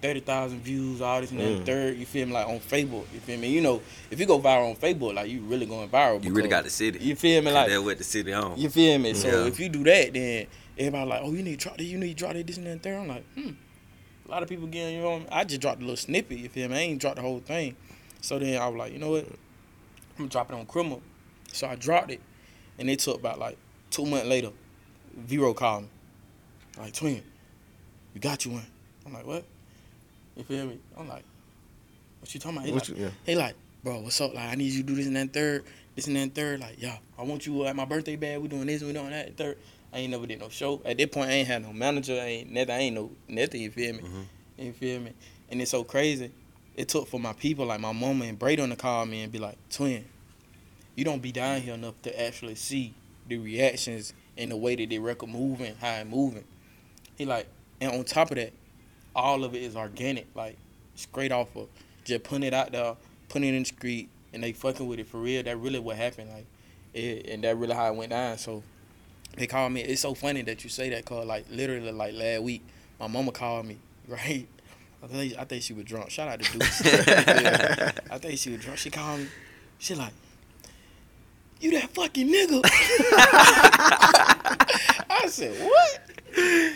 thirty 0.00 0.20
thousand 0.20 0.60
views, 0.60 1.00
all 1.00 1.20
this 1.20 1.30
and 1.30 1.40
that. 1.40 1.62
Mm. 1.62 1.66
Third, 1.66 1.96
you 1.98 2.06
feel 2.06 2.26
me? 2.26 2.32
Like 2.32 2.48
on 2.48 2.58
Facebook, 2.60 3.04
you 3.12 3.20
feel 3.20 3.38
me? 3.38 3.48
You 3.48 3.60
know, 3.60 3.82
if 4.10 4.18
you 4.18 4.26
go 4.26 4.40
viral 4.40 4.70
on 4.70 4.76
Facebook, 4.76 5.14
like 5.14 5.30
you 5.30 5.40
really 5.42 5.66
going 5.66 5.88
viral. 5.88 6.22
You 6.24 6.32
really 6.32 6.48
got 6.48 6.64
the 6.64 6.70
city. 6.70 6.98
You 7.00 7.16
feel 7.16 7.42
me? 7.42 7.50
Like 7.52 7.68
that 7.68 7.82
what 7.82 7.98
the 7.98 8.04
city 8.04 8.32
on. 8.32 8.58
you 8.58 8.70
feel 8.70 8.98
me? 8.98 9.14
So 9.14 9.28
Yeah. 9.28 9.46
if 9.46 9.60
you 9.60 9.68
do 9.68 9.84
that, 9.84 10.12
then 10.14 10.46
everybody 10.78 11.10
like, 11.10 11.20
oh, 11.22 11.32
you 11.32 11.42
need 11.42 11.60
to 11.60 11.64
drop 11.64 11.76
this, 11.78 11.86
you 11.86 11.98
need 11.98 12.08
to 12.08 12.14
drop 12.14 12.32
that, 12.32 12.46
this 12.46 12.56
and 12.56 12.66
that, 12.66 12.82
third. 12.82 12.96
I'm 12.96 13.08
like, 13.08 13.24
hmm. 13.34 13.50
A 14.26 14.30
lot 14.30 14.42
of 14.44 14.48
people 14.48 14.68
getting, 14.68 14.96
you 14.96 15.02
know, 15.02 15.22
I 15.32 15.42
just 15.42 15.60
dropped 15.60 15.78
a 15.78 15.80
little 15.80 15.96
snippet. 15.96 16.38
You 16.38 16.48
feel 16.48 16.68
me? 16.68 16.76
I 16.76 16.80
ain't 16.80 17.00
dropped 17.00 17.16
the 17.16 17.22
whole 17.22 17.40
thing. 17.40 17.74
So 18.20 18.38
then 18.38 18.60
I 18.60 18.68
was 18.68 18.78
like, 18.78 18.92
you 18.92 18.98
know 19.00 19.10
what? 19.10 19.26
I'm 19.26 20.16
gonna 20.16 20.28
drop 20.28 20.50
it 20.50 20.54
on 20.54 20.66
criminal. 20.66 21.02
So 21.52 21.66
I 21.68 21.74
dropped 21.76 22.10
it, 22.10 22.20
and 22.78 22.88
it 22.90 22.98
took 23.00 23.16
about 23.18 23.38
like 23.38 23.56
two 23.90 24.06
months 24.06 24.26
later. 24.26 24.50
Vero 25.16 25.52
called 25.52 25.82
me, 25.82 25.88
like 26.78 26.92
2win, 26.92 27.22
you 28.14 28.20
got 28.20 28.44
you 28.44 28.52
one. 28.52 28.66
I'm 29.04 29.12
like, 29.12 29.26
what? 29.26 29.44
You 30.36 30.44
feel 30.44 30.66
me? 30.66 30.78
I'm 30.96 31.08
like, 31.08 31.24
what 32.20 32.32
you 32.32 32.40
talking 32.40 32.58
about? 32.58 32.66
He 32.66 32.72
What 32.72 32.88
like, 32.88 32.98
you- 32.98 33.04
yeah. 33.04 33.10
he 33.26 33.34
like, 33.34 33.54
bro, 33.82 34.00
what's 34.00 34.20
up? 34.20 34.32
Like, 34.34 34.48
I 34.48 34.54
need 34.54 34.72
you 34.72 34.82
to 34.82 34.86
do 34.86 34.94
this 34.94 35.06
and 35.06 35.16
that 35.16 35.32
third, 35.32 35.64
this 35.96 36.06
and 36.06 36.16
that 36.16 36.34
third. 36.34 36.60
Like, 36.60 36.76
yeah, 36.80 36.96
I 37.18 37.22
want 37.22 37.44
you 37.46 37.66
at 37.66 37.74
my 37.74 37.84
birthday 37.84 38.16
bag. 38.16 38.38
We 38.40 38.48
doing 38.48 38.66
this, 38.66 38.82
we 38.82 38.92
doing 38.92 39.10
that 39.10 39.36
third. 39.36 39.58
I 39.92 39.98
ain't 39.98 40.12
never 40.12 40.26
did 40.26 40.38
no 40.38 40.48
show. 40.48 40.80
At 40.84 40.96
that 40.98 41.10
point, 41.12 41.28
I 41.30 41.32
ain't 41.32 41.48
had 41.48 41.62
no 41.62 41.72
manager. 41.72 42.12
I 42.14 42.26
ain't 42.26 42.50
nothing. 42.52 42.70
I 42.70 42.78
ain't 42.78 42.94
no 42.94 43.10
nothing. 43.26 43.60
You 43.62 43.70
feel 43.72 43.94
me? 43.94 44.00
Mhm. 44.00 44.24
You 44.58 44.72
feel 44.72 45.00
me? 45.00 45.12
And 45.50 45.60
it's 45.60 45.72
so 45.72 45.82
crazy. 45.82 46.30
It 46.76 46.88
took 46.88 47.08
for 47.08 47.18
my 47.18 47.32
people, 47.32 47.66
like 47.66 47.80
my 47.80 47.90
mama 47.92 48.26
and 48.26 48.38
Braden, 48.38 48.70
to 48.70 48.76
call 48.76 49.04
me 49.06 49.22
and 49.22 49.32
be 49.32 49.40
like, 49.40 49.56
2win, 49.70 50.04
you 51.00 51.04
don't 51.06 51.22
be 51.22 51.32
down 51.32 51.62
here 51.62 51.72
enough 51.72 51.94
to 52.02 52.22
actually 52.22 52.54
see 52.54 52.92
the 53.26 53.38
reactions 53.38 54.12
and 54.36 54.50
the 54.50 54.56
way 54.56 54.76
that 54.76 54.90
they 54.90 54.98
record 54.98 55.30
moving, 55.30 55.74
how 55.80 55.94
it 55.94 56.06
moving. 56.06 56.44
He 57.16 57.24
like, 57.24 57.46
and 57.80 57.90
on 57.90 58.04
top 58.04 58.30
of 58.30 58.36
that, 58.36 58.52
all 59.16 59.42
of 59.42 59.54
it 59.54 59.62
is 59.62 59.76
organic, 59.76 60.26
like 60.34 60.58
straight 60.96 61.32
off 61.32 61.56
of 61.56 61.68
just 62.04 62.22
putting 62.24 62.42
it 62.42 62.52
out 62.52 62.72
there, 62.72 62.96
putting 63.30 63.48
it 63.48 63.54
in 63.54 63.62
the 63.62 63.64
street, 63.64 64.10
and 64.34 64.42
they 64.42 64.52
fucking 64.52 64.86
with 64.86 64.98
it 64.98 65.08
for 65.08 65.16
real. 65.16 65.42
That 65.42 65.56
really 65.56 65.78
what 65.78 65.96
happened, 65.96 66.32
like, 66.32 66.44
it, 66.92 67.26
and 67.28 67.42
that 67.44 67.56
really 67.56 67.74
how 67.74 67.86
it 67.86 67.96
went 67.96 68.10
down. 68.10 68.36
So 68.36 68.62
they 69.38 69.46
called 69.46 69.72
me. 69.72 69.80
It's 69.80 70.02
so 70.02 70.12
funny 70.12 70.42
that 70.42 70.64
you 70.64 70.68
say 70.68 70.90
that, 70.90 71.06
cause 71.06 71.24
like 71.24 71.46
literally 71.50 71.92
like 71.92 72.12
last 72.12 72.42
week, 72.42 72.62
my 72.98 73.06
mama 73.06 73.32
called 73.32 73.64
me, 73.64 73.78
right? 74.06 74.46
I 75.02 75.06
think 75.06 75.38
I 75.38 75.44
think 75.44 75.62
she 75.62 75.72
was 75.72 75.86
drunk. 75.86 76.10
Shout 76.10 76.28
out 76.28 76.42
to 76.42 76.58
Deuce. 76.58 76.84
Yeah. 76.84 77.92
I 78.10 78.18
think 78.18 78.38
she 78.38 78.50
was 78.50 78.60
drunk. 78.60 78.78
She 78.78 78.90
called 78.90 79.20
me. 79.20 79.28
She 79.78 79.94
like, 79.94 80.12
you 81.60 81.72
that 81.72 81.90
fucking 81.90 82.28
nigga. 82.28 82.60
I 85.10 85.26
said, 85.28 85.52
what? 85.62 86.00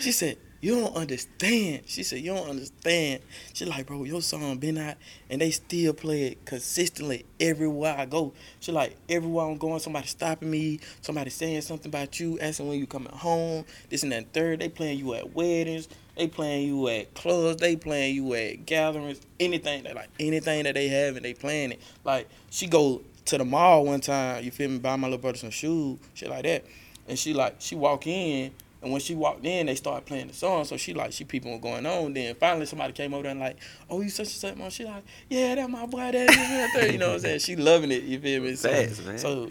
She 0.01 0.13
said, 0.13 0.37
you 0.65 0.81
don't 0.81 0.97
understand. 0.97 1.83
She 1.85 2.03
said, 2.03 2.21
you 2.21 2.35
don't 2.35 2.49
understand. 2.49 3.21
She 3.53 3.67
like, 3.67 3.87
bro, 3.87 4.05
your 4.05 4.23
song 4.23 4.57
been 4.57 4.79
out 4.79 4.97
and 5.29 5.43
they 5.43 5.51
still 5.51 5.93
play 5.93 6.29
it 6.29 6.47
consistently 6.47 7.27
everywhere 7.39 7.95
I 7.99 8.07
go. 8.07 8.33
She 8.61 8.73
like, 8.73 8.97
everywhere 9.11 9.45
I'm 9.45 9.59
going, 9.59 9.81
somebody 9.81 10.07
stopping 10.07 10.51
me, 10.51 10.81
somebody 11.03 11.29
saying 11.29 11.61
something 11.61 11.91
about 11.91 12.19
you, 12.19 12.39
asking 12.41 12.69
when 12.69 12.79
you 12.79 12.87
coming 12.87 13.13
home, 13.13 13.67
this 13.91 14.05
and 14.05 14.13
that 14.13 14.17
and 14.17 14.33
third. 14.33 14.61
They 14.61 14.71
playing 14.71 15.01
you 15.01 15.13
at 15.13 15.35
weddings, 15.35 15.89
they 16.17 16.29
playing 16.29 16.69
you 16.69 16.89
at 16.89 17.13
clubs, 17.13 17.61
they 17.61 17.77
playing 17.77 18.15
you 18.17 18.33
at 18.33 18.65
gatherings, 18.65 19.21
anything 19.39 19.83
that 19.83 19.95
like 19.95 20.09
anything 20.19 20.65
that 20.65 20.75
they 20.75 20.89
have 20.89 21.17
and 21.17 21.25
they 21.27 21.35
playing 21.35 21.73
it. 21.73 21.81
Like 22.05 22.27
she 22.49 22.69
go 22.69 23.03
to 23.27 23.39
the 23.39 23.45
mall 23.45 23.85
one 23.85 24.01
time, 24.01 24.45
you 24.45 24.51
feel 24.51 24.69
me, 24.71 24.79
buy 24.79 24.97
my 24.97 25.07
little 25.09 25.19
brother 25.19 25.39
some 25.39 25.51
shoes, 25.51 25.99
shit 26.15 26.29
like 26.31 26.45
that. 26.45 26.65
And 27.09 27.19
she 27.19 27.35
like 27.35 27.57
she 27.59 27.75
walk 27.75 28.07
in 28.07 28.53
and 28.85 28.93
when 28.93 29.01
she 29.01 29.15
walked 29.15 29.47
in, 29.47 29.65
they 29.65 29.75
started 29.77 30.05
playing 30.05 30.29
the 30.29 30.35
song. 30.35 30.67
So 30.67 30.77
she 30.77 30.93
like 30.93 31.13
she 31.13 31.25
peeping 31.25 31.51
what's 31.53 31.63
going 31.63 31.87
on. 31.87 32.13
Then 32.13 32.35
finally 32.35 32.67
somebody 32.67 32.93
came 32.93 33.15
over 33.15 33.23
there 33.23 33.33
and 33.33 33.41
like, 33.41 33.57
oh 33.89 34.03
you 34.03 34.11
such 34.11 34.27
and 34.27 34.37
such 34.37 34.57
man. 34.57 34.69
She 34.69 34.85
like, 34.85 35.03
yeah, 35.31 35.55
that 35.55 35.71
my 35.71 35.87
boy, 35.87 36.13
that, 36.13 36.13
that, 36.13 36.71
that. 36.75 36.93
You 36.93 36.99
know 36.99 37.09
what 37.09 37.15
I'm 37.15 37.21
saying? 37.21 37.39
She 37.39 37.57
loving 37.57 37.91
it. 37.91 38.03
You 38.03 38.21
feel 38.21 38.43
me? 38.43 38.55
So, 38.57 38.69
Facts, 38.69 39.03
man. 39.03 39.19
so 39.19 39.51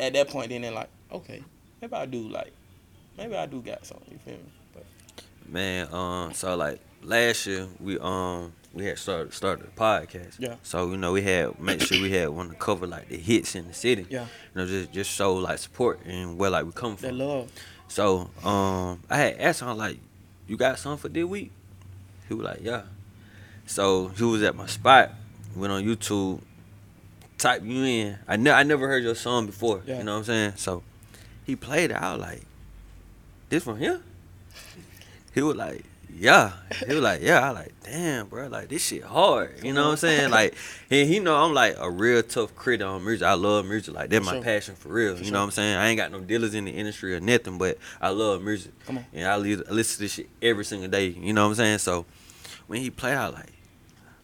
at 0.00 0.12
that 0.14 0.28
point, 0.28 0.48
then 0.48 0.62
they're 0.62 0.72
like, 0.72 0.88
okay, 1.12 1.44
maybe 1.80 1.94
I 1.94 2.06
do 2.06 2.28
like, 2.28 2.52
maybe 3.16 3.36
I 3.36 3.46
do 3.46 3.62
got 3.62 3.86
something. 3.86 4.08
You 4.10 4.18
feel 4.18 4.34
me? 4.34 4.52
But 4.74 4.84
Man, 5.48 5.86
um, 5.94 6.34
so 6.34 6.56
like 6.56 6.80
last 7.04 7.46
year 7.46 7.68
we 7.78 8.00
um 8.00 8.52
we 8.74 8.86
had 8.86 8.98
started 8.98 9.32
started 9.34 9.66
a 9.66 9.70
podcast. 9.80 10.36
Yeah. 10.38 10.56
So 10.62 10.90
you 10.90 10.96
know 10.96 11.12
we 11.12 11.22
had 11.22 11.58
make 11.60 11.80
sure 11.82 12.00
we 12.00 12.10
had 12.10 12.28
one 12.30 12.48
to 12.48 12.54
cover 12.54 12.86
like 12.86 13.08
the 13.08 13.16
hits 13.18 13.54
in 13.54 13.66
the 13.68 13.74
city. 13.74 14.06
Yeah. 14.08 14.22
You 14.22 14.28
know 14.60 14.66
just 14.66 14.92
just 14.92 15.10
show 15.10 15.34
like 15.34 15.58
support 15.58 16.00
and 16.06 16.38
where 16.38 16.50
like 16.50 16.64
we 16.64 16.72
come 16.72 16.92
that 16.96 17.08
from. 17.08 17.18
love. 17.18 17.52
So 17.88 18.30
um 18.44 19.02
I 19.10 19.16
had 19.18 19.36
asked 19.38 19.60
him 19.62 19.76
like, 19.76 19.98
you 20.46 20.56
got 20.56 20.78
something 20.78 20.98
for 20.98 21.08
this 21.08 21.24
week? 21.24 21.50
He 22.28 22.34
was 22.34 22.44
like, 22.44 22.60
yeah. 22.62 22.82
So 23.66 24.08
he 24.08 24.24
was 24.24 24.42
at 24.42 24.56
my 24.56 24.66
spot. 24.66 25.10
Went 25.54 25.72
on 25.72 25.82
YouTube. 25.84 26.40
Type 27.36 27.62
you 27.64 27.82
in. 27.84 28.18
I 28.26 28.36
ne- 28.36 28.50
I 28.52 28.62
never 28.62 28.86
heard 28.88 29.02
your 29.02 29.14
song 29.14 29.46
before. 29.46 29.82
Yeah. 29.84 29.98
You 29.98 30.04
know 30.04 30.12
what 30.12 30.18
I'm 30.18 30.24
saying? 30.24 30.52
So 30.56 30.82
he 31.44 31.56
played 31.56 31.90
it. 31.90 31.94
I 31.96 32.12
was 32.12 32.20
like, 32.20 32.42
this 33.48 33.64
from 33.64 33.78
here? 33.78 34.00
He 35.34 35.42
was 35.42 35.56
like, 35.56 35.84
yeah. 36.18 36.52
He 36.86 36.94
was 36.94 37.02
like, 37.02 37.22
yeah. 37.22 37.40
I 37.40 37.50
like, 37.50 37.72
damn, 37.84 38.26
bro. 38.26 38.48
Like 38.48 38.68
this 38.68 38.84
shit 38.86 39.02
hard. 39.02 39.62
You 39.62 39.72
know 39.72 39.84
what 39.84 39.90
I'm 39.92 39.96
saying? 39.96 40.30
Like, 40.30 40.54
he, 40.88 41.04
he 41.06 41.18
know 41.20 41.36
I'm 41.36 41.54
like 41.54 41.76
a 41.78 41.90
real 41.90 42.22
tough 42.22 42.54
critic 42.54 42.86
on 42.86 43.04
music. 43.04 43.26
I 43.26 43.34
love 43.34 43.66
music. 43.66 43.94
Like 43.94 44.10
that's 44.10 44.24
For 44.24 44.32
my 44.32 44.36
sure. 44.38 44.42
passion 44.44 44.74
for 44.74 44.88
real. 44.90 45.16
For 45.16 45.24
you 45.24 45.30
know 45.30 45.38
what 45.40 45.44
I'm 45.46 45.50
saying? 45.52 45.76
I 45.76 45.88
ain't 45.88 45.96
got 45.96 46.12
no 46.12 46.20
dealers 46.20 46.54
in 46.54 46.64
the 46.64 46.72
industry 46.72 47.14
or 47.14 47.20
nothing, 47.20 47.58
but 47.58 47.78
I 48.00 48.10
love 48.10 48.42
music. 48.42 48.72
Come 48.86 48.98
on. 48.98 49.06
And 49.12 49.26
I 49.26 49.36
listen 49.36 49.64
to 49.66 49.98
this 49.98 50.12
shit 50.12 50.28
every 50.40 50.64
single 50.64 50.88
day. 50.88 51.08
You 51.08 51.32
know 51.32 51.42
what 51.44 51.50
I'm 51.50 51.54
saying? 51.56 51.78
So 51.78 52.06
when 52.66 52.80
he 52.80 52.90
played, 52.90 53.14
I 53.16 53.28
like, 53.28 53.52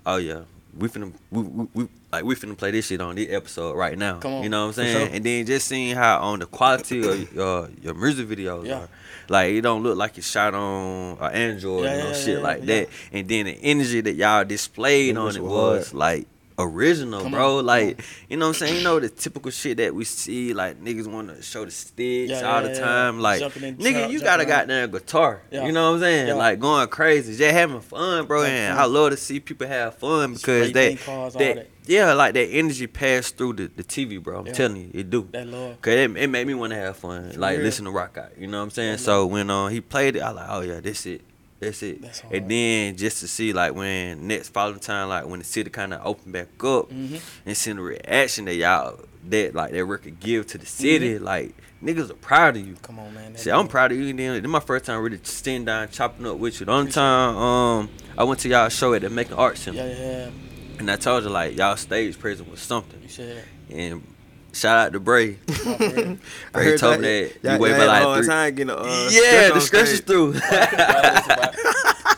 oh 0.07 0.17
yeah, 0.17 0.43
we 0.77 0.89
finna 0.89 1.13
we, 1.31 1.43
we, 1.43 1.67
we 1.75 1.89
like 2.13 2.25
we 2.25 2.35
finna 2.35 2.57
play 2.57 2.71
this 2.71 2.87
shit 2.87 3.01
on 3.01 3.15
this 3.17 3.29
episode 3.31 3.77
right 3.77 3.97
now. 3.99 4.19
Come 4.19 4.35
on. 4.35 4.43
You 4.43 4.49
know 4.49 4.63
what 4.63 4.79
I'm 4.79 4.85
saying? 4.85 5.07
sure. 5.09 5.15
And 5.17 5.25
then 5.25 5.47
just 5.47 5.67
seeing 5.69 5.95
how 5.97 6.19
on 6.21 6.39
the 6.41 6.47
quality 6.47 7.07
of 7.07 7.33
your 7.35 7.47
uh, 7.65 7.69
your 7.83 7.95
music 7.95 8.29
videos 8.29 8.67
Yeah. 8.67 8.81
are. 8.81 8.89
Like 9.31 9.53
it 9.53 9.61
don't 9.61 9.83
look 9.83 9.97
like 9.99 10.17
it's 10.17 10.31
shot 10.31 10.55
on 10.55 11.19
an 11.21 11.33
Android 11.33 11.85
Yeah, 11.85 11.95
or 11.95 11.99
no 11.99 12.07
yeah, 12.09 12.13
shit 12.15 12.43
like 12.43 12.63
that. 12.63 12.89
And 13.13 13.29
then 13.29 13.45
the 13.47 13.59
energy 13.63 14.01
that 14.01 14.15
y'all 14.15 14.45
displayed 14.45 15.11
It 15.11 15.19
on 15.19 15.25
was 15.27 15.37
it 15.37 15.41
hard. 15.41 15.51
was 15.51 15.93
like 15.95 16.27
original, 16.59 17.23
Come 17.23 17.33
bro. 17.33 17.59
on, 17.59 17.67
like 17.67 18.03
you 18.29 18.37
know 18.37 18.47
what 18.47 18.57
I'm 18.57 18.67
saying? 18.67 18.77
You 18.77 18.83
know 18.83 18.99
the 19.01 19.09
typical 19.09 19.51
shit 19.51 19.77
that 19.79 19.95
we 19.95 20.05
see, 20.05 20.53
like 20.55 20.83
niggas 20.83 21.07
want 21.07 21.29
to 21.35 21.41
show 21.43 21.65
the 21.65 21.71
sticks 21.71 22.31
Yeah, 22.31 22.43
all 22.43 22.63
yeah, 22.63 22.69
the 22.69 22.79
time. 22.81 23.17
yeah. 23.17 23.23
Like 23.23 23.43
in 23.57 23.77
nigga, 23.77 24.11
you 24.11 24.21
got 24.21 24.41
a 24.41 24.45
goddamn 24.45 24.91
guitar. 24.91 25.43
You 25.51 25.73
know 25.73 25.91
what 25.91 25.97
I'm 25.97 26.01
saying? 26.01 26.37
Like 26.37 26.59
going 26.61 26.89
crazy, 26.89 27.37
just 27.37 27.53
having 27.55 27.81
fun, 27.81 28.27
bro. 28.27 28.45
And. 28.45 28.79
I 28.79 28.85
love 28.85 29.11
to 29.11 29.17
see 29.17 29.41
people 29.41 29.67
have 29.67 29.95
fun 29.97 30.35
because 30.35 30.73
they 30.73 30.97
cars, 30.97 31.35
that, 31.35 31.57
that. 31.57 31.67
yeah, 31.87 32.13
like 32.13 32.35
that 32.35 32.47
energy 32.49 32.87
passed 32.87 33.37
through 33.37 33.53
the, 33.55 33.67
the 33.77 33.85
TV, 33.85 34.23
bro. 34.23 34.41
I'm 34.41 34.47
Yeah. 34.47 34.53
telling 34.53 34.77
you, 34.77 34.91
it 34.95 35.11
do. 35.11 35.29
That 35.33 35.47
love. 35.47 35.81
Cause 35.83 35.95
it, 35.95 36.17
it 36.17 36.27
made 36.29 36.47
me 36.47 36.55
want 36.55 36.73
to 36.73 36.77
have 36.77 36.97
fun, 36.97 37.33
like 37.37 37.59
listen 37.59 37.85
to 37.87 37.91
rock 37.91 38.17
out. 38.19 38.37
You 38.39 38.47
know 38.47 38.59
what 38.59 38.65
I'm 38.65 38.71
saying? 38.71 38.99
So 38.99 39.27
when 39.27 39.49
uh, 39.51 39.67
he 39.69 39.81
played 39.81 40.17
it, 40.17 40.21
I 40.21 40.31
like, 40.31 40.47
oh 40.49 40.61
yeah, 40.61 40.81
that's 40.81 41.07
it, 41.07 41.23
that's 41.61 41.83
it. 41.83 42.03
That's 42.03 42.23
and 42.31 42.49
then 42.51 42.97
just 42.97 43.21
to 43.21 43.29
see 43.29 43.53
like 43.53 43.75
when 43.75 44.27
next 44.27 44.51
following 44.51 44.79
time, 44.81 45.09
like 45.09 45.27
when 45.27 45.39
the 45.41 45.45
city 45.45 45.71
kind 45.71 45.93
of 45.95 46.05
opened 46.07 46.33
back 46.33 46.49
up, 46.65 46.91
Mhm. 46.91 47.21
and 47.47 47.57
seeing 47.57 47.77
the 47.77 47.83
reaction 47.83 48.45
that 48.47 48.55
y'all 48.55 49.01
that 49.29 49.55
like 49.55 49.73
that 49.73 49.85
record 49.85 50.21
give 50.21 50.47
to 50.49 50.59
the 50.59 50.67
city, 50.67 51.15
Mm-hmm. 51.15 51.25
like 51.25 51.55
niggas 51.83 52.11
are 52.11 52.15
proud 52.15 52.57
of 52.57 52.67
you. 52.67 52.75
Come 52.83 52.99
on, 52.99 53.13
man. 53.15 53.37
See, 53.37 53.51
I'm 53.51 53.69
proud 53.69 53.93
of 53.93 53.99
you. 53.99 54.09
And 54.09 54.19
then 54.19 54.43
this 54.43 54.51
my 54.51 54.61
first 54.61 54.85
time 54.85 55.01
really 55.03 55.19
sitting 55.23 55.65
down 55.65 55.89
chopping 55.91 56.27
up 56.27 56.37
with 56.39 56.61
you. 56.61 56.67
The 56.67 56.73
only 56.73 56.91
time 56.93 57.37
um 57.37 57.89
I 58.17 58.25
went 58.25 58.41
to 58.41 58.49
y'all 58.49 58.69
show 58.69 58.95
at 58.95 59.03
the 59.03 59.11
Macon 59.11 59.35
Art 59.35 59.59
Center, 59.59 59.79
Yeah, 59.87 59.99
yeah. 60.27 60.31
and 60.79 60.91
I 60.91 60.97
told 60.97 61.25
you 61.25 61.31
like 61.31 61.57
y'all 61.57 61.77
stage 61.77 62.19
presence 62.19 62.49
was 62.49 62.61
something. 62.61 63.01
You 63.03 63.09
said 63.09 63.45
And 63.71 64.03
shout 64.59 64.79
out 64.79 64.93
to 64.93 65.01
Bray. 65.01 65.33
that. 65.47 65.55
For 65.57 65.69
real. 65.79 65.99
I 66.13 66.19
Bray 66.53 66.65
heard 66.65 66.79
told 66.79 67.01
me 67.01 67.25
that 67.25 67.33
y'all- 67.43 67.53
you 67.55 67.59
weigh 67.61 67.69
y'all 67.71 67.79
by 67.79 67.85
a 67.85 67.87
like 67.87 68.03
hard 68.03 68.19
three. 68.25 68.27
time 68.35 68.55
getting 68.55 68.71
a, 68.71 68.77
uh, 68.77 69.09
yeah, 69.11 69.21
stretch 69.21 69.49
the 69.49 69.55
on 69.55 69.61
stretch 69.61 69.89
is 69.89 70.01
through. 70.01 70.33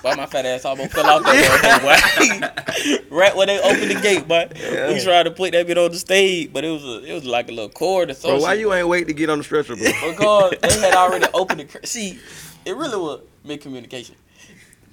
But 0.03 0.17
my 0.17 0.27
fat 0.27 0.47
ass 0.47 0.65
almost 0.65 0.93
fell 0.93 1.07
off 1.07 1.23
that 1.25 2.41
road, 2.83 2.99
boy. 2.99 2.99
right 3.17 3.37
when 3.37 3.49
they 3.49 3.61
opened 3.61 3.91
the 3.91 4.01
gate, 4.01 4.27
but 4.27 4.55
we 4.55 5.01
tried 5.03 5.25
to 5.25 5.31
put 5.31 5.53
that 5.53 5.67
bit 5.67 5.77
on 5.79 5.91
the 5.91 5.99
stage, 5.99 6.53
but 6.53 6.65
it 6.65 6.71
was 6.71 6.85
a, 6.85 7.05
it 7.05 7.13
was 7.15 7.25
like 7.27 7.49
a 7.49 7.53
little 7.53 7.69
cord 7.69 8.11
or 8.11 8.15
something. 8.15 8.39
Bro, 8.39 8.43
why 8.43 8.55
you 8.55 8.73
ain't 8.73 8.89
wait 8.89 9.07
to 9.09 9.13
get 9.13 9.29
on 9.31 9.39
the 9.39 9.45
stretcher, 9.45 9.77
bro? 9.77 9.85
Because 10.11 10.55
they 10.63 10.81
had 10.81 10.95
already 10.95 11.27
opened 11.35 11.61
the. 11.61 11.65
cur- 11.67 11.81
See, 11.85 12.19
it 12.65 12.77
really 12.77 12.97
was 12.99 13.21
miscommunication. 13.47 14.15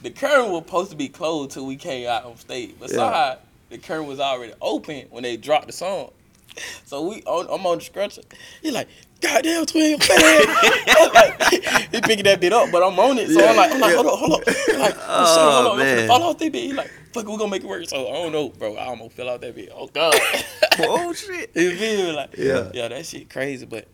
The 0.03 0.09
curtain 0.11 0.51
was 0.51 0.63
supposed 0.65 0.91
to 0.91 0.97
be 0.97 1.07
closed 1.09 1.51
till 1.51 1.65
we 1.65 1.75
came 1.75 2.07
out 2.07 2.25
on 2.25 2.37
stage, 2.37 2.75
but 2.79 2.89
Yeah. 2.89 2.95
somehow 2.97 3.37
the 3.69 3.77
curtain 3.77 4.07
was 4.07 4.19
already 4.19 4.53
open 4.61 5.05
when 5.09 5.23
they 5.23 5.37
dropped 5.37 5.67
the 5.67 5.73
song. 5.73 6.11
So 6.85 7.07
we, 7.07 7.21
on, 7.23 7.47
I'm 7.49 7.65
on 7.65 7.77
the 7.77 7.83
stretcher. 7.83 8.21
He 8.61 8.71
like, 8.71 8.87
goddamn 9.21 9.65
twin, 9.65 9.99
fat 9.99 11.11
like, 11.13 11.53
he 11.91 12.01
picking 12.01 12.25
that 12.25 12.39
bit 12.39 12.53
up, 12.53 12.71
but 12.71 12.83
I'm 12.83 12.97
on 12.99 13.17
it. 13.17 13.29
So 13.29 13.45
I'm 13.45 13.55
like, 13.55 13.71
I'm 13.71 13.79
like, 13.79 13.95
hold 13.95 14.07
on, 14.07 14.17
hold 14.17 14.31
on. 14.33 14.41
I'm 14.73 14.79
like, 14.79 14.95
oh, 14.97 15.35
shit, 15.35 15.43
hold 15.43 15.65
on, 15.65 15.65
oh, 15.65 15.71
I'm 15.73 15.77
man. 15.79 16.07
fall 16.07 16.23
off 16.23 16.37
that 16.39 16.51
bit. 16.51 16.63
He 16.63 16.73
like, 16.73 16.91
fuck, 17.13 17.27
we 17.27 17.37
gonna 17.37 17.51
make 17.51 17.63
it 17.63 17.67
work. 17.67 17.87
So 17.87 18.07
I 18.07 18.13
don't 18.13 18.31
know, 18.31 18.49
bro. 18.49 18.75
I 18.75 18.85
almost 18.85 19.15
fell 19.15 19.29
out 19.29 19.41
that 19.41 19.55
bit. 19.55 19.71
Oh 19.73 19.87
god. 19.87 20.15
oh 20.79 21.13
shit. 21.13 21.51
You 21.55 21.75
feel 21.75 22.05
me? 22.07 22.11
Like, 22.13 22.37
Yeah. 22.37 22.71
yeah, 22.73 22.87
that 22.87 23.05
shit 23.05 23.29
crazy, 23.29 23.65
but 23.65 23.87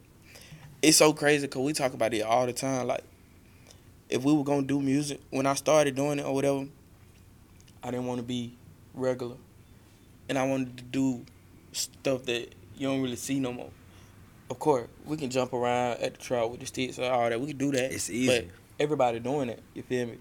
it's 0.82 0.98
so 0.98 1.14
crazy 1.14 1.48
because 1.48 1.62
we 1.62 1.74
talk 1.74 1.94
about 1.94 2.14
it 2.14 2.22
all 2.22 2.46
the 2.46 2.54
time. 2.54 2.88
Like, 2.88 3.04
if 4.10 4.24
we 4.24 4.34
were 4.34 4.44
gonna 4.44 4.64
do 4.68 4.82
music, 4.82 5.20
when 5.32 5.46
I 5.46 5.54
started 5.56 5.96
doing 5.96 6.20
it 6.20 6.26
or 6.26 6.34
whatever, 6.34 6.66
I 7.82 7.92
didn't 7.92 8.06
want 8.06 8.20
to 8.20 8.24
be 8.24 8.56
regular, 8.94 9.36
and 10.30 10.38
I 10.38 10.46
wanted 10.46 10.78
to 10.78 10.84
do 10.84 11.26
stuff 11.74 12.24
that 12.26 12.54
you 12.78 12.88
don't 12.88 13.02
really 13.02 13.16
see 13.16 13.40
no 13.40 13.52
more. 13.54 13.70
Of 14.50 14.60
course, 14.60 14.88
we 15.06 15.18
can 15.18 15.30
jump 15.30 15.54
around 15.54 16.00
at 16.02 16.14
the 16.16 16.20
trap 16.24 16.50
with 16.50 16.60
the 16.60 16.66
sticks 16.66 16.98
and 16.98 17.08
all 17.08 17.30
that. 17.30 17.40
We 17.40 17.48
can 17.48 17.58
do 17.58 17.72
that. 17.72 17.92
It's 17.92 18.10
easy. 18.10 18.28
But 18.42 18.48
everybody 18.84 19.20
doing 19.20 19.50
it. 19.50 19.62
You 19.74 19.84
feel 19.84 20.08
me? 20.08 20.18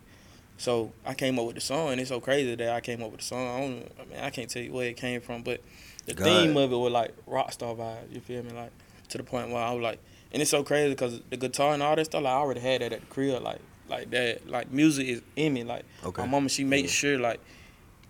So 0.58 0.92
I 1.04 1.14
came 1.14 1.38
up 1.38 1.46
with 1.46 1.56
the 1.56 1.60
song, 1.60 1.90
and 1.92 2.00
it's 2.00 2.10
so 2.10 2.20
crazy 2.20 2.54
that 2.54 2.72
I 2.74 2.80
came 2.80 3.02
up 3.02 3.10
with 3.10 3.20
the 3.20 3.26
song. 3.26 3.48
I, 3.48 3.60
don't, 3.60 3.92
I 4.00 4.04
mean, 4.14 4.24
I 4.24 4.30
can't 4.30 4.48
tell 4.48 4.62
you 4.62 4.72
where 4.72 4.88
it 4.88 4.96
came 4.96 5.20
from, 5.20 5.42
but 5.42 5.60
the 6.06 6.14
God. 6.14 6.24
theme 6.24 6.56
of 6.56 6.72
it 6.72 6.76
was 6.76 6.92
like 6.92 7.14
rock 7.26 7.52
star 7.52 7.74
vibes. 7.74 8.12
You 8.12 8.20
feel 8.20 8.42
me? 8.42 8.52
Like 8.52 8.70
to 9.08 9.18
the 9.18 9.24
point 9.24 9.50
where 9.50 9.62
I 9.62 9.72
was 9.72 9.82
like, 9.82 9.98
and 10.32 10.40
it's 10.40 10.50
so 10.50 10.62
crazy 10.62 10.90
because 10.90 11.20
the 11.30 11.36
guitar 11.36 11.74
and 11.74 11.82
all 11.82 11.96
that 11.96 12.04
stuff. 12.04 12.22
Like 12.22 12.32
I 12.32 12.36
already 12.36 12.60
had 12.60 12.80
that 12.80 12.92
at 12.92 13.00
the 13.00 13.06
crib. 13.06 13.42
Like 13.42 13.58
like 13.90 14.10
that. 14.10 14.48
Like 14.48 14.70
music 14.70 15.08
is 15.08 15.22
in 15.36 15.52
me. 15.52 15.64
Like 15.64 15.84
Okay. 16.04 16.22
my 16.22 16.28
mama, 16.28 16.48
she 16.48 16.64
makes 16.64 16.90
sure 16.92 17.18
like 17.18 17.40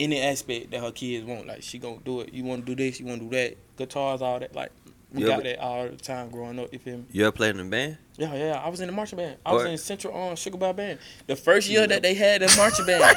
any 0.02 0.20
aspect 0.20 0.70
that 0.70 0.80
her 0.80 0.90
kids 0.92 1.24
want, 1.26 1.46
like 1.46 1.62
she 1.62 1.78
gonna 1.78 1.98
do 2.04 2.20
it. 2.20 2.32
You 2.32 2.44
want 2.44 2.66
to 2.66 2.74
do 2.74 2.84
this, 2.84 2.98
you 3.00 3.06
want 3.06 3.20
to 3.20 3.28
do 3.28 3.36
that. 3.36 3.56
Guitars, 3.76 4.22
all 4.22 4.38
that. 4.40 4.54
Like 4.54 4.70
we 5.12 5.22
Yeah, 5.22 5.28
got 5.28 5.36
but- 5.38 5.44
that 5.44 5.58
all 5.60 5.88
the 5.88 5.96
time 5.96 6.30
growing 6.30 6.58
up. 6.58 6.72
You 6.72 6.78
feel 6.78 6.98
me? 6.98 7.04
You 7.12 7.22
ever 7.24 7.32
played 7.32 7.54
in 7.54 7.60
a 7.60 7.64
band? 7.64 7.98
Yeah, 8.18 8.34
yeah. 8.34 8.60
I 8.62 8.68
was 8.68 8.80
in 8.80 8.88
the 8.88 8.92
marching 8.92 9.16
band. 9.16 9.36
I 9.44 9.52
was 9.54 9.62
Or- 9.64 9.68
in 9.68 9.78
Central 9.78 10.12
on 10.14 10.36
Sugar 10.36 10.58
Bear 10.58 10.74
Band. 10.74 10.98
The 11.26 11.34
first 11.36 11.68
year 11.68 11.86
that 11.86 12.02
they 12.02 12.12
had 12.14 12.42
the 12.42 12.54
marching 12.58 12.84
band. 12.84 13.00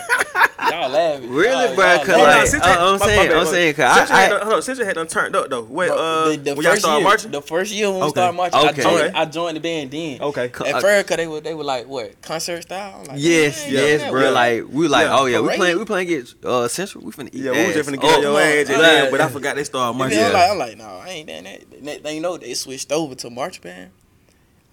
y'all 0.72 0.90
laughing. 0.90 1.30
Really, 1.30 1.66
Y'all- 1.66 1.76
bro? 1.76 1.86
y'all 1.96 1.98
Cause 2.00 2.08
laughing. 2.08 2.24
like, 2.24 2.48
since 2.48 2.64
I- 2.64 2.74
you- 2.74 2.80
I'm 2.80 2.86
my- 2.94 2.98
my 3.00 3.06
saying, 3.06 3.28
bad, 3.28 3.38
I'm 3.38 3.46
saying, 3.46 3.76
Since 3.76 3.78
cause 3.78 4.10
you 4.10 4.16
I, 4.16 4.20
had 4.22 4.30
done- 4.30 4.40
I, 4.40 4.44
hold 4.44 4.56
on, 4.56 4.62
since 4.62 4.80
you 4.80 4.86
had 4.86 4.96
done 4.96 5.08
turned 5.08 5.36
up 5.36 5.50
though. 5.50 5.64
Wait, 5.64 5.88
Bro, 5.90 5.98
uh, 5.98 6.30
the, 6.30 6.38
the 6.38 6.56
when 6.56 6.64
y'all 6.64 6.72
first 6.72 6.82
started 6.82 6.98
year, 7.00 7.04
marching? 7.10 7.32
the 7.32 7.42
first 7.42 7.72
year 7.74 7.88
when 7.90 7.96
we 8.00 8.02
Okay. 8.04 8.12
started 8.12 8.38
marching, 8.38 8.60
I 8.60 8.72
joined, 8.72 8.86
Okay. 9.02 9.12
I 9.14 9.26
joined 9.26 9.58
the 9.58 9.60
band 9.60 9.92
then. 9.92 10.22
Okay. 10.22 10.44
At 10.46 10.82
first, 10.82 11.08
cause 11.08 11.18
they 11.18 11.28
were 11.28 11.42
they 11.42 11.54
were 11.54 11.64
like 11.66 11.88
what 11.88 12.22
concert 12.22 12.62
style. 12.62 13.00
I'm 13.02 13.06
like, 13.08 13.18
yes, 13.20 13.66
man, 13.66 13.74
yes, 13.74 14.02
yeah, 14.02 14.10
bro. 14.12 14.22
yeah. 14.22 14.30
Like 14.30 14.64
we 14.70 14.84
were 14.86 14.90
like, 14.90 15.08
Yeah. 15.08 15.20
oh 15.20 15.26
yeah, 15.26 15.40
we 15.42 15.48
Parade. 15.48 15.58
playing, 15.60 15.78
we 15.80 15.86
playing 15.86 16.08
get 16.08 16.34
uh 16.46 16.68
central. 16.70 17.04
We 17.04 17.12
finna 17.12 17.28
eat. 17.34 17.44
Yeah, 17.44 17.52
we 17.52 17.66
was 17.66 17.76
just 17.76 17.90
finna 17.90 18.00
get 18.02 18.22
your 18.22 18.32
Oh, 18.32 18.38
ass, 18.38 18.58
and 18.60 18.68
come 18.70 18.82
then, 18.82 19.06
on. 19.08 19.12
but 19.12 19.20
I 19.22 19.28
forgot 19.28 19.56
they 19.58 19.66
started 19.66 19.98
marching. 19.98 20.20
feel 20.20 20.30
me? 20.30 20.36
I'm 20.36 20.40
like, 20.40 20.52
I'm 20.52 20.58
like, 20.58 20.78
no, 20.78 20.98
I 21.04 21.10
ain't 21.10 21.28
done 21.28 21.44
that. 21.44 21.70
The 21.70 21.82
Next 21.82 22.02
thing 22.04 22.16
you 22.16 22.22
know, 22.22 22.38
they 22.38 22.54
switched 22.54 22.92
over 22.94 23.14
to 23.16 23.30
march 23.30 23.62
band. 23.62 23.92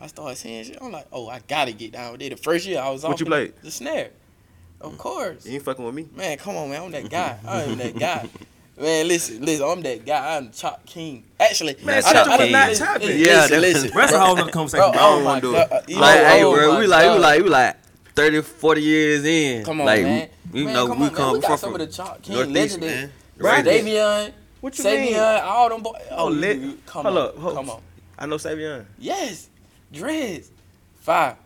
I 0.02 0.08
started 0.08 0.36
seeing 0.36 0.64
shit. 0.64 0.78
I'm 0.82 0.90
like, 0.90 1.06
oh, 1.12 1.28
I 1.28 1.40
gotta 1.46 1.70
get 1.72 1.92
down 1.92 2.12
with 2.12 2.22
it. 2.22 2.30
The 2.30 2.36
first 2.36 2.66
year 2.66 2.80
I 2.80 2.90
was 2.90 3.04
What 3.04 3.20
you 3.20 3.26
in 3.26 3.30
the- 3.30 3.52
The 3.62 3.70
snare. 3.70 4.10
Of 4.80 4.94
mm. 4.94 4.98
course. 4.98 5.46
You 5.46 5.52
ain't 5.54 5.62
fucking 5.62 5.84
with 5.84 5.94
me. 5.94 6.08
Man, 6.16 6.36
come 6.38 6.56
on, 6.56 6.70
man. 6.70 6.82
I'm 6.82 6.90
that 6.90 7.08
guy. 7.08 7.38
I 7.46 7.62
am 7.62 7.78
that 7.78 7.96
guy. 7.98 8.28
Man, 8.80 9.06
listen, 9.06 9.44
listen. 9.44 9.64
I'm 9.64 9.80
that 9.82 10.04
guy. 10.04 10.36
I'm 10.36 10.48
the 10.48 10.52
chop 10.52 10.84
king. 10.86 11.22
Actually, 11.38 11.76
Man, 11.84 12.02
I 12.04 12.12
don't- 12.12 12.24
Chop 12.26 12.28
I 12.34 12.36
don't- 12.38 12.50
not 12.52 12.74
chopping. 12.74 13.08
Yeah, 13.10 13.14
listen, 13.16 13.50
that- 13.52 13.60
listen. 13.60 13.90
That's 13.94 14.12
a 14.12 14.18
whole 14.20 14.34
nother 14.34 14.50
conversation. 14.50 14.90
Bro, 14.90 14.98
I 15.00 15.02
don't 15.04 15.22
oh 15.22 15.24
want 15.24 15.40
to 15.40 15.48
do 15.52 15.54
it. 15.56 15.70
God. 15.70 15.70
Like, 15.88 15.88
know, 15.88 16.24
hey, 16.26 16.42
oh 16.42 16.52
bro, 16.52 16.78
we 16.80 16.86
like, 16.88 17.12
we 17.12 17.18
like, 17.20 17.42
we 17.44 17.48
like 17.48 17.76
30, 18.16 18.42
40 18.42 18.82
years 18.82 19.24
in. 19.24 19.64
Come 19.64 19.80
on, 19.82 19.86
like, 19.86 20.02
man. 20.02 20.28
We, 20.52 20.60
we 20.60 20.64
Man, 20.66 20.74
know 20.74 20.86
come 20.88 20.98
we 20.98 21.06
on, 21.06 21.12
man. 21.12 21.16
come 21.16 21.32
We 21.34 21.40
got 21.40 21.48
from, 21.48 21.58
some 21.58 21.74
of 21.74 21.78
the 21.78 21.86
Chalk 21.86 22.22
King 22.22 22.34
Northeast, 22.34 22.54
legendary. 22.80 22.94
man. 22.96 23.12
Right, 23.38 23.64
Right. 23.64 23.84
Davion, 23.84 24.32
What 24.60 24.78
you 24.78 24.84
Savion, 24.84 25.04
mean? 25.04 25.16
all 25.44 25.68
them 25.68 25.82
boys. 25.84 26.02
Oh, 26.10 26.26
oh 26.26 26.28
lit. 26.28 26.58
you- 26.58 26.78
Come 26.86 27.04
Hold 27.06 27.16
on, 27.18 27.26
up, 27.28 27.36
hold- 27.38 27.54
come 27.54 27.70
on. 27.70 27.80
I 28.18 28.26
know 28.26 28.36
Savion. 28.36 28.84
Yes, 28.98 29.48
Dreads, 29.92 30.50
five. 31.00 31.36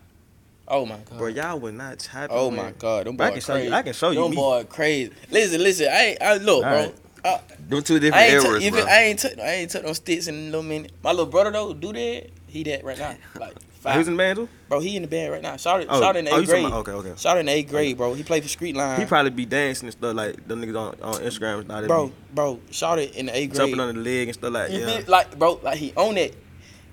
Oh 0.68 0.84
my 0.84 0.96
god. 0.96 1.18
Bro, 1.18 1.28
y'all 1.28 1.58
would 1.60 1.74
not 1.74 1.98
chop. 2.00 2.28
Oh 2.32 2.50
my 2.50 2.72
god, 2.72 3.06
them 3.06 3.16
Bro, 3.16 3.26
I 3.26 3.30
can 3.32 3.40
show 3.40 3.54
you- 3.54 3.60
crazy. 3.62 3.74
I 3.74 3.82
can 3.82 3.92
show 3.92 4.10
you 4.10 4.22
Them 4.22 4.30
me. 4.30 4.36
boy 4.36 4.64
crazy. 4.68 5.12
Listen, 5.30 5.62
listen. 5.62 5.88
I 5.88 6.00
ain't. 6.04 6.22
I 6.22 6.36
look, 6.38 6.64
All 6.64 6.70
bro. 6.70 6.80
right. 6.82 6.94
Uh, 7.24 7.38
Them 7.68 7.82
two 7.82 7.98
different 7.98 8.22
ain't. 8.24 8.32
eras, 8.32 8.44
T- 8.44 8.50
bro. 8.70 8.78
even 8.78 8.88
I 8.88 9.02
ain't 9.04 9.18
took. 9.18 9.38
I 9.38 9.52
ain't 9.54 9.70
took 9.70 9.84
no 9.84 9.92
sticks 9.92 10.26
in 10.28 10.34
a 10.34 10.38
little 10.46 10.62
minute. 10.62 10.92
My 11.02 11.10
little 11.10 11.26
brother 11.26 11.50
though 11.50 11.72
do 11.72 11.92
that. 11.92 12.30
He 12.46 12.62
that 12.64 12.84
right 12.84 12.98
now. 12.98 13.14
Like 13.40 13.54
Oh, 13.84 13.90
five. 13.92 14.08
in 14.08 14.14
the 14.14 14.18
band 14.18 14.36
too? 14.36 14.48
bro, 14.68 14.80
he 14.80 14.96
in 14.96 15.02
the 15.02 15.08
band 15.08 15.30
right 15.32 15.42
now. 15.42 15.56
Shout 15.56 15.80
it. 15.80 15.86
Oh, 15.88 16.00
shout 16.00 16.16
in 16.16 16.24
the 16.24 16.32
oh, 16.32 16.40
eighth 16.40 16.40
you 16.40 16.46
talking 16.46 16.62
grade. 16.62 16.72
about- 16.72 16.88
okay, 16.88 17.08
okay. 17.10 17.20
Shout 17.20 17.38
in 17.38 17.46
the 17.46 17.52
eighth 17.52 17.70
grade, 17.70 17.96
bro. 17.96 18.14
He 18.14 18.24
played 18.24 18.42
for 18.42 18.48
Street 18.48 18.74
Line. 18.74 18.98
He 18.98 19.06
probably 19.06 19.30
be 19.30 19.46
dancing 19.46 19.86
and 19.86 19.92
stuff 19.92 20.16
like 20.16 20.48
them 20.48 20.60
niggas 20.60 20.76
on, 20.76 21.00
on 21.02 21.14
Instagram 21.22 21.66
that. 21.68 21.86
bro, 21.86 22.06
be 22.08 22.12
bro. 22.34 22.58
Shout 22.72 22.98
it 22.98 23.14
in 23.14 23.26
the 23.26 23.36
eighth 23.36 23.50
grade. 23.54 23.70
jumping 23.70 23.78
on 23.78 23.94
the 23.94 24.00
leg 24.00 24.26
and 24.26 24.34
stuff 24.34 24.52
like 24.52 24.72
yeah. 24.72 25.02
like 25.06 25.38
bro, 25.38 25.60
like 25.62 25.78
he 25.78 25.92
own 25.96 26.16
it. 26.16 26.36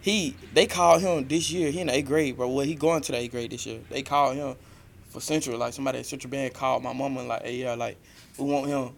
He 0.03 0.35
they 0.53 0.67
called 0.67 1.01
him 1.01 1.27
this 1.27 1.49
year. 1.49 1.71
He 1.71 1.79
in 1.79 1.87
the 1.87 1.95
eighth 1.95 2.05
grade, 2.07 2.37
bro. 2.37 2.47
Well, 2.49 2.65
he 2.65 2.75
going 2.75 3.01
to 3.01 3.11
the 3.13 3.17
eighth 3.17 3.31
grade 3.31 3.49
this 3.51 3.65
year. 3.65 3.79
They 3.89 4.03
called 4.03 4.35
him 4.35 4.55
for 5.09 5.19
Central. 5.21 5.57
Like 5.57 5.73
somebody 5.73 5.99
at 5.99 6.05
Central 6.05 6.29
Band 6.29 6.53
called 6.53 6.83
my 6.83 6.91
mama 6.93 7.21
and 7.21 7.29
like, 7.29 7.43
hey 7.43 7.55
yeah, 7.55 7.73
like 7.75 7.97
we 8.37 8.43
want 8.45 8.67
him 8.67 8.89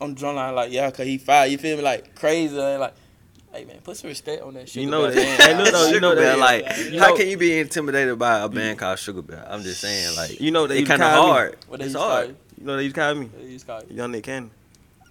on 0.00 0.10
the 0.10 0.16
drum 0.20 0.36
line. 0.36 0.54
Like 0.54 0.70
yeah, 0.70 0.90
cause 0.90 1.06
he 1.06 1.16
fired. 1.18 1.50
You 1.50 1.58
feel 1.58 1.76
me? 1.78 1.82
Like 1.82 2.14
crazy. 2.14 2.58
And 2.60 2.78
like, 2.78 2.94
hey 3.54 3.64
man, 3.64 3.78
put 3.82 3.96
some 3.96 4.08
respect 4.08 4.42
on 4.42 4.52
that 4.54 4.68
shit. 4.68 4.82
You 4.84 4.90
know 4.90 5.10
that. 5.10 5.14
Hey, 5.40 5.56
look 5.56 5.72
though, 5.72 5.86
you 5.86 5.94
Sugar 5.94 6.00
know 6.00 6.14
Bear, 6.14 6.36
that. 6.36 6.38
like, 6.38 6.76
you 6.92 7.00
how 7.00 7.08
know- 7.08 7.16
can 7.16 7.28
you 7.28 7.38
be 7.38 7.58
intimidated 7.58 8.18
by 8.18 8.40
a 8.40 8.48
band 8.50 8.78
called 8.78 8.98
Sugar 8.98 9.22
Bear? 9.22 9.46
I'm 9.48 9.62
just 9.62 9.80
saying, 9.80 10.14
like, 10.14 10.38
You 10.40 10.50
know 10.50 10.66
they 10.66 10.80
it's 10.80 10.80
used 10.80 10.92
to 10.92 10.98
kind 10.98 11.02
of 11.14 11.18
call 11.24 11.32
hard. 11.32 11.56
What 11.68 11.80
they 11.80 11.86
it's 11.86 11.94
call 11.94 12.08
hard. 12.10 12.28
you? 12.28 12.36
You 12.58 12.66
know 12.66 12.76
they 12.76 12.82
used 12.82 12.94
to 12.96 13.00
call 13.00 13.14
me 13.14 13.26
What 13.26 13.42
they 13.42 13.48
used 13.48 13.64
to 13.66 13.72
call 13.72 13.82
you? 13.88 13.96
Young 13.96 14.12
Nick 14.12 14.24
Cannon. 14.24 14.50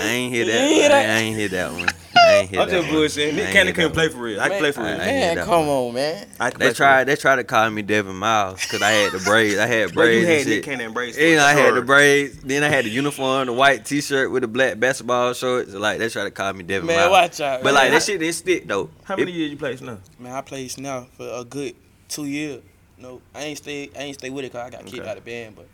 I 0.00 0.02
ain't 0.10 0.32
hear 0.32 0.44
You 0.46 0.52
that. 0.52 0.60
ain't 0.60 0.72
hear 0.74 0.88
that? 0.88 1.10
I 1.10 1.18
ain't 1.18 1.36
hear 1.36 1.48
that 1.48 1.72
one. 1.72 1.88
I 2.28 2.34
ain't 2.36 2.50
hear 2.50 2.60
I'm 2.60 2.68
that 2.68 2.74
just 2.74 2.88
one. 2.88 2.96
bullshitting. 2.96 3.28
I 3.28 3.30
Nick 3.32 3.44
ain't 3.44 3.52
Cannon 3.52 3.66
hear 3.66 3.74
couldn't 3.74 3.88
that 3.88 3.94
play 3.94 4.06
one. 4.08 4.16
for 4.16 4.22
real. 4.22 4.40
I 4.40 4.48
can 4.48 4.58
play 4.58 4.72
for 4.72 4.80
real. 4.82 4.90
I- 4.90 4.94
I- 4.94 4.96
Man, 4.98 5.36
that 5.36 5.44
come 5.46 5.68
on, 5.68 5.94
man. 5.94 6.28
I 6.38 6.50
can 6.50 6.58
They 6.60 6.64
play 6.66 6.70
for 6.72 6.76
tried. 6.76 7.04
They 7.04 7.16
tried 7.16 7.36
to 7.36 7.44
call 7.44 7.70
me 7.70 7.82
Devon 7.82 8.16
Miles 8.16 8.60
because 8.62 8.82
I 8.82 8.90
had 8.90 9.12
the 9.12 9.18
braids. 9.20 9.58
I 9.58 9.66
had 9.66 9.92
Bro, 9.94 10.04
you 10.04 10.10
braids. 10.24 10.26
had 10.28 10.36
and 10.40 10.46
Nick 10.48 10.54
shit. 10.56 10.64
Cannon 10.64 10.92
braids. 10.92 11.16
And 11.18 11.40
I 11.40 11.52
had 11.52 11.74
the 11.74 11.82
braids. 11.82 12.36
Then 12.42 12.62
I 12.62 12.68
had 12.68 12.84
the 12.84 12.90
uniform, 12.90 13.46
the 13.46 13.52
white 13.52 13.84
T-shirt 13.84 14.30
with 14.30 14.42
the 14.42 14.48
black 14.48 14.78
basketball 14.78 15.32
shorts. 15.32 15.72
Like 15.72 15.98
they 15.98 16.08
tried 16.08 16.24
to 16.24 16.30
call 16.30 16.52
me 16.52 16.62
Devon 16.64 16.86
Man, 16.86 16.98
Miles. 16.98 17.10
watch 17.10 17.40
out. 17.40 17.58
But 17.62 17.66
man. 17.66 17.74
like 17.74 17.90
that 17.92 18.02
shit 18.02 18.20
didn't 18.20 18.34
stick 18.34 18.66
though. 18.68 18.90
How 19.04 19.16
many 19.16 19.32
years 19.32 19.50
you 19.50 19.56
played 19.56 19.80
now? 19.82 19.98
Man, 20.18 20.32
I 20.32 20.40
played 20.42 20.76
now 20.78 21.06
for 21.16 21.28
a 21.28 21.44
good 21.44 21.74
two 22.08 22.26
years. 22.26 22.62
No, 22.98 23.20
I 23.34 23.42
ain't 23.44 23.58
stay. 23.58 23.90
I 23.96 24.02
ain't 24.02 24.14
stay 24.18 24.28
with 24.30 24.44
it 24.44 24.52
cause 24.52 24.66
I 24.66 24.70
got 24.70 24.84
kicked 24.84 24.98
Okay. 25.00 25.08
out 25.10 25.16
of 25.16 25.24
band. 25.24 25.54
But 25.56 25.66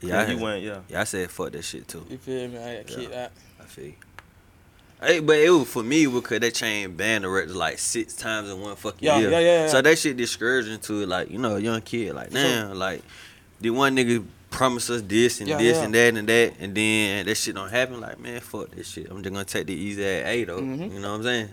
Yeah, 0.00 0.18
I 0.18 0.22
you 0.22 0.32
had- 0.34 0.40
went. 0.40 0.62
Yeah. 0.62 0.78
Yeah, 0.88 1.00
I 1.00 1.04
said 1.04 1.30
fuck 1.30 1.52
that 1.52 1.62
shit 1.62 1.86
too. 1.88 2.04
you 2.10 2.18
feel 2.18 2.48
me? 2.48 2.58
I 2.58 2.76
got 2.82 2.90
Yeah. 2.90 2.96
kicked 2.96 3.14
out. 3.14 3.30
I 3.60 3.64
feel. 3.64 3.84
you. 3.86 3.94
Hey, 5.02 5.20
but 5.20 5.36
it 5.36 5.50
was 5.50 5.68
for 5.68 5.82
me 5.82 6.06
because 6.06 6.40
they 6.40 6.50
changed 6.50 6.96
band 6.96 7.24
directors 7.24 7.54
like 7.56 7.78
six 7.78 8.14
times 8.14 8.48
in 8.48 8.60
one 8.60 8.74
fucking 8.76 9.00
Yeah, 9.06 9.18
year. 9.18 9.30
yeah, 9.30 9.38
yeah, 9.38 9.62
yeah. 9.64 9.68
So 9.68 9.82
that 9.82 9.98
shit 9.98 10.16
discouraging 10.16 10.78
to 10.80 11.04
like 11.06 11.30
you 11.30 11.38
know 11.38 11.56
a 11.56 11.60
young 11.60 11.80
kid 11.82 12.14
like 12.14 12.30
damn 12.30 12.78
like 12.78 13.02
the 13.60 13.70
one 13.70 13.94
nigga 13.96 14.24
promised 14.50 14.88
us 14.90 15.02
this 15.02 15.40
and 15.40 15.48
Yeah, 15.50 15.58
this 15.58 15.78
yeah. 15.78 15.84
and 15.84 15.94
that 15.94 16.16
and 16.16 16.28
that 16.28 16.52
and 16.60 16.74
then 16.74 17.26
that 17.26 17.34
shit 17.34 17.54
don't 17.54 17.70
happen 17.70 18.00
like 18.00 18.18
man 18.20 18.40
fuck 18.40 18.70
this 18.70 18.88
shit 18.88 19.10
I'm 19.10 19.22
just 19.22 19.32
gonna 19.32 19.44
take 19.44 19.66
the 19.66 19.74
easy 19.74 20.04
at 20.04 20.26
A 20.26 20.44
though 20.44 20.60
Mhm. 20.60 20.92
you 20.94 21.00
know 21.00 21.10
what 21.10 21.16
I'm 21.16 21.22
saying 21.24 21.48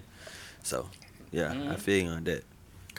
so 0.64 0.88
yeah 1.32 1.50
I 1.52 1.56
Mhm. 1.56 1.80
feel 1.80 2.04
you 2.04 2.10
on 2.10 2.24
that 2.26 2.44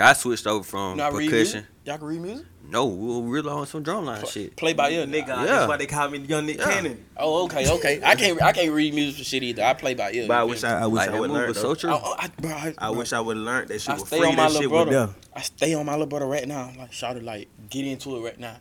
I 0.01 0.13
switched 0.15 0.47
over 0.47 0.63
from 0.65 0.91
You 0.93 0.97
know, 0.97 1.05
I 1.05 1.11
read 1.11 1.31
percussion? 1.31 1.67
Y'all 1.85 1.99
can 1.99 2.07
read 2.07 2.21
music? 2.21 2.47
no 2.69 2.87
we 2.87 3.07
were 3.21 3.29
really 3.29 3.51
on 3.51 3.67
some 3.67 3.83
drumline 3.85 4.21
Play, 4.21 4.31
shit 4.31 4.57
play 4.57 4.73
by 4.73 4.89
ear, 4.91 5.05
Nigga, 5.05 5.25
nigga. 5.25 5.29
Yeah. 5.29 5.45
that's 5.45 5.69
why 5.69 5.77
they 5.77 5.87
call 5.87 6.09
me 6.09 6.19
Young 6.21 6.47
Nick 6.47 6.59
Yeah. 6.59 6.65
Cannon. 6.73 7.05
Oh, 7.17 7.45
okay, 7.45 7.69
okay. 7.71 8.01
I 8.03 8.15
can't, 8.15 8.41
I 8.41 8.53
can't 8.53 8.73
read 8.73 8.95
music 8.95 9.19
for 9.19 9.25
shit 9.25 9.43
either. 9.43 9.63
I 9.65 9.75
play 9.75 9.95
by 9.95 10.13
ear. 10.13 10.27
But 10.29 10.39
I 10.39 10.45
wish? 10.45 10.63
I, 10.65 10.83
I 10.83 10.87
wish 10.87 10.99
like 10.99 11.11
I 11.11 11.21
would 11.21 11.31
move 11.31 11.39
learn. 11.39 11.55
so 11.55 11.63
though. 11.63 11.75
true 11.75 11.91
Oh, 11.91 12.01
oh, 12.03 12.17
I, 12.19 12.29
bro, 12.29 12.51
I, 12.51 12.75
I 12.79 12.89
bro, 12.91 12.99
wish 12.99 13.13
I 13.13 13.21
would 13.21 13.37
have 13.37 13.45
learned 13.45 13.69
that 13.69 13.81
shit 13.81 13.91
I 13.95 13.97
stay 13.99 14.19
free. 14.19 14.29
on 14.29 14.37
my 14.37 14.49
That 14.49 14.53
little 14.55 14.71
brother. 14.71 15.15
I 15.35 15.41
stay 15.43 15.75
on 15.75 15.85
my 15.85 15.93
little 15.93 16.07
brother 16.07 16.27
right 16.27 16.47
now. 16.49 16.71
Like, 16.79 16.93
shout 16.93 17.17
it, 17.17 17.25
like, 17.25 17.49
get 17.69 17.85
into 17.85 18.17
it 18.17 18.21
right 18.21 18.39
now, 18.39 18.57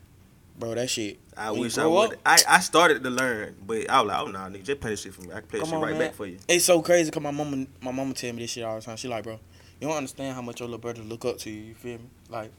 bro. 0.60 0.74
That 0.76 0.90
shit. 0.90 1.20
I 1.38 1.52
when 1.52 1.62
wish 1.62 1.78
I 1.78 1.86
would. 1.86 2.14
up- 2.14 2.20
I, 2.26 2.40
I 2.50 2.60
started 2.60 3.04
to 3.04 3.10
learn, 3.10 3.56
but 3.66 3.90
I 3.90 4.02
was 4.02 4.10
like, 4.10 4.20
oh 4.20 4.28
nah, 4.32 4.50
nigga, 4.50 4.64
just 4.64 4.82
play 4.82 4.90
this 4.90 5.02
shit 5.04 5.14
for 5.14 5.22
me. 5.22 5.30
I 5.32 5.40
can 5.40 5.44
play 5.48 5.60
this 5.60 5.70
Come 5.70 5.70
shit 5.70 5.76
on, 5.76 5.82
right 5.84 5.92
man. 5.98 6.08
back 6.10 6.16
for 6.16 6.26
you. 6.26 6.38
It's 6.50 6.66
so 6.66 6.82
crazy 6.82 7.10
because 7.12 7.24
my 7.24 7.32
mama, 7.32 7.66
my 7.82 7.92
mama 7.92 8.14
tell 8.16 8.34
me 8.34 8.42
this 8.42 8.52
shit 8.52 8.64
all 8.66 8.76
the 8.76 8.82
time. 8.82 8.98
She 8.98 9.08
like, 9.08 9.24
bro, 9.24 9.40
you 9.82 9.88
don't 9.88 9.98
understand 9.98 10.36
how 10.36 10.42
much 10.42 10.60
your 10.60 10.68
little 10.70 10.80
brother 10.80 11.02
look 11.02 11.26
up 11.26 11.38
to 11.40 11.50
you. 11.50 11.62
You 11.64 11.74
feel 11.76 11.98
me? 11.98 12.06
Like, 12.30 12.52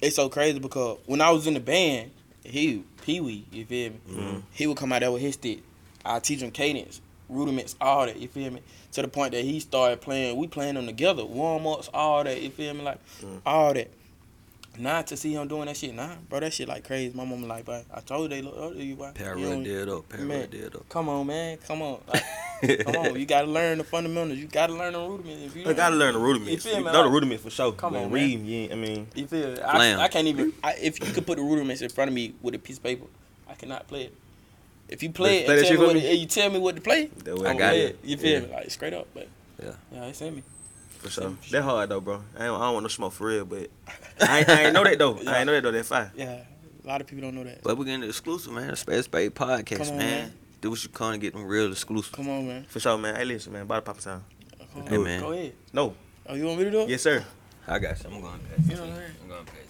it's 0.00 0.16
so 0.16 0.28
crazy 0.30 0.58
because 0.58 0.98
when 1.06 1.20
I 1.20 1.30
was 1.30 1.46
in 1.46 1.54
the 1.54 1.60
band, 1.60 2.12
he 2.44 2.84
Pee 3.02 3.20
Wee, 3.20 3.44
you 3.52 3.66
feel 3.66 3.90
me? 3.90 3.96
Mhm. 4.08 4.42
He 4.52 4.66
would 4.66 4.76
come 4.76 4.92
out 4.92 5.00
there 5.00 5.12
with 5.12 5.20
his 5.22 5.34
stick. 5.34 5.58
I 6.04 6.18
teach 6.20 6.40
him 6.40 6.50
cadence, 6.50 7.00
rudiments, 7.28 7.76
all 7.80 8.06
that. 8.06 8.18
You 8.18 8.28
feel 8.28 8.50
me? 8.50 8.62
To 8.92 9.02
the 9.02 9.08
point 9.08 9.32
that 9.32 9.44
he 9.44 9.60
started 9.60 10.00
playing. 10.00 10.36
We 10.38 10.46
playing 10.46 10.74
them 10.76 10.86
together, 10.86 11.24
warm 11.24 11.66
ups, 11.66 11.90
all 11.92 12.24
that. 12.24 12.40
You 12.40 12.50
feel 12.50 12.72
me? 12.74 12.82
Like 12.82 12.98
Mm. 13.22 13.40
all 13.44 13.74
that. 13.74 13.90
Not 14.80 15.08
to 15.08 15.16
see 15.16 15.34
him 15.34 15.46
doing 15.46 15.66
that 15.66 15.76
shit, 15.76 15.94
nah, 15.94 16.14
bro. 16.28 16.40
That 16.40 16.54
shit 16.54 16.66
like 16.66 16.84
crazy. 16.86 17.14
My 17.14 17.24
mama 17.26 17.46
like, 17.46 17.66
bro. 17.66 17.82
I 17.92 18.00
told 18.00 18.22
you 18.22 18.28
they 18.28 18.40
look 18.42 18.56
up 18.56 18.72
to 18.72 18.82
you, 18.82 18.96
bro. 18.96 19.08
You 19.08 19.12
Parallel 19.12 19.50
don't- 19.50 19.64
dead 19.64 19.88
up 19.90 20.08
parallel 20.08 20.38
Man. 20.38 20.48
dead 20.50 20.74
up 20.74 20.88
Come 20.88 21.08
on, 21.10 21.26
man. 21.26 21.58
Come 21.66 21.82
on. 21.82 22.00
Like, 22.08 22.24
come 22.86 22.96
on. 22.96 23.20
You 23.20 23.26
gotta 23.26 23.46
learn 23.46 23.76
the 23.78 23.84
fundamentals. 23.84 24.38
You 24.38 24.46
gotta 24.46 24.72
learn 24.72 24.94
the 24.94 24.98
rudiments. 25.00 25.44
If 25.44 25.56
you 25.56 25.68
I 25.68 25.74
gotta 25.74 25.96
learn 25.96 26.14
the 26.14 26.18
rudiments. 26.20 26.64
You 26.64 26.70
feel 26.72 26.80
me? 26.80 26.90
know 26.92 27.02
the 27.02 27.10
rudiments 27.10 27.44
for 27.44 27.50
sure. 27.50 27.72
Come 27.72 27.92
but 27.92 28.04
on, 28.04 28.10
read, 28.10 28.40
you 28.40 28.56
ain't, 28.60 28.72
I 28.72 28.76
mean, 28.76 29.06
You 29.14 29.26
feel? 29.26 29.48
it? 29.54 29.60
I, 29.62 30.02
I 30.04 30.08
can't 30.08 30.26
even. 30.26 30.52
I, 30.64 30.72
if 30.80 30.98
you 30.98 31.12
could 31.12 31.26
put 31.26 31.36
the 31.36 31.42
rudiments 31.44 31.82
in 31.82 31.90
front 31.90 32.08
of 32.08 32.14
me 32.14 32.34
with 32.40 32.54
a 32.54 32.58
piece 32.58 32.78
of 32.78 32.82
paper, 32.82 33.06
I 33.48 33.54
cannot 33.54 33.86
play 33.86 34.04
it. 34.04 34.14
If 34.88 35.02
you 35.02 35.10
play 35.10 35.44
Play 35.44 35.44
it 35.44 35.46
that 35.46 35.58
and 35.58 35.66
tell, 35.68 35.80
me 35.80 35.86
what, 35.86 35.94
me? 35.96 36.14
you 36.14 36.26
tell 36.26 36.50
me 36.50 36.58
what 36.58 36.74
to 36.76 36.80
play, 36.80 37.10
I 37.20 37.24
got 37.30 37.56
play 37.58 37.80
it. 37.82 37.98
You 38.02 38.16
feel 38.16 38.40
Yeah. 38.40 38.46
me? 38.46 38.52
Like 38.54 38.70
straight 38.70 38.94
up, 38.94 39.06
but 39.14 39.28
Yeah. 39.62 39.72
yeah, 39.92 40.04
it's 40.06 40.20
in 40.22 40.36
me. 40.36 40.42
For 41.00 41.10
sure. 41.10 41.36
That 41.50 41.62
hard 41.62 41.88
though, 41.90 42.00
bro. 42.00 42.22
I, 42.38 42.44
ain't, 42.46 42.54
I 42.54 42.58
don't 42.58 42.72
want 42.74 42.84
no 42.84 42.88
smoke 42.88 43.12
for 43.12 43.26
real, 43.26 43.44
but 43.44 43.68
I, 44.20 44.44
I 44.46 44.62
ain't 44.64 44.74
know 44.74 44.84
that 44.84 44.98
though. 44.98 45.18
I 45.26 45.38
ain't 45.38 45.46
know 45.46 45.52
that 45.52 45.62
though. 45.62 45.70
That 45.72 45.86
fire. 45.86 46.12
Yeah, 46.14 46.40
a 46.84 46.86
lot 46.86 47.00
of 47.00 47.06
people 47.06 47.22
don't 47.22 47.34
know 47.34 47.44
that. 47.44 47.62
But 47.62 47.76
we're 47.78 47.84
getting 47.86 48.04
exclusive, 48.08 48.52
man. 48.52 48.74
Space 48.76 49.04
Spade 49.06 49.34
Podcast, 49.34 49.78
Come 49.78 49.88
on, 49.88 49.96
man. 49.98 50.22
man. 50.22 50.32
Do 50.60 50.70
what 50.70 50.82
you 50.84 50.90
can 50.90 51.12
to 51.12 51.18
get 51.18 51.32
them 51.32 51.44
real 51.46 51.70
exclusive. 51.72 52.12
Come 52.12 52.28
on, 52.28 52.46
man. 52.46 52.64
For 52.68 52.80
sure, 52.80 52.98
man. 52.98 53.16
Hey, 53.16 53.24
listen, 53.24 53.52
man. 53.52 53.66
Body 53.66 53.82
Papa 53.84 54.00
Sound. 54.02 54.22
Come 54.74 54.86
Hey, 54.86 54.96
on. 54.98 55.04
man. 55.04 55.20
Go 55.20 55.32
ahead. 55.32 55.52
No. 55.72 55.94
Oh, 56.28 56.34
you 56.34 56.44
want 56.46 56.58
me 56.58 56.64
to 56.64 56.70
do 56.70 56.80
it? 56.82 56.88
Yes, 56.90 57.02
sir. 57.02 57.24
I 57.66 57.78
got 57.78 57.98
you. 58.04 58.10
I'm 58.10 58.20
going 58.20 58.38
past. 58.40 58.68
You 58.70 58.76
know 58.76 58.82
what 58.82 58.90
I'm 58.90 58.96
saying? 58.96 59.12
I'm 59.22 59.28
going 59.28 59.44
to 59.46 59.52
pass 59.52 59.62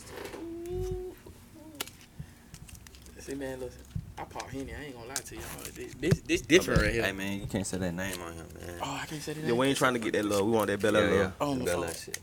it. 3.17 3.23
See, 3.23 3.35
man, 3.35 3.61
listen. 3.61 3.81
I 4.21 4.25
pop 4.25 4.51
Henny. 4.51 4.73
I 4.75 4.85
ain't 4.85 4.95
gonna 4.95 5.09
lie 5.09 5.15
to 5.15 5.35
you. 5.35 5.41
This, 5.75 5.95
this, 5.95 6.21
this 6.21 6.41
different 6.43 6.83
right 6.83 6.93
here. 6.93 7.05
Hey, 7.05 7.13
man, 7.13 7.41
you 7.41 7.47
can't 7.47 7.67
say 7.67 7.79
that 7.79 7.93
name 7.93 8.21
on 8.21 8.33
him, 8.35 8.47
man. 8.61 8.79
Oh, 8.83 8.99
I 9.03 9.07
can't 9.07 9.23
say 9.23 9.33
that. 9.33 9.45
Yeah, 9.45 9.53
we 9.55 9.67
ain't 9.69 9.79
trying 9.79 9.95
to 9.95 9.99
get 9.99 10.13
that 10.13 10.25
love. 10.25 10.45
We 10.45 10.53
want 10.53 10.67
that 10.67 10.81
Belaire 10.81 11.09
yeah, 11.09 11.15
yeah. 11.15 11.21
love. 11.23 11.33
Oh, 11.41 11.55
The 11.55 11.61
my 11.61 11.65
Belaire 11.71 11.75
fault. 11.85 11.97
shit. 12.05 12.19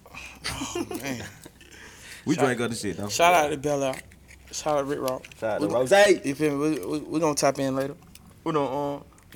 Oh, 0.91 0.97
man. 1.01 1.23
We 2.25 2.35
Shout- 2.35 2.45
drink 2.45 2.59
other 2.61 2.75
shit 2.75 2.97
though. 2.97 3.07
Shout 3.07 3.33
out 3.33 3.49
to 3.51 3.57
Belaire. 3.57 4.01
Shout 4.51 4.77
out 4.77 4.81
to 4.81 4.83
Rick 4.85 4.99
Ross. 4.99 5.21
Shout 5.39 5.49
out 5.53 5.61
to 5.61 5.67
We- 5.67 5.73
Ross. 5.73 6.25
You 6.25 6.35
feel 6.35 6.57
me? 6.57 6.79
We, 6.79 6.85
we, 6.85 6.99
we 6.99 7.19
gonna 7.21 7.35
tap 7.35 7.57
in 7.57 7.73
later. 7.75 7.95
We 8.43 8.51
don't 8.51 8.71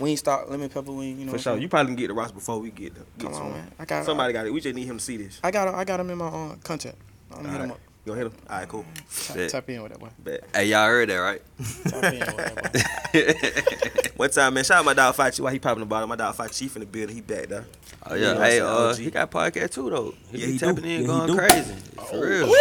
um 0.02 0.08
ain't 0.08 0.20
stock 0.20 0.50
lemon 0.50 0.68
pepper 0.70 0.92
wing. 0.92 1.18
You 1.20 1.26
know. 1.26 1.32
For 1.32 1.40
sure. 1.40 1.58
You 1.58 1.70
probably 1.70 1.92
can 1.92 1.96
get 1.96 2.08
the 2.10 2.14
Ross 2.14 2.32
before 2.34 2.60
we 2.60 2.70
get, 2.70 2.94
the, 2.96 3.02
get 3.18 3.32
Come 3.32 3.32
to 3.32 3.38
on, 3.40 3.46
him. 3.46 3.52
man. 3.54 3.72
I 3.80 3.86
got 3.86 4.04
Somebody 4.06 4.34
got 4.34 4.46
it. 4.46 4.52
We 4.54 4.60
just 4.60 4.76
need 4.76 4.86
him 4.88 4.98
to 4.98 5.04
see 5.04 5.16
this. 5.18 5.40
I 5.44 5.52
got 5.52 5.70
I 5.74 5.84
got 5.86 6.00
him 6.02 6.10
in 6.10 6.18
my 6.18 6.28
um 6.28 6.60
contact. 6.64 6.98
I'm 7.32 7.38
gonna 7.44 7.50
hit 7.50 7.56
him 7.62 7.72
Alright. 7.72 7.82
Up. 8.02 8.06
Go 8.08 8.14
hit 8.14 8.26
him. 8.28 8.34
All 8.50 8.58
right, 8.60 8.68
cool. 8.68 8.86
Tap, 9.28 9.48
tap 9.50 9.70
in 9.70 9.82
with 9.84 9.92
that 9.92 10.02
one. 10.02 10.12
Bet. 10.20 10.44
Hey, 10.56 10.66
y'all 10.66 10.88
heard 10.88 11.10
that, 11.10 11.16
right? 11.18 11.42
Tap 11.88 12.04
in 12.14 12.20
with 12.20 12.74
that 12.74 14.04
boy. 14.04 14.12
One 14.18 14.30
time, 14.32 14.54
man. 14.56 14.64
Shout 14.64 14.80
out 14.80 14.86
my 14.86 14.94
dog 14.94 15.16
Fight 15.16 15.34
Chief. 15.34 15.44
Why 15.44 15.52
he 15.52 15.60
popping 15.60 15.82
the 15.82 15.86
bottom? 15.86 16.10
My 16.10 16.16
dog 16.16 16.36
Fight 16.36 16.52
Chief 16.52 16.76
in 16.76 16.80
the 16.82 16.86
building. 16.86 17.16
He 17.16 17.22
back 17.22 17.48
there. 17.48 17.66
Oh, 18.06 18.16
You 18.16 18.26
yeah. 18.26 18.34
know 18.34 18.42
hey, 18.42 18.60
uh, 18.60 18.96
he 18.96 19.12
got 19.12 19.30
podcast 19.30 19.72
too, 19.72 19.90
though. 19.90 20.14
He 20.32 20.40
Yeah, 20.40 20.46
be 20.48 20.52
he 20.54 20.58
do. 20.58 20.66
tapping 20.66 20.86
in, 20.86 21.02
Yeah, 21.02 21.08
going 21.08 21.28
do. 21.28 21.38
crazy. 21.38 21.74
For 22.10 22.26
real. 22.28 22.52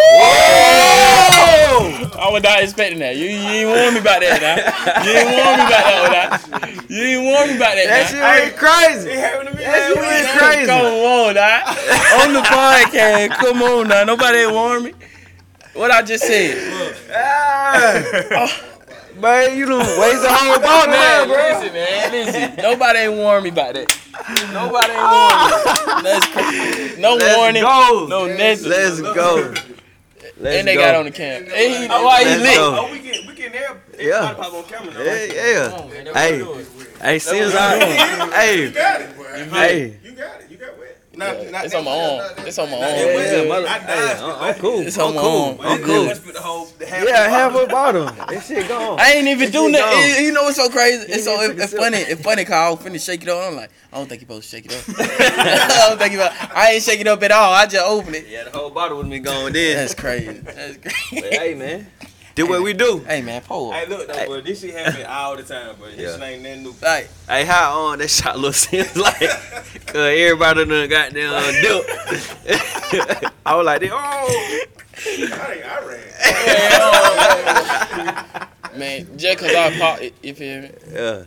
I 2.21 2.29
was 2.31 2.43
not 2.43 2.63
expecting 2.63 2.99
that. 3.01 3.17
You, 3.17 3.25
you 3.25 3.31
ain't 3.33 3.69
warn 3.69 3.95
me 3.95 4.01
about 4.01 4.21
that, 4.21 4.41
now. 4.43 4.57
You 5.05 5.11
ain't 5.17 5.31
warn 5.33 5.57
me 5.57 5.65
about 5.65 5.85
that, 5.89 6.45
now. 6.51 6.69
You 6.95 7.03
ain't 7.05 7.25
warn 7.25 7.49
me 7.49 7.57
about 7.57 7.75
that, 7.75 7.87
now. 7.89 8.35
ain't 8.45 8.57
crazy. 8.57 9.09
That 9.17 9.89
shit 9.89 10.39
crazy. 10.39 10.67
Come 10.67 10.85
on, 10.85 11.35
now. 11.35 11.65
On 12.21 12.33
the 12.35 12.41
podcast. 12.43 13.31
Come 13.41 13.63
on, 13.63 13.89
now. 13.89 14.05
Nobody 14.05 14.39
ain't 14.39 14.53
warn 14.53 14.83
me. 14.85 14.93
What 15.75 15.91
I 15.91 16.03
just 16.03 16.25
said. 16.25 16.57
Ah. 17.13 18.47
Oh, 19.13 19.21
man, 19.23 19.59
you 19.59 19.67
done 19.67 19.81
waste 20.01 20.23
the 20.23 20.29
whole 20.33 20.59
ball 20.61 20.87
Man, 20.87 21.29
listen, 21.29 21.73
man, 21.75 22.13
listen. 22.13 22.57
Nobody 22.63 22.99
ain't 23.01 23.15
warn 23.15 23.43
me 23.43 23.51
about 23.51 23.75
that. 23.75 23.99
Nobody 24.53 24.93
ain't 24.93 25.03
warn 25.03 25.35
me. 25.37 25.53
Ah. 25.77 26.01
That's 26.03 26.27
crazy. 26.29 27.01
No 27.01 27.19
warning. 27.37 27.63
go. 27.63 28.07
No 28.09 28.27
nothing. 28.27 28.69
Let's 28.71 29.01
go. 29.03 29.53
Let's 30.39 30.57
and 30.57 30.67
they 30.69 30.75
go. 30.75 30.81
got 30.81 30.95
on 30.95 31.05
the 31.05 31.11
cam. 31.11 31.43
And 31.43 31.51
he, 31.53 31.89
why 31.89 32.25
he 32.25 32.37
lit? 32.41 32.55
go. 32.55 32.77
Oh, 32.81 32.93
we 32.93 32.99
get 33.01 33.27
we 33.27 33.35
getting 33.35 33.53
there. 33.53 33.77
Yeah. 33.99 34.33
Pop 34.33 34.55
on 34.55 34.65
camera 34.65 34.95
now. 34.95 35.03
Yeah, 35.03 35.25
yeah. 35.25 35.69
Come 35.71 35.81
on, 35.81 35.91
man, 35.91 36.05
that's 36.05 36.17
Hey, 36.17 36.43
what 36.43 36.57
we 36.57 36.63
doing. 36.63 36.87
hey, 37.03 37.19
since 37.19 37.55
I, 37.55 37.79
hey, 38.41 38.71
got 38.71 39.01
it, 39.03 39.17
boy. 39.17 39.25
hey. 39.51 39.99
You 40.03 40.13
got 40.13 40.41
it. 40.41 40.50
You 41.21 41.51
got 41.51 41.53
wet. 41.53 41.65
It's 41.67 41.75
on 41.75 41.85
my 41.85 41.91
arm. 41.91 42.47
It's 42.47 42.59
on 42.59 42.71
my 42.71 42.77
Yeah, 42.79 42.85
arm. 42.87 42.95
yeah, 43.45 43.49
mother- 43.49 43.67
I, 43.69 43.79
hey, 43.79 44.21
I'm, 44.23 44.43
I'm 44.43 44.55
cool. 44.55 44.81
It's 44.81 44.99
I'm 44.99 45.07
on 45.09 45.15
my 45.15 45.21
cool. 45.21 45.43
arm. 45.43 45.59
I'm 45.61 45.83
cool. 45.83 46.03
Let's 46.05 46.21
put 46.21 46.37
whole 46.37 46.67
half 46.89 47.05
Yeah, 47.07 47.29
half 47.29 47.55
a 47.55 47.67
bottom. 47.67 48.07
That 48.17 48.43
shit 48.45 48.67
gone. 48.69 48.99
I 49.01 49.13
ain't 49.13 49.29
even 49.29 49.51
do 49.51 49.63
shit 49.65 49.73
nothing. 49.73 49.99
You- 50.01 50.27
You 50.27 50.33
know 50.33 50.45
what's 50.45 50.57
so 50.57 50.69
crazy? 50.69 51.13
It's 51.13 51.25
so 51.25 51.35
even 51.43 51.45
it, 51.45 51.49
took 51.49 51.59
a 51.59 51.63
it's 51.65 51.73
funny. 51.75 51.99
It's 51.99 52.23
funny 52.23 52.45
cause 52.45 52.55
I 52.55 52.71
was 52.71 52.79
finna 52.81 53.05
shake 53.05 53.23
it 53.23 53.29
up. 53.29 53.39
I'm 53.51 53.57
like, 53.57 53.71
I 53.93 53.97
don't 53.99 54.09
think 54.09 54.21
you 54.23 54.27
supposed 54.27 54.51
to 54.51 54.57
shake 54.57 54.67
it 54.67 54.73
up. 54.73 54.85
I 54.99 55.87
don't 55.89 55.99
think 55.99 56.13
you. 56.13 56.21
supposed- 56.21 56.53
I 56.55 56.71
ain't 56.73 56.83
shake 56.83 57.01
it 57.01 57.07
up 57.07 57.23
at 57.23 57.31
all. 57.33 57.53
I 57.53 57.67
just 57.67 57.85
open 57.87 58.15
it. 58.15 58.27
Yeah, 58.29 58.45
the 58.45 58.51
whole 58.51 58.71
bottle 58.71 58.97
would 58.99 59.11
be 59.11 59.19
gone 59.19 59.53
then. 59.53 59.77
That's 59.77 59.95
crazy. 59.95 60.33
That's 60.33 60.77
But 60.79 60.93
crazy. 60.93 61.37
hey, 61.37 61.55
man, 61.55 61.87
do 62.35 62.47
what 62.47 62.63
we 62.63 62.73
do. 62.73 62.99
Hey 63.07 63.23
man, 63.23 63.43
pull. 63.43 63.71
Up. 63.73 63.77
Hey, 63.79 63.87
look 63.87 64.07
though, 64.09 64.27
bro. 64.27 64.41
This 64.41 64.61
shit 64.61 64.75
happen 64.75 65.05
all 65.07 65.37
the 65.37 65.43
time, 65.43 65.75
bro. 65.77 65.89
This 65.91 65.99
Yeah. 65.99 66.13
shit 66.15 66.23
ain't 66.23 66.43
nothing 66.43 66.63
new. 66.63 66.75
Like, 66.83 67.09
Hey, 67.29 67.45
how 67.45 67.79
on 67.89 67.99
that 67.99 68.09
shot 68.09 68.37
little 68.37 68.53
seems 68.55 68.97
like? 68.97 69.19
Cause 69.87 69.97
everybody 69.97 70.65
done 70.65 70.89
goddamn 70.89 71.33
uh, 71.33 71.51
dip. 71.61 73.33
I 73.45 73.55
was 73.57 73.67
like, 73.67 73.83
oh, 73.91 73.97
I, 73.97 75.53
ain't- 75.53 75.65
I 75.65 75.81
ran. 78.73 78.79
man, 78.79 79.19
just 79.19 79.39
cause 79.39 79.55
I 79.55 79.79
popped 79.79 80.03
it, 80.03 80.15
you 80.23 80.35
feel 80.35 80.63
me? 80.63 80.71
yeah. 80.93 81.23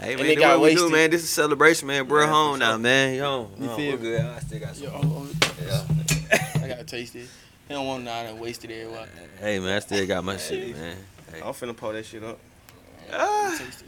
Hey 0.00 0.16
man, 0.16 0.24
do 0.26 0.34
got 0.36 0.58
what 0.60 0.66
we 0.70 0.74
do, 0.74 0.90
man. 0.90 1.10
This 1.10 1.22
is 1.22 1.30
a 1.30 1.32
celebration, 1.32 1.86
man. 1.86 2.06
Bro, 2.06 2.26
home 2.26 2.58
now, 2.58 2.76
man. 2.76 3.14
Yo, 3.14 3.48
You 3.58 3.66
no, 3.66 3.76
feel 3.76 3.92
we're 3.92 3.98
me? 3.98 4.02
good. 4.02 4.20
I 4.22 4.38
still 4.40 4.58
got 4.60 4.74
some. 4.76 4.84
Yo, 4.84 4.90
oh, 4.92 5.00
oh, 5.04 5.28
Yeah. 5.64 5.84
I 6.62 6.68
gotta 6.68 6.84
taste 6.84 7.14
it. 7.14 7.28
He 7.68 7.74
don't 7.74 7.86
want 7.86 8.04
none 8.04 8.26
and 8.26 8.38
wasted 8.40 8.70
everywhere. 8.70 9.06
Hey 9.40 9.58
man, 9.58 9.76
I 9.76 9.78
still 9.80 10.06
got 10.06 10.22
my 10.24 10.36
shit, 10.36 10.76
man. 10.76 10.96
Hey. 11.32 11.40
I'm 11.40 11.52
finna 11.52 11.76
pull 11.76 11.92
that 11.92 12.04
shit 12.04 12.22
up. 12.22 12.38
Ah, 13.12 13.54
Taste 13.58 13.80
it. 13.82 13.86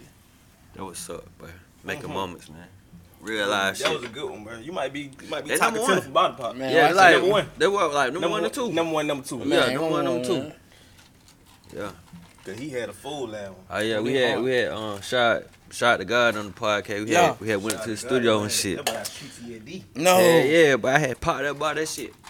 that 0.74 0.85
what's 0.85 1.09
up, 1.11 1.24
bro. 1.39 1.48
Making 1.85 2.12
moments, 2.12 2.48
man. 2.51 2.66
Real 3.20 3.48
life 3.48 3.78
That 3.78 3.89
shit. 3.89 4.01
was 4.01 4.09
a 4.09 4.12
good 4.12 4.31
one, 4.31 4.44
bro. 4.44 4.59
You 4.59 4.73
might 4.73 4.93
be 4.93 5.11
you 5.23 5.28
might 5.31 5.43
be 5.44 5.48
That's 5.51 5.61
top 5.61 5.73
number 5.74 5.86
ten 5.86 5.97
one. 5.97 6.05
for 6.05 6.11
bottom 6.11 6.36
pop. 6.36 6.57
Man, 6.57 6.73
yeah, 6.73 6.89
I 6.89 6.93
like 6.93 7.15
number 7.16 7.31
one. 7.31 7.47
They 7.59 7.66
were 7.66 7.86
like 7.89 8.12
number, 8.12 8.28
one 8.28 8.44
and 8.44 8.53
two. 8.53 8.73
Number 8.73 8.93
one, 8.93 9.07
number 9.07 9.27
two. 9.27 9.39
Yeah, 9.39 9.44
number 9.66 9.78
come 9.78 9.90
one, 9.90 10.05
number 10.05 10.24
two. 10.24 10.39
man. 10.40 10.53
Yeah. 11.74 11.90
Cause 12.44 12.59
he 12.59 12.69
had 12.70 12.89
a 12.89 12.93
full 12.93 13.27
that 13.28 13.51
one. 13.51 13.61
Oh 13.70 13.78
yeah, 13.81 13.98
we 14.01 14.12
Big 14.12 14.23
had 14.23 14.31
hard. 14.35 14.44
we 14.44 14.51
had 14.53 14.69
um 14.73 15.01
shot 15.03 15.43
shot 15.70 15.98
the 15.98 16.05
God 16.05 16.36
on 16.36 16.47
the 16.47 16.53
podcast. 16.53 17.05
We 17.05 17.12
Yeah. 17.12 17.27
had 17.32 17.40
we 17.40 17.48
had 17.48 17.62
went 17.62 17.82
to 17.82 17.90
the 17.90 17.97
studio 17.97 18.43
and 18.43 18.53
shit. 18.53 18.77
That 18.77 18.86
boy 18.86 18.93
got 18.93 19.05
PTSD. 19.07 19.82
No. 19.97 20.19
Yeah, 20.19 20.43
yeah, 20.44 20.77
but 20.77 20.94
I 20.94 20.98
had 21.01 21.20
popped 21.20 21.44
up 21.44 21.57
about 21.57 21.74
that 21.77 21.89
shit. 21.89 22.15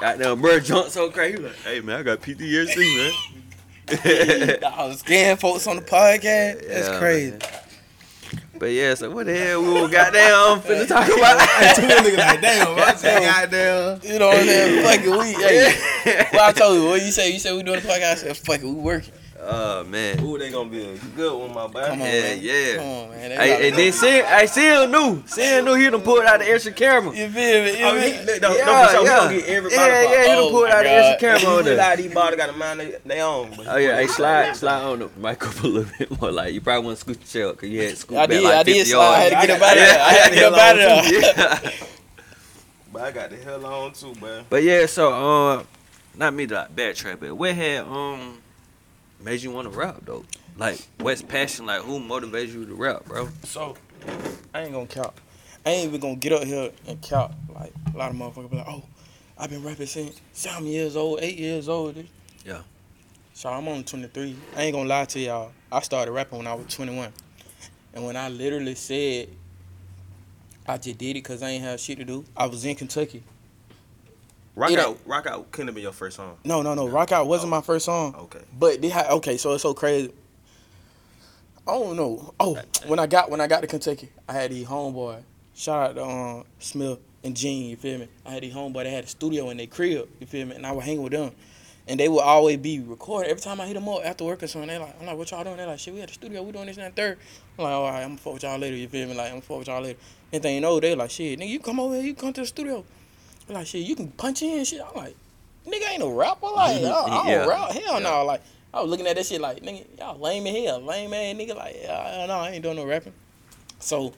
Goddamn, 0.00 0.40
bro 0.40 0.60
jumped 0.60 0.90
so 0.92 1.10
crazy. 1.10 1.38
He 1.38 1.42
like, 1.44 1.56
hey 1.56 1.80
man, 1.80 2.00
I 2.00 2.02
got 2.02 2.20
PTSD, 2.20 2.96
man. 2.96 4.58
I 4.64 4.86
was 4.86 4.98
scaring 5.00 5.36
folks 5.36 5.66
on 5.66 5.76
the 5.76 5.82
podcast. 5.82 6.66
That's 6.68 6.88
Yeah, 6.88 6.98
crazy. 6.98 7.30
man. 7.32 7.40
But 8.58 8.66
yeah, 8.66 8.94
so 8.94 9.10
what 9.10 9.26
the 9.26 9.36
hell 9.36 9.60
we 9.62 9.68
were 9.68 9.88
goddamn 9.88 10.60
finna 10.62 10.88
talk 10.88 11.06
about? 11.06 11.40
Two 11.76 11.82
niggas 11.82 12.16
like 12.16 12.40
damn. 12.40 12.78
I 12.78 12.94
said 12.94 13.20
goddamn. 13.50 14.00
You 14.02 14.18
know 14.18 14.28
what 14.28 14.38
I'm 14.38 14.46
saying? 14.46 14.82
Fuck 14.82 15.00
it, 15.04 15.10
we. 15.10 15.32
Hey, 16.14 16.26
well, 16.32 16.48
I 16.48 16.52
told 16.52 16.76
you 16.78 16.84
what 16.86 17.02
you 17.02 17.10
say. 17.10 17.32
You 17.32 17.38
said 17.38 17.54
we 17.54 17.62
doing 17.62 17.80
the 17.80 17.86
podcast. 17.86 18.10
I 18.12 18.14
said 18.14 18.36
fuck 18.38 18.60
it, 18.60 18.64
we 18.64 18.72
working. 18.72 19.12
Oh 19.48 19.84
man. 19.84 20.20
Ooh, 20.24 20.36
they 20.38 20.50
gonna 20.50 20.68
be 20.68 20.82
a 20.84 20.96
good 21.14 21.32
one, 21.38 21.54
my 21.54 21.68
boy. 21.68 21.84
Come 21.86 22.02
on, 22.02 22.06
Yeah, 22.08 22.20
man. 22.22 22.38
yeah. 22.42 22.76
Come 22.76 22.84
on, 22.86 23.10
man. 23.10 23.28
They 23.30 23.36
Hey, 23.36 23.48
got- 23.48 23.60
and 23.62 23.76
then 23.76 23.92
Sil, 23.94 24.24
hey, 24.26 24.46
Sil 24.50 24.82
knew. 24.90 25.22
Sil 25.30 25.62
knew 25.64 25.74
he 25.74 25.88
done 25.90 26.00
pulled 26.02 26.24
out 26.24 26.40
the 26.40 26.50
extra 26.50 26.72
camera. 26.72 27.14
You 27.14 27.28
feel 27.28 27.62
me? 27.64 27.78
You 27.78 27.84
Oh, 27.86 27.94
he, 27.96 28.10
feel 28.12 28.26
no, 28.26 28.32
me? 28.32 28.38
no, 28.40 28.54
Yeah, 28.56 28.90
sure. 28.90 29.04
Yeah. 29.04 29.16
gonna 29.20 29.34
get 29.38 29.48
everybody. 29.48 29.76
Yeah, 29.76 30.02
yeah, 30.02 30.24
he 30.24 30.30
Oh, 30.32 30.34
done 30.42 30.50
pulled 30.50 30.68
my 30.68 30.74
out 30.74 30.82
the 30.82 30.90
extra 30.90 31.28
camera 31.28 31.50
on 31.58 31.64
there. 31.64 31.74
realize 31.74 31.96
these 31.98 32.10
ballers 32.12 32.36
got 32.36 32.46
to 32.46 32.52
mind 32.54 32.80
they, 32.80 32.96
they 33.06 33.20
own. 33.20 33.54
But 33.56 33.66
Oh 33.68 33.76
yeah, 33.76 33.96
hey, 33.96 34.06
slide, 34.08 34.56
slide 34.56 34.82
on 34.82 34.98
the 34.98 35.08
mic 35.16 35.46
up 35.46 35.62
a 35.62 35.66
little 35.68 35.92
bit 35.96 36.20
more. 36.20 36.32
Like 36.32 36.52
you 36.52 36.60
probably 36.60 36.86
want 36.86 36.96
to 36.98 37.00
scoot 37.02 37.18
your 37.18 37.26
chair 37.44 37.52
because 37.52 37.68
you 37.70 37.82
had 37.82 37.96
scoot 37.98 38.18
I 38.18 38.26
back 38.26 38.30
did. 38.30 38.42
like 38.44 38.52
I 38.54 38.64
50 38.64 38.72
did 38.72 38.86
slide. 38.88 39.14
I 39.14 39.18
had 39.20 39.40
to 39.42 39.46
get 39.46 39.50
up 39.62 39.62
out 39.62 39.76
of 39.76 39.78
there. 39.78 40.00
I 40.00 40.12
had 40.12 40.28
to 40.30 40.34
get 40.34 40.52
up 40.52 40.58
out 40.58 40.78
of 40.78 41.10
there. 41.10 41.70
Yeah. 41.70 41.70
But 42.92 43.02
I 43.02 43.10
got 43.12 43.30
the 43.30 43.36
hell 43.36 43.66
on 43.66 43.92
too, 43.92 44.14
man. 44.22 44.44
But 44.48 44.62
yeah, 44.62 44.86
so 44.86 45.12
um, 45.12 45.66
not 46.16 46.32
me 46.32 46.46
to 46.46 46.54
like 46.54 46.74
backtrack, 46.74 47.20
but 47.20 47.34
what 47.36 47.54
had 47.54 47.80
um 47.84 48.38
made 49.20 49.42
you 49.42 49.50
want 49.50 49.70
to 49.70 49.78
rap 49.78 50.02
though? 50.04 50.24
Like 50.56 50.80
what's 50.98 51.22
passion? 51.22 51.66
Like 51.66 51.82
who 51.82 51.98
motivates 51.98 52.52
you 52.52 52.66
to 52.66 52.74
rap, 52.74 53.04
bro? 53.06 53.28
So, 53.44 53.76
I 54.54 54.62
ain't 54.62 54.72
gonna 54.72 54.86
count. 54.86 55.14
I 55.64 55.70
ain't 55.70 55.88
even 55.88 56.00
gonna 56.00 56.16
get 56.16 56.32
up 56.32 56.44
here 56.44 56.70
and 56.86 57.02
count. 57.02 57.32
Like, 57.52 57.72
a 57.92 57.96
lot 57.96 58.10
of 58.10 58.16
motherfuckers 58.16 58.50
be 58.50 58.56
like, 58.56 58.68
oh, 58.68 58.84
I've 59.36 59.50
been 59.50 59.64
rapping 59.64 59.86
since 59.86 60.20
seven 60.32 60.66
years 60.66 60.96
old, 60.96 61.18
eight 61.20 61.38
years 61.38 61.68
old. 61.68 61.96
Yeah. 62.44 62.60
So 63.34 63.48
I'm 63.48 63.66
only 63.66 63.82
23. 63.82 64.36
I 64.56 64.62
ain't 64.62 64.74
gonna 64.74 64.88
lie 64.88 65.04
to 65.06 65.18
y'all. 65.18 65.52
I 65.70 65.80
started 65.80 66.12
rapping 66.12 66.38
when 66.38 66.46
I 66.46 66.54
was 66.54 66.66
21. 66.68 67.12
And 67.94 68.04
when 68.04 68.16
I 68.16 68.28
literally 68.28 68.74
said 68.76 69.28
I 70.68 70.78
just 70.78 70.98
did 70.98 71.10
it 71.10 71.14
because 71.14 71.42
I 71.42 71.50
ain't 71.50 71.64
have 71.64 71.78
shit 71.78 71.98
to 71.98 72.04
do, 72.04 72.24
I 72.36 72.46
was 72.46 72.64
in 72.64 72.74
Kentucky. 72.74 73.22
Rock 74.56 74.70
It 74.70 74.78
out, 74.78 74.98
rock 75.04 75.26
out 75.26 75.52
couldn't 75.52 75.68
have 75.68 75.74
been 75.74 75.84
your 75.84 75.92
first 75.92 76.16
song. 76.16 76.38
No, 76.42 76.62
no, 76.62 76.72
no. 76.72 76.88
Rock 76.88 77.12
Out 77.12 77.26
wasn't 77.26 77.50
my 77.50 77.60
first 77.60 77.84
song. 77.84 78.14
Okay. 78.14 78.40
But 78.58 78.80
they 78.80 78.88
had 78.88 79.06
okay, 79.10 79.36
so 79.36 79.52
it's 79.52 79.62
so 79.62 79.74
crazy. 79.74 80.12
I 81.68 81.72
don't 81.72 81.96
know. 81.96 82.32
Oh, 82.40 82.58
when 82.86 82.98
I 82.98 83.06
got 83.06 83.30
when 83.30 83.40
I 83.40 83.48
got 83.48 83.60
to 83.60 83.66
Kentucky, 83.66 84.08
I 84.26 84.32
had 84.32 84.50
these 84.50 84.66
homeboy. 84.66 85.22
Shout 85.54 85.90
out 85.90 85.94
to 85.96 86.04
um, 86.04 86.44
Smith 86.58 86.98
and 87.22 87.36
Gene. 87.36 87.68
You 87.68 87.76
feel 87.76 87.98
me? 87.98 88.08
I 88.24 88.30
had 88.32 88.42
these 88.42 88.54
homeboy. 88.54 88.84
They 88.84 88.92
had 88.92 89.04
a 89.04 89.08
studio 89.08 89.50
in 89.50 89.58
their 89.58 89.66
crib. 89.66 90.08
You 90.20 90.26
feel 90.26 90.46
me? 90.46 90.56
And 90.56 90.66
I 90.66 90.72
would 90.72 90.84
hang 90.84 91.02
with 91.02 91.12
them, 91.12 91.32
and 91.86 92.00
they 92.00 92.08
would 92.08 92.22
always 92.22 92.56
be 92.56 92.80
recording. 92.80 93.30
Every 93.30 93.42
time 93.42 93.60
I 93.60 93.66
hit 93.66 93.74
them 93.74 93.86
up 93.90 94.06
after 94.06 94.24
work 94.24 94.42
or 94.42 94.46
something, 94.46 94.68
they 94.68 94.78
like, 94.78 94.94
I'm 94.98 95.06
like, 95.06 95.18
what 95.18 95.30
y'all 95.30 95.44
doing? 95.44 95.58
They 95.58 95.66
like, 95.66 95.80
shit, 95.80 95.92
we 95.92 96.00
at 96.00 96.08
the 96.08 96.14
studio. 96.14 96.42
We 96.42 96.52
doing 96.52 96.66
this 96.66 96.78
and 96.78 96.86
that 96.86 96.96
third. 96.96 97.18
I'm 97.58 97.64
like, 97.64 97.72
all 97.74 97.90
right, 97.90 98.02
I'm 98.02 98.10
gonna 98.10 98.18
fuck 98.18 98.34
with 98.34 98.42
y'all 98.44 98.58
later. 98.58 98.76
You 98.76 98.88
feel 98.88 99.06
me? 99.06 99.14
Like, 99.14 99.26
I'm 99.26 99.32
gonna 99.32 99.42
fuck 99.42 99.58
with 99.58 99.68
y'all 99.68 99.82
later. 99.82 99.98
And 100.32 100.42
then 100.42 100.54
you 100.54 100.60
know, 100.62 100.80
they 100.80 100.94
like, 100.94 101.10
shit, 101.10 101.38
nigga, 101.38 101.48
you 101.48 101.58
come 101.58 101.78
over 101.78 101.94
here. 101.94 102.04
You 102.04 102.14
come 102.14 102.32
to 102.32 102.40
the 102.40 102.46
studio. 102.46 102.84
Like, 103.48 103.66
shit, 103.66 103.86
you 103.86 103.94
can 103.94 104.08
punch 104.08 104.42
in 104.42 104.58
and 104.58 104.66
shit. 104.66 104.80
I'm 104.80 104.94
like, 104.96 105.16
nigga 105.66 105.90
ain't 105.90 106.00
no 106.00 106.10
rapper. 106.10 106.46
Like, 106.54 106.82
I, 106.82 106.88
I 106.90 107.08
don't 107.08 107.26
Yeah. 107.28 107.46
rap. 107.46 107.70
Hell 107.72 108.00
no. 108.00 108.24
Like, 108.24 108.42
I 108.74 108.80
was 108.80 108.90
looking 108.90 109.06
at 109.06 109.16
that 109.16 109.26
shit 109.26 109.40
like, 109.40 109.62
nigga, 109.62 109.84
y'all 109.98 110.18
lame 110.18 110.46
in 110.46 110.64
hell. 110.64 110.80
Lame 110.80 111.10
man, 111.10 111.38
nigga. 111.38 111.54
Like, 111.54 111.76
yeah, 111.80 112.24
no, 112.26 112.34
I 112.34 112.50
ain't 112.50 112.62
doing 112.62 112.76
no 112.76 112.84
rapping. 112.86 113.12
So, 113.78 114.12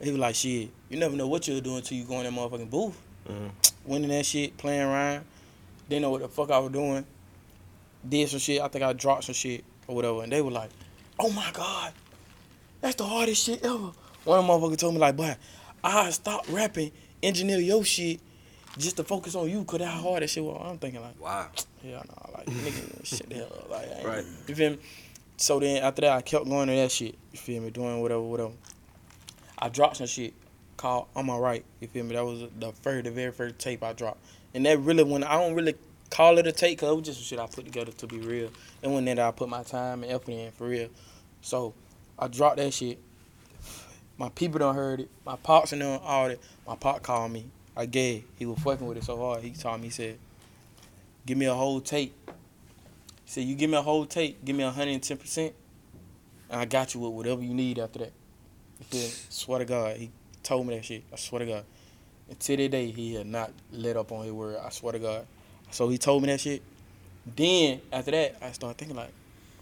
he 0.00 0.10
was 0.10 0.18
like, 0.18 0.34
shit, 0.34 0.70
you 0.88 0.98
never 0.98 1.16
know 1.16 1.28
what 1.28 1.46
you're 1.48 1.60
doing 1.60 1.82
till 1.82 1.96
you 1.98 2.04
go 2.04 2.20
in 2.20 2.24
that 2.24 2.32
motherfucking 2.32 2.70
booth. 2.70 2.96
Mhm. 3.28 3.50
Winning 3.84 4.10
that 4.10 4.26
shit, 4.26 4.56
playing 4.56 4.82
around. 4.82 5.24
Didn't 5.88 6.02
know 6.02 6.10
what 6.10 6.20
the 6.22 6.28
fuck 6.28 6.50
I 6.50 6.58
was 6.58 6.72
doing. 6.72 7.04
Did 8.08 8.28
some 8.28 8.38
shit. 8.38 8.60
I 8.60 8.68
think 8.68 8.84
I 8.84 8.92
dropped 8.92 9.24
some 9.24 9.34
shit 9.34 9.64
or 9.86 9.94
whatever. 9.96 10.22
And 10.22 10.32
they 10.32 10.40
were 10.42 10.50
like, 10.50 10.70
oh 11.18 11.30
my 11.30 11.50
God, 11.52 11.92
that's 12.80 12.94
the 12.96 13.04
hardest 13.04 13.44
shit 13.44 13.64
ever. 13.64 13.90
One 14.24 14.44
motherfuckers 14.44 14.78
told 14.78 14.94
me, 14.94 15.00
like, 15.00 15.16
boy, 15.16 15.36
I 15.82 16.10
stopped 16.10 16.48
rapping, 16.48 16.92
engineer 17.22 17.58
your 17.58 17.84
shit 17.84 18.20
just 18.78 18.96
to 18.96 19.04
focus 19.04 19.34
on 19.34 19.50
you 19.50 19.60
because 19.60 19.82
how 19.82 20.00
hard 20.00 20.22
that 20.22 20.30
shit 20.30 20.44
was. 20.44 20.60
I'm 20.64 20.78
thinking, 20.78 21.00
like, 21.00 21.20
Wow. 21.20 21.48
Hell 21.82 22.04
no, 22.08 22.32
like 22.34 22.46
nigga, 22.46 23.06
shit 23.06 23.28
the 23.28 23.36
hell 23.36 23.52
up. 23.58 23.70
Like, 23.70 23.88
I 23.88 24.04
Right. 24.04 24.24
You 24.46 24.54
feel 24.54 24.70
me? 24.70 24.78
So 25.36 25.60
then 25.60 25.82
after 25.82 26.02
that, 26.02 26.12
I 26.12 26.22
kept 26.22 26.46
going 26.46 26.68
to 26.68 26.74
that 26.74 26.90
shit. 26.90 27.16
You 27.32 27.38
feel 27.38 27.62
me? 27.62 27.70
Doing 27.70 28.00
whatever, 28.00 28.22
whatever. 28.22 28.52
I 29.58 29.68
dropped 29.68 29.98
some 29.98 30.06
shit 30.06 30.34
called 30.76 31.06
"I'm 31.14 31.28
Alright." 31.30 31.64
You 31.80 31.88
feel 31.88 32.04
me? 32.04 32.14
That 32.14 32.24
was 32.24 32.44
the 32.58 32.72
first, 32.72 33.04
the 33.04 33.10
very 33.10 33.32
first 33.32 33.58
tape 33.58 33.82
I 33.82 33.92
dropped, 33.92 34.20
and 34.54 34.64
that 34.66 34.78
really 34.80 35.04
when 35.04 35.22
I 35.24 35.34
don't 35.34 35.54
really 35.54 35.74
call 36.10 36.38
it 36.38 36.46
a 36.46 36.52
tape, 36.52 36.78
cause 36.78 36.90
it 36.90 36.94
was 36.94 37.04
just 37.04 37.18
some 37.18 37.24
shit 37.24 37.38
I 37.38 37.46
put 37.46 37.64
together 37.64 37.92
to 37.92 38.06
be 38.06 38.18
real. 38.18 38.50
And 38.82 38.94
when 38.94 39.04
that 39.06 39.18
I 39.18 39.30
put 39.30 39.48
my 39.48 39.62
time 39.62 40.02
and 40.02 40.12
effort 40.12 40.30
in 40.30 40.50
for 40.52 40.68
real. 40.68 40.88
So 41.40 41.74
I 42.18 42.28
dropped 42.28 42.56
that 42.56 42.72
shit. 42.72 42.98
My 44.16 44.28
people 44.30 44.58
done 44.58 44.74
heard 44.74 45.00
it. 45.00 45.10
My 45.24 45.36
pops 45.36 45.72
and 45.72 45.82
them 45.82 46.00
all 46.02 46.28
that. 46.28 46.38
My 46.66 46.74
pop 46.74 47.02
called 47.02 47.30
me. 47.30 47.50
I 47.78 47.86
gave. 47.86 48.24
He 48.36 48.44
was 48.44 48.58
fucking 48.58 48.84
with 48.84 48.98
it 48.98 49.04
so 49.04 49.16
hard. 49.16 49.42
He 49.42 49.52
told 49.52 49.80
me, 49.80 49.86
he 49.86 49.90
said, 49.92 50.18
give 51.24 51.38
me 51.38 51.46
a 51.46 51.54
whole 51.54 51.80
tape. 51.80 52.12
He 53.24 53.30
said, 53.30 53.44
you 53.44 53.54
give 53.54 53.70
me 53.70 53.76
a 53.76 53.82
whole 53.82 54.04
tape, 54.04 54.44
give 54.44 54.56
me 54.56 54.64
110%, 54.64 55.52
and 56.50 56.60
I 56.60 56.64
got 56.64 56.92
you 56.94 57.00
with 57.00 57.12
whatever 57.12 57.40
you 57.40 57.54
need 57.54 57.78
after 57.78 58.00
that. 58.00 58.12
Feel 58.90 59.02
me? 59.02 59.06
Swear 59.28 59.60
to 59.60 59.64
God. 59.64 59.96
He 59.96 60.10
told 60.42 60.66
me 60.66 60.74
that 60.76 60.84
shit. 60.84 61.04
I 61.12 61.16
swear 61.16 61.38
to 61.38 61.46
God. 61.46 61.64
Until 62.28 62.56
that 62.56 62.70
day, 62.70 62.90
he 62.90 63.14
had 63.14 63.26
not 63.26 63.52
let 63.70 63.96
up 63.96 64.10
on 64.10 64.24
his 64.24 64.32
word. 64.32 64.58
I 64.62 64.70
swear 64.70 64.92
to 64.92 64.98
God. 64.98 65.26
So 65.70 65.88
he 65.88 65.98
told 65.98 66.22
me 66.22 66.32
that 66.32 66.40
shit. 66.40 66.62
Then, 67.36 67.80
after 67.92 68.10
that, 68.10 68.36
I 68.42 68.50
started 68.52 68.76
thinking 68.76 68.96
like, 68.96 69.12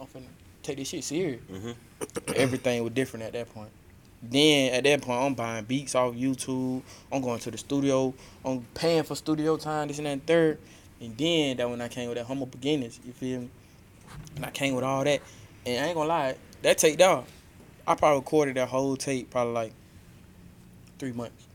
I'm 0.00 0.06
finna 0.06 0.24
take 0.62 0.78
this 0.78 0.88
shit 0.88 1.04
serious. 1.04 1.42
Mhm. 1.50 1.74
Everything 2.34 2.82
was 2.82 2.92
different 2.92 3.26
at 3.26 3.32
that 3.34 3.52
point. 3.52 3.70
Then, 4.30 4.74
at 4.74 4.84
that 4.84 5.02
point, 5.02 5.22
I'm 5.22 5.34
buying 5.34 5.64
beats 5.64 5.94
off 5.94 6.14
YouTube. 6.14 6.82
I'm 7.12 7.20
going 7.22 7.38
to 7.40 7.50
the 7.50 7.58
studio. 7.58 8.14
I'm 8.44 8.66
paying 8.74 9.02
for 9.02 9.14
studio 9.14 9.56
time, 9.56 9.88
this 9.88 9.98
and 9.98 10.06
that 10.06 10.12
and 10.12 10.26
third. 10.26 10.58
And 11.00 11.16
then 11.16 11.56
that 11.58 11.68
when 11.68 11.80
I 11.80 11.88
came 11.88 12.08
with 12.08 12.18
that 12.18 12.26
humble 12.26 12.46
beginnings, 12.46 13.00
you 13.04 13.12
feel 13.12 13.40
me? 13.40 13.50
And 14.36 14.46
I 14.46 14.50
came 14.50 14.74
with 14.74 14.84
all 14.84 15.04
that. 15.04 15.20
And 15.66 15.84
I 15.84 15.88
ain't 15.88 15.94
gonna 15.96 16.08
lie, 16.08 16.36
that 16.62 16.78
tape 16.78 16.98
down. 16.98 17.24
I 17.86 17.94
probably 17.94 18.18
recorded 18.20 18.56
that 18.56 18.68
whole 18.68 18.96
tape 18.96 19.30
probably 19.30 19.52
like 19.52 19.72
three 20.98 21.12
months. 21.12 21.46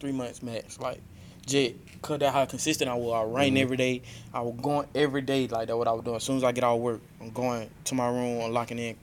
Three 0.00 0.12
months 0.12 0.42
max. 0.42 0.78
Like 0.78 1.00
Jet, 1.46 1.74
cause 2.02 2.18
that 2.20 2.32
how 2.32 2.44
consistent 2.46 2.90
I 2.90 2.94
was. 2.94 3.12
I 3.12 3.24
Mm-hmm. 3.24 3.56
every 3.56 3.76
day. 3.76 4.02
I 4.32 4.40
was 4.40 4.54
going 4.60 4.88
every 4.94 5.22
day 5.22 5.46
like 5.48 5.68
that. 5.68 5.76
What 5.76 5.88
I 5.88 5.92
was 5.92 6.04
doing. 6.04 6.16
As 6.16 6.22
soon 6.22 6.36
as 6.36 6.44
I 6.44 6.52
get 6.52 6.64
out 6.64 6.76
of 6.76 6.80
work, 6.80 7.00
I'm 7.20 7.30
going 7.30 7.70
to 7.84 7.94
my 7.94 8.08
room, 8.08 8.42
I'm 8.42 8.52
locking 8.52 8.78
in, 8.78 8.96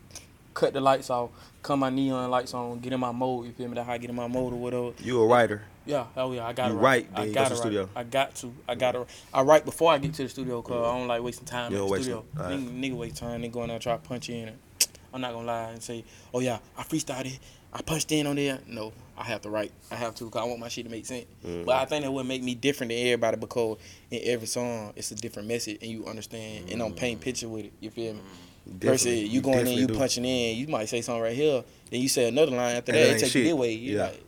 cut 0.53 0.73
the 0.73 0.81
lights 0.81 1.09
off, 1.09 1.29
cut 1.61 1.77
my 1.77 1.89
neon 1.89 2.29
lights 2.29 2.53
on, 2.53 2.79
get 2.79 2.93
in 2.93 2.99
my 2.99 3.11
mode. 3.11 3.45
You 3.45 3.51
feel 3.53 3.67
me? 3.67 3.75
That's 3.75 3.87
how 3.87 3.93
I 3.93 3.97
get 3.97 4.09
in 4.09 4.15
my 4.15 4.27
mode 4.27 4.53
or 4.53 4.57
whatever. 4.57 4.91
You 4.99 5.21
a 5.21 5.27
writer. 5.27 5.63
Yeah, 5.85 6.05
oh 6.15 6.31
yeah, 6.31 6.45
I 6.45 6.53
got 6.53 6.67
You 6.67 6.73
to 6.75 6.79
write, 6.79 7.09
I 7.15 7.29
got 7.29 7.45
to 7.45 7.49
the 7.51 7.55
studio. 7.55 7.89
I 7.95 8.03
got 8.03 8.35
to. 8.35 8.53
I 8.67 8.75
got 8.75 8.91
to. 8.91 9.07
I 9.33 9.41
write 9.41 9.65
before 9.65 9.91
I 9.91 9.97
get 9.97 10.13
to 10.15 10.23
the 10.23 10.29
studio 10.29 10.61
because 10.61 10.85
I 10.85 10.97
don't 10.97 11.07
like 11.07 11.23
wasting 11.23 11.45
time 11.45 11.71
You 11.71 11.83
in 11.83 11.89
the 11.89 11.97
studio. 12.01 12.25
it. 12.35 12.39
Alright. 12.39 12.59
Nigga, 12.59 12.91
nigga 12.91 12.97
waste 12.97 13.17
time. 13.17 13.41
They 13.41 13.47
go 13.47 13.63
in 13.63 13.69
there 13.69 13.79
try 13.79 13.93
to 13.93 13.99
punch 13.99 14.29
in. 14.29 14.49
And, 14.49 14.57
I'm 15.13 15.21
not 15.21 15.33
gonna 15.33 15.47
lie 15.47 15.71
and 15.71 15.81
say, 15.81 16.03
oh 16.33 16.39
yeah, 16.39 16.59
I 16.77 16.83
freestyled 16.83 17.25
it. 17.25 17.39
I 17.73 17.81
punched 17.81 18.11
in 18.11 18.27
on 18.27 18.35
there. 18.35 18.59
No, 18.67 18.91
I 19.17 19.23
have 19.23 19.41
to 19.41 19.49
write. 19.49 19.71
I 19.89 19.95
have 19.95 20.13
to 20.15 20.25
because 20.25 20.41
I 20.41 20.45
want 20.45 20.59
my 20.59 20.67
shit 20.67 20.85
to 20.85 20.91
make 20.91 21.05
sense. 21.05 21.25
Mm-hmm. 21.45 21.63
But 21.63 21.75
I 21.75 21.85
think 21.85 22.03
that 22.03 22.11
would 22.11 22.25
make 22.27 22.43
me 22.43 22.53
different 22.53 22.89
than 22.89 22.99
everybody 22.99 23.37
because 23.37 23.77
in 24.11 24.19
every 24.23 24.47
song 24.47 24.93
it's 24.95 25.11
a 25.11 25.15
different 25.15 25.47
message 25.47 25.79
and 25.81 25.89
you 25.89 26.05
understand 26.05 26.69
and 26.69 26.81
I'm 26.81 26.93
painting 26.93 27.19
picture 27.19 27.47
with 27.49 27.65
it. 27.65 27.73
You 27.79 27.89
feel 27.89 28.13
me? 28.13 28.21
Versus 28.67 29.03
Definitely. 29.05 29.27
you 29.29 29.41
going 29.41 29.67
in, 29.67 29.77
you 29.77 29.87
do. 29.87 29.95
punching 29.95 30.23
in, 30.23 30.57
you 30.57 30.67
might 30.67 30.87
say 30.87 31.01
something 31.01 31.21
right 31.23 31.35
here, 31.35 31.63
then 31.89 31.99
you 32.01 32.07
say 32.07 32.27
another 32.27 32.51
line 32.51 32.75
after 32.77 32.91
And 32.91 33.01
that. 33.01 33.01
it 33.01 33.07
It 33.07 33.11
ain't 33.13 33.19
take 33.21 33.33
you 33.35 33.41
shit. 33.41 33.45
this 33.45 33.53
way. 33.55 33.71
You 33.73 33.95
Yeah. 33.97 34.03
like, 34.03 34.23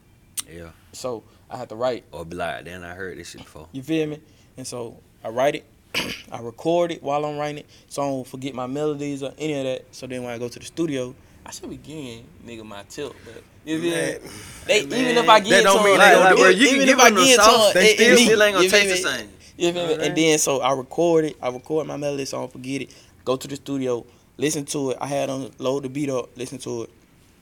Yeah. 0.54 0.70
so 0.92 1.24
I 1.50 1.58
have 1.58 1.68
to 1.70 1.76
write. 1.76 2.04
Or 2.12 2.26
be 2.26 2.36
like, 2.36 2.66
then 2.66 2.84
I 2.84 2.94
heard 2.96 3.18
this 3.18 3.30
shit 3.30 3.42
before. 3.44 3.68
You 3.72 3.84
feel 3.84 4.08
me? 4.08 4.20
And 4.58 4.66
so 4.68 4.98
I 5.24 5.30
write 5.30 5.56
it, 5.56 5.66
I 6.32 6.40
record 6.42 6.92
it 6.92 7.04
while 7.04 7.24
I'm 7.26 7.38
writing 7.38 7.60
it, 7.60 7.68
so 7.88 8.02
I 8.02 8.06
don't 8.08 8.28
forget 8.28 8.56
my 8.56 8.66
melodies 8.68 9.22
or 9.24 9.34
any 9.38 9.54
of 9.54 9.64
that. 9.66 9.86
So 9.92 10.08
then 10.08 10.24
when 10.24 10.34
I 10.34 10.38
go 10.40 10.48
to 10.50 10.60
the 10.60 10.66
studio, 10.66 11.14
I 11.46 11.52
should 11.52 11.70
be 11.70 11.78
getting 11.78 12.26
nigga 12.46 12.66
my 12.66 12.84
tilt, 12.90 13.16
but 13.26 13.44
you 13.66 13.80
feel 13.82 13.92
Man, 13.92 14.14
me? 14.14 14.30
They, 14.66 14.80
even 14.82 15.18
if 15.18 15.30
I 15.30 15.40
get 15.42 15.50
that 15.50 15.64
don't 15.64 15.78
to 15.80 15.84
mean 15.84 15.98
them, 15.98 16.00
they 16.00 16.06
Like, 16.06 16.14
gonna 16.14 16.26
like, 16.26 16.36
do 16.36 16.42
bro, 16.42 16.50
it. 16.50 16.58
you 16.58 16.68
even 16.70 16.90
if 16.90 17.00
I 17.00 17.06
them 17.10 17.16
the 17.16 17.24
get 17.24 17.40
to 17.40 17.52
them, 17.52 17.72
they 17.76 17.86
it- 17.92 17.96
still, 17.96 18.08
it 18.12 18.16
me. 18.16 18.26
still 18.26 18.44
ain't 18.44 18.56
gonna 18.56 18.70
taste 18.70 19.04
the 19.04 19.10
same. 19.10 19.30
You 19.58 19.72
feel 19.74 19.88
me? 19.88 20.06
And 20.08 20.18
then 20.18 20.38
so 20.40 20.62
I 20.62 20.74
record 20.74 21.26
it, 21.26 21.38
I 21.42 21.50
record 21.50 21.86
my 21.86 21.98
melody 21.98 22.26
so 22.26 22.38
I 22.38 22.42
don't 22.42 22.52
forget 22.52 22.82
it. 22.82 22.90
Go 23.26 23.36
to 23.36 23.48
the 23.48 23.56
studio, 23.56 24.06
listen 24.38 24.66
to 24.66 24.92
it. 24.92 24.98
I 25.02 25.08
had 25.08 25.30
them 25.30 25.52
load 25.60 25.84
the 25.84 25.90
beat 25.90 26.10
up, 26.10 26.36
listen 26.38 26.58
to 26.60 26.84
it, 26.84 26.90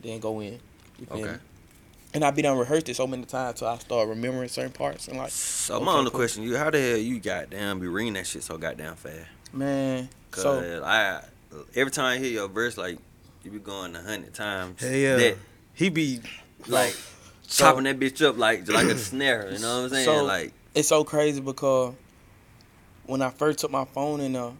then 0.01 0.19
go 0.19 0.39
in. 0.39 0.59
Okay. 1.09 1.21
me? 1.23 1.37
And 2.13 2.25
I 2.25 2.31
be 2.31 2.41
done 2.41 2.57
rehearsed 2.57 2.89
it 2.89 2.95
so 2.95 3.07
many 3.07 3.23
times 3.23 3.59
till 3.59 3.67
I 3.69 3.77
start 3.77 4.09
remembering 4.09 4.49
certain 4.49 4.71
parts 4.73 5.07
and 5.07 5.17
like, 5.17 5.31
So 5.31 5.75
Okay, 5.75 5.85
my 5.85 5.93
only 5.93 6.11
cool. 6.11 6.19
question, 6.19 6.43
you 6.43 6.57
how 6.57 6.69
the 6.69 6.79
hell 6.79 6.97
you 6.97 7.19
goddamn 7.19 7.79
be 7.79 7.87
reading 7.87 8.13
that 8.13 8.27
shit 8.27 8.43
so 8.43 8.57
goddamn 8.57 8.95
fast? 8.95 9.27
man. 9.53 10.09
Cause 10.31 10.43
So 10.43 10.83
I 10.85 11.21
every 11.75 11.91
time 11.91 12.05
I 12.05 12.17
hear 12.17 12.31
your 12.31 12.47
verse, 12.47 12.77
like 12.77 12.97
you 13.43 13.51
be 13.51 13.59
going 13.59 13.95
a 13.95 14.01
hundred 14.01 14.33
times. 14.33 14.81
Hell 14.81 14.91
yeah. 14.91 15.15
That, 15.17 15.37
He 15.73 15.89
be 15.89 16.19
like 16.67 16.95
So- 17.47 17.63
chopping 17.65 17.85
that 17.85 17.97
bitch 17.99 18.21
up 18.25 18.37
like 18.37 18.67
like 18.69 18.87
a 18.87 18.97
snare. 18.97 19.49
You 19.51 19.59
know 19.59 19.77
what 19.77 19.83
I'm 19.85 19.89
saying? 19.89 20.05
So- 20.05 20.23
like 20.25 20.53
it's 20.75 20.87
so 20.89 21.03
crazy 21.05 21.39
because 21.41 21.93
when 23.05 23.21
I 23.21 23.29
first 23.29 23.59
took 23.59 23.71
my 23.71 23.83
phone 23.85 24.19
and 24.21 24.35
uh, 24.37 24.51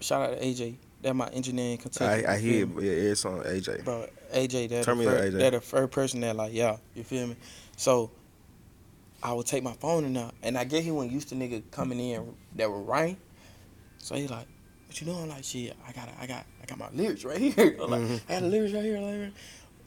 shout 0.00 0.30
out 0.30 0.38
to 0.40 0.44
AJ, 0.44 0.74
that 1.06 1.14
my 1.14 1.28
engineer 1.28 1.72
in 1.72 1.78
Kentucky. 1.78 2.26
I, 2.26 2.34
I 2.34 2.38
hear 2.38 2.66
me? 2.66 2.84
Yeah, 2.86 3.10
it's 3.10 3.24
on 3.24 3.40
AJ. 3.42 3.84
bro. 3.84 4.06
AJ, 4.34 4.68
that 4.70 4.84
Turn 4.84 4.98
the 4.98 5.04
first, 5.04 5.24
AJ. 5.34 5.38
that 5.38 5.50
the 5.52 5.60
first 5.60 5.90
person 5.92 6.20
that 6.20 6.34
like, 6.36 6.52
yeah, 6.52 6.76
you 6.94 7.04
feel 7.04 7.28
me? 7.28 7.36
So 7.76 8.10
I 9.22 9.32
would 9.32 9.46
take 9.46 9.62
my 9.62 9.72
phone 9.74 10.04
and 10.04 10.18
uh, 10.18 10.30
and 10.42 10.58
I 10.58 10.64
get 10.64 10.82
he 10.82 10.90
wasn't 10.90 11.12
used 11.12 11.28
to 11.30 11.34
nigga 11.36 11.62
coming 11.70 12.00
in 12.00 12.34
that 12.56 12.68
were 12.70 12.80
writing. 12.82 13.16
So 13.98 14.14
he 14.16 14.26
like, 14.26 14.46
what 14.86 15.00
you 15.00 15.06
doing? 15.06 15.28
Like, 15.28 15.44
shit, 15.44 15.76
I 15.86 15.92
got, 15.92 16.08
I 16.20 16.26
got, 16.26 16.44
I 16.62 16.66
got 16.66 16.78
my 16.78 16.88
lyrics 16.92 17.24
right 17.24 17.38
here. 17.38 17.76
I'm 17.82 17.90
like, 17.90 18.00
Mm-hmm. 18.00 18.16
I 18.28 18.34
got 18.34 18.42
the 18.42 18.48
lyrics 18.48 18.72
right 18.74 18.84
here, 18.84 18.94
right 18.96 19.14
here. 19.14 19.32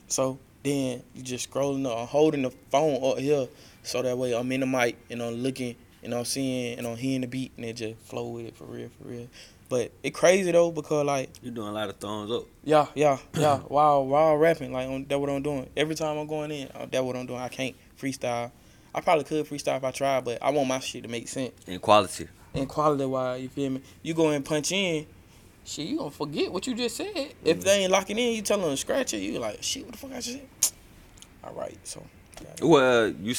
So 0.08 0.40
then 0.64 1.04
you 1.14 1.22
just 1.22 1.50
scrolling 1.52 1.86
up, 1.86 1.98
I'm 1.98 2.08
holding 2.08 2.42
the 2.44 2.50
phone 2.72 3.04
up 3.04 3.20
here, 3.20 3.48
so 3.84 4.02
that 4.02 4.18
way 4.18 4.34
I'm 4.36 4.52
in 4.52 4.62
the 4.62 4.66
mic 4.66 4.98
and 5.10 5.22
I'm 5.22 5.36
looking 5.36 5.76
and 6.04 6.14
I'm 6.14 6.26
seeing 6.26 6.78
and 6.78 6.88
I'm 6.88 6.96
hearing 6.98 7.22
the 7.22 7.28
beat 7.28 7.52
and 7.58 7.66
it 7.66 7.74
just 7.74 8.00
flow 8.02 8.28
with 8.30 8.46
it 8.46 8.56
for 8.58 8.64
real, 8.66 8.90
for 9.02 9.08
real. 9.10 9.28
But 9.70 9.92
it 10.02 10.12
crazy 10.16 10.52
though 10.52 10.72
because 10.72 11.06
like 11.06 11.30
you're 11.44 11.54
doing 11.54 11.68
a 11.68 11.72
lot 11.72 11.90
of 11.90 11.98
thumbs 11.98 12.32
up. 12.32 12.44
yeah, 12.64 12.88
yeah, 12.96 13.20
yeah. 13.38 13.58
While 13.68 14.06
while 14.08 14.36
rapping, 14.36 14.74
like 14.74 14.90
on, 14.90 15.06
that 15.10 15.20
what 15.20 15.30
I'm 15.30 15.44
doing. 15.44 15.70
Every 15.78 15.94
time 15.96 16.18
I'm 16.18 16.26
going 16.28 16.50
in, 16.52 16.68
uh, 16.74 16.88
that 16.92 17.06
what 17.06 17.16
I'm 17.16 17.28
doing. 17.28 17.40
I 17.40 17.50
can't 17.50 17.76
freestyle. 18.00 18.52
I 18.96 19.02
probably 19.02 19.26
could 19.26 19.46
freestyle 19.48 19.78
if 19.78 19.84
I 19.84 19.92
tried, 19.92 20.26
but 20.26 20.42
I 20.42 20.50
want 20.50 20.68
my 20.68 20.80
shit 20.80 21.04
to 21.04 21.10
make 21.10 21.28
sense. 21.28 21.54
In 21.68 21.80
quality. 21.80 22.28
And 22.56 22.68
quality 22.68 23.06
wise, 23.06 23.44
you 23.44 23.50
feel 23.50 23.70
me? 23.70 23.82
You 24.02 24.16
go 24.16 24.30
and 24.30 24.44
punch 24.44 24.72
in, 24.72 25.06
shit, 25.64 25.86
you 25.86 25.98
gonna 26.00 26.10
forget 26.10 26.52
what 26.52 26.66
you 26.66 26.74
just 26.74 26.98
said. 26.98 27.34
If 27.46 27.64
they 27.64 27.84
ain't 27.84 27.92
locking 27.92 28.18
in, 28.18 28.34
you 28.34 28.42
tell 28.42 28.58
them 28.58 28.72
to 28.72 28.78
scratch 28.78 29.14
it. 29.14 29.20
You 29.20 29.38
like, 29.38 29.62
shit, 29.62 29.84
what 29.84 29.92
the 29.92 29.98
fuck 30.00 30.12
I 30.12 30.16
just 30.16 30.32
said? 30.32 30.48
All 31.44 31.54
right, 31.54 31.78
so. 31.84 32.04
Yeah, 32.42 32.66
Well, 32.68 33.10
you 33.10 33.36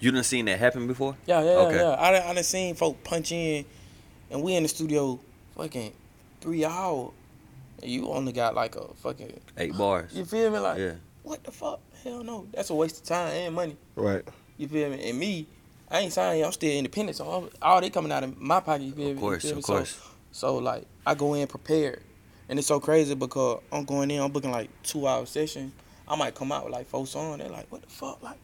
you 0.00 0.10
done 0.12 0.24
seen 0.24 0.46
that 0.46 0.58
happen 0.58 0.86
before? 0.86 1.14
yeah, 1.26 1.42
yeah. 1.42 1.50
Okay. 1.50 1.76
yeah. 1.76 1.96
I 1.98 2.12
done, 2.12 2.22
I 2.22 2.32
done 2.32 2.42
seen 2.44 2.74
folk 2.74 3.04
punch 3.04 3.32
in, 3.32 3.66
and 4.30 4.42
we 4.42 4.54
in 4.56 4.62
the 4.62 4.68
studio 4.70 5.20
fucking 5.58 5.92
three 6.40 6.64
hours. 6.64 7.10
And 7.82 7.90
you 7.90 8.08
only 8.08 8.32
got 8.32 8.54
like 8.54 8.74
a 8.76 8.86
fucking, 8.94 9.38
Eight 9.58 9.76
bars. 9.76 10.12
you 10.14 10.24
feel 10.24 10.50
me? 10.50 10.58
Like, 10.58 10.78
Yeah. 10.78 10.94
what 11.22 11.44
the 11.44 11.52
fuck? 11.52 11.80
Hell 12.02 12.24
no. 12.24 12.46
That's 12.52 12.70
a 12.70 12.74
waste 12.74 13.02
of 13.02 13.04
time 13.04 13.28
and 13.32 13.54
money. 13.54 13.76
Right. 13.94 14.24
You 14.56 14.66
feel 14.66 14.90
me? 14.90 15.08
And 15.08 15.18
me, 15.18 15.46
I 15.90 16.00
ain't 16.00 16.12
signing. 16.12 16.44
I'm 16.44 16.52
still 16.52 16.72
independent, 16.76 17.16
so 17.16 17.28
I'm, 17.30 17.50
all 17.62 17.80
they 17.80 17.90
coming 17.90 18.10
out 18.10 18.24
of 18.24 18.36
my 18.40 18.60
pocket. 18.60 18.82
You 18.82 18.92
feel 18.92 19.04
me? 19.06 19.10
Of 19.12 19.18
course, 19.20 19.44
me? 19.44 19.50
of 19.52 19.62
course. 19.62 19.90
So, 19.92 20.00
so 20.32 20.56
like, 20.58 20.86
I 21.06 21.14
go 21.14 21.34
in 21.34 21.46
prepared, 21.46 22.02
and 22.48 22.58
it's 22.58 22.66
so 22.68 22.80
crazy 22.80 23.14
because 23.14 23.60
I'm 23.72 23.84
going 23.84 24.10
in. 24.10 24.20
I'm 24.20 24.32
booking 24.32 24.50
like 24.50 24.70
two 24.82 25.06
hour 25.06 25.24
session. 25.26 25.72
I 26.08 26.16
might 26.16 26.34
come 26.34 26.50
out 26.50 26.64
with 26.64 26.72
like 26.72 26.86
four 26.86 27.06
songs. 27.06 27.38
They're 27.38 27.48
like, 27.48 27.70
what 27.70 27.82
the 27.82 27.88
fuck, 27.88 28.22
like. 28.22 28.38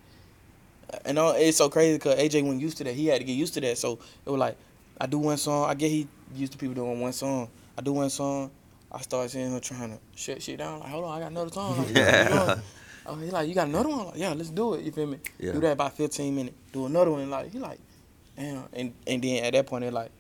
And 1.05 1.19
all, 1.19 1.33
it's 1.33 1.57
so 1.57 1.69
crazy 1.69 1.97
because 1.97 2.19
AJ 2.19 2.43
wasn't 2.45 2.61
used 2.63 2.77
to 2.79 2.85
that. 2.85 2.95
He 2.95 3.07
had 3.09 3.19
to 3.19 3.25
get 3.25 3.33
used 3.33 3.55
to 3.55 3.61
that. 3.63 3.79
So 3.79 3.99
it 4.25 4.31
was 4.31 4.39
like, 4.39 4.57
I 5.01 5.07
do 5.07 5.19
one 5.19 5.37
song. 5.37 5.69
I 5.69 5.75
get 5.75 5.91
he 5.91 6.07
used 6.35 6.53
to 6.53 6.59
people 6.59 6.75
doing 6.75 7.01
one 7.01 7.13
song. 7.13 7.49
I 7.77 7.83
do 7.83 7.93
one 7.93 8.11
song. 8.11 8.51
I 8.91 9.01
start 9.01 9.31
seeing 9.31 9.51
her 9.51 9.61
trying 9.61 9.91
to 9.91 9.99
shut 10.15 10.41
shit 10.41 10.59
down. 10.59 10.81
Like, 10.81 10.91
hold 10.91 11.05
on, 11.05 11.17
I 11.17 11.21
got 11.21 11.31
another 11.31 11.51
song. 11.51 11.79
Like, 11.79 11.97
Yeah. 11.97 12.59
Oh, 13.07 13.17
he 13.17 13.31
like, 13.31 13.47
you 13.47 13.55
got 13.55 13.69
another 13.69 13.91
one? 13.91 14.07
Like, 14.07 14.17
yeah, 14.17 14.33
let's 14.33 14.49
do 14.49 14.73
it. 14.75 14.83
You 14.83 14.91
feel 14.91 15.07
me? 15.07 15.19
Yeah. 15.39 15.53
Do 15.53 15.61
that 15.61 15.73
about 15.73 15.95
15 15.95 16.35
minutes. 16.35 16.57
Do 16.73 16.87
another 16.87 17.11
one. 17.11 17.29
Like, 17.29 17.53
he 17.53 17.59
like, 17.59 17.79
damn. 18.35 18.65
And 18.73 18.95
and 19.07 19.23
then 19.23 19.45
at 19.45 19.53
that 19.53 19.67
point, 19.67 19.83
they're 19.83 19.91
like, 19.91 20.11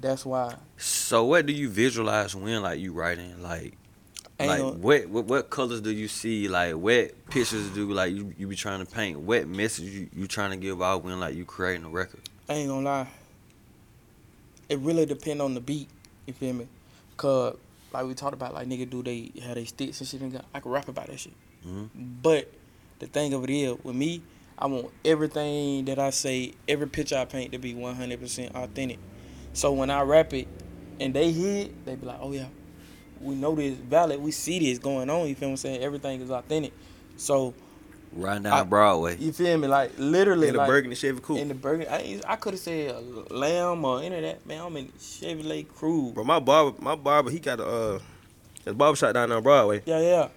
that's 0.00 0.26
why. 0.26 0.54
So 0.76 1.24
what 1.24 1.46
do 1.46 1.54
you 1.54 1.70
visualize 1.70 2.34
when 2.34 2.62
like 2.62 2.78
you 2.78 2.92
writing? 2.92 3.42
Like 3.42 3.78
Ain't 4.38 4.48
like 4.50 4.58
no, 4.58 4.72
what, 4.72 5.08
what 5.08 5.24
what 5.26 5.50
colors 5.50 5.80
do 5.80 5.90
you 5.90 6.08
see? 6.08 6.48
Like 6.48 6.74
what 6.74 7.12
pictures 7.30 7.70
do 7.70 7.90
like 7.92 8.12
you, 8.12 8.34
you 8.36 8.48
be 8.48 8.56
trying 8.56 8.84
to 8.84 8.92
paint? 8.92 9.20
What 9.20 9.46
message 9.46 9.84
you, 9.84 10.08
you 10.14 10.26
trying 10.26 10.50
to 10.50 10.56
give 10.56 10.82
out 10.82 11.04
when 11.04 11.18
like 11.20 11.34
you 11.36 11.44
creating 11.44 11.84
a 11.84 11.88
record? 11.88 12.20
I 12.48 12.54
ain't 12.54 12.68
gonna 12.68 12.84
lie. 12.84 13.08
It 14.74 14.80
really 14.80 15.06
depend 15.06 15.40
on 15.40 15.54
the 15.54 15.60
beat. 15.60 15.88
You 16.26 16.32
feel 16.32 16.52
me? 16.52 16.66
Cause 17.16 17.56
like 17.92 18.06
we 18.06 18.14
talked 18.14 18.34
about, 18.34 18.54
like 18.54 18.66
nigga 18.66 18.90
do 18.90 19.04
they 19.04 19.30
have 19.40 19.54
they 19.54 19.64
sticks 19.66 20.00
and 20.00 20.08
shit. 20.08 20.20
And 20.20 20.42
I 20.52 20.58
can 20.58 20.72
rap 20.72 20.88
about 20.88 21.06
that 21.06 21.20
shit. 21.20 21.32
Mhm. 21.64 21.88
But 21.94 22.52
the 22.98 23.06
thing 23.06 23.32
of 23.34 23.44
it 23.44 23.50
is, 23.50 23.76
with 23.84 23.94
me, 23.94 24.20
I 24.58 24.66
want 24.66 24.90
everything 25.04 25.84
that 25.84 26.00
I 26.00 26.10
say, 26.10 26.54
every 26.66 26.88
picture 26.88 27.16
I 27.16 27.24
paint 27.24 27.52
to 27.52 27.58
be 27.58 27.72
100% 27.72 28.54
authentic. 28.56 28.98
So 29.52 29.72
when 29.72 29.90
I 29.90 30.02
rap 30.02 30.34
it 30.34 30.48
and 30.98 31.14
they 31.14 31.30
hear 31.30 31.66
it, 31.66 31.84
they 31.86 31.94
be 31.94 32.06
like, 32.06 32.18
oh 32.20 32.32
yeah, 32.32 32.46
we 33.20 33.36
know 33.36 33.54
this 33.54 33.74
valid. 33.76 34.20
We 34.20 34.32
see 34.32 34.58
this 34.58 34.80
going 34.80 35.08
on. 35.08 35.28
You 35.28 35.36
feel 35.36 35.50
what 35.50 35.52
I'm 35.52 35.56
saying? 35.58 35.82
Everything 35.82 36.20
is 36.20 36.30
authentic. 36.30 36.72
So 37.16 37.54
Riding 38.16 38.46
I- 38.46 38.58
down 38.58 38.68
Broadway. 38.68 39.16
you 39.18 39.32
feel 39.32 39.58
me? 39.58 39.66
Like 39.68 39.92
literally, 39.98 40.48
In 40.48 40.54
the 40.54 40.58
like, 40.60 40.68
Burgundy 40.68 40.96
Chevy 40.96 41.20
Coupe. 41.20 41.38
in 41.38 41.48
the 41.48 41.54
burger. 41.54 41.86
I, 41.90 42.20
I 42.26 42.36
could 42.36 42.54
have 42.54 42.60
said 42.60 42.94
a 42.94 43.34
lamb 43.34 43.84
or 43.84 44.02
any 44.02 44.16
of 44.16 44.22
that. 44.22 44.46
Man, 44.46 44.60
I'm 44.64 44.76
in 44.76 44.88
Chevrolet 44.98 45.66
Cruze. 45.66 46.14
Bro, 46.14 46.24
my 46.24 46.38
barber, 46.40 46.80
my 46.80 46.94
barber, 46.94 47.30
he 47.30 47.38
got 47.40 47.60
a 47.60 47.66
uh, 47.66 47.98
his 48.64 48.74
barber 48.74 48.96
shop 48.96 49.14
down 49.14 49.32
on 49.32 49.42
Broadway. 49.42 49.82
Yeah, 49.84 50.00
yeah. 50.00 50.28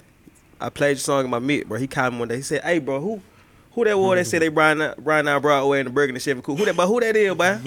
I 0.59 0.69
played 0.69 0.97
the 0.97 1.01
song 1.01 1.25
in 1.25 1.29
my 1.29 1.39
mid, 1.39 1.69
bro. 1.69 1.77
He 1.77 1.85
called 1.87 2.13
me 2.13 2.19
one 2.19 2.27
day. 2.29 2.37
He 2.37 2.41
said, 2.41 2.63
"Hey, 2.63 2.79
bro, 2.79 2.99
who, 2.99 3.21
who 3.73 3.83
that 3.85 3.95
was 3.97 4.17
that 4.17 4.25
said 4.25 4.41
they 4.41 4.49
riding 4.49 4.81
out, 4.81 4.95
riding 5.05 5.29
out 5.29 5.43
Broadway 5.43 5.79
in 5.81 5.85
the 5.85 5.91
Burgundy 5.91 6.19
Chevy 6.19 6.41
Coupe? 6.41 6.57
Who 6.57 6.65
that, 6.65 6.75
boy? 6.75 6.87
Who 6.87 6.99
that 6.99 7.15
is, 7.15 7.35
boy?" 7.35 7.59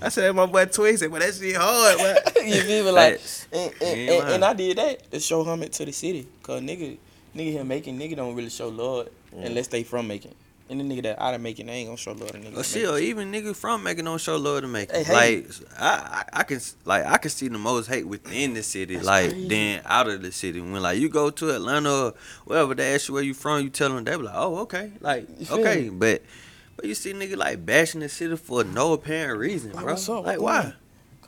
I 0.02 0.08
said, 0.08 0.34
"My 0.34 0.46
boy 0.46 0.64
Twig." 0.64 0.92
He 0.92 0.96
said, 0.96 1.10
"But 1.12 1.20
that 1.20 1.34
shit 1.34 1.54
hard, 1.56 1.98
boy." 1.98 2.14
you 2.42 2.60
feel 2.62 2.84
me? 2.86 2.90
Like, 2.90 3.20
and, 3.52 3.72
and, 3.82 4.00
and, 4.10 4.28
and 4.30 4.44
I 4.46 4.54
did 4.54 4.78
that 4.78 5.10
to 5.10 5.20
show 5.20 5.44
homage 5.44 5.72
to 5.76 5.84
the 5.84 5.92
city. 5.92 6.26
Cause 6.42 6.62
nigga, 6.62 6.96
nigga 7.36 7.52
here 7.52 7.64
Macon 7.64 7.98
nigga 7.98 8.16
don't 8.16 8.34
really 8.34 8.48
show 8.48 8.68
love 8.68 9.08
Mm. 9.34 9.44
unless 9.46 9.66
they 9.68 9.82
from 9.82 10.08
Macon. 10.08 10.34
And 10.70 10.78
the 10.80 10.84
nigga 10.84 11.02
that 11.04 11.18
out 11.22 11.32
of 11.32 11.40
Macon, 11.40 11.66
they 11.66 11.72
ain't 11.72 11.88
gonna 11.88 11.96
show 11.96 12.12
love 12.12 12.32
to 12.32 12.38
nigga. 12.38 12.44
Well, 12.44 12.52
oh, 12.52 12.56
that 12.56 12.64
shit, 12.66 12.88
or 12.88 12.98
even 12.98 13.32
nigga 13.32 13.56
from 13.56 13.82
making 13.82 14.04
don't 14.04 14.20
show 14.20 14.36
love 14.36 14.60
to 14.62 14.68
make 14.68 14.90
Hey, 14.92 15.00
it. 15.00 15.06
hey. 15.06 15.12
Like 15.14 15.50
I, 15.78 16.24
I, 16.34 16.40
I 16.40 16.42
can 16.42 16.60
like 16.84 17.06
I 17.06 17.16
can 17.16 17.30
see 17.30 17.48
the 17.48 17.56
most 17.58 17.86
hate 17.86 18.06
within 18.06 18.52
the 18.52 18.62
city, 18.62 18.94
That's 18.96 19.06
like 19.06 19.30
crazy. 19.30 19.48
then 19.48 19.82
out 19.86 20.08
of 20.08 20.20
the 20.20 20.30
city. 20.30 20.60
When 20.60 20.74
like 20.82 20.98
you 20.98 21.08
go 21.08 21.30
to 21.30 21.54
Atlanta 21.54 21.90
or 22.08 22.14
wherever 22.44 22.74
they 22.74 22.94
ask 22.94 23.08
you 23.08 23.14
where 23.14 23.22
you 23.22 23.32
from, 23.32 23.62
you 23.62 23.70
tell 23.70 23.88
them 23.88 24.04
they 24.04 24.14
be 24.16 24.22
like, 24.24 24.34
oh 24.36 24.56
okay, 24.58 24.92
like 25.00 25.26
okay, 25.50 25.84
me? 25.84 25.88
but 25.90 26.22
but 26.76 26.84
you 26.84 26.94
see 26.94 27.14
nigga 27.14 27.36
like 27.38 27.64
bashing 27.64 28.00
the 28.00 28.08
city 28.10 28.36
for 28.36 28.62
no 28.62 28.92
apparent 28.92 29.38
reason, 29.38 29.72
Like, 29.72 29.84
bro. 29.84 29.92
what's 29.94 30.06
up? 30.10 30.26
Like 30.26 30.40
why? 30.40 30.74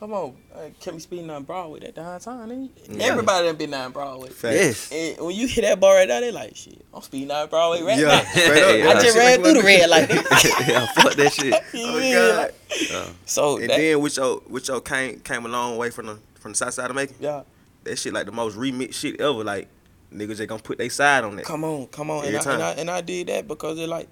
Going 0.09 0.11
Come 0.11 0.13
on, 0.13 0.35
uh, 0.55 0.69
kept 0.79 0.95
me 0.95 0.99
speeding 0.99 1.29
on 1.29 1.43
Broadway 1.43 1.81
at 1.81 1.93
the 1.95 2.03
high 2.03 2.17
time. 2.17 2.49
Nigga. 2.49 2.69
Yeah. 2.89 3.05
Everybody 3.05 3.47
done 3.47 3.55
been 3.55 3.69
down 3.71 3.91
Broadway. 3.91 4.29
Facts. 4.29 4.91
Yes. 4.91 4.91
And 4.91 5.27
when 5.27 5.35
you 5.35 5.47
hit 5.47 5.61
that 5.61 5.79
bar 5.79 5.95
right 5.95 6.07
now, 6.07 6.19
they 6.19 6.31
like, 6.31 6.55
shit, 6.55 6.83
I'm 6.93 7.01
speeding 7.03 7.27
down 7.27 7.47
Broadway 7.49 7.83
right 7.83 7.99
Yeah, 7.99 8.07
now. 8.07 8.21
straight. 8.31 8.79
Yeah. 8.79 8.89
I 8.89 8.93
just 9.01 9.15
ran 9.17 9.41
through 9.43 9.53
the 9.53 9.61
red 9.61 9.89
light. 9.89 10.09
yeah, 10.67 10.85
fuck 10.95 11.13
that 11.13 11.31
shit. 11.33 11.53
Oh, 11.75 11.99
mean? 11.99 12.13
God. 12.15 12.37
Like, 12.37 12.91
Uh, 12.93 13.09
so 13.25 13.57
And 13.57 13.69
that, 13.69 13.77
then 13.77 14.01
with 14.01 14.17
your 14.17 14.41
with 14.49 14.67
your 14.67 14.81
came 14.81 15.19
came 15.19 15.45
a 15.45 15.49
long 15.49 15.77
way 15.77 15.89
from 15.91 16.07
the 16.07 16.19
from 16.39 16.53
the 16.53 16.57
south 16.57 16.73
side 16.73 16.89
of 16.89 16.95
Macon. 16.95 17.15
yeah, 17.19 17.43
That 17.83 17.97
shit 17.99 18.11
like 18.13 18.25
the 18.25 18.31
most 18.31 18.57
remix 18.57 18.93
shit 18.95 19.21
ever. 19.21 19.43
Like 19.43 19.67
niggas 20.11 20.37
just 20.37 20.49
gonna 20.49 20.61
put 20.63 20.77
their 20.79 20.89
side 20.89 21.23
on 21.23 21.37
it. 21.37 21.45
come 21.45 21.63
on, 21.63 21.85
come 21.87 22.09
on, 22.09 22.25
and 22.25 22.35
Every 22.35 22.39
I, 22.39 22.43
time. 22.43 22.53
and 22.55 22.63
I 22.63 22.71
and 22.71 22.89
I 22.89 23.01
did 23.01 23.27
that 23.27 23.47
because 23.47 23.77
it 23.77 23.87
like, 23.87 24.07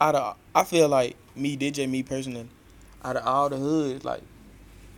out 0.00 0.14
of 0.14 0.36
I 0.54 0.64
feel 0.64 0.88
like 0.88 1.16
me 1.34 1.56
DJ 1.56 1.88
me 1.88 2.02
personally, 2.02 2.48
out 3.02 3.16
of 3.16 3.26
all 3.26 3.48
the 3.48 3.56
hoods 3.56 4.04
like. 4.04 4.20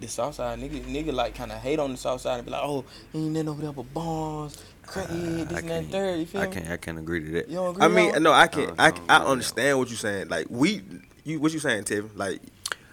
The 0.02 0.08
south 0.08 0.34
side 0.34 0.58
nigga, 0.58 0.82
nigga 0.84 1.12
like 1.12 1.34
kind 1.36 1.52
of 1.52 1.58
hate 1.58 1.78
on 1.78 1.92
the 1.92 1.96
south 1.96 2.20
side 2.22 2.36
and 2.38 2.44
be 2.44 2.50
like, 2.50 2.62
oh, 2.62 2.84
he 3.12 3.20
ain't 3.20 3.30
nothing 3.32 3.48
over 3.48 3.62
there 3.62 3.72
but 3.72 3.94
bombs, 3.94 4.58
crackhead, 4.86 5.48
this 5.48 5.58
I 5.58 5.60
and 5.60 5.70
that, 5.70 5.84
can't, 5.84 5.90
third. 5.92 6.18
You 6.20 6.26
feel 6.26 6.40
I 6.42 6.46
me? 6.48 6.52
can't, 6.52 6.70
I 6.70 6.76
can't 6.76 6.98
agree 6.98 7.24
to 7.24 7.30
that. 7.32 7.48
You 7.48 7.54
don't 7.56 7.70
agree? 7.70 7.84
I 7.84 7.88
mean, 7.88 8.22
no, 8.22 8.32
I 8.32 8.48
can 8.48 8.70
Uh, 8.70 8.74
I, 8.78 8.90
no, 8.90 8.96
I 9.08 9.16
understand 9.24 9.78
what 9.78 9.88
you're 9.88 9.96
saying. 9.96 10.28
Like 10.28 10.48
we, 10.50 10.82
you 11.24 11.38
what 11.40 11.52
you 11.52 11.60
saying, 11.60 11.84
Tevin? 11.84 12.10
Like 12.16 12.40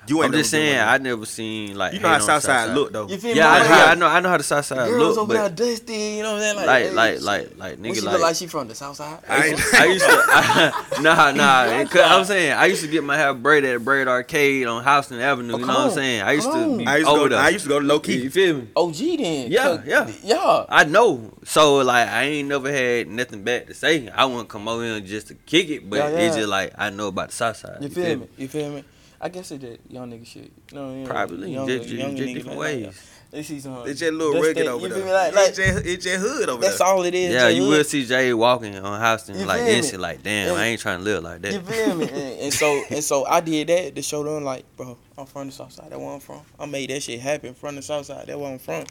you 0.09 0.23
ain't 0.23 0.33
I'm 0.33 0.39
just 0.39 0.49
saying, 0.51 0.79
I 0.79 0.97
never 0.97 1.25
seen 1.25 1.77
like. 1.77 1.93
you 1.93 1.99
know 1.99 2.07
how 2.09 2.15
on 2.15 2.21
south 2.21 2.43
side 2.43 2.51
Southside. 2.67 2.75
look 2.75 2.91
though. 2.91 3.07
You 3.07 3.17
feel 3.17 3.31
me? 3.31 3.37
Yeah, 3.37 3.49
I, 3.51 3.59
Like, 3.59 3.69
yeah, 3.69 3.85
I 3.85 3.95
know, 3.95 4.07
I 4.07 4.19
know 4.19 4.29
how 4.29 4.37
the 4.37 4.43
south 4.43 4.65
side 4.65 4.89
girls 4.89 5.15
look, 5.15 5.23
over 5.23 5.33
there 5.33 5.49
dusty, 5.49 5.93
you 5.93 6.23
know 6.23 6.33
what 6.33 6.41
I'm 6.41 6.55
saying? 6.55 6.67
like, 6.67 6.83
hey, 6.83 6.91
like, 6.91 7.13
shit. 7.15 7.23
like, 7.23 7.57
like, 7.57 7.79
When 7.79 7.91
nigga, 7.91 7.95
she 7.95 8.01
like, 8.01 8.13
look 8.13 8.21
like 8.21 8.35
she 8.35 8.47
from 8.47 8.67
the 8.67 8.75
south 8.75 8.95
side. 8.97 9.19
I 9.29 9.35
I 9.35 9.85
used 9.85 10.05
to, 10.05 10.11
I, 10.11 10.99
nah, 11.01 11.31
nah. 11.31 11.85
Cause 11.85 12.01
I'm 12.03 12.25
saying 12.25 12.53
I 12.53 12.65
used 12.65 12.81
to 12.81 12.87
get 12.87 13.03
my 13.03 13.15
hair 13.17 13.33
braided 13.33 13.69
at 13.75 13.85
Braid 13.85 14.07
Arcade 14.07 14.67
on 14.67 14.83
Houston 14.83 15.19
Avenue. 15.19 15.53
Oh, 15.53 15.57
you 15.57 15.65
come 15.65 15.73
know 15.73 15.79
what 15.81 15.89
I'm 15.89 15.95
saying? 15.95 16.21
I 16.21 16.31
used 16.33 16.51
to 16.51 16.77
be 16.77 16.87
I 16.87 16.97
used 16.97 17.09
to 17.09 17.15
go. 17.15 17.27
there. 17.27 17.39
I 17.39 17.49
used 17.49 17.63
to 17.65 17.69
go 17.69 17.79
to 17.79 17.85
low 17.85 17.99
key. 17.99 18.15
You 18.15 18.21
key. 18.23 18.29
feel 18.29 18.55
me? 18.57 18.67
OG 18.75 18.95
then. 19.17 19.51
Yeah, 19.51 19.63
'cause- 19.63 19.85
yeah. 19.85 20.11
Yeah. 20.23 20.65
I 20.69 20.83
know. 20.85 21.31
So 21.45 21.77
like, 21.77 22.07
I 22.09 22.23
ain't 22.23 22.47
never 22.49 22.71
had 22.71 23.07
nothing 23.07 23.43
bad 23.43 23.67
to 23.67 23.73
say. 23.73 24.09
I 24.09 24.25
wouldn't 24.25 24.49
come 24.49 24.67
over 24.67 24.83
here 24.83 24.99
just 24.99 25.27
to 25.27 25.35
kick 25.35 25.69
it, 25.69 25.89
but 25.89 25.97
Yeah, 25.97 26.07
it's 26.19 26.35
just 26.35 26.49
like 26.49 26.73
I 26.77 26.89
know 26.89 27.07
about 27.07 27.29
the 27.29 27.35
South 27.35 27.57
Side. 27.57 27.77
You 27.81 27.89
feel 27.89 28.17
me? 28.17 28.27
You 28.37 28.47
feel 28.47 28.69
me? 28.71 28.83
I 29.21 29.29
guess 29.29 29.51
it 29.51 29.59
just 29.59 29.79
young 29.89 30.09
nigga 30.11 30.25
shit. 30.25 30.51
You 30.71 30.77
know, 30.77 30.91
you 30.91 31.03
know, 31.03 31.09
Probably 31.09 31.51
younger, 31.51 31.77
just, 31.77 31.89
just, 31.89 31.99
younger 31.99 32.17
just 32.17 32.29
niggas 32.29 32.33
different 32.35 32.59
like 32.59 32.67
ways. 32.67 33.11
They 33.31 33.43
see 33.43 33.59
some. 33.59 33.87
It's 33.87 33.99
just 33.99 34.13
little 34.13 34.41
rugged 34.41 34.65
over 34.65 34.87
there. 34.87 35.13
Like, 35.13 35.35
like 35.35 35.49
it's, 35.49 35.57
just, 35.57 35.85
it's 35.85 36.03
just 36.03 36.19
hood 36.19 36.49
over 36.49 36.61
that's 36.61 36.77
there. 36.77 36.79
That's 36.79 36.81
all 36.81 37.03
it 37.03 37.13
is. 37.13 37.31
Yeah, 37.31 37.49
you 37.49 37.63
hood. 37.63 37.77
will 37.77 37.83
see 37.83 38.05
Jay 38.05 38.33
walking 38.33 38.75
on 38.77 38.99
Houston 38.99 39.37
You 39.37 39.45
like 39.45 39.61
this 39.61 39.93
like 39.93 40.23
damn, 40.23 40.55
I 40.55 40.65
ain't 40.65 40.81
trying 40.81 40.99
to 40.99 41.03
live 41.03 41.23
like 41.23 41.41
that. 41.41 41.53
You 41.53 41.61
feel 41.61 41.95
me? 41.95 42.07
And, 42.07 42.39
and 42.39 42.53
so 42.53 42.81
and 42.89 43.03
so 43.03 43.25
I 43.25 43.41
did 43.41 43.67
that 43.67 43.95
to 43.95 44.01
show 44.01 44.23
them 44.23 44.43
like, 44.43 44.65
bro, 44.77 44.97
I'm 45.17 45.25
from 45.25 45.47
the 45.47 45.53
south 45.53 45.73
side. 45.73 45.87
That's 45.89 45.99
where 45.99 46.11
I'm 46.11 46.19
from. 46.19 46.41
I 46.57 46.65
made 46.65 46.89
that 46.89 47.03
shit 47.03 47.19
happen 47.19 47.53
from 47.53 47.75
the 47.75 47.81
south 47.81 48.05
side. 48.05 48.27
That's 48.27 48.37
where 48.37 48.51
I'm 48.51 48.59
from. 48.59 48.85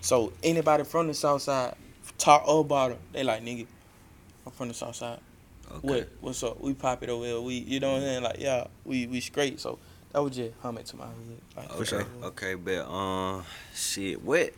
So 0.00 0.32
anybody 0.42 0.84
from 0.84 1.06
the 1.06 1.14
south 1.14 1.42
side, 1.42 1.74
talk 2.18 2.42
about 2.44 2.68
bottom, 2.68 2.98
they 3.12 3.22
like 3.22 3.42
nigga, 3.42 3.66
I'm 4.44 4.52
from 4.52 4.68
the 4.68 4.74
south 4.74 4.96
side. 4.96 5.20
Okay. 5.70 5.80
What 5.86 6.08
what's 6.20 6.42
up? 6.42 6.60
We 6.60 6.74
pop 6.74 7.02
it 7.02 7.08
over 7.10 7.24
here. 7.24 7.40
We 7.40 7.54
you 7.54 7.80
know 7.80 7.92
what 7.92 7.96
I'm 7.98 8.02
saying? 8.02 8.22
Like 8.22 8.36
yeah, 8.40 8.66
we 8.84 9.06
we 9.06 9.20
straight. 9.20 9.60
So 9.60 9.78
that 10.12 10.22
was 10.22 10.34
just 10.34 10.52
hum 10.62 10.78
it 10.78 10.86
to 10.86 10.96
my 10.96 11.04
hood. 11.06 11.40
Like, 11.56 11.70
Okay, 11.72 11.84
sure. 11.84 12.06
okay, 12.24 12.54
but 12.54 12.88
um, 12.90 13.44
shit, 13.74 14.22
what? 14.22 14.50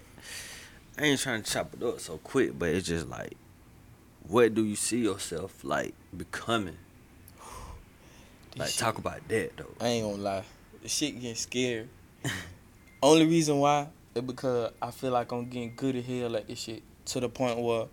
I 0.98 1.02
ain't 1.04 1.20
trying 1.20 1.42
to 1.42 1.50
chop 1.50 1.74
it 1.74 1.82
up 1.82 1.98
so 2.00 2.18
quick, 2.18 2.58
but 2.58 2.68
it's 2.68 2.86
just 2.86 3.08
like, 3.08 3.36
what 4.28 4.54
do 4.54 4.64
you 4.64 4.76
see 4.76 4.98
yourself 4.98 5.64
like 5.64 5.94
becoming? 6.16 6.76
Like, 8.56 8.68
shit- 8.70 8.78
talk 8.80 8.98
about 8.98 9.26
that 9.28 9.56
though. 9.56 9.74
I 9.80 9.86
ain't 9.88 10.04
gonna 10.10 10.22
lie. 10.22 10.44
The 10.82 10.88
shit 10.88 11.14
getting 11.14 11.34
scary. 11.36 11.88
Only 13.02 13.24
reason 13.26 13.58
why 13.58 13.86
is 14.14 14.22
because 14.22 14.72
I 14.82 14.90
feel 14.90 15.12
like 15.12 15.30
I'm 15.32 15.48
getting 15.48 15.72
good 15.76 15.96
as 15.96 16.04
hell 16.04 16.34
at 16.36 16.48
this 16.48 16.58
shit 16.58 16.82
to 17.06 17.20
the 17.20 17.28
point 17.28 17.58
where 17.60 17.86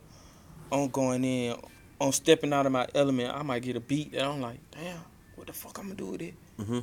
I'm 0.72 0.89
going 0.89 1.23
in, 1.23 1.57
I'm 1.99 2.11
stepping 2.11 2.53
out 2.53 2.65
of 2.65 2.72
my 2.72 2.88
element. 2.94 3.36
I 3.36 3.41
might 3.44 3.64
get 3.64 3.76
a 3.76 3.80
beat 3.80 4.11
that 4.14 4.24
I'm 4.24 4.41
like, 4.41 4.60
damn, 4.72 4.99
what 5.36 5.48
the 5.48 5.53
fuck 5.53 5.78
I'm 5.78 5.86
gonna 5.86 5.95
do 5.95 6.06
with 6.07 6.22
it? 6.22 6.34
Mm-hmm. 6.60 6.80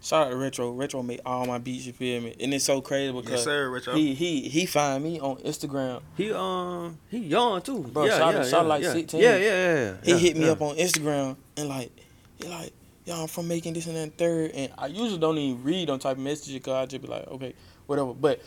Shout 0.00 0.28
out 0.28 0.30
to 0.30 0.36
Retro. 0.36 0.70
Retro 0.70 1.02
made 1.02 1.20
all 1.26 1.44
my 1.44 1.58
beats. 1.58 1.86
You 1.86 1.92
feel 1.92 2.20
me? 2.20 2.34
And 2.38 2.54
it's 2.54 2.64
so 2.64 2.80
crazy 2.80 3.12
because 3.12 3.30
Yes, 3.30 3.44
sir, 3.44 3.68
Retro. 3.68 3.94
he 3.94 4.14
he 4.14 4.48
he 4.48 4.66
find 4.66 5.02
me 5.02 5.18
on 5.18 5.38
Instagram. 5.38 6.02
He 6.16 6.32
um, 6.32 6.98
he 7.08 7.18
young 7.18 7.60
too. 7.62 7.80
Bro, 7.82 8.04
yeah, 8.04 8.18
shout- 8.18 8.34
yeah, 8.34 8.42
shout 8.42 8.62
yeah, 8.62 8.68
like 8.68 8.82
yeah. 8.84 8.92
16. 8.92 9.20
Yeah, 9.20 9.36
yeah, 9.36 9.40
yeah. 9.42 9.94
He 10.04 10.10
yeah, 10.12 10.16
hit 10.18 10.36
me 10.36 10.44
yeah. 10.46 10.52
up 10.52 10.62
on 10.62 10.76
Instagram 10.76 11.36
and 11.56 11.68
like, 11.68 11.90
he 12.36 12.48
like, 12.48 12.72
yo, 13.06 13.22
I'm 13.22 13.28
from 13.28 13.48
Macon 13.48 13.74
this 13.74 13.86
and 13.86 13.96
that 13.96 14.16
third. 14.16 14.52
And 14.52 14.72
I 14.78 14.86
usually 14.86 15.18
don't 15.18 15.36
even 15.36 15.64
read 15.64 15.90
on 15.90 15.98
type 15.98 16.16
of 16.16 16.22
messages 16.22 16.54
because 16.54 16.74
I 16.74 16.86
just 16.86 17.02
be 17.02 17.08
like, 17.08 17.26
okay, 17.26 17.54
whatever. 17.86 18.14
But 18.14 18.40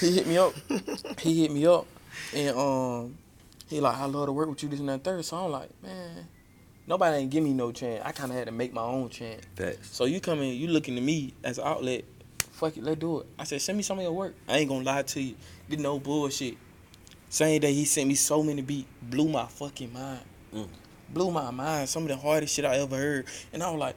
he 0.00 0.16
hit 0.16 0.26
me 0.26 0.36
up. 0.36 0.52
he 1.20 1.42
hit 1.42 1.52
me 1.52 1.64
up 1.66 1.86
and 2.34 2.56
um, 2.56 3.18
he 3.68 3.80
like, 3.80 3.96
I 3.96 4.04
love 4.06 4.26
to 4.26 4.32
work 4.32 4.48
with 4.48 4.62
you 4.62 4.68
this 4.68 4.80
and 4.80 4.88
that 4.88 5.02
third. 5.02 5.24
So 5.24 5.36
I'm 5.36 5.50
like, 5.50 5.70
man, 5.82 6.28
nobody 6.86 7.18
ain't 7.18 7.30
give 7.30 7.42
me 7.42 7.52
no 7.52 7.72
chance. 7.72 8.02
I 8.04 8.12
kind 8.12 8.30
of 8.30 8.38
had 8.38 8.46
to 8.46 8.52
make 8.52 8.72
my 8.72 8.82
own 8.82 9.08
chance. 9.08 9.44
Facts. 9.56 9.94
So 9.94 10.04
you 10.04 10.20
come 10.20 10.40
in, 10.40 10.54
you 10.54 10.68
looking 10.68 10.94
to 10.94 11.00
me 11.00 11.34
as 11.42 11.58
an 11.58 11.66
outlet. 11.66 12.04
Fuck 12.52 12.76
it, 12.76 12.84
let's 12.84 12.98
do 12.98 13.20
it. 13.20 13.26
I 13.38 13.44
said, 13.44 13.60
send 13.60 13.76
me 13.76 13.82
some 13.82 13.98
of 13.98 14.04
your 14.04 14.12
work. 14.12 14.34
I 14.48 14.58
ain't 14.58 14.68
gonna 14.68 14.84
lie 14.84 15.02
to 15.02 15.20
you. 15.20 15.34
Did 15.68 15.80
no 15.80 15.98
bullshit. 15.98 16.56
Same 17.28 17.60
day 17.60 17.74
he 17.74 17.84
sent 17.84 18.08
me 18.08 18.14
so 18.14 18.42
many 18.42 18.62
beats, 18.62 18.88
blew 19.02 19.28
my 19.28 19.46
fucking 19.46 19.92
mind. 19.92 20.20
Mm. 20.54 20.68
Blew 21.10 21.30
my 21.30 21.50
mind. 21.50 21.88
Some 21.88 22.04
of 22.04 22.08
the 22.08 22.16
hardest 22.16 22.54
shit 22.54 22.64
I 22.64 22.78
ever 22.78 22.96
heard. 22.96 23.26
And 23.52 23.62
I 23.62 23.70
was 23.70 23.78
like, 23.78 23.96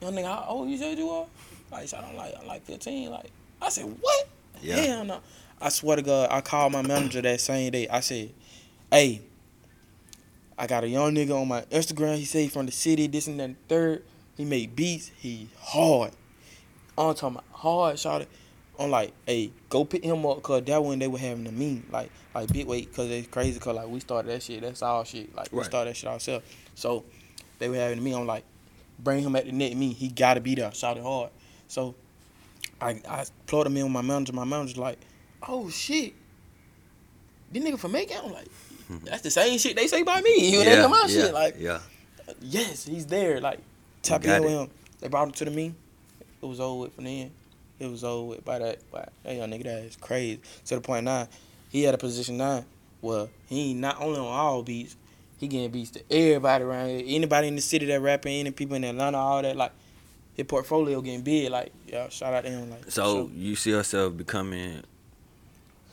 young 0.00 0.12
nigga, 0.12 0.26
how 0.26 0.44
old 0.48 0.68
you 0.68 0.76
said 0.76 0.98
you 0.98 1.08
are? 1.08 1.26
Like, 1.72 1.92
I 1.92 2.00
don't 2.00 2.14
like, 2.14 2.34
I'm 2.40 2.46
like 2.46 2.64
15. 2.64 3.10
Like, 3.10 3.30
I 3.60 3.68
said, 3.68 3.84
what? 4.00 4.28
Yeah. 4.62 4.76
Hell 4.76 5.04
no. 5.04 5.20
I 5.60 5.70
swear 5.70 5.96
to 5.96 6.02
God, 6.02 6.28
I 6.30 6.40
called 6.40 6.72
my 6.72 6.82
manager 6.82 7.20
that 7.20 7.40
same 7.40 7.72
day. 7.72 7.88
I 7.88 8.00
said, 8.00 8.32
hey, 8.90 9.22
I 10.56 10.66
got 10.66 10.84
a 10.84 10.88
young 10.88 11.14
nigga 11.14 11.40
on 11.40 11.48
my 11.48 11.62
Instagram. 11.62 12.16
He 12.16 12.24
say 12.24 12.42
he 12.44 12.48
from 12.48 12.66
the 12.66 12.72
city, 12.72 13.06
this 13.06 13.26
and 13.26 13.38
that 13.40 13.44
and 13.44 13.68
third. 13.68 14.04
He 14.36 14.44
make 14.44 14.74
beats. 14.74 15.10
He 15.16 15.48
hard. 15.58 16.12
I'm 16.96 17.14
talking 17.14 17.36
about 17.36 17.44
hard, 17.52 17.98
shot 17.98 18.22
it. 18.22 18.28
I'm 18.78 18.90
like, 18.90 19.12
hey, 19.26 19.50
go 19.68 19.84
pick 19.84 20.04
him 20.04 20.24
up, 20.24 20.40
cause 20.42 20.62
that 20.64 20.82
one 20.82 20.98
they 21.00 21.08
were 21.08 21.18
having 21.18 21.46
a 21.48 21.52
mean, 21.52 21.84
like, 21.90 22.10
like 22.32 22.52
big 22.52 22.66
weight, 22.66 22.92
cause 22.94 23.10
it's 23.10 23.26
crazy, 23.26 23.58
cause 23.58 23.74
like 23.74 23.88
we 23.88 23.98
started 23.98 24.30
that 24.30 24.42
shit. 24.42 24.60
That's 24.60 24.82
all 24.82 25.02
shit. 25.02 25.34
Like 25.34 25.52
we 25.52 25.58
Right. 25.58 25.66
started 25.66 25.90
that 25.90 25.96
shit 25.96 26.08
ourselves. 26.08 26.44
So 26.76 27.04
they 27.58 27.68
were 27.68 27.74
having 27.76 28.02
me. 28.02 28.14
I'm 28.14 28.26
like, 28.26 28.44
bring 29.00 29.22
him 29.22 29.34
at 29.34 29.46
the 29.46 29.52
net. 29.52 29.76
Me, 29.76 29.92
he 29.92 30.08
gotta 30.08 30.40
be 30.40 30.54
there. 30.54 30.72
Shot 30.72 30.96
it 30.96 31.02
hard. 31.02 31.30
So 31.66 31.96
I 32.80 33.00
I 33.08 33.24
plugged 33.46 33.66
him 33.66 33.76
in 33.76 33.84
with 33.84 33.92
my 33.92 34.02
manager. 34.02 34.32
My 34.32 34.44
manager's 34.44 34.78
like, 34.78 34.98
oh 35.48 35.68
shit, 35.70 36.14
this 37.50 37.62
nigga 37.64 37.78
from 37.80 37.92
Macon. 37.92 38.16
I'm 38.26 38.32
like, 38.32 38.48
Mm-hmm. 38.90 39.04
that's 39.04 39.22
the 39.22 39.30
same 39.30 39.58
shit 39.58 39.76
they 39.76 39.86
say 39.86 40.00
about 40.00 40.22
me. 40.22 40.50
You 40.50 40.64
know, 40.64 40.70
yeah, 40.70 40.86
my 40.86 41.04
yeah, 41.08 41.24
shit. 41.24 41.34
Like, 41.34 41.56
yeah. 41.58 41.80
yes, 42.40 42.84
he's 42.86 43.06
there. 43.06 43.40
Like, 43.40 43.60
tap 44.02 44.22
got 44.22 44.42
in 44.42 44.48
him. 44.48 44.70
They 45.00 45.08
brought 45.08 45.28
him 45.28 45.32
to 45.32 45.44
the 45.44 45.50
meeting. 45.50 45.76
It 46.42 46.46
was 46.46 46.60
over 46.60 46.82
with 46.82 46.94
from 46.94 47.04
then. 47.04 47.30
It 47.78 47.90
was 47.90 48.02
over 48.02 48.30
with 48.30 48.44
by 48.44 48.58
that. 48.58 48.90
By 48.90 49.08
that 49.24 49.34
young 49.36 49.50
nigga, 49.50 49.64
that 49.64 49.84
is 49.84 49.96
crazy. 49.96 50.40
To 50.66 50.76
the 50.76 50.80
point 50.80 51.04
now, 51.04 51.28
he 51.68 51.82
had 51.82 51.94
a 51.94 51.98
position 51.98 52.38
nine. 52.38 52.64
Well, 53.02 53.28
he 53.46 53.70
ain't 53.70 53.80
not 53.80 54.00
only 54.00 54.18
on 54.18 54.26
all 54.26 54.62
beats, 54.62 54.96
he 55.36 55.46
getting 55.48 55.70
beats 55.70 55.90
to 55.92 56.02
everybody 56.10 56.64
around 56.64 56.88
here. 56.88 57.02
Anybody 57.06 57.48
in 57.48 57.56
the 57.56 57.62
city 57.62 57.86
that 57.86 58.00
rapping, 58.00 58.40
any 58.40 58.50
people 58.50 58.76
in 58.76 58.84
Atlanta, 58.84 59.18
all 59.18 59.42
that. 59.42 59.56
Like, 59.56 59.72
his 60.34 60.46
portfolio 60.46 61.00
getting 61.00 61.22
big. 61.22 61.50
Like, 61.50 61.72
yeah, 61.86 62.08
shout 62.08 62.32
out 62.32 62.44
to 62.44 62.50
him. 62.50 62.70
Like, 62.70 62.90
So 62.90 63.26
for 63.26 63.34
you 63.34 63.54
see 63.54 63.70
yourself 63.70 64.16
becoming 64.16 64.82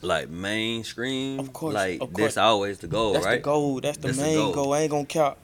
like 0.02 0.28
mainstream? 0.28 1.40
Of 1.40 1.52
course, 1.52 1.74
Like 1.74 2.00
of 2.00 2.12
course. 2.12 2.34
that's 2.34 2.36
always 2.36 2.78
the 2.78 2.86
goal, 2.86 3.14
that's 3.14 3.24
right? 3.26 3.36
the 3.36 3.42
goal. 3.42 3.80
That's 3.80 3.98
the 3.98 4.08
That's 4.08 4.18
the 4.18 4.24
main 4.24 4.36
goal. 4.36 4.52
goal. 4.52 4.72
I 4.74 4.80
ain't 4.80 4.90
gonna 4.90 5.06
count. 5.06 5.38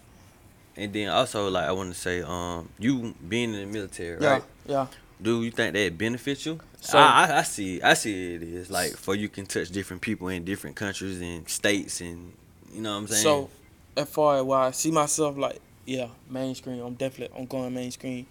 And 0.76 0.92
then 0.92 1.08
also 1.08 1.48
like 1.50 1.64
I 1.64 1.72
want 1.72 1.92
to 1.92 1.98
say, 1.98 2.22
um, 2.22 2.68
you 2.78 3.14
being 3.28 3.54
in 3.54 3.60
the 3.60 3.66
military, 3.66 4.18
Yeah, 4.20 4.28
right? 4.30 4.42
yeah. 4.66 4.86
Do 5.20 5.42
you 5.42 5.50
think 5.52 5.74
that 5.74 5.96
benefits 5.98 6.44
you? 6.46 6.58
So- 6.80 6.98
I, 6.98 7.26
I, 7.26 7.38
I 7.38 7.42
see, 7.42 7.80
I 7.82 7.94
see 7.94 8.34
it 8.34 8.42
is 8.42 8.70
like 8.70 8.92
for 8.96 9.14
you 9.14 9.28
can 9.28 9.46
touch 9.46 9.70
different 9.70 10.02
people 10.02 10.28
in 10.28 10.44
different 10.44 10.74
countries 10.76 11.20
and 11.20 11.48
states, 11.48 12.00
and 12.00 12.32
you 12.72 12.80
know 12.82 12.90
what 12.92 12.96
I'm 12.98 13.06
saying. 13.06 13.22
So, 13.22 13.50
as 13.96 14.08
far 14.08 14.38
as 14.38 14.42
why 14.42 14.66
I 14.66 14.70
see 14.72 14.90
myself, 14.90 15.36
like, 15.36 15.60
yeah, 15.86 16.08
mainstream. 16.28 16.80
I'm 16.80 16.94
definitely 16.94 17.38
I'm 17.38 17.46
going 17.46 17.72
mainstream. 17.74 18.26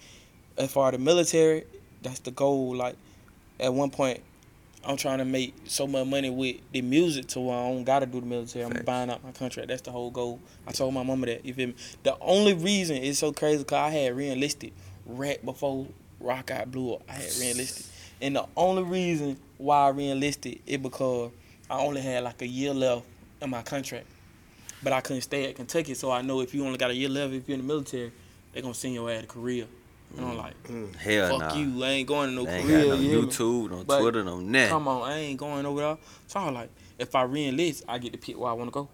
As 0.57 0.71
far 0.71 0.89
as 0.89 0.93
the 0.93 0.97
military, 0.97 1.63
that's 2.01 2.19
the 2.19 2.31
goal. 2.31 2.75
Like, 2.75 2.95
at 3.59 3.73
one 3.73 3.89
point, 3.91 4.19
I'm 4.83 4.97
trying 4.97 5.19
to 5.19 5.25
make 5.25 5.53
so 5.65 5.85
much 5.85 6.07
money 6.07 6.29
with 6.29 6.57
the 6.71 6.81
music 6.81 7.27
to 7.27 7.39
where 7.39 7.55
I 7.55 7.69
don't 7.69 7.83
gotta 7.83 8.07
do 8.07 8.19
the 8.19 8.25
military. 8.25 8.65
I'm 8.65 8.83
buying 8.83 9.11
out 9.11 9.23
my 9.23 9.31
contract. 9.31 9.67
That's 9.67 9.83
the 9.83 9.91
whole 9.91 10.09
goal. 10.09 10.39
I 10.65 10.71
told 10.71 10.93
my 10.93 11.03
mama 11.03 11.27
that. 11.27 11.45
You 11.45 11.53
feel 11.53 11.67
me? 11.67 11.75
The 12.03 12.17
only 12.19 12.53
reason 12.53 12.97
it's 12.97 13.19
so 13.19 13.31
crazy 13.31 13.59
because 13.59 13.77
I 13.77 13.89
had 13.89 14.15
re-enlisted 14.15 14.73
right 15.05 15.43
before 15.45 15.87
Rock 16.19 16.49
Out 16.49 16.71
blew 16.71 16.93
up. 16.93 17.03
I 17.07 17.13
had 17.13 17.31
re-enlisted, 17.39 17.85
and 18.21 18.35
the 18.35 18.45
only 18.57 18.83
reason 18.83 19.37
why 19.57 19.85
I 19.85 19.89
re-enlisted 19.89 20.61
is 20.65 20.77
because 20.77 21.31
I 21.69 21.79
only 21.79 22.01
had 22.01 22.23
like 22.23 22.41
a 22.41 22.47
year 22.47 22.73
left 22.73 23.05
in 23.39 23.51
my 23.51 23.61
contract, 23.61 24.07
but 24.81 24.93
I 24.93 25.01
couldn't 25.01 25.21
stay 25.21 25.47
at 25.47 25.55
Kentucky. 25.55 25.93
So 25.93 26.11
I 26.11 26.23
know 26.23 26.41
if 26.41 26.55
you 26.55 26.65
only 26.65 26.77
got 26.79 26.89
a 26.89 26.95
year 26.95 27.09
left, 27.09 27.33
if 27.33 27.47
you're 27.47 27.57
in 27.59 27.61
the 27.61 27.67
military, 27.67 28.11
they're 28.51 28.63
gonna 28.63 28.73
send 28.73 28.95
your 28.95 29.11
ass 29.11 29.21
to 29.21 29.27
Korea. 29.27 29.67
And 30.17 30.25
I'm 30.25 30.33
mm. 30.33 30.37
like, 30.37 30.63
mm. 30.63 30.95
Hell 30.95 31.29
fuck 31.29 31.39
nah. 31.39 31.55
you, 31.55 31.83
I 31.83 31.87
ain't 31.89 32.07
going 32.07 32.29
to 32.29 32.35
no 32.35 32.45
They 32.45 32.57
ain't 32.57 32.67
career. 32.67 32.85
got 32.85 32.87
no 32.89 32.95
you? 32.95 33.21
YouTube, 33.23 33.71
no 33.71 33.83
But 33.83 33.99
Twitter, 34.01 34.23
no 34.23 34.39
nothing. 34.39 34.69
Come 34.69 34.87
on, 34.87 35.09
I 35.09 35.17
ain't 35.17 35.39
going 35.39 35.65
over 35.65 35.81
there. 35.81 35.97
So 36.27 36.39
I 36.39 36.45
was 36.45 36.53
like, 36.53 36.69
if 36.99 37.15
I 37.15 37.23
re-enlist, 37.23 37.83
I 37.87 37.97
get 37.97 38.13
to 38.13 38.19
pick 38.19 38.37
where 38.37 38.49
I 38.49 38.53
want 38.53 38.67
to 38.67 38.73
go. 38.73 38.89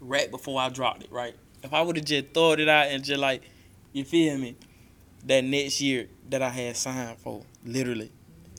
Right 0.00 0.30
before 0.30 0.60
I 0.60 0.68
dropped 0.68 1.04
it, 1.04 1.12
right? 1.12 1.34
If 1.62 1.72
I 1.72 1.82
would 1.82 1.96
have 1.96 2.04
just 2.04 2.28
thought 2.28 2.60
it 2.60 2.68
out 2.68 2.88
and 2.88 3.04
just 3.04 3.20
like, 3.20 3.42
you 3.92 4.04
feel 4.04 4.36
me? 4.38 4.56
That 5.24 5.42
next 5.42 5.80
year 5.80 6.08
that 6.30 6.40
I 6.40 6.50
had 6.50 6.76
signed 6.76 7.18
for, 7.18 7.42
literally, 7.64 8.12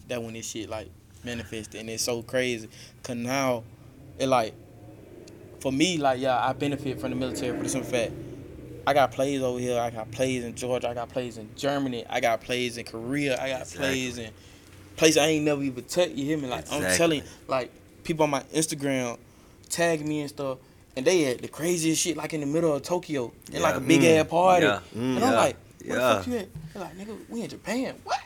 that 0.08 0.22
when 0.22 0.34
this 0.34 0.50
shit 0.50 0.70
like 0.70 0.90
manifested, 1.24 1.80
and 1.80 1.90
it's 1.90 2.04
so 2.04 2.22
crazy. 2.22 2.70
Cause 3.04 3.16
now, 3.16 3.64
it 4.20 4.28
like, 4.28 4.54
for 5.60 5.72
me, 5.72 5.98
like 5.98 6.20
yeah, 6.20 6.38
I 6.38 6.54
benefit 6.54 7.00
from 7.00 7.12
the 7.12 7.16
military 7.16 7.56
for 7.56 7.64
the 7.64 7.70
simple 7.70 7.90
fact. 7.90 8.12
I 8.88 8.94
got 8.94 9.12
plays 9.12 9.42
over 9.42 9.60
here. 9.60 9.78
I 9.82 9.90
got 9.90 10.10
plays 10.12 10.46
in 10.46 10.56
Georgia. 10.56 10.88
I 10.88 10.94
got 10.94 11.10
plays 11.10 11.38
in 11.38 11.50
Germany. 11.58 12.06
I 12.10 12.22
got 12.22 12.40
plays 12.40 12.78
in 12.78 12.86
Korea. 12.86 13.34
I 13.34 13.50
got 13.50 13.62
Exactly. 13.64 13.78
plays 13.80 14.18
in 14.18 14.32
places 14.96 15.18
I 15.18 15.26
ain't 15.28 15.44
never 15.44 15.62
even 15.62 15.84
touched. 15.84 16.12
You 16.14 16.24
hear 16.24 16.38
me? 16.38 16.48
Like 16.48 16.72
I'm 16.72 16.96
telling, 16.96 17.22
like 17.50 17.70
people 18.06 18.24
on 18.24 18.30
my 18.30 18.44
Instagram 18.56 19.18
tag 19.70 20.06
me 20.08 20.22
and 20.22 20.30
stuff, 20.30 20.60
and 20.96 21.06
they 21.06 21.24
had 21.24 21.40
the 21.40 21.50
craziest 21.50 22.02
shit 22.02 22.16
like 22.16 22.34
in 22.34 22.40
the 22.40 22.46
middle 22.48 22.74
of 22.74 22.82
Tokyo 22.82 23.34
in 23.52 23.62
like 23.62 23.76
a 23.76 23.82
big 23.82 24.02
Mm. 24.04 24.20
ass 24.22 24.28
party, 24.30 24.66
Yeah. 24.66 24.80
and 24.96 25.18
I'm 25.24 25.32
Yeah. 25.34 25.38
like, 25.38 25.56
where 25.86 25.98
Yeah. 26.00 26.08
the 26.08 26.16
fuck 26.20 26.28
you 26.28 26.38
at? 26.38 26.48
They're 26.74 26.84
like, 26.84 26.98
nigga, 26.98 27.18
we 27.30 27.42
in 27.42 27.50
Japan. 27.50 27.96
What? 28.06 28.20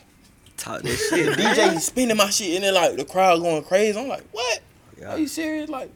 Talk 0.57 0.83
this 0.83 1.09
shit. 1.09 1.37
DJ 1.39 1.79
spinning 1.79 2.17
my 2.17 2.29
shit, 2.29 2.53
and 2.57 2.63
then 2.63 2.75
like 2.75 2.97
the 2.97 3.05
crowd 3.05 3.41
going 3.41 3.63
crazy. 3.63 3.99
I'm 3.99 4.07
like, 4.07 4.25
what? 4.31 4.59
Yeah. 4.99 5.13
Are 5.15 5.17
you 5.17 5.27
serious? 5.27 5.71
Like, 5.71 5.89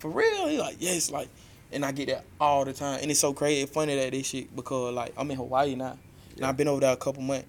for 0.00 0.10
real? 0.10 0.48
He 0.48 0.58
like, 0.58 0.76
yes, 0.80 1.10
like, 1.10 1.28
and 1.72 1.84
I 1.84 1.92
get 1.92 2.08
that 2.08 2.24
all 2.40 2.64
the 2.64 2.72
time, 2.72 3.00
and 3.02 3.10
it's 3.10 3.20
so 3.20 3.32
crazy. 3.32 3.62
It's 3.62 3.72
funny 3.72 3.94
that 3.96 4.12
this 4.12 4.26
shit 4.26 4.54
because 4.54 4.94
like 4.94 5.12
I'm 5.16 5.30
in 5.30 5.36
Hawaii 5.36 5.74
now, 5.74 5.98
and 6.36 6.44
I've 6.44 6.56
been 6.56 6.68
over 6.68 6.80
there 6.80 6.92
a 6.92 6.96
couple 6.96 7.22
months. 7.22 7.46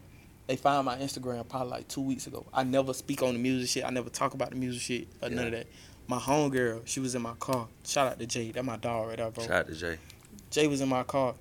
They 0.48 0.56
found 0.58 0.86
my 0.86 0.98
Instagram 0.98 1.48
probably 1.48 1.72
like 1.72 1.88
two 1.88 2.02
weeks 2.02 2.28
ago. 2.28 2.46
I 2.54 2.64
never 2.64 2.94
speak 2.94 3.24
on 3.24 3.34
the 3.34 3.40
music 3.40 3.70
shit. 3.70 3.86
I 3.86 3.90
never 3.92 4.10
talk 4.10 4.34
about 4.34 4.50
the 4.50 4.58
music 4.58 4.82
shit 4.82 5.08
or 5.22 5.30
none 5.30 5.46
of 5.46 5.52
that. 5.54 5.68
My 6.08 6.18
homegirl, 6.18 6.82
she 6.86 7.00
was 7.00 7.16
in 7.16 7.22
my 7.22 7.34
car. 7.40 7.68
Shout 7.86 8.08
out 8.08 8.20
to 8.20 8.26
Jay. 8.26 8.52
That 8.52 8.66
my 8.66 8.76
dog 8.76 9.08
right 9.08 9.18
there, 9.18 9.32
bro. 9.32 9.46
Shout 9.46 9.52
out 9.54 9.68
to 9.68 9.76
Jay. 9.76 9.98
Jay 10.52 10.68
was 10.68 10.82
in 10.82 10.90
my 10.90 11.04
car, 11.04 11.34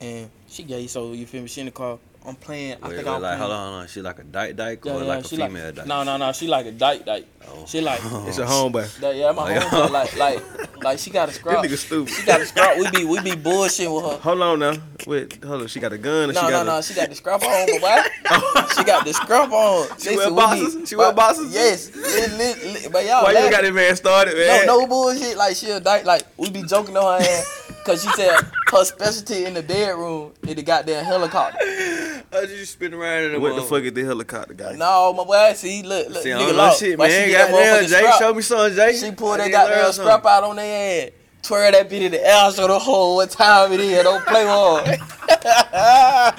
and 0.00 0.30
she 0.46 0.62
gay. 0.62 0.86
So 0.86 1.12
you 1.12 1.26
feel 1.26 1.42
me? 1.42 1.48
She 1.48 1.60
in 1.60 1.66
the 1.66 1.72
car. 1.72 1.98
I'm 2.26 2.34
playing. 2.34 2.72
I 2.82 2.88
think 2.88 2.90
wait, 2.90 2.98
I'm 3.06 3.12
like, 3.14 3.20
playing. 3.22 3.38
hold 3.38 3.50
on, 3.52 3.68
hold 3.70 3.80
on. 3.82 3.88
She 3.88 4.02
like 4.02 4.18
a 4.18 4.24
dyke 4.24 4.54
dyke 4.56 4.84
Yeah, 4.84 4.92
or 4.92 5.00
yeah, 5.00 5.04
like 5.06 5.24
a 5.24 5.28
female 5.28 5.64
like, 5.66 5.74
dyke? 5.74 5.86
No, 5.86 6.02
no, 6.02 6.16
no. 6.18 6.32
She 6.32 6.46
like 6.48 6.66
a 6.66 6.72
dyke 6.72 7.06
dyke. 7.06 7.26
Oh. 7.48 7.64
She 7.66 7.80
like 7.80 7.98
It's 8.28 8.36
a 8.38 8.44
homeboy. 8.44 9.00
that, 9.00 9.16
yeah, 9.16 9.32
my 9.32 9.54
yeah. 9.54 9.60
homegirl 9.62 9.90
like 9.98 10.16
like 10.18 10.82
like 10.84 10.98
she 10.98 11.10
got 11.10 11.30
a 11.30 11.32
scrap. 11.32 11.62
This 11.62 11.72
nigga 11.72 11.86
stupid. 11.86 12.12
She 12.12 12.26
got 12.26 12.40
a 12.42 12.44
scrap. 12.46 12.76
We 12.76 12.90
be 12.90 13.04
we 13.06 13.20
be 13.22 13.30
bullshitting 13.32 13.94
with 13.94 14.04
her. 14.12 14.18
Hold 14.18 14.42
on 14.42 14.58
now. 14.58 14.74
Wait, 15.06 15.42
hold 15.42 15.62
on. 15.62 15.66
She 15.68 15.80
got 15.80 15.94
a 15.94 15.98
gun 15.98 16.28
or 16.30 16.32
No, 16.34 16.40
she 16.40 16.46
no, 16.46 16.50
got 16.50 16.66
no. 16.66 16.76
a... 16.78 16.82
She 16.82 16.94
got 16.94 17.08
the 17.08 17.14
scrap 17.14 17.42
on, 17.42 17.66
but 17.66 17.80
what? 17.82 18.72
she 18.76 18.84
got 18.84 19.04
the 19.06 19.12
scrap 19.14 19.50
on. 19.50 19.98
She 19.98 20.14
wear 20.16 20.30
boxes? 20.30 20.88
She 20.90 20.96
wear 20.96 21.12
boxes? 21.14 21.54
Yes, 21.54 21.96
Li- 21.96 22.36
li- 22.36 22.72
li- 22.74 22.88
but 22.92 23.06
y'all. 23.06 23.24
Why 23.24 23.32
you 23.32 23.50
got 23.50 23.62
this 23.62 23.72
man 23.72 23.96
started, 23.96 24.34
no, 24.34 24.46
man? 24.46 24.66
no 24.66 24.86
bullshit. 24.86 25.38
Like 25.38 25.56
she 25.56 25.70
a 25.70 25.80
dyke. 25.80 26.04
Like 26.04 26.22
we 26.36 26.50
be 26.50 26.62
joking 26.64 26.96
on 26.98 27.18
her 27.22 27.26
ass 27.26 27.69
because 27.84 28.02
she 28.02 28.08
said 28.10 28.36
her 28.70 28.84
specialty 28.84 29.44
in 29.44 29.54
the 29.54 29.62
bedroom 29.62 30.32
is 30.42 30.54
the 30.54 30.62
goddamn 30.62 31.04
helicopter. 31.04 31.58
I 31.60 32.46
just 32.46 32.72
spin 32.74 32.94
around 32.94 33.24
in 33.24 33.32
the 33.32 33.40
What 33.40 33.56
the 33.56 33.62
fuck 33.62 33.82
is 33.82 33.92
the 33.92 34.04
helicopter 34.04 34.54
guy? 34.54 34.76
No, 34.76 35.12
my 35.12 35.24
boy. 35.24 35.52
See, 35.56 35.82
look, 35.82 36.08
look, 36.10 36.22
See, 36.22 36.32
I 36.32 36.36
nigga 36.36 36.46
don't 36.46 36.56
know 36.56 36.62
lost. 36.62 36.80
shit, 36.80 36.98
Why 36.98 37.08
she 37.08 37.14
man. 37.14 37.30
Goddamn, 37.50 37.88
Jay, 37.88 37.98
scrap? 37.98 38.18
show 38.18 38.34
me 38.34 38.42
some, 38.42 38.72
Jay. 38.74 38.96
She 38.96 39.10
pulled 39.12 39.38
that 39.40 39.46
need 39.46 39.46
to 39.46 39.50
goddamn 39.52 39.84
something. 39.92 40.04
scrap 40.04 40.26
out 40.26 40.44
on 40.44 40.56
their 40.56 41.06
ass. 41.06 41.10
Twirl 41.42 41.72
that 41.72 41.88
bit 41.88 42.02
in 42.02 42.12
the 42.12 42.24
air, 42.26 42.52
show 42.52 42.66
the 42.68 42.78
whole 42.78 43.16
what 43.16 43.30
time 43.30 43.72
it 43.72 43.80
is. 43.80 44.02
Don't 44.02 44.24
play 44.26 44.44
with 44.44 44.86
her. 44.86 44.98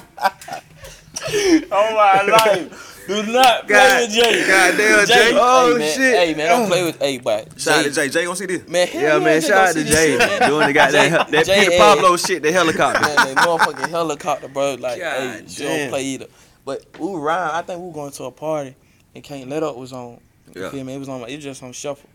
oh 1.72 1.96
my 1.96 2.22
life. 2.24 2.88
Do 3.08 3.24
not 3.24 3.68
play 3.68 3.76
God- 3.76 4.02
with 4.02 4.12
Jay. 4.12 4.48
goddamn, 4.48 5.06
Jay. 5.08 5.32
Oh 5.34 5.72
Oh, 5.74 5.78
man, 5.78 5.96
shit. 5.96 6.16
Hey 6.16 6.34
man, 6.36 6.48
don't 6.50 6.64
oh. 6.64 6.68
play 6.68 6.84
with. 6.84 7.00
Hey, 7.00 7.18
but 7.18 7.60
Shout 7.60 7.80
out 7.80 7.84
Jay, 7.84 7.90
to 7.90 7.96
Jay. 7.96 8.10
Jay 8.10 8.24
gonna 8.26 8.36
see 8.36 8.46
this. 8.46 8.68
man, 8.68 8.88
hell 8.88 9.20
Yeah, 9.20 9.26
man. 9.26 9.42
Shout 9.42 9.50
gonna 9.52 9.62
out 9.62 9.74
to 9.74 9.84
this 9.84 9.94
Jay 9.94 10.18
shit, 10.18 10.20
man. 10.40 10.50
doing 10.50 10.68
the 10.68 10.74
goddamn 10.74 11.10
Jay- 11.12 11.32
that 11.32 11.46
Jay 11.46 11.60
Peter 11.62 11.72
ass. 11.74 11.80
Pablo 11.96 12.18
shit, 12.18 12.44
the 12.44 12.52
helicopter. 12.52 13.02
Man, 13.02 13.16
that 13.16 13.38
motherfucking 13.38 13.90
helicopter, 13.90 14.48
bro. 14.48 14.76
Like, 14.76 15.00
God 15.00 15.22
hey, 15.40 15.44
she 15.48 15.64
don't 15.64 15.90
play 15.90 16.04
either. 16.04 16.28
But 16.64 16.86
we 17.00 17.08
were 17.08 17.20
riding. 17.20 17.56
I 17.56 17.62
think 17.64 17.80
we 17.80 17.88
were 17.88 17.94
going 17.94 18.12
to 18.12 18.24
a 18.26 18.32
party, 18.32 18.76
and 19.16 19.24
Can't 19.24 19.50
Let 19.50 19.64
Up 19.64 19.76
was 19.76 19.94
on. 19.94 20.20
You 20.54 20.62
Yeah. 20.64 20.70
feel 20.70 20.84
me? 20.84 20.94
It 20.94 21.00
was 21.00 21.10
on. 21.10 21.22
It 21.28 21.36
was 21.36 21.44
just 21.44 21.64
on 21.64 21.72
shuffle, 21.74 22.10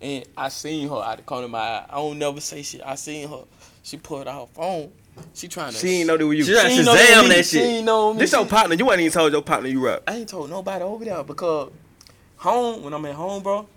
and 0.00 0.24
I 0.36 0.48
seen 0.48 0.88
her 0.88 0.96
out 0.96 1.16
the 1.18 1.22
corner 1.24 1.44
of 1.44 1.50
my 1.50 1.58
eye. 1.58 1.86
I 1.90 1.94
don't 1.96 2.18
never 2.18 2.40
say 2.40 2.62
shit. 2.62 2.80
I 2.84 2.94
seen 2.94 3.28
her. 3.28 3.44
She 3.82 3.96
pulled 3.98 4.26
out 4.28 4.40
her 4.48 4.54
phone. 4.54 4.92
She 5.34 5.48
trying 5.48 5.72
to. 5.72 5.78
She 5.78 5.88
ain't 5.88 6.06
know 6.06 6.16
that 6.16 6.26
was 6.26 6.38
you. 6.38 6.44
She 6.44 6.52
tried 6.52 6.62
to 6.62 6.68
ain't 6.68 6.84
know 6.84 6.94
Shazam 6.94 7.22
me. 7.22 7.34
that 7.34 7.46
She 7.46 7.60
ain't 7.60 7.84
know 7.84 8.12
me. 8.12 8.18
This 8.20 8.32
your 8.32 8.46
partner. 8.46 8.74
You 8.74 8.90
ain't 8.90 9.00
even 9.00 9.12
told 9.12 9.32
your 9.32 9.42
partner 9.42 9.68
you 9.68 9.84
rap. 9.84 10.02
I 10.06 10.16
ain't 10.16 10.28
told 10.28 10.50
nobody 10.50 10.84
over 10.84 11.04
there 11.04 11.22
because 11.22 11.70
home 12.36 12.82
when 12.82 12.92
I'm 12.92 13.04
at 13.06 13.14
home, 13.14 13.42
bro. 13.42 13.68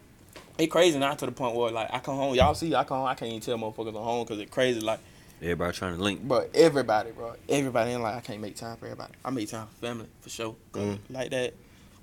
It 0.57 0.68
crazy 0.68 0.98
now 0.98 1.14
to 1.14 1.26
the 1.26 1.32
point 1.34 1.56
where 1.56 1.72
like 1.72 1.94
I 1.94 1.99
come 1.99 2.16
home, 2.16 2.34
y'all 2.36 2.53
see 2.53 2.74
I 2.74 2.86
come 2.86 2.99
home, 2.99 3.07
I 3.07 3.16
can't 3.16 3.30
even 3.30 3.41
tell 3.41 3.57
motherfuckers 3.57 3.90
I'm 3.90 3.95
home 3.95 4.24
because 4.26 4.40
it 4.40 4.49
crazy. 4.49 4.80
Like, 4.80 4.99
Everybody 5.41 5.74
trying 5.74 5.98
to 5.98 6.02
link. 6.02 6.22
bro, 6.22 6.48
everybody, 6.53 7.12
bro, 7.12 7.36
everybody 7.49 7.91
ain't 7.91 8.02
like 8.02 8.16
I 8.16 8.22
can't 8.22 8.41
make 8.41 8.56
time 8.56 8.78
for 8.78 8.86
everybody. 8.86 9.14
I 9.24 9.30
make 9.32 9.49
time 9.49 9.68
for 9.68 9.86
family 9.86 10.07
for 10.22 10.30
sure. 10.30 10.56
Mm. 10.72 10.99
Like 11.10 11.32
that, 11.32 11.53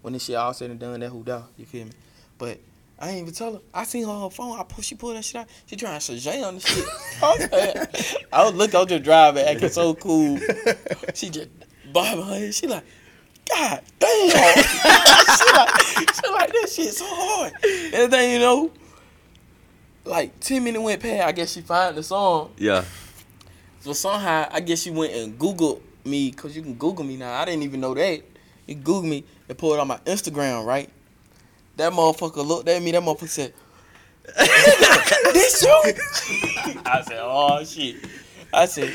when 0.02 0.12
this 0.12 0.24
shit 0.24 0.36
all 0.36 0.52
said 0.52 0.70
and 0.70 0.78
done, 0.78 1.00
that 1.00 1.08
who 1.08 1.22
down, 1.22 1.44
you 1.56 1.64
feel 1.64 1.86
me? 1.86 1.92
But 2.36 2.58
I 3.02 3.08
ain't 3.08 3.22
even 3.22 3.34
tell 3.34 3.54
her. 3.54 3.60
I 3.74 3.82
seen 3.82 4.04
her 4.04 4.10
on 4.10 4.22
her 4.22 4.30
phone. 4.30 4.56
I 4.58 4.62
pull, 4.62 4.80
she 4.82 4.94
pulled 4.94 5.16
that 5.16 5.24
shit 5.24 5.34
out. 5.40 5.48
She 5.66 5.74
trying 5.74 5.98
to 5.98 6.12
Shazam 6.12 6.54
the 6.54 6.60
shit. 6.60 6.84
I 7.22 7.36
was, 7.36 7.50
like- 7.50 8.26
I 8.32 8.44
was 8.44 8.54
looking, 8.54 8.76
I 8.76 8.78
was 8.78 8.88
just 8.88 9.02
driving, 9.02 9.44
acting 9.44 9.68
so 9.70 9.94
cool. 9.94 10.38
She 11.14 11.28
just 11.28 11.48
bobbing 11.92 12.24
her 12.24 12.34
head. 12.38 12.54
She 12.54 12.68
like, 12.68 12.84
God 13.50 13.82
damn. 13.98 14.28
she 14.30 15.52
like, 15.52 15.80
she 16.14 16.30
like 16.30 16.52
that 16.52 16.68
shit 16.72 16.94
so 16.94 17.04
hard. 17.08 17.52
And 17.92 18.12
then 18.12 18.30
you 18.30 18.38
know, 18.38 18.70
like 20.04 20.38
ten 20.38 20.62
minutes 20.62 20.82
went 20.84 21.02
past. 21.02 21.22
I 21.26 21.32
guess 21.32 21.52
she 21.52 21.60
find 21.60 21.96
the 21.96 22.02
song. 22.04 22.52
Yeah. 22.56 22.84
So 23.80 23.92
somehow, 23.92 24.48
I 24.50 24.60
guess 24.60 24.80
she 24.82 24.90
went 24.92 25.12
and 25.12 25.36
Googled 25.36 25.80
me, 26.04 26.30
cause 26.30 26.54
you 26.54 26.62
can 26.62 26.74
Google 26.74 27.04
me 27.04 27.16
now. 27.16 27.32
I 27.34 27.44
didn't 27.46 27.64
even 27.64 27.80
know 27.80 27.94
that. 27.94 28.22
You 28.66 28.76
Google 28.76 29.10
me 29.10 29.24
and 29.48 29.58
pull 29.58 29.74
it 29.74 29.80
on 29.80 29.88
my 29.88 29.98
Instagram, 30.06 30.64
right? 30.64 30.88
That 31.76 31.92
motherfucker 31.92 32.46
looked 32.46 32.68
at 32.68 32.82
me. 32.82 32.90
That 32.92 33.02
motherfucker 33.02 33.28
said, 33.28 33.54
"This 35.32 35.62
you?" 35.62 35.94
I 36.84 37.02
said, 37.06 37.20
"Oh 37.20 37.64
shit." 37.64 37.96
I 38.52 38.66
said, 38.66 38.92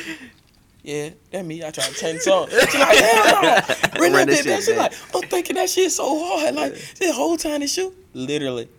"Yeah, 0.83 1.09
that 1.31 1.45
me." 1.45 1.63
I 1.65 1.71
tried 1.71 1.89
to 1.89 1.93
change 1.95 2.19
the 2.19 2.23
song. 2.23 2.47
She 2.49 2.77
like, 2.77 2.97
"Hell 2.97 3.41
no!" 3.41 4.01
Run 4.01 4.13
Run 4.13 4.27
that 4.27 4.27
that 4.27 4.39
bitch 4.39 4.45
back. 4.45 4.61
shit 4.61 4.63
She 4.63 4.75
like, 4.75 4.93
"I'm 5.15 5.21
thinking 5.29 5.55
that 5.55 5.69
shit 5.69 5.91
so 5.91 6.05
hard. 6.23 6.55
Like 6.55 6.75
the 6.99 7.11
whole 7.11 7.37
time 7.37 7.61
to 7.61 7.67
shoot, 7.67 7.93
literally." 8.13 8.69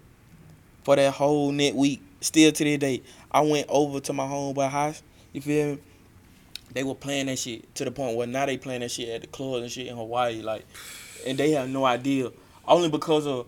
For 0.84 0.96
that 0.96 1.12
whole 1.12 1.52
net 1.52 1.74
week, 1.74 2.00
still 2.20 2.50
to 2.50 2.64
this 2.64 2.78
day, 2.78 3.02
I 3.30 3.42
went 3.42 3.66
over 3.68 4.00
to 4.00 4.12
my 4.14 4.24
homeboy 4.24 4.70
house. 4.70 5.02
You 5.32 5.42
feel 5.42 5.66
me? 5.74 5.78
They 6.72 6.82
were 6.82 6.94
playing 6.94 7.26
that 7.26 7.38
shit 7.38 7.74
to 7.74 7.84
the 7.84 7.90
point 7.90 8.16
where 8.16 8.26
now 8.26 8.46
they 8.46 8.56
playing 8.56 8.80
that 8.80 8.90
shit 8.90 9.08
at 9.08 9.20
the 9.22 9.26
clubs 9.26 9.62
and 9.62 9.70
shit 9.72 9.86
in 9.86 9.96
Hawaii, 9.96 10.40
like, 10.40 10.64
and 11.26 11.36
they 11.36 11.50
have 11.52 11.68
no 11.68 11.84
idea. 11.84 12.30
Only 12.66 12.88
because 12.88 13.26
of 13.26 13.46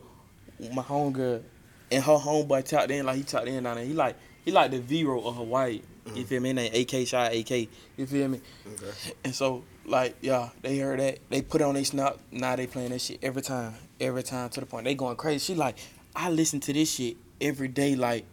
my 0.75 0.83
homegirl 0.83 1.43
and 1.91 2.05
her 2.05 2.17
homeboy 2.17 2.65
tapped 2.65 2.91
in, 2.91 3.07
like 3.07 3.17
he 3.17 3.23
tapped 3.23 3.49
in 3.49 3.65
down 3.65 3.77
there. 3.77 3.85
He 3.85 3.95
like 3.95 4.17
he 4.45 4.53
like 4.53 4.71
the 4.71 4.81
Vero 4.81 5.21
of 5.23 5.37
Hawaii. 5.37 5.83
You 6.07 6.13
mm-hmm. 6.13 6.23
feel 6.23 6.41
me? 6.41 6.53
Then 6.53 6.75
AK 6.75 7.07
shot 7.07 7.33
AK. 7.33 7.69
You 7.97 8.07
feel 8.07 8.29
me? 8.29 8.41
Okay. 8.67 9.15
And 9.25 9.35
so 9.35 9.65
like 9.85 10.17
yeah, 10.21 10.51
they 10.63 10.79
heard 10.79 11.01
that. 11.01 11.19
They 11.29 11.43
put 11.43 11.61
it 11.61 11.65
on 11.65 11.75
their 11.75 11.85
snap. 11.85 12.19
Now 12.31 12.57
they 12.57 12.67
playing 12.67 12.91
that 12.91 13.01
shit 13.01 13.19
every 13.23 13.43
time, 13.43 13.75
every 14.01 14.23
time 14.23 14.49
to 14.51 14.61
the 14.61 14.67
point 14.67 14.85
they 14.85 14.95
going 14.95 15.17
crazy. 15.17 15.53
She 15.53 15.55
like, 15.55 15.79
I 16.15 16.31
listen 16.31 16.61
to 16.61 16.73
this 16.73 16.93
shit 16.93 17.17
every 17.41 17.69
day, 17.69 17.97
like 17.97 18.25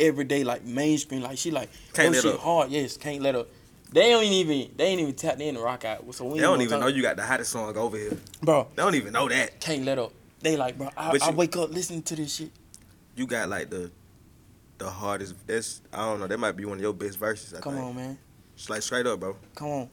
every 0.00 0.24
day, 0.24 0.44
like 0.44 0.64
mainstream. 0.64 1.22
Like 1.22 1.38
she 1.38 1.50
like, 1.50 1.70
Can't 1.94 2.08
oh 2.08 2.12
let 2.12 2.22
shit 2.22 2.34
up. 2.34 2.40
hard. 2.40 2.70
Yes, 2.70 2.96
can't 2.96 3.22
let 3.22 3.34
up. 3.34 3.48
They 3.90 4.10
don't 4.10 4.24
even 4.24 4.70
they 4.76 4.86
ain't 4.86 5.00
even 5.00 5.14
tapped 5.14 5.40
in 5.40 5.54
to 5.54 5.60
rock 5.60 5.84
out. 5.84 6.14
So 6.14 6.26
we 6.26 6.38
They 6.38 6.44
don't 6.44 6.60
even 6.60 6.80
know 6.80 6.88
you 6.88 7.02
got 7.02 7.16
the 7.16 7.24
hottest 7.24 7.52
song 7.52 7.74
over 7.76 7.96
here. 7.96 8.16
bro. 8.42 8.68
They 8.74 8.82
don't 8.82 8.94
even 8.94 9.12
know 9.12 9.28
that. 9.28 9.60
Can't 9.60 9.84
let 9.84 9.98
up. 9.98 10.12
They 10.40 10.56
like, 10.56 10.78
bro. 10.78 10.88
I, 10.96 11.12
But 11.12 11.22
I 11.22 11.30
you- 11.30 11.36
wake 11.36 11.56
up 11.56 11.70
listening 11.70 12.02
to 12.02 12.16
this 12.16 12.34
shit. 12.36 12.50
You 13.16 13.26
got 13.26 13.48
like 13.48 13.70
the 13.70 13.90
the 14.78 14.88
hardest. 14.88 15.34
That's 15.46 15.80
I 15.92 15.98
don't 16.08 16.20
know. 16.20 16.26
That 16.28 16.38
might 16.38 16.52
be 16.56 16.64
one 16.64 16.76
of 16.78 16.82
your 16.82 16.92
best 16.92 17.18
verses. 17.18 17.54
I 17.54 17.60
Come 17.60 17.74
think. 17.74 17.84
on, 17.86 17.96
man. 17.96 18.18
It's 18.54 18.70
like 18.70 18.82
straight 18.82 19.06
up, 19.06 19.18
bro. 19.20 19.36
Come 19.56 19.68
on, 19.68 19.90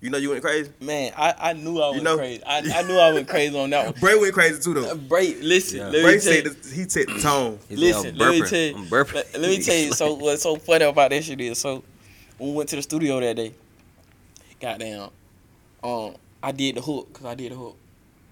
You 0.00 0.10
know 0.10 0.18
you 0.18 0.30
went 0.30 0.42
crazy. 0.42 0.70
man. 0.80 1.12
I, 1.16 1.34
I 1.38 1.52
knew 1.54 1.78
I 1.80 1.90
went 1.90 2.02
know- 2.02 2.16
crazy. 2.16 2.42
I, 2.44 2.58
I 2.58 2.82
knew 2.82 2.96
I 2.98 3.12
went 3.12 3.28
crazy 3.28 3.58
on 3.58 3.68
that 3.70 3.84
one. 3.92 3.94
Bray 4.00 4.14
went 4.18 4.32
crazy 4.34 4.60
too 4.62 4.74
though. 4.74 4.94
Bray, 4.94 5.34
listen, 5.34 5.78
Yeah. 5.78 5.84
let 5.88 5.92
me 5.94 6.02
Bray 6.02 6.12
tell 6.12 6.20
said 6.20 6.44
you. 6.44 6.50
the, 6.50 6.74
he 6.74 6.88
set 6.88 7.06
the 7.08 7.18
tone. 7.20 7.58
Listen, 7.70 8.16
let 8.16 8.30
me 8.30 8.40
tell 8.46 8.58
you. 8.58 8.74
I'm 8.76 8.86
burping. 8.86 9.14
Let, 9.14 9.32
let 9.40 9.50
me 9.50 9.62
tell 9.62 9.76
you. 9.76 9.92
So 9.92 10.14
what's 10.14 10.42
so 10.42 10.56
funny 10.56 10.84
about 10.86 11.10
that 11.10 11.22
shit 11.24 11.40
is 11.40 11.58
so 11.58 11.82
when 12.38 12.50
we 12.50 12.56
went 12.56 12.68
to 12.70 12.76
the 12.76 12.82
studio 12.82 13.20
that 13.20 13.36
day, 13.36 13.52
goddamn, 14.60 15.10
um, 15.82 16.14
I 16.42 16.52
did 16.52 16.76
the 16.76 16.80
hook 16.80 17.08
because 17.12 17.26
I 17.26 17.34
did 17.34 17.52
the 17.52 17.56
hook, 17.56 17.76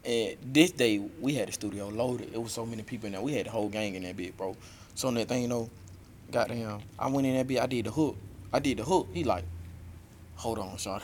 and 0.07 0.37
this 0.53 0.71
day 0.71 0.99
we 1.21 1.35
had 1.35 1.49
the 1.49 1.53
studio 1.53 1.89
loaded. 1.89 2.31
It 2.33 2.41
was 2.41 2.53
so 2.53 2.65
many 2.65 2.83
people 2.83 3.07
in 3.07 3.13
there. 3.13 3.23
We 3.23 3.35
had 3.35 3.47
the 3.47 3.51
whole 3.51 3.69
gang 3.69 3.95
in 3.95 4.03
that 4.05 4.17
bit, 4.17 4.37
bro. 4.37 4.57
So 4.95 5.11
that 5.11 5.29
thing, 5.29 5.43
you 5.43 5.49
know, 5.49 5.69
goddamn, 6.31 6.81
I 6.99 7.09
went 7.09 7.27
in 7.27 7.35
that 7.37 7.47
bit. 7.47 7.61
I 7.61 7.67
did 7.67 7.87
the 7.87 7.91
hook. 7.91 8.17
I 8.53 8.61
did 8.61 8.79
the 8.79 8.85
hook. 8.85 9.09
He 9.13 9.25
like, 9.25 9.45
hold 10.37 10.59
on, 10.59 10.77
shawty. 10.77 11.03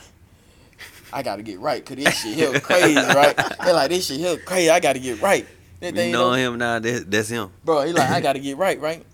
I 1.13 1.23
gotta 1.23 1.43
get 1.43 1.61
right, 1.61 1.85
cause 1.85 1.97
this 1.97 2.23
shit 2.23 2.35
here 2.35 2.59
crazy, 2.61 2.95
right? 2.97 3.37
They 3.65 3.73
like 3.73 3.91
this 3.91 4.07
shit 4.07 4.19
here 4.19 4.37
crazy. 4.39 4.71
I 4.71 4.81
gotta 4.81 4.99
get 4.99 5.21
right. 5.21 5.47
That 5.81 5.91
You 5.91 5.93
thing, 5.97 6.13
know 6.13 6.33
him 6.33 6.59
now. 6.59 6.79
That, 6.79 7.11
that's 7.11 7.29
him. 7.29 7.51
bro. 7.65 7.83
He 7.83 7.93
like 7.93 8.09
I 8.11 8.21
gotta 8.29 8.39
get 8.39 8.57
right, 8.57 8.81
right? 8.81 9.05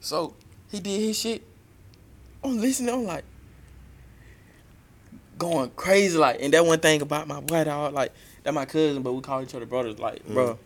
So 0.00 0.34
he 0.70 0.80
did 0.80 1.00
his 1.00 1.18
shit. 1.18 1.46
I'm 2.42 2.58
listening. 2.58 2.92
I'm 2.94 3.04
like 3.04 3.24
going 5.38 5.70
crazy, 5.76 6.18
like. 6.18 6.38
And 6.42 6.52
that 6.54 6.64
one 6.66 6.80
thing 6.80 7.02
about 7.02 7.28
my 7.28 7.40
boy, 7.40 7.64
dog, 7.64 7.94
like 7.94 8.12
that 8.44 8.54
my 8.54 8.64
cousin, 8.64 9.02
but 9.02 9.12
we 9.12 9.20
call 9.20 9.42
each 9.42 9.54
other 9.54 9.66
brothers. 9.66 9.98
Like, 9.98 10.26
bro, 10.26 10.58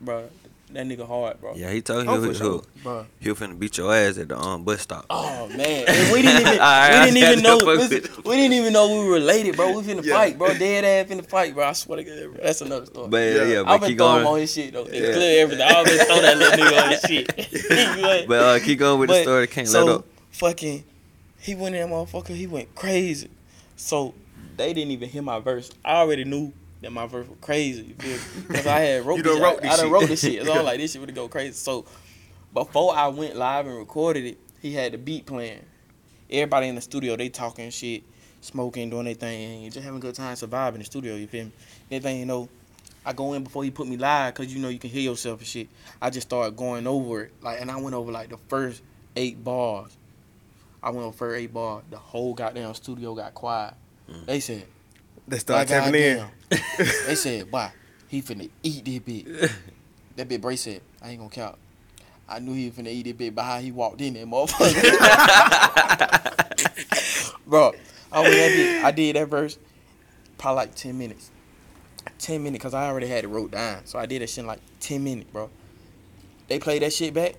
bro, 0.00 0.28
that 0.72 0.86
nigga 0.86 1.06
hard, 1.06 1.40
bro. 1.40 1.54
Yeah, 1.54 1.70
he 1.70 1.80
told 1.82 2.02
him 2.02 2.08
Oh, 2.08 2.14
he, 2.16 2.20
for 2.22 2.28
was 2.28 2.38
sure. 2.38 2.62
Bro. 2.82 3.06
he 3.20 3.28
was 3.30 3.38
finna 3.38 3.58
beat 3.58 3.76
your 3.78 3.94
ass 3.94 4.18
at 4.18 4.28
the 4.28 4.38
um 4.38 4.64
bus 4.64 4.80
stop. 4.80 5.06
Oh 5.10 5.46
man, 5.48 5.84
and 5.88 6.12
we 6.12 6.22
didn't 6.22 6.40
even 6.40 6.52
Alright, 6.60 6.92
we 7.08 7.10
didn't 7.20 7.32
even 7.32 7.42
know 7.42 7.58
had 7.58 7.58
to 7.60 7.64
fuck 7.88 7.90
listen, 7.90 8.22
we 8.24 8.36
didn't 8.36 8.52
even 8.54 8.72
know 8.72 8.88
we 9.00 9.06
were 9.08 9.14
related, 9.14 9.56
bro. 9.56 9.76
We 9.78 9.82
finna 9.82 10.04
Yeah. 10.04 10.14
fight, 10.14 10.38
bro. 10.38 10.48
Dead 10.58 10.84
ass 10.84 11.12
finna 11.12 11.24
fight, 11.26 11.54
bro. 11.54 11.66
I 11.68 11.72
swear 11.72 11.98
to 11.98 12.04
God, 12.04 12.34
bro. 12.34 12.44
that's 12.44 12.60
another 12.62 12.86
story. 12.86 13.08
But 13.08 13.16
yeah, 13.18 13.44
yeah, 13.44 13.60
I've 13.60 13.66
but 13.66 13.80
been 13.80 13.88
keep 13.90 13.98
throwing 13.98 14.20
him 14.22 14.26
on 14.26 14.38
his 14.40 14.52
shit 14.52 14.72
though. 14.72 14.84
They 14.84 15.02
Yeah. 15.06 15.12
clear 15.12 15.42
everything. 15.42 15.66
I 15.68 15.72
always 15.74 16.04
throw 16.04 16.20
that 16.22 16.36
little 16.38 16.58
nigga 16.58 16.82
on 16.82 16.90
his 16.90 17.00
shit. 17.02 18.26
But 18.28 18.40
uh, 18.40 18.58
keep 18.64 18.78
going 18.78 18.98
with 19.00 19.10
the 19.10 19.22
story. 19.22 19.46
Can't 19.46 19.68
so, 19.68 19.84
let 19.84 19.94
up. 19.96 20.04
fucking, 20.30 20.82
he 21.38 21.54
went 21.54 21.74
in 21.76 21.88
that 21.88 21.94
motherfucker. 21.94 22.34
He 22.34 22.46
went 22.46 22.74
crazy. 22.74 23.30
So 23.76 24.14
they 24.56 24.72
didn't 24.72 24.90
even 24.90 25.08
hear 25.08 25.22
my 25.22 25.38
verse. 25.38 25.70
I 25.84 25.96
already 25.96 26.24
knew 26.24 26.52
that 26.82 26.92
my 26.92 27.06
verse 27.06 27.26
was 27.28 27.38
crazy. 27.40 27.82
You 27.84 27.94
feel 27.94 28.16
me? 28.16 28.22
Because 28.48 28.66
I 28.66 28.80
had 28.80 29.06
wrote 29.06 29.16
You 29.16 29.22
this. 29.22 29.32
done 29.34 29.42
wrote 29.42 29.58
I, 29.58 29.60
this 29.62 29.72
I 29.72 29.76
done 29.76 29.84
shit. 29.86 29.92
wrote 29.92 30.08
this 30.08 30.20
shit. 30.20 30.44
So 30.46 30.52
I'm 30.52 30.64
like, 30.64 30.78
this 30.78 30.92
shit 30.92 31.00
would 31.00 31.14
go 31.14 31.28
crazy. 31.28 31.52
So 31.52 31.84
before 32.52 32.94
I 32.94 33.08
went 33.08 33.36
live 33.36 33.66
and 33.66 33.76
recorded 33.76 34.24
it, 34.24 34.38
he 34.60 34.72
had 34.72 34.92
the 34.92 34.98
beat 34.98 35.26
playing. 35.26 35.64
Everybody 36.30 36.68
in 36.68 36.74
the 36.74 36.80
studio, 36.80 37.16
they 37.16 37.28
talking 37.28 37.70
shit, 37.70 38.02
smoking, 38.40 38.90
doing 38.90 39.04
their 39.04 39.14
thing, 39.14 39.70
just 39.70 39.84
having 39.84 39.98
a 39.98 40.00
good 40.00 40.14
time, 40.14 40.34
surviving 40.36 40.80
the 40.80 40.84
studio. 40.84 41.14
You 41.14 41.26
feel 41.26 41.44
me? 41.46 41.52
Next 41.90 42.02
thing 42.04 42.18
you 42.18 42.26
know, 42.26 42.48
I 43.04 43.12
go 43.12 43.32
in 43.34 43.44
before 43.44 43.62
he 43.62 43.70
put 43.70 43.86
me 43.86 43.96
live 43.96 44.34
because 44.34 44.52
you 44.52 44.60
know 44.60 44.68
you 44.68 44.80
can 44.80 44.90
hear 44.90 45.02
yourself 45.02 45.38
and 45.38 45.46
shit. 45.46 45.68
I 46.02 46.10
just 46.10 46.26
started 46.28 46.56
going 46.56 46.86
over 46.88 47.22
it, 47.24 47.32
like, 47.40 47.60
and 47.60 47.70
I 47.70 47.76
went 47.80 47.94
over 47.94 48.10
like 48.10 48.30
the 48.30 48.38
first 48.48 48.82
eight 49.14 49.42
bars. 49.44 49.96
I 50.82 50.90
went 50.90 51.06
over 51.06 51.16
first 51.16 51.38
eight 51.40 51.54
bars. 51.54 51.84
The 51.90 51.98
whole 51.98 52.34
goddamn 52.34 52.74
studio 52.74 53.14
got 53.14 53.34
quiet. 53.34 53.74
Mm. 54.10 54.26
They 54.26 54.40
said, 54.40 54.64
They 55.28 55.36
"By 55.36 55.38
start 55.38 55.68
tapping 55.68 55.94
in. 55.94 56.26
they 57.06 57.14
said, 57.14 57.50
"Why? 57.50 57.72
He 58.08 58.22
finna 58.22 58.48
eat 58.62 58.84
that 58.84 59.04
bitch?" 59.06 59.52
That 60.16 60.28
bitch 60.30 60.40
Bray 60.40 60.56
said, 60.56 60.80
"I 61.02 61.10
ain't 61.10 61.18
gonna 61.18 61.28
count." 61.28 61.58
I 62.28 62.38
knew 62.38 62.54
he 62.54 62.70
was 62.70 62.74
finna 62.78 62.88
eat 62.88 63.04
that 63.04 63.18
bit 63.18 63.34
by 63.34 63.42
how 63.42 63.58
he 63.60 63.70
walked 63.70 64.00
in 64.00 64.14
there, 64.14 64.24
motherfucker. 64.24 64.82
Bro, 67.46 67.72
I 68.10 68.22
that 68.22 68.30
bit. 68.30 68.84
I 68.84 68.90
did 68.92 69.16
that 69.16 69.28
verse 69.28 69.58
probably 70.38 70.56
like 70.56 70.74
ten 70.74 70.98
minutes. 70.98 71.30
Ten 72.18 72.42
minutes, 72.42 72.62
cause 72.62 72.74
I 72.74 72.86
already 72.88 73.08
had 73.08 73.24
it 73.24 73.28
wrote 73.28 73.50
down. 73.50 73.84
So 73.84 73.98
I 73.98 74.06
did 74.06 74.22
that 74.22 74.30
shit 74.30 74.38
in 74.38 74.46
like 74.46 74.60
ten 74.80 75.04
minutes, 75.04 75.30
bro. 75.30 75.50
They 76.48 76.58
played 76.58 76.82
that 76.82 76.92
shit 76.92 77.12
back. 77.12 77.34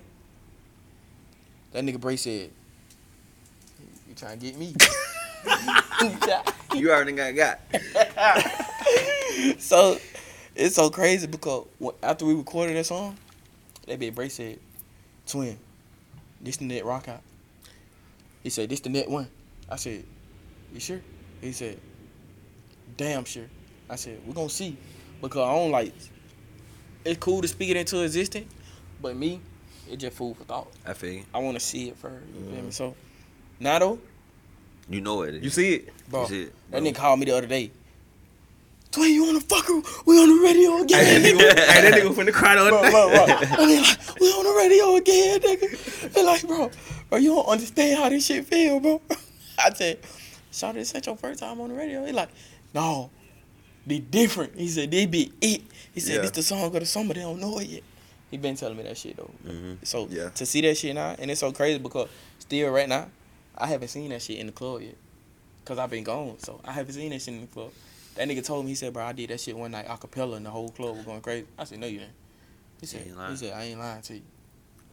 That 1.72 1.84
nigga 1.84 2.00
Bray 2.00 2.16
said, 2.16 2.50
"You 4.08 4.14
trying 4.14 4.38
to 4.38 4.46
get 4.46 4.56
me?" 4.58 4.74
You 6.74 6.90
already 6.90 7.12
got 7.12 7.34
got. 7.34 7.60
so 9.58 9.98
it's 10.54 10.74
so 10.76 10.90
crazy 10.90 11.26
because 11.26 11.66
after 12.02 12.24
we 12.26 12.34
recorded 12.34 12.76
that 12.76 12.86
song, 12.86 13.16
that 13.86 13.98
bit 13.98 14.14
Bray 14.14 14.28
said, 14.28 14.58
"Twin, 15.26 15.58
this 16.40 16.56
the 16.58 16.64
net 16.64 16.84
rock 16.84 17.08
out." 17.08 17.22
He 18.42 18.50
said, 18.50 18.68
"This 18.68 18.80
the 18.80 18.90
net 18.90 19.08
one." 19.08 19.28
I 19.68 19.76
said, 19.76 20.04
"You 20.72 20.80
sure?" 20.80 21.00
He 21.40 21.52
said, 21.52 21.78
"Damn 22.96 23.24
sure." 23.24 23.46
I 23.88 23.96
said, 23.96 24.20
"We're 24.26 24.34
gonna 24.34 24.50
see," 24.50 24.76
because 25.20 25.42
I 25.48 25.54
don't 25.54 25.70
like. 25.70 25.92
It's 27.04 27.18
cool 27.18 27.40
to 27.42 27.48
speak 27.48 27.70
it 27.70 27.76
into 27.76 28.02
existence, 28.02 28.52
but 29.00 29.16
me, 29.16 29.40
it 29.90 29.96
just 29.96 30.16
food 30.16 30.36
for 30.36 30.44
thought. 30.44 30.68
I 30.86 30.92
feel 30.92 31.12
you. 31.12 31.24
I 31.32 31.38
want 31.38 31.58
to 31.58 31.64
see 31.64 31.88
it 31.88 31.96
first. 31.96 32.26
You 32.34 32.40
feel 32.40 32.50
me? 32.50 32.58
Mm-hmm. 32.58 32.70
So, 32.70 32.94
now 33.60 33.78
though, 33.78 33.98
You 34.88 35.00
know 35.00 35.16
what 35.16 35.28
it 35.30 35.34
is. 35.36 35.44
You 35.44 35.50
see 35.50 35.74
it? 35.74 35.88
bro, 36.08 36.22
You 36.22 36.28
see 36.28 36.42
it, 36.44 36.52
that 36.70 36.82
nigga 36.82 36.94
called 36.94 37.20
me 37.20 37.26
the 37.26 37.36
other 37.36 37.46
day. 37.46 37.70
Twin, 38.90 39.12
you 39.12 39.26
wanna 39.26 39.40
fuck 39.40 39.66
her? 39.66 39.82
We 40.06 40.18
on 40.18 40.28
the 40.38 40.42
radio 40.42 40.80
again, 40.82 41.04
Hey, 41.04 41.18
that 41.18 41.34
nigga. 41.34 41.50
nigga, 41.50 41.58
hey, 41.72 41.90
that 41.90 41.94
nigga 42.02 42.14
finna 42.14 42.32
cry 42.32 42.54
the 42.54 42.68
bro, 42.70 42.78
other 42.78 42.90
bro, 42.90 43.08
day. 43.10 43.26
bro. 43.26 43.56
And 43.62 43.70
they 43.70 43.80
like, 43.80 44.20
we 44.20 44.26
on 44.28 44.44
the 44.44 44.54
radio 44.56 44.96
again, 44.96 45.40
nigga. 45.40 46.12
They 46.14 46.24
like, 46.24 46.46
bro, 46.46 46.70
bro, 47.10 47.18
you 47.18 47.28
don't 47.34 47.46
understand 47.46 47.98
how 47.98 48.08
this 48.08 48.24
shit 48.24 48.46
feel, 48.46 48.80
bro. 48.80 49.02
I 49.62 49.70
said, 49.74 49.98
Shawty, 50.50 50.74
this 50.74 50.94
ain't 50.94 51.04
your 51.04 51.16
first 51.16 51.40
time 51.40 51.60
on 51.60 51.68
the 51.68 51.74
radio. 51.74 52.06
He 52.06 52.12
like, 52.12 52.30
no, 52.74 53.10
they 53.86 53.98
different. 53.98 54.56
He 54.56 54.68
said, 54.68 54.90
they 54.90 55.04
be 55.04 55.32
it. 55.42 55.62
He 55.92 56.00
said, 56.00 56.14
Yeah. 56.16 56.20
this 56.22 56.30
the 56.30 56.42
song 56.42 56.64
of 56.64 56.72
the 56.72 56.86
summer. 56.86 57.12
They 57.12 57.20
don't 57.20 57.40
know 57.40 57.58
it 57.58 57.66
yet. 57.68 57.82
He 58.30 58.38
been 58.38 58.56
telling 58.56 58.76
me 58.78 58.84
that 58.84 58.96
shit 58.96 59.16
though. 59.18 59.30
Mhm. 59.46 59.78
So 59.86 60.06
Yeah. 60.10 60.30
to 60.30 60.46
see 60.46 60.62
that 60.62 60.76
shit 60.78 60.94
now, 60.94 61.14
and 61.18 61.30
it's 61.30 61.40
so 61.40 61.52
crazy 61.52 61.78
because 61.78 62.08
still 62.38 62.70
right 62.70 62.88
now, 62.88 63.08
I 63.58 63.66
haven't 63.66 63.88
seen 63.88 64.10
that 64.10 64.22
shit 64.22 64.38
in 64.38 64.46
the 64.46 64.52
club 64.52 64.80
yet. 64.82 64.94
Cause 65.64 65.78
I've 65.78 65.90
been 65.90 66.04
gone, 66.04 66.38
so 66.38 66.60
I 66.64 66.72
haven't 66.72 66.94
seen 66.94 67.10
that 67.10 67.20
shit 67.20 67.34
in 67.34 67.42
the 67.42 67.46
club. 67.48 67.70
That 68.14 68.26
nigga 68.26 68.44
told 68.44 68.64
me, 68.64 68.70
he 68.70 68.74
said, 68.74 68.92
bro, 68.94 69.04
I 69.04 69.12
did 69.12 69.28
that 69.30 69.40
shit 69.40 69.56
one 69.56 69.70
night 69.72 69.84
a 69.88 69.96
cappella 69.98 70.36
and 70.36 70.46
the 70.46 70.50
whole 70.50 70.70
club 70.70 70.96
was 70.96 71.04
going 71.04 71.20
crazy. 71.20 71.46
I 71.58 71.64
said, 71.64 71.78
no, 71.78 71.86
you 71.86 71.98
didn't. 71.98 72.14
He 72.80 72.86
said, 72.86 73.02
ain't 73.06 73.16
lying. 73.18 73.30
he 73.32 73.36
said, 73.36 73.52
I 73.52 73.62
ain't 73.64 73.78
lying 73.78 74.02
to 74.02 74.14
you. 74.14 74.22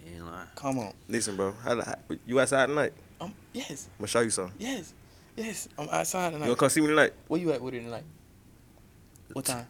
You 0.05 0.15
ain't 0.15 0.25
lying. 0.25 0.47
Come 0.55 0.79
on. 0.79 0.93
Listen, 1.07 1.35
bro. 1.37 1.53
How, 1.63 1.81
how, 1.81 1.95
you 2.25 2.39
outside 2.39 2.65
tonight? 2.67 2.91
Um, 3.21 3.33
yes, 3.53 3.87
I'm 3.97 4.01
gonna 4.01 4.07
show 4.07 4.19
you 4.19 4.29
something. 4.31 4.55
yes, 4.59 4.93
yes. 5.37 5.69
I'm 5.77 5.87
outside 5.89 6.25
You 6.27 6.31
tonight. 6.33 6.45
gonna 6.47 6.55
come 6.57 6.69
see 6.69 6.81
me 6.81 6.87
tonight? 6.87 7.13
Where 7.29 7.39
you 7.39 7.51
at 7.53 7.61
with 7.61 7.73
it 7.73 7.81
tonight? 7.81 8.03
What 9.31 9.45
time? 9.45 9.65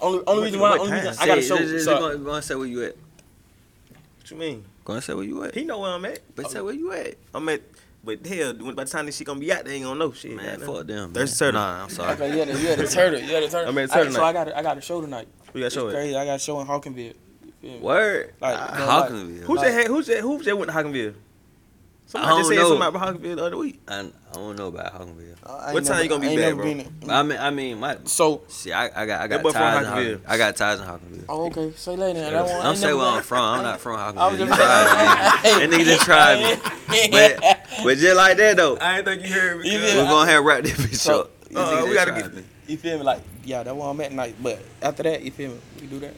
Only, 0.00 0.22
only 0.26 0.40
What- 0.40 0.44
reason 0.44 0.60
why, 0.60 0.78
only 0.78 0.92
reason 0.92 1.14
I 1.20 1.26
gotta 1.26 1.42
Say- 1.42 1.48
show. 1.48 1.58
just- 1.58 1.70
just 1.70 1.84
so- 1.84 1.98
Go, 1.98 2.18
go 2.18 2.34
and 2.34 2.44
say 2.44 2.54
where 2.54 2.66
you 2.66 2.82
at. 2.84 2.96
What 4.18 4.30
you 4.30 4.36
mean? 4.38 4.62
Go 4.62 4.68
and 4.92 5.02
say 5.02 5.14
where 5.14 5.24
you 5.24 5.42
at. 5.44 5.54
He 5.54 5.64
know 5.64 5.78
where 5.80 5.92
I'm 5.92 6.04
at. 6.04 6.20
But 6.36 6.50
say 6.50 6.60
where 6.60 6.74
you 6.74 6.92
at. 6.92 7.14
I'm 7.34 7.48
at. 7.48 7.62
But 8.04 8.26
hell, 8.26 8.52
by 8.52 8.84
the 8.84 8.90
time 8.90 9.06
this 9.06 9.16
shit 9.16 9.26
gonna 9.26 9.40
be 9.40 9.50
out, 9.50 9.64
they 9.64 9.76
ain't 9.76 9.84
gonna 9.84 9.98
know 9.98 10.12
shit. 10.12 10.36
Man, 10.36 10.60
fuck 10.60 10.86
them. 10.86 10.86
Man. 10.86 11.12
There's 11.14 11.38
turtle. 11.38 11.58
Nah, 11.60 11.84
I'm 11.84 11.88
sorry. 11.88 12.12
Okay, 12.12 12.32
you 12.32 12.38
had, 12.40 12.48
a, 12.50 12.60
you 12.60 12.66
had 12.68 12.80
a 12.80 12.86
turtle. 12.86 13.18
You 13.20 13.34
had 13.34 13.42
a 13.44 13.48
turtle. 13.48 13.68
I'm 13.70 13.78
at 13.78 13.88
a 13.88 13.92
I- 13.92 13.96
turtle 13.96 14.12
So. 14.12 14.24
I 14.24 14.32
got, 14.34 14.48
a, 14.48 14.58
I 14.58 14.62
got 14.62 14.76
a 14.76 14.80
show 14.82 15.00
tonight. 15.00 15.26
Who 15.54 15.58
you 15.60 15.64
got 15.64 15.66
It's 15.66 15.74
show 15.74 15.88
it? 15.88 15.92
crazy. 15.92 16.14
I 16.14 16.24
got 16.26 16.34
a 16.34 16.38
show 16.38 16.60
in 16.60 16.66
Hawkinsville. 16.66 17.14
You? 17.62 17.78
Word. 17.78 18.34
Like, 18.42 18.54
Uh, 18.58 18.78
no, 18.78 18.86
like- 18.86 18.88
Hawkinsville. 19.08 19.46
Who 19.46 19.54
just 19.56 19.66
had, 19.72 19.86
who 19.86 20.02
just 20.02 20.20
who 20.20 20.42
just 20.42 20.58
went 20.58 20.66
to 20.68 20.72
Hawkinsville? 20.74 21.14
Somebody 22.06 22.32
I 22.32 22.36
just 22.38 22.48
don't 22.50 22.56
said 22.56 22.62
know. 22.62 22.68
something 22.68 22.88
about 22.88 23.00
Hawkinsville 23.00 23.36
the 23.36 23.44
other 23.44 23.56
week. 23.56 23.80
I, 23.88 24.00
I 24.00 24.34
don't 24.34 24.56
know 24.56 24.68
about 24.68 24.92
Hawkinsville. 24.92 25.34
I 25.46 25.64
ain't 25.66 25.74
What 25.74 25.84
time 25.84 25.92
never- 25.92 26.02
you 26.02 26.08
gonna 26.10 26.20
be 26.20 26.26
back, 26.28 26.36
never 26.36 26.54
bro? 26.56 26.64
been. 26.64 27.10
I 27.10 27.22
mean, 27.22 27.38
I 27.38 27.50
mean, 27.50 27.80
my 27.80 27.98
So, 28.04 28.42
see, 28.48 28.72
I, 28.72 28.84
I 28.84 29.06
got, 29.06 29.20
I 29.22 29.26
That 29.26 29.28
got 29.30 29.42
boy 29.42 29.50
from 29.52 29.60
ties 29.60 29.78
in 29.78 29.84
Hockenville. 29.84 29.94
Hawkinsville. 29.94 30.20
I 30.32 30.36
got 30.38 30.56
ties 30.56 30.80
in 30.80 30.86
Hawkinsville. 30.86 31.24
oh, 31.28 31.46
okay. 31.46 31.72
Say 31.76 31.96
later. 31.96 32.20
That 32.20 32.44
one, 32.44 32.52
I 32.52 32.58
I'm 32.60 32.66
ain't 32.66 32.78
saying 32.78 32.96
where 32.96 33.06
I'm 33.06 33.22
from. 33.22 33.42
I'm 33.42 33.62
not 33.62 33.80
from 33.80 33.96
I 33.98 34.06
was 34.08 34.16
Hawkinsville. 34.38 34.48
You 34.48 34.54
just 34.54 34.60
tried 34.60 35.42
me. 35.42 35.64
That 35.66 35.70
nigga 35.70 35.84
just 35.84 36.02
tried 36.04 37.02
me. 37.02 37.08
But, 37.10 37.84
but 37.84 37.98
just 37.98 38.16
like 38.16 38.36
that 38.36 38.56
though, 38.56 38.76
I 38.76 38.96
ain't 38.98 39.04
think 39.06 39.22
you 39.26 39.32
heard 39.32 39.60
me. 39.60 39.72
You 39.72 39.78
we're 39.80 40.04
gonna 40.04 40.30
have 40.30 40.44
wrap 40.44 40.62
this 40.62 40.72
bitch 40.78 40.94
So- 40.96 41.20
up. 41.22 41.30
This 41.48 41.56
Uh, 41.58 41.84
we 41.88 41.94
gotta 41.94 42.12
get- 42.12 42.34
me. 42.34 42.44
You 42.66 42.76
feel 42.78 42.96
me? 42.98 43.04
Like, 43.04 43.20
yeah, 43.44 43.62
that's 43.62 43.76
where 43.76 43.88
I'm 43.88 44.00
at 44.00 44.12
night. 44.12 44.36
But 44.42 44.58
after 44.80 45.02
that, 45.04 45.22
you 45.22 45.30
feel 45.30 45.50
me? 45.50 45.58
We 45.80 45.86
do 45.86 45.98
that. 46.00 46.14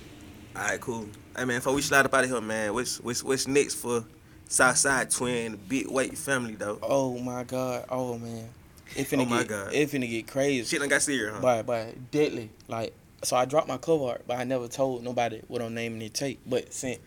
All 0.54 0.62
right, 0.62 0.80
cool. 0.80 1.08
Hey 1.36 1.44
man, 1.44 1.58
before 1.58 1.74
we 1.74 1.82
slide 1.82 2.06
up 2.06 2.14
out 2.14 2.24
of 2.24 2.30
here, 2.30 2.40
man, 2.40 2.72
what's 2.74 3.00
what's 3.00 3.22
what's 3.24 3.46
next 3.48 3.74
for 3.74 4.04
Southside 4.48 5.10
Twin, 5.10 5.58
big 5.68 5.88
weight 5.90 6.16
family 6.16 6.54
though? 6.54 6.78
Oh 6.82 7.18
my 7.18 7.44
God. 7.44 7.84
Oh 7.88 8.16
man. 8.18 8.48
It 8.94 9.06
finna 9.08 9.22
Oh, 9.22 9.24
my 9.26 9.38
get. 9.38 9.48
God. 9.48 9.72
It 9.74 9.90
finna 9.90 10.08
get 10.08 10.26
crazy. 10.28 10.64
Shit 10.64 10.80
done 10.80 10.88
got 10.88 11.02
serious, 11.02 11.34
huh? 11.34 11.40
But 11.40 11.66
but 11.66 12.10
deadly. 12.10 12.50
Like 12.68 12.94
so 13.24 13.36
I 13.36 13.44
dropped 13.44 13.66
my 13.68 13.78
cover 13.78 14.04
art, 14.04 14.22
but 14.26 14.38
I 14.38 14.44
never 14.44 14.68
told 14.68 15.02
nobody 15.02 15.40
what 15.48 15.60
I'm 15.62 15.74
naming 15.74 15.98
the 15.98 16.08
tape. 16.08 16.40
But 16.46 16.72
since 16.72 16.98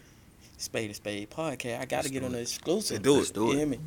Spade 0.58 0.90
to 0.90 0.94
Spade 0.94 1.30
podcast, 1.30 1.80
I 1.80 1.86
gotta 1.86 1.96
Let's 2.04 2.10
get 2.12 2.24
on 2.24 2.32
it. 2.32 2.34
the 2.34 2.42
exclusive. 2.42 2.96
Let's 2.98 3.04
do 3.04 3.14
Let's 3.18 3.32
do 3.32 3.46
You 3.46 3.52
it. 3.52 3.58
hear 3.58 3.68
me? 3.68 3.80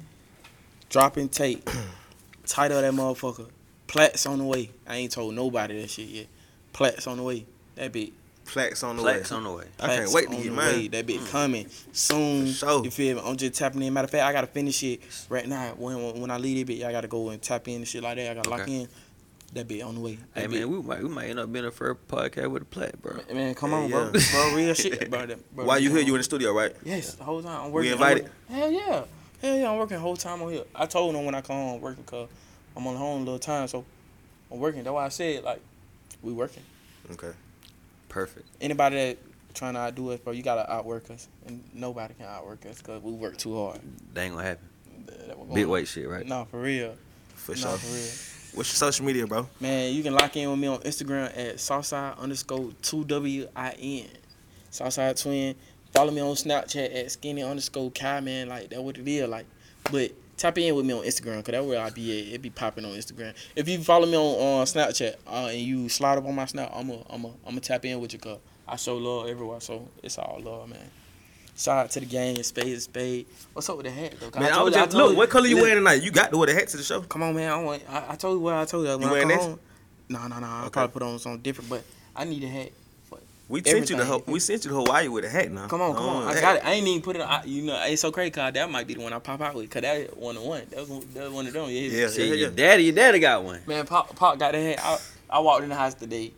Dropping 0.89 1.29
tape. 1.29 1.69
Title 2.47 2.79
of 2.79 2.83
that 2.83 2.93
motherfucker. 2.95 3.49
Plats 3.87 4.25
on 4.27 4.39
the 4.39 4.45
way. 4.45 4.71
I 4.87 4.97
ain't 4.97 5.13
told 5.13 5.35
nobody 5.35 5.81
that 5.81 5.91
shit 5.91 6.09
yet. 6.09 6.27
Plats 6.73 7.07
on 7.07 7.19
the 7.19 7.23
way. 7.23 7.45
That 7.75 7.93
bit. 7.93 8.13
Plaques 8.45 8.83
on 8.83 8.97
the 8.97 9.03
Plaques 9.03 9.31
way. 9.31 9.37
on 9.37 9.45
the 9.45 9.53
way. 9.53 9.65
I 9.81 9.87
can't 9.87 9.99
Plats 10.11 10.15
wait 10.15 10.23
to 10.31 10.37
on 10.37 10.43
get 10.43 10.49
the 10.51 10.51
mine. 10.57 10.91
That 10.91 11.07
bit 11.07 11.21
mm. 11.21 11.31
coming 11.31 11.67
soon. 11.93 12.47
For 12.47 12.53
sure. 12.53 12.85
You 12.85 12.91
feel 12.91 13.17
me? 13.17 13.23
I'm 13.25 13.37
just 13.37 13.55
tapping 13.55 13.83
in. 13.83 13.93
Matter 13.93 14.05
of 14.07 14.11
fact, 14.11 14.25
I 14.25 14.33
gotta 14.33 14.47
finish 14.47 14.83
it 14.83 15.01
right 15.29 15.47
now. 15.49 15.75
When 15.77 16.21
when 16.21 16.31
I 16.31 16.37
leave 16.39 16.59
it, 16.59 16.67
bit, 16.79 16.85
I 16.85 16.93
gotta 16.93 17.09
go 17.09 17.31
and 17.31 17.41
tap 17.41 17.67
in 17.69 17.77
and 17.77 17.89
shit 17.89 18.03
like 18.03 18.17
that. 18.17 18.31
I 18.31 18.35
gotta 18.35 18.51
lock 18.51 18.61
Okay. 18.63 18.83
in. 18.83 18.89
That 19.55 19.69
bit 19.69 19.83
on 19.83 19.97
the 19.97 20.01
way. 20.01 20.19
That 20.35 20.41
Hey 20.41 20.47
bit- 20.47 20.61
man, 20.61 20.71
we 20.71 20.81
might 20.83 21.03
we 21.03 21.09
might 21.11 21.27
end 21.29 21.39
up 21.39 21.53
being 21.53 21.65
the 21.67 21.71
first 21.71 22.09
podcast 22.09 22.51
with 22.51 22.63
a 22.63 22.65
plat, 22.65 23.01
bro. 23.03 23.21
Man, 23.33 23.55
come 23.55 23.71
Yeah, 23.73 23.77
on, 23.77 23.91
bro. 23.91 24.11
yeah. 24.15 24.21
Bro, 24.33 24.55
real 24.57 24.75
shit, 24.75 25.11
bro. 25.11 25.27
That- 25.27 25.55
bro 25.55 25.65
Why 25.67 25.77
you 25.77 25.89
come 25.91 25.99
here? 25.99 26.07
You 26.07 26.15
in 26.15 26.21
the 26.21 26.25
studio, 26.25 26.53
right? 26.55 26.75
Yes, 26.85 27.15
the 27.17 27.25
whole 27.25 27.43
time 27.43 27.67
I'm 27.67 27.71
working. 27.71 27.91
I'm 27.91 27.99
invited? 27.99 28.23
work- 28.25 28.33
Hell 28.51 28.71
yeah, 28.71 29.05
hell 29.43 29.57
yeah. 29.57 29.71
I'm 29.71 29.77
working 29.77 29.97
the 29.97 30.01
whole 30.01 30.17
time 30.17 30.41
on 30.43 30.53
here. 30.53 30.65
I 30.75 30.87
told 30.87 31.15
them 31.15 31.25
when 31.27 31.35
I 31.35 31.43
come 31.43 31.57
home 31.57 31.81
working 31.83 32.03
because 32.03 32.29
I'm 32.75 32.87
on 32.87 32.95
the 32.95 32.99
home 32.99 33.23
a 33.23 33.25
little 33.25 33.39
time, 33.39 33.69
so 33.69 33.85
I'm 34.51 34.59
working. 34.59 34.83
That's 34.85 34.95
why 34.95 35.05
I 35.05 35.09
said 35.11 35.45
like 35.45 35.61
we 36.23 36.33
working. 36.33 36.63
Okay. 37.11 37.33
Perfect. 38.13 38.47
Anybody 38.61 38.97
that 38.97 39.19
trying 39.55 39.73
to 39.75 39.81
outdo 39.81 40.11
us, 40.11 40.21
bro, 40.21 40.33
you 40.35 40.43
gotta 40.43 40.71
outwork 40.71 41.11
us, 41.11 41.29
and 41.47 41.65
nobody 41.73 42.13
can 42.15 42.27
outwork 42.27 42.65
us 42.67 42.79
because 42.79 43.03
we 43.03 43.13
work 43.13 43.39
too 43.39 43.57
hard. 43.57 43.81
That 44.13 44.23
ain't 44.23 44.35
gonna 44.35 44.47
happen. 44.47 44.69
That- 45.07 45.29
that 45.29 45.39
what 45.39 45.49
going 45.49 45.55
Big 45.55 45.67
weight 45.67 45.89
shit, 45.89 46.09
right? 46.09 46.27
No, 46.27 46.45
for 46.45 46.61
real. 46.61 46.95
For 47.35 47.53
no, 47.53 47.57
sure. 47.59 47.71
for 47.79 47.87
real. 47.87 48.11
What's 48.55 48.71
your 48.71 48.77
social 48.91 49.07
media, 49.07 49.27
bro? 49.27 49.49
Man, 49.61 49.95
you 49.95 50.03
can 50.03 50.13
lock 50.13 50.37
in 50.37 50.51
with 50.51 50.59
me 50.59 50.67
on 50.69 50.79
Instagram 50.81 51.35
at 51.37 51.59
Southside 51.59 52.19
underscore 52.19 52.71
two 52.83 53.05
W 53.05 53.49
I 53.57 53.71
N. 53.79 54.09
Southside 54.71 55.17
Twin. 55.17 55.55
Follow 55.93 56.11
me 56.11 56.21
on 56.21 56.35
Snapchat 56.35 56.95
at 56.95 57.11
skinny 57.11 57.43
underscore 57.43 57.91
Kai 57.91 58.21
man. 58.21 58.49
Like 58.49 58.69
that 58.71 58.83
what 58.83 58.99
it 58.99 59.09
is. 59.09 59.27
Like, 59.29 59.47
but 59.91 60.13
tap 60.43 60.59
in 60.59 60.75
with 60.75 60.85
me 60.85 60.93
on 60.93 61.05
Instagram 61.05 61.39
because 61.39 61.53
that's 61.53 61.67
where 61.67 61.81
I 61.81 61.91
be 61.91 62.29
at. 62.29 62.35
It 62.35 62.43
be 62.43 62.51
popping 62.51 62.85
on 62.85 62.93
Instagram. 62.93 63.35
If 63.57 63.69
you 63.69 63.79
follow 63.83 64.07
me 64.07 64.17
on 64.17 64.63
uh, 64.63 64.65
Snapchat 64.65 65.15
uh, 65.27 65.49
and 65.51 65.59
you 65.61 65.89
slide 65.89 66.19
up 66.19 66.27
on 66.27 66.35
my 66.35 66.47
Snap, 66.47 66.71
I'm 66.75 66.91
a 66.91 67.03
I'm 67.11 67.25
a 67.25 67.31
I'm 67.47 67.57
a 67.57 67.61
tap 67.61 67.85
in 67.85 68.01
with 68.01 68.13
you 68.13 68.19
cause 68.19 68.39
I 68.67 68.77
show 68.77 68.97
love 68.97 69.29
everywhere. 69.29 69.61
So 69.61 69.89
it's 70.03 70.19
all 70.19 70.41
love, 70.43 70.69
man. 70.69 70.79
Shout 71.57 71.79
out 71.85 71.91
to 71.91 72.01
the 72.01 72.07
gang, 72.07 72.43
spade 72.43 72.67
is 72.67 72.85
spade. 72.85 73.27
What's 73.53 73.69
up 73.69 73.77
with 73.77 73.85
the 73.87 73.93
hat 73.93 74.15
though? 74.19 74.31
'Cause 74.31 74.41
Man, 74.43 74.53
I, 74.53 74.55
told 74.57 74.65
was 74.67 74.75
you- 74.75 74.81
just 74.83 74.91
told 74.97 75.09
look. 75.11 75.17
What 75.19 75.31
color 75.31 75.47
you 75.47 75.55
look, 75.57 75.63
wearing 75.65 75.79
tonight? 75.79 76.03
You 76.03 76.11
got 76.11 76.31
to 76.31 76.39
wear 76.39 76.47
the 76.47 76.55
hat 76.55 76.69
to 76.69 76.77
the 76.79 76.83
show. 76.83 77.03
Come 77.03 77.23
on, 77.23 77.35
man. 77.37 77.53
I 77.53 77.57
want. 77.63 77.83
I, 77.89 78.05
I 78.11 78.17
told 78.17 78.37
you 78.39 78.41
what 78.41 78.55
I 78.55 78.65
told 78.65 78.87
you. 78.87 78.99
When 78.99 79.09
I 79.09 79.13
wearing 79.13 79.29
this? 79.29 79.47
No, 80.09 80.27
no, 80.27 80.39
no. 80.41 80.47
I'll 80.47 80.61
Okay. 80.65 80.71
probably 80.73 80.93
put 80.93 81.03
on 81.03 81.19
something 81.19 81.43
different, 81.43 81.71
but 81.71 81.85
I 82.17 82.25
need 82.25 82.43
a 82.45 82.49
hat. 82.49 82.71
For 83.49 83.53
We 83.55 83.63
sent 83.63 83.91
you 83.91 83.97
the. 83.97 84.05
Ho- 84.05 84.23
we 84.27 84.41
sent 84.41 84.65
you 84.65 84.71
to 84.71 84.77
Hawaii 84.77 85.09
with 85.09 85.25
a 85.25 85.29
hat 85.29 85.51
now. 85.51 85.67
Come 85.67 85.81
on, 85.83 85.95
come 85.95 86.05
oh, 86.05 86.09
on. 86.09 86.23
Oh, 86.25 86.29
I 86.29 86.41
got 86.41 86.57
it. 86.57 86.65
I 86.65 86.73
ain't 86.73 86.87
even 86.87 87.03
put 87.03 87.17
it. 87.17 87.23
on. 87.23 87.29
I, 87.29 87.45
you 87.45 87.63
know, 87.63 87.83
it's 87.85 88.01
so 88.01 88.11
crazy. 88.13 88.31
Cause 88.31 88.53
that 88.53 88.71
might 88.71 88.87
be 88.87 88.95
the 88.95 89.01
one 89.03 89.13
I 89.13 89.19
pop 89.19 89.41
out 89.41 89.55
with. 89.55 89.69
Cause 89.69 89.83
that 89.83 90.17
one 90.17 90.37
to 90.37 90.41
one. 90.41 90.63
That 90.71 90.81
was 90.81 90.89
one- 90.89 91.07
that 91.15 91.25
was 91.25 91.33
one 91.33 91.47
of 91.47 91.53
them. 91.53 91.69
Yeah. 91.69 91.81
Yeah, 91.81 92.09
See, 92.09 92.29
yeah, 92.29 92.35
your 92.35 92.51
daddy, 92.51 92.85
your 92.85 92.95
daddy 92.95 93.19
got 93.19 93.43
one. 93.45 93.61
Man, 93.67 93.87
Pop, 93.87 94.15
Pop 94.17 94.39
got 94.39 94.53
that 94.53 94.79
hat. 94.79 94.81
I, 95.31 95.37
I 95.37 95.39
walked 95.41 95.65
in 95.65 95.69
the 95.69 95.75
house 95.75 95.95
today. 95.95 96.33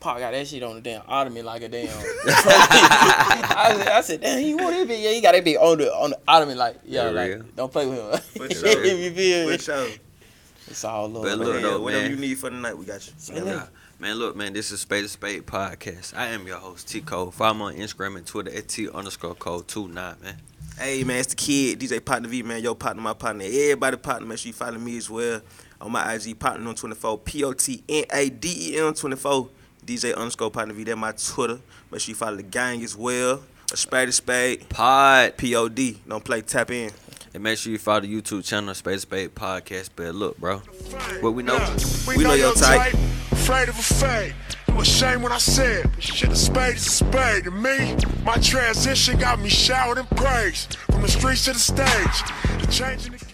Pop 0.00 0.18
got 0.18 0.32
that 0.32 0.46
shit 0.46 0.62
on 0.62 0.74
the 0.76 0.80
damn 0.80 1.02
ottoman 1.06 1.44
like 1.44 1.62
a 1.62 1.68
damn. 1.68 1.88
I, 2.26 3.74
said, 3.76 3.88
I 3.88 4.00
said, 4.00 4.20
damn, 4.22 4.40
he 4.40 4.54
want 4.54 4.70
that 4.74 4.88
big. 4.88 5.02
Yeah, 5.02 5.10
he 5.12 5.20
got 5.20 5.32
that 5.32 5.44
big 5.44 5.58
on 5.58 5.76
the 5.78 5.92
on 5.92 6.10
the 6.10 6.18
ottoman 6.26 6.56
like, 6.56 6.78
yeah, 6.84 7.08
For 7.08 7.12
like, 7.12 7.28
real? 7.28 7.44
don't 7.54 7.70
play 7.70 7.86
with 7.86 7.98
him. 7.98 8.48
For 8.48 8.54
sure. 8.54 8.84
you 8.84 9.10
feel 9.12 9.46
me? 9.48 9.56
For 9.58 9.62
sure. 9.62 9.88
It's 10.68 10.84
all 10.84 11.08
love. 11.08 11.24
But 11.24 11.28
man. 11.30 11.38
look, 11.38 11.52
Man, 11.54 11.62
though, 11.62 11.80
whatever 11.82 12.08
you 12.08 12.16
need 12.16 12.38
for 12.38 12.48
the 12.48 12.56
night, 12.56 12.78
we 12.78 12.86
got 12.86 13.06
you. 13.06 13.12
Yeah. 13.34 13.44
Yeah. 13.44 13.66
Man, 14.00 14.16
look, 14.16 14.34
man, 14.34 14.54
this 14.54 14.70
is 14.70 14.80
Spade 14.80 15.02
to 15.02 15.08
Spade 15.10 15.44
podcast. 15.44 16.16
I 16.16 16.28
am 16.28 16.46
your 16.46 16.56
host, 16.56 16.88
T 16.88 17.02
Col. 17.02 17.30
Follow 17.30 17.52
me 17.52 17.62
on 17.64 17.74
Instagram 17.74 18.16
and 18.16 18.26
Twitter 18.26 18.50
at 18.56 18.66
T 18.66 18.88
underscore 18.88 19.34
code 19.34 19.68
29, 19.68 20.16
man. 20.22 20.36
Hey 20.78 21.04
man, 21.04 21.18
it's 21.18 21.34
the 21.34 21.36
kid, 21.36 21.78
DJ 21.80 22.00
Potna 22.00 22.26
V, 22.26 22.42
man. 22.42 22.62
Your 22.62 22.74
partner, 22.74 23.02
my 23.02 23.12
partner. 23.12 23.44
Everybody 23.44 23.98
partner. 23.98 24.26
Make 24.26 24.38
sure 24.38 24.48
you 24.48 24.52
follow 24.54 24.78
me 24.78 24.96
as 24.96 25.10
well 25.10 25.42
on 25.82 25.92
my 25.92 26.14
IG 26.14 26.38
partner 26.38 26.66
on 26.66 26.74
24. 26.74 27.18
P 27.18 27.44
O 27.44 27.52
T 27.52 27.82
N 27.86 28.04
A 28.10 28.30
D 28.30 28.72
E 28.74 28.78
N 28.78 28.94
24. 28.94 29.48
DJ 29.84 30.16
underscore 30.16 30.50
Potna 30.50 30.72
V. 30.72 30.84
That's 30.84 30.98
my 30.98 31.12
Twitter. 31.12 31.60
Make 31.90 32.00
sure 32.00 32.12
you 32.12 32.16
follow 32.16 32.36
the 32.36 32.42
gang 32.42 32.82
as 32.82 32.96
well. 32.96 33.42
A 33.70 33.76
spade 33.76 34.08
to 34.08 34.12
spade. 34.12 34.66
Pod. 34.70 35.36
P 35.36 35.54
O 35.54 35.68
D. 35.68 36.00
Don't 36.08 36.24
play. 36.24 36.40
Tap 36.40 36.70
in. 36.70 36.90
And 37.34 37.42
make 37.42 37.58
sure 37.58 37.70
you 37.70 37.78
follow 37.78 38.00
the 38.00 38.08
YouTube 38.12 38.44
channel, 38.46 38.74
Spade 38.74 38.94
to 38.94 39.00
Spade 39.00 39.34
podcast. 39.34 39.90
But 39.94 40.14
look, 40.14 40.38
bro, 40.38 40.58
what 41.20 41.34
we 41.34 41.42
know. 41.42 41.56
Yeah, 41.56 41.76
We 42.16 42.24
know 42.24 42.32
your 42.32 42.54
type. 42.54 42.96
Afraid 43.50 43.68
of 43.68 43.78
a 43.80 43.82
fade. 43.82 44.34
It 44.68 44.74
was 44.76 44.86
shame 44.86 45.22
when 45.22 45.32
I 45.32 45.38
said, 45.38 45.90
but 45.92 46.04
shit, 46.04 46.30
a 46.30 46.36
spade 46.36 46.76
is 46.76 46.86
a 46.86 46.90
spade. 46.90 47.44
To 47.44 47.50
me, 47.50 47.96
my 48.22 48.36
transition 48.36 49.18
got 49.18 49.40
me 49.40 49.48
showered 49.48 49.98
in 49.98 50.06
praise. 50.06 50.68
From 50.88 51.02
the 51.02 51.08
streets 51.08 51.46
to 51.46 51.54
the 51.54 51.58
stage. 51.58 52.22
The 52.60 52.68
change 52.70 53.06
in 53.06 53.12
the 53.14 53.29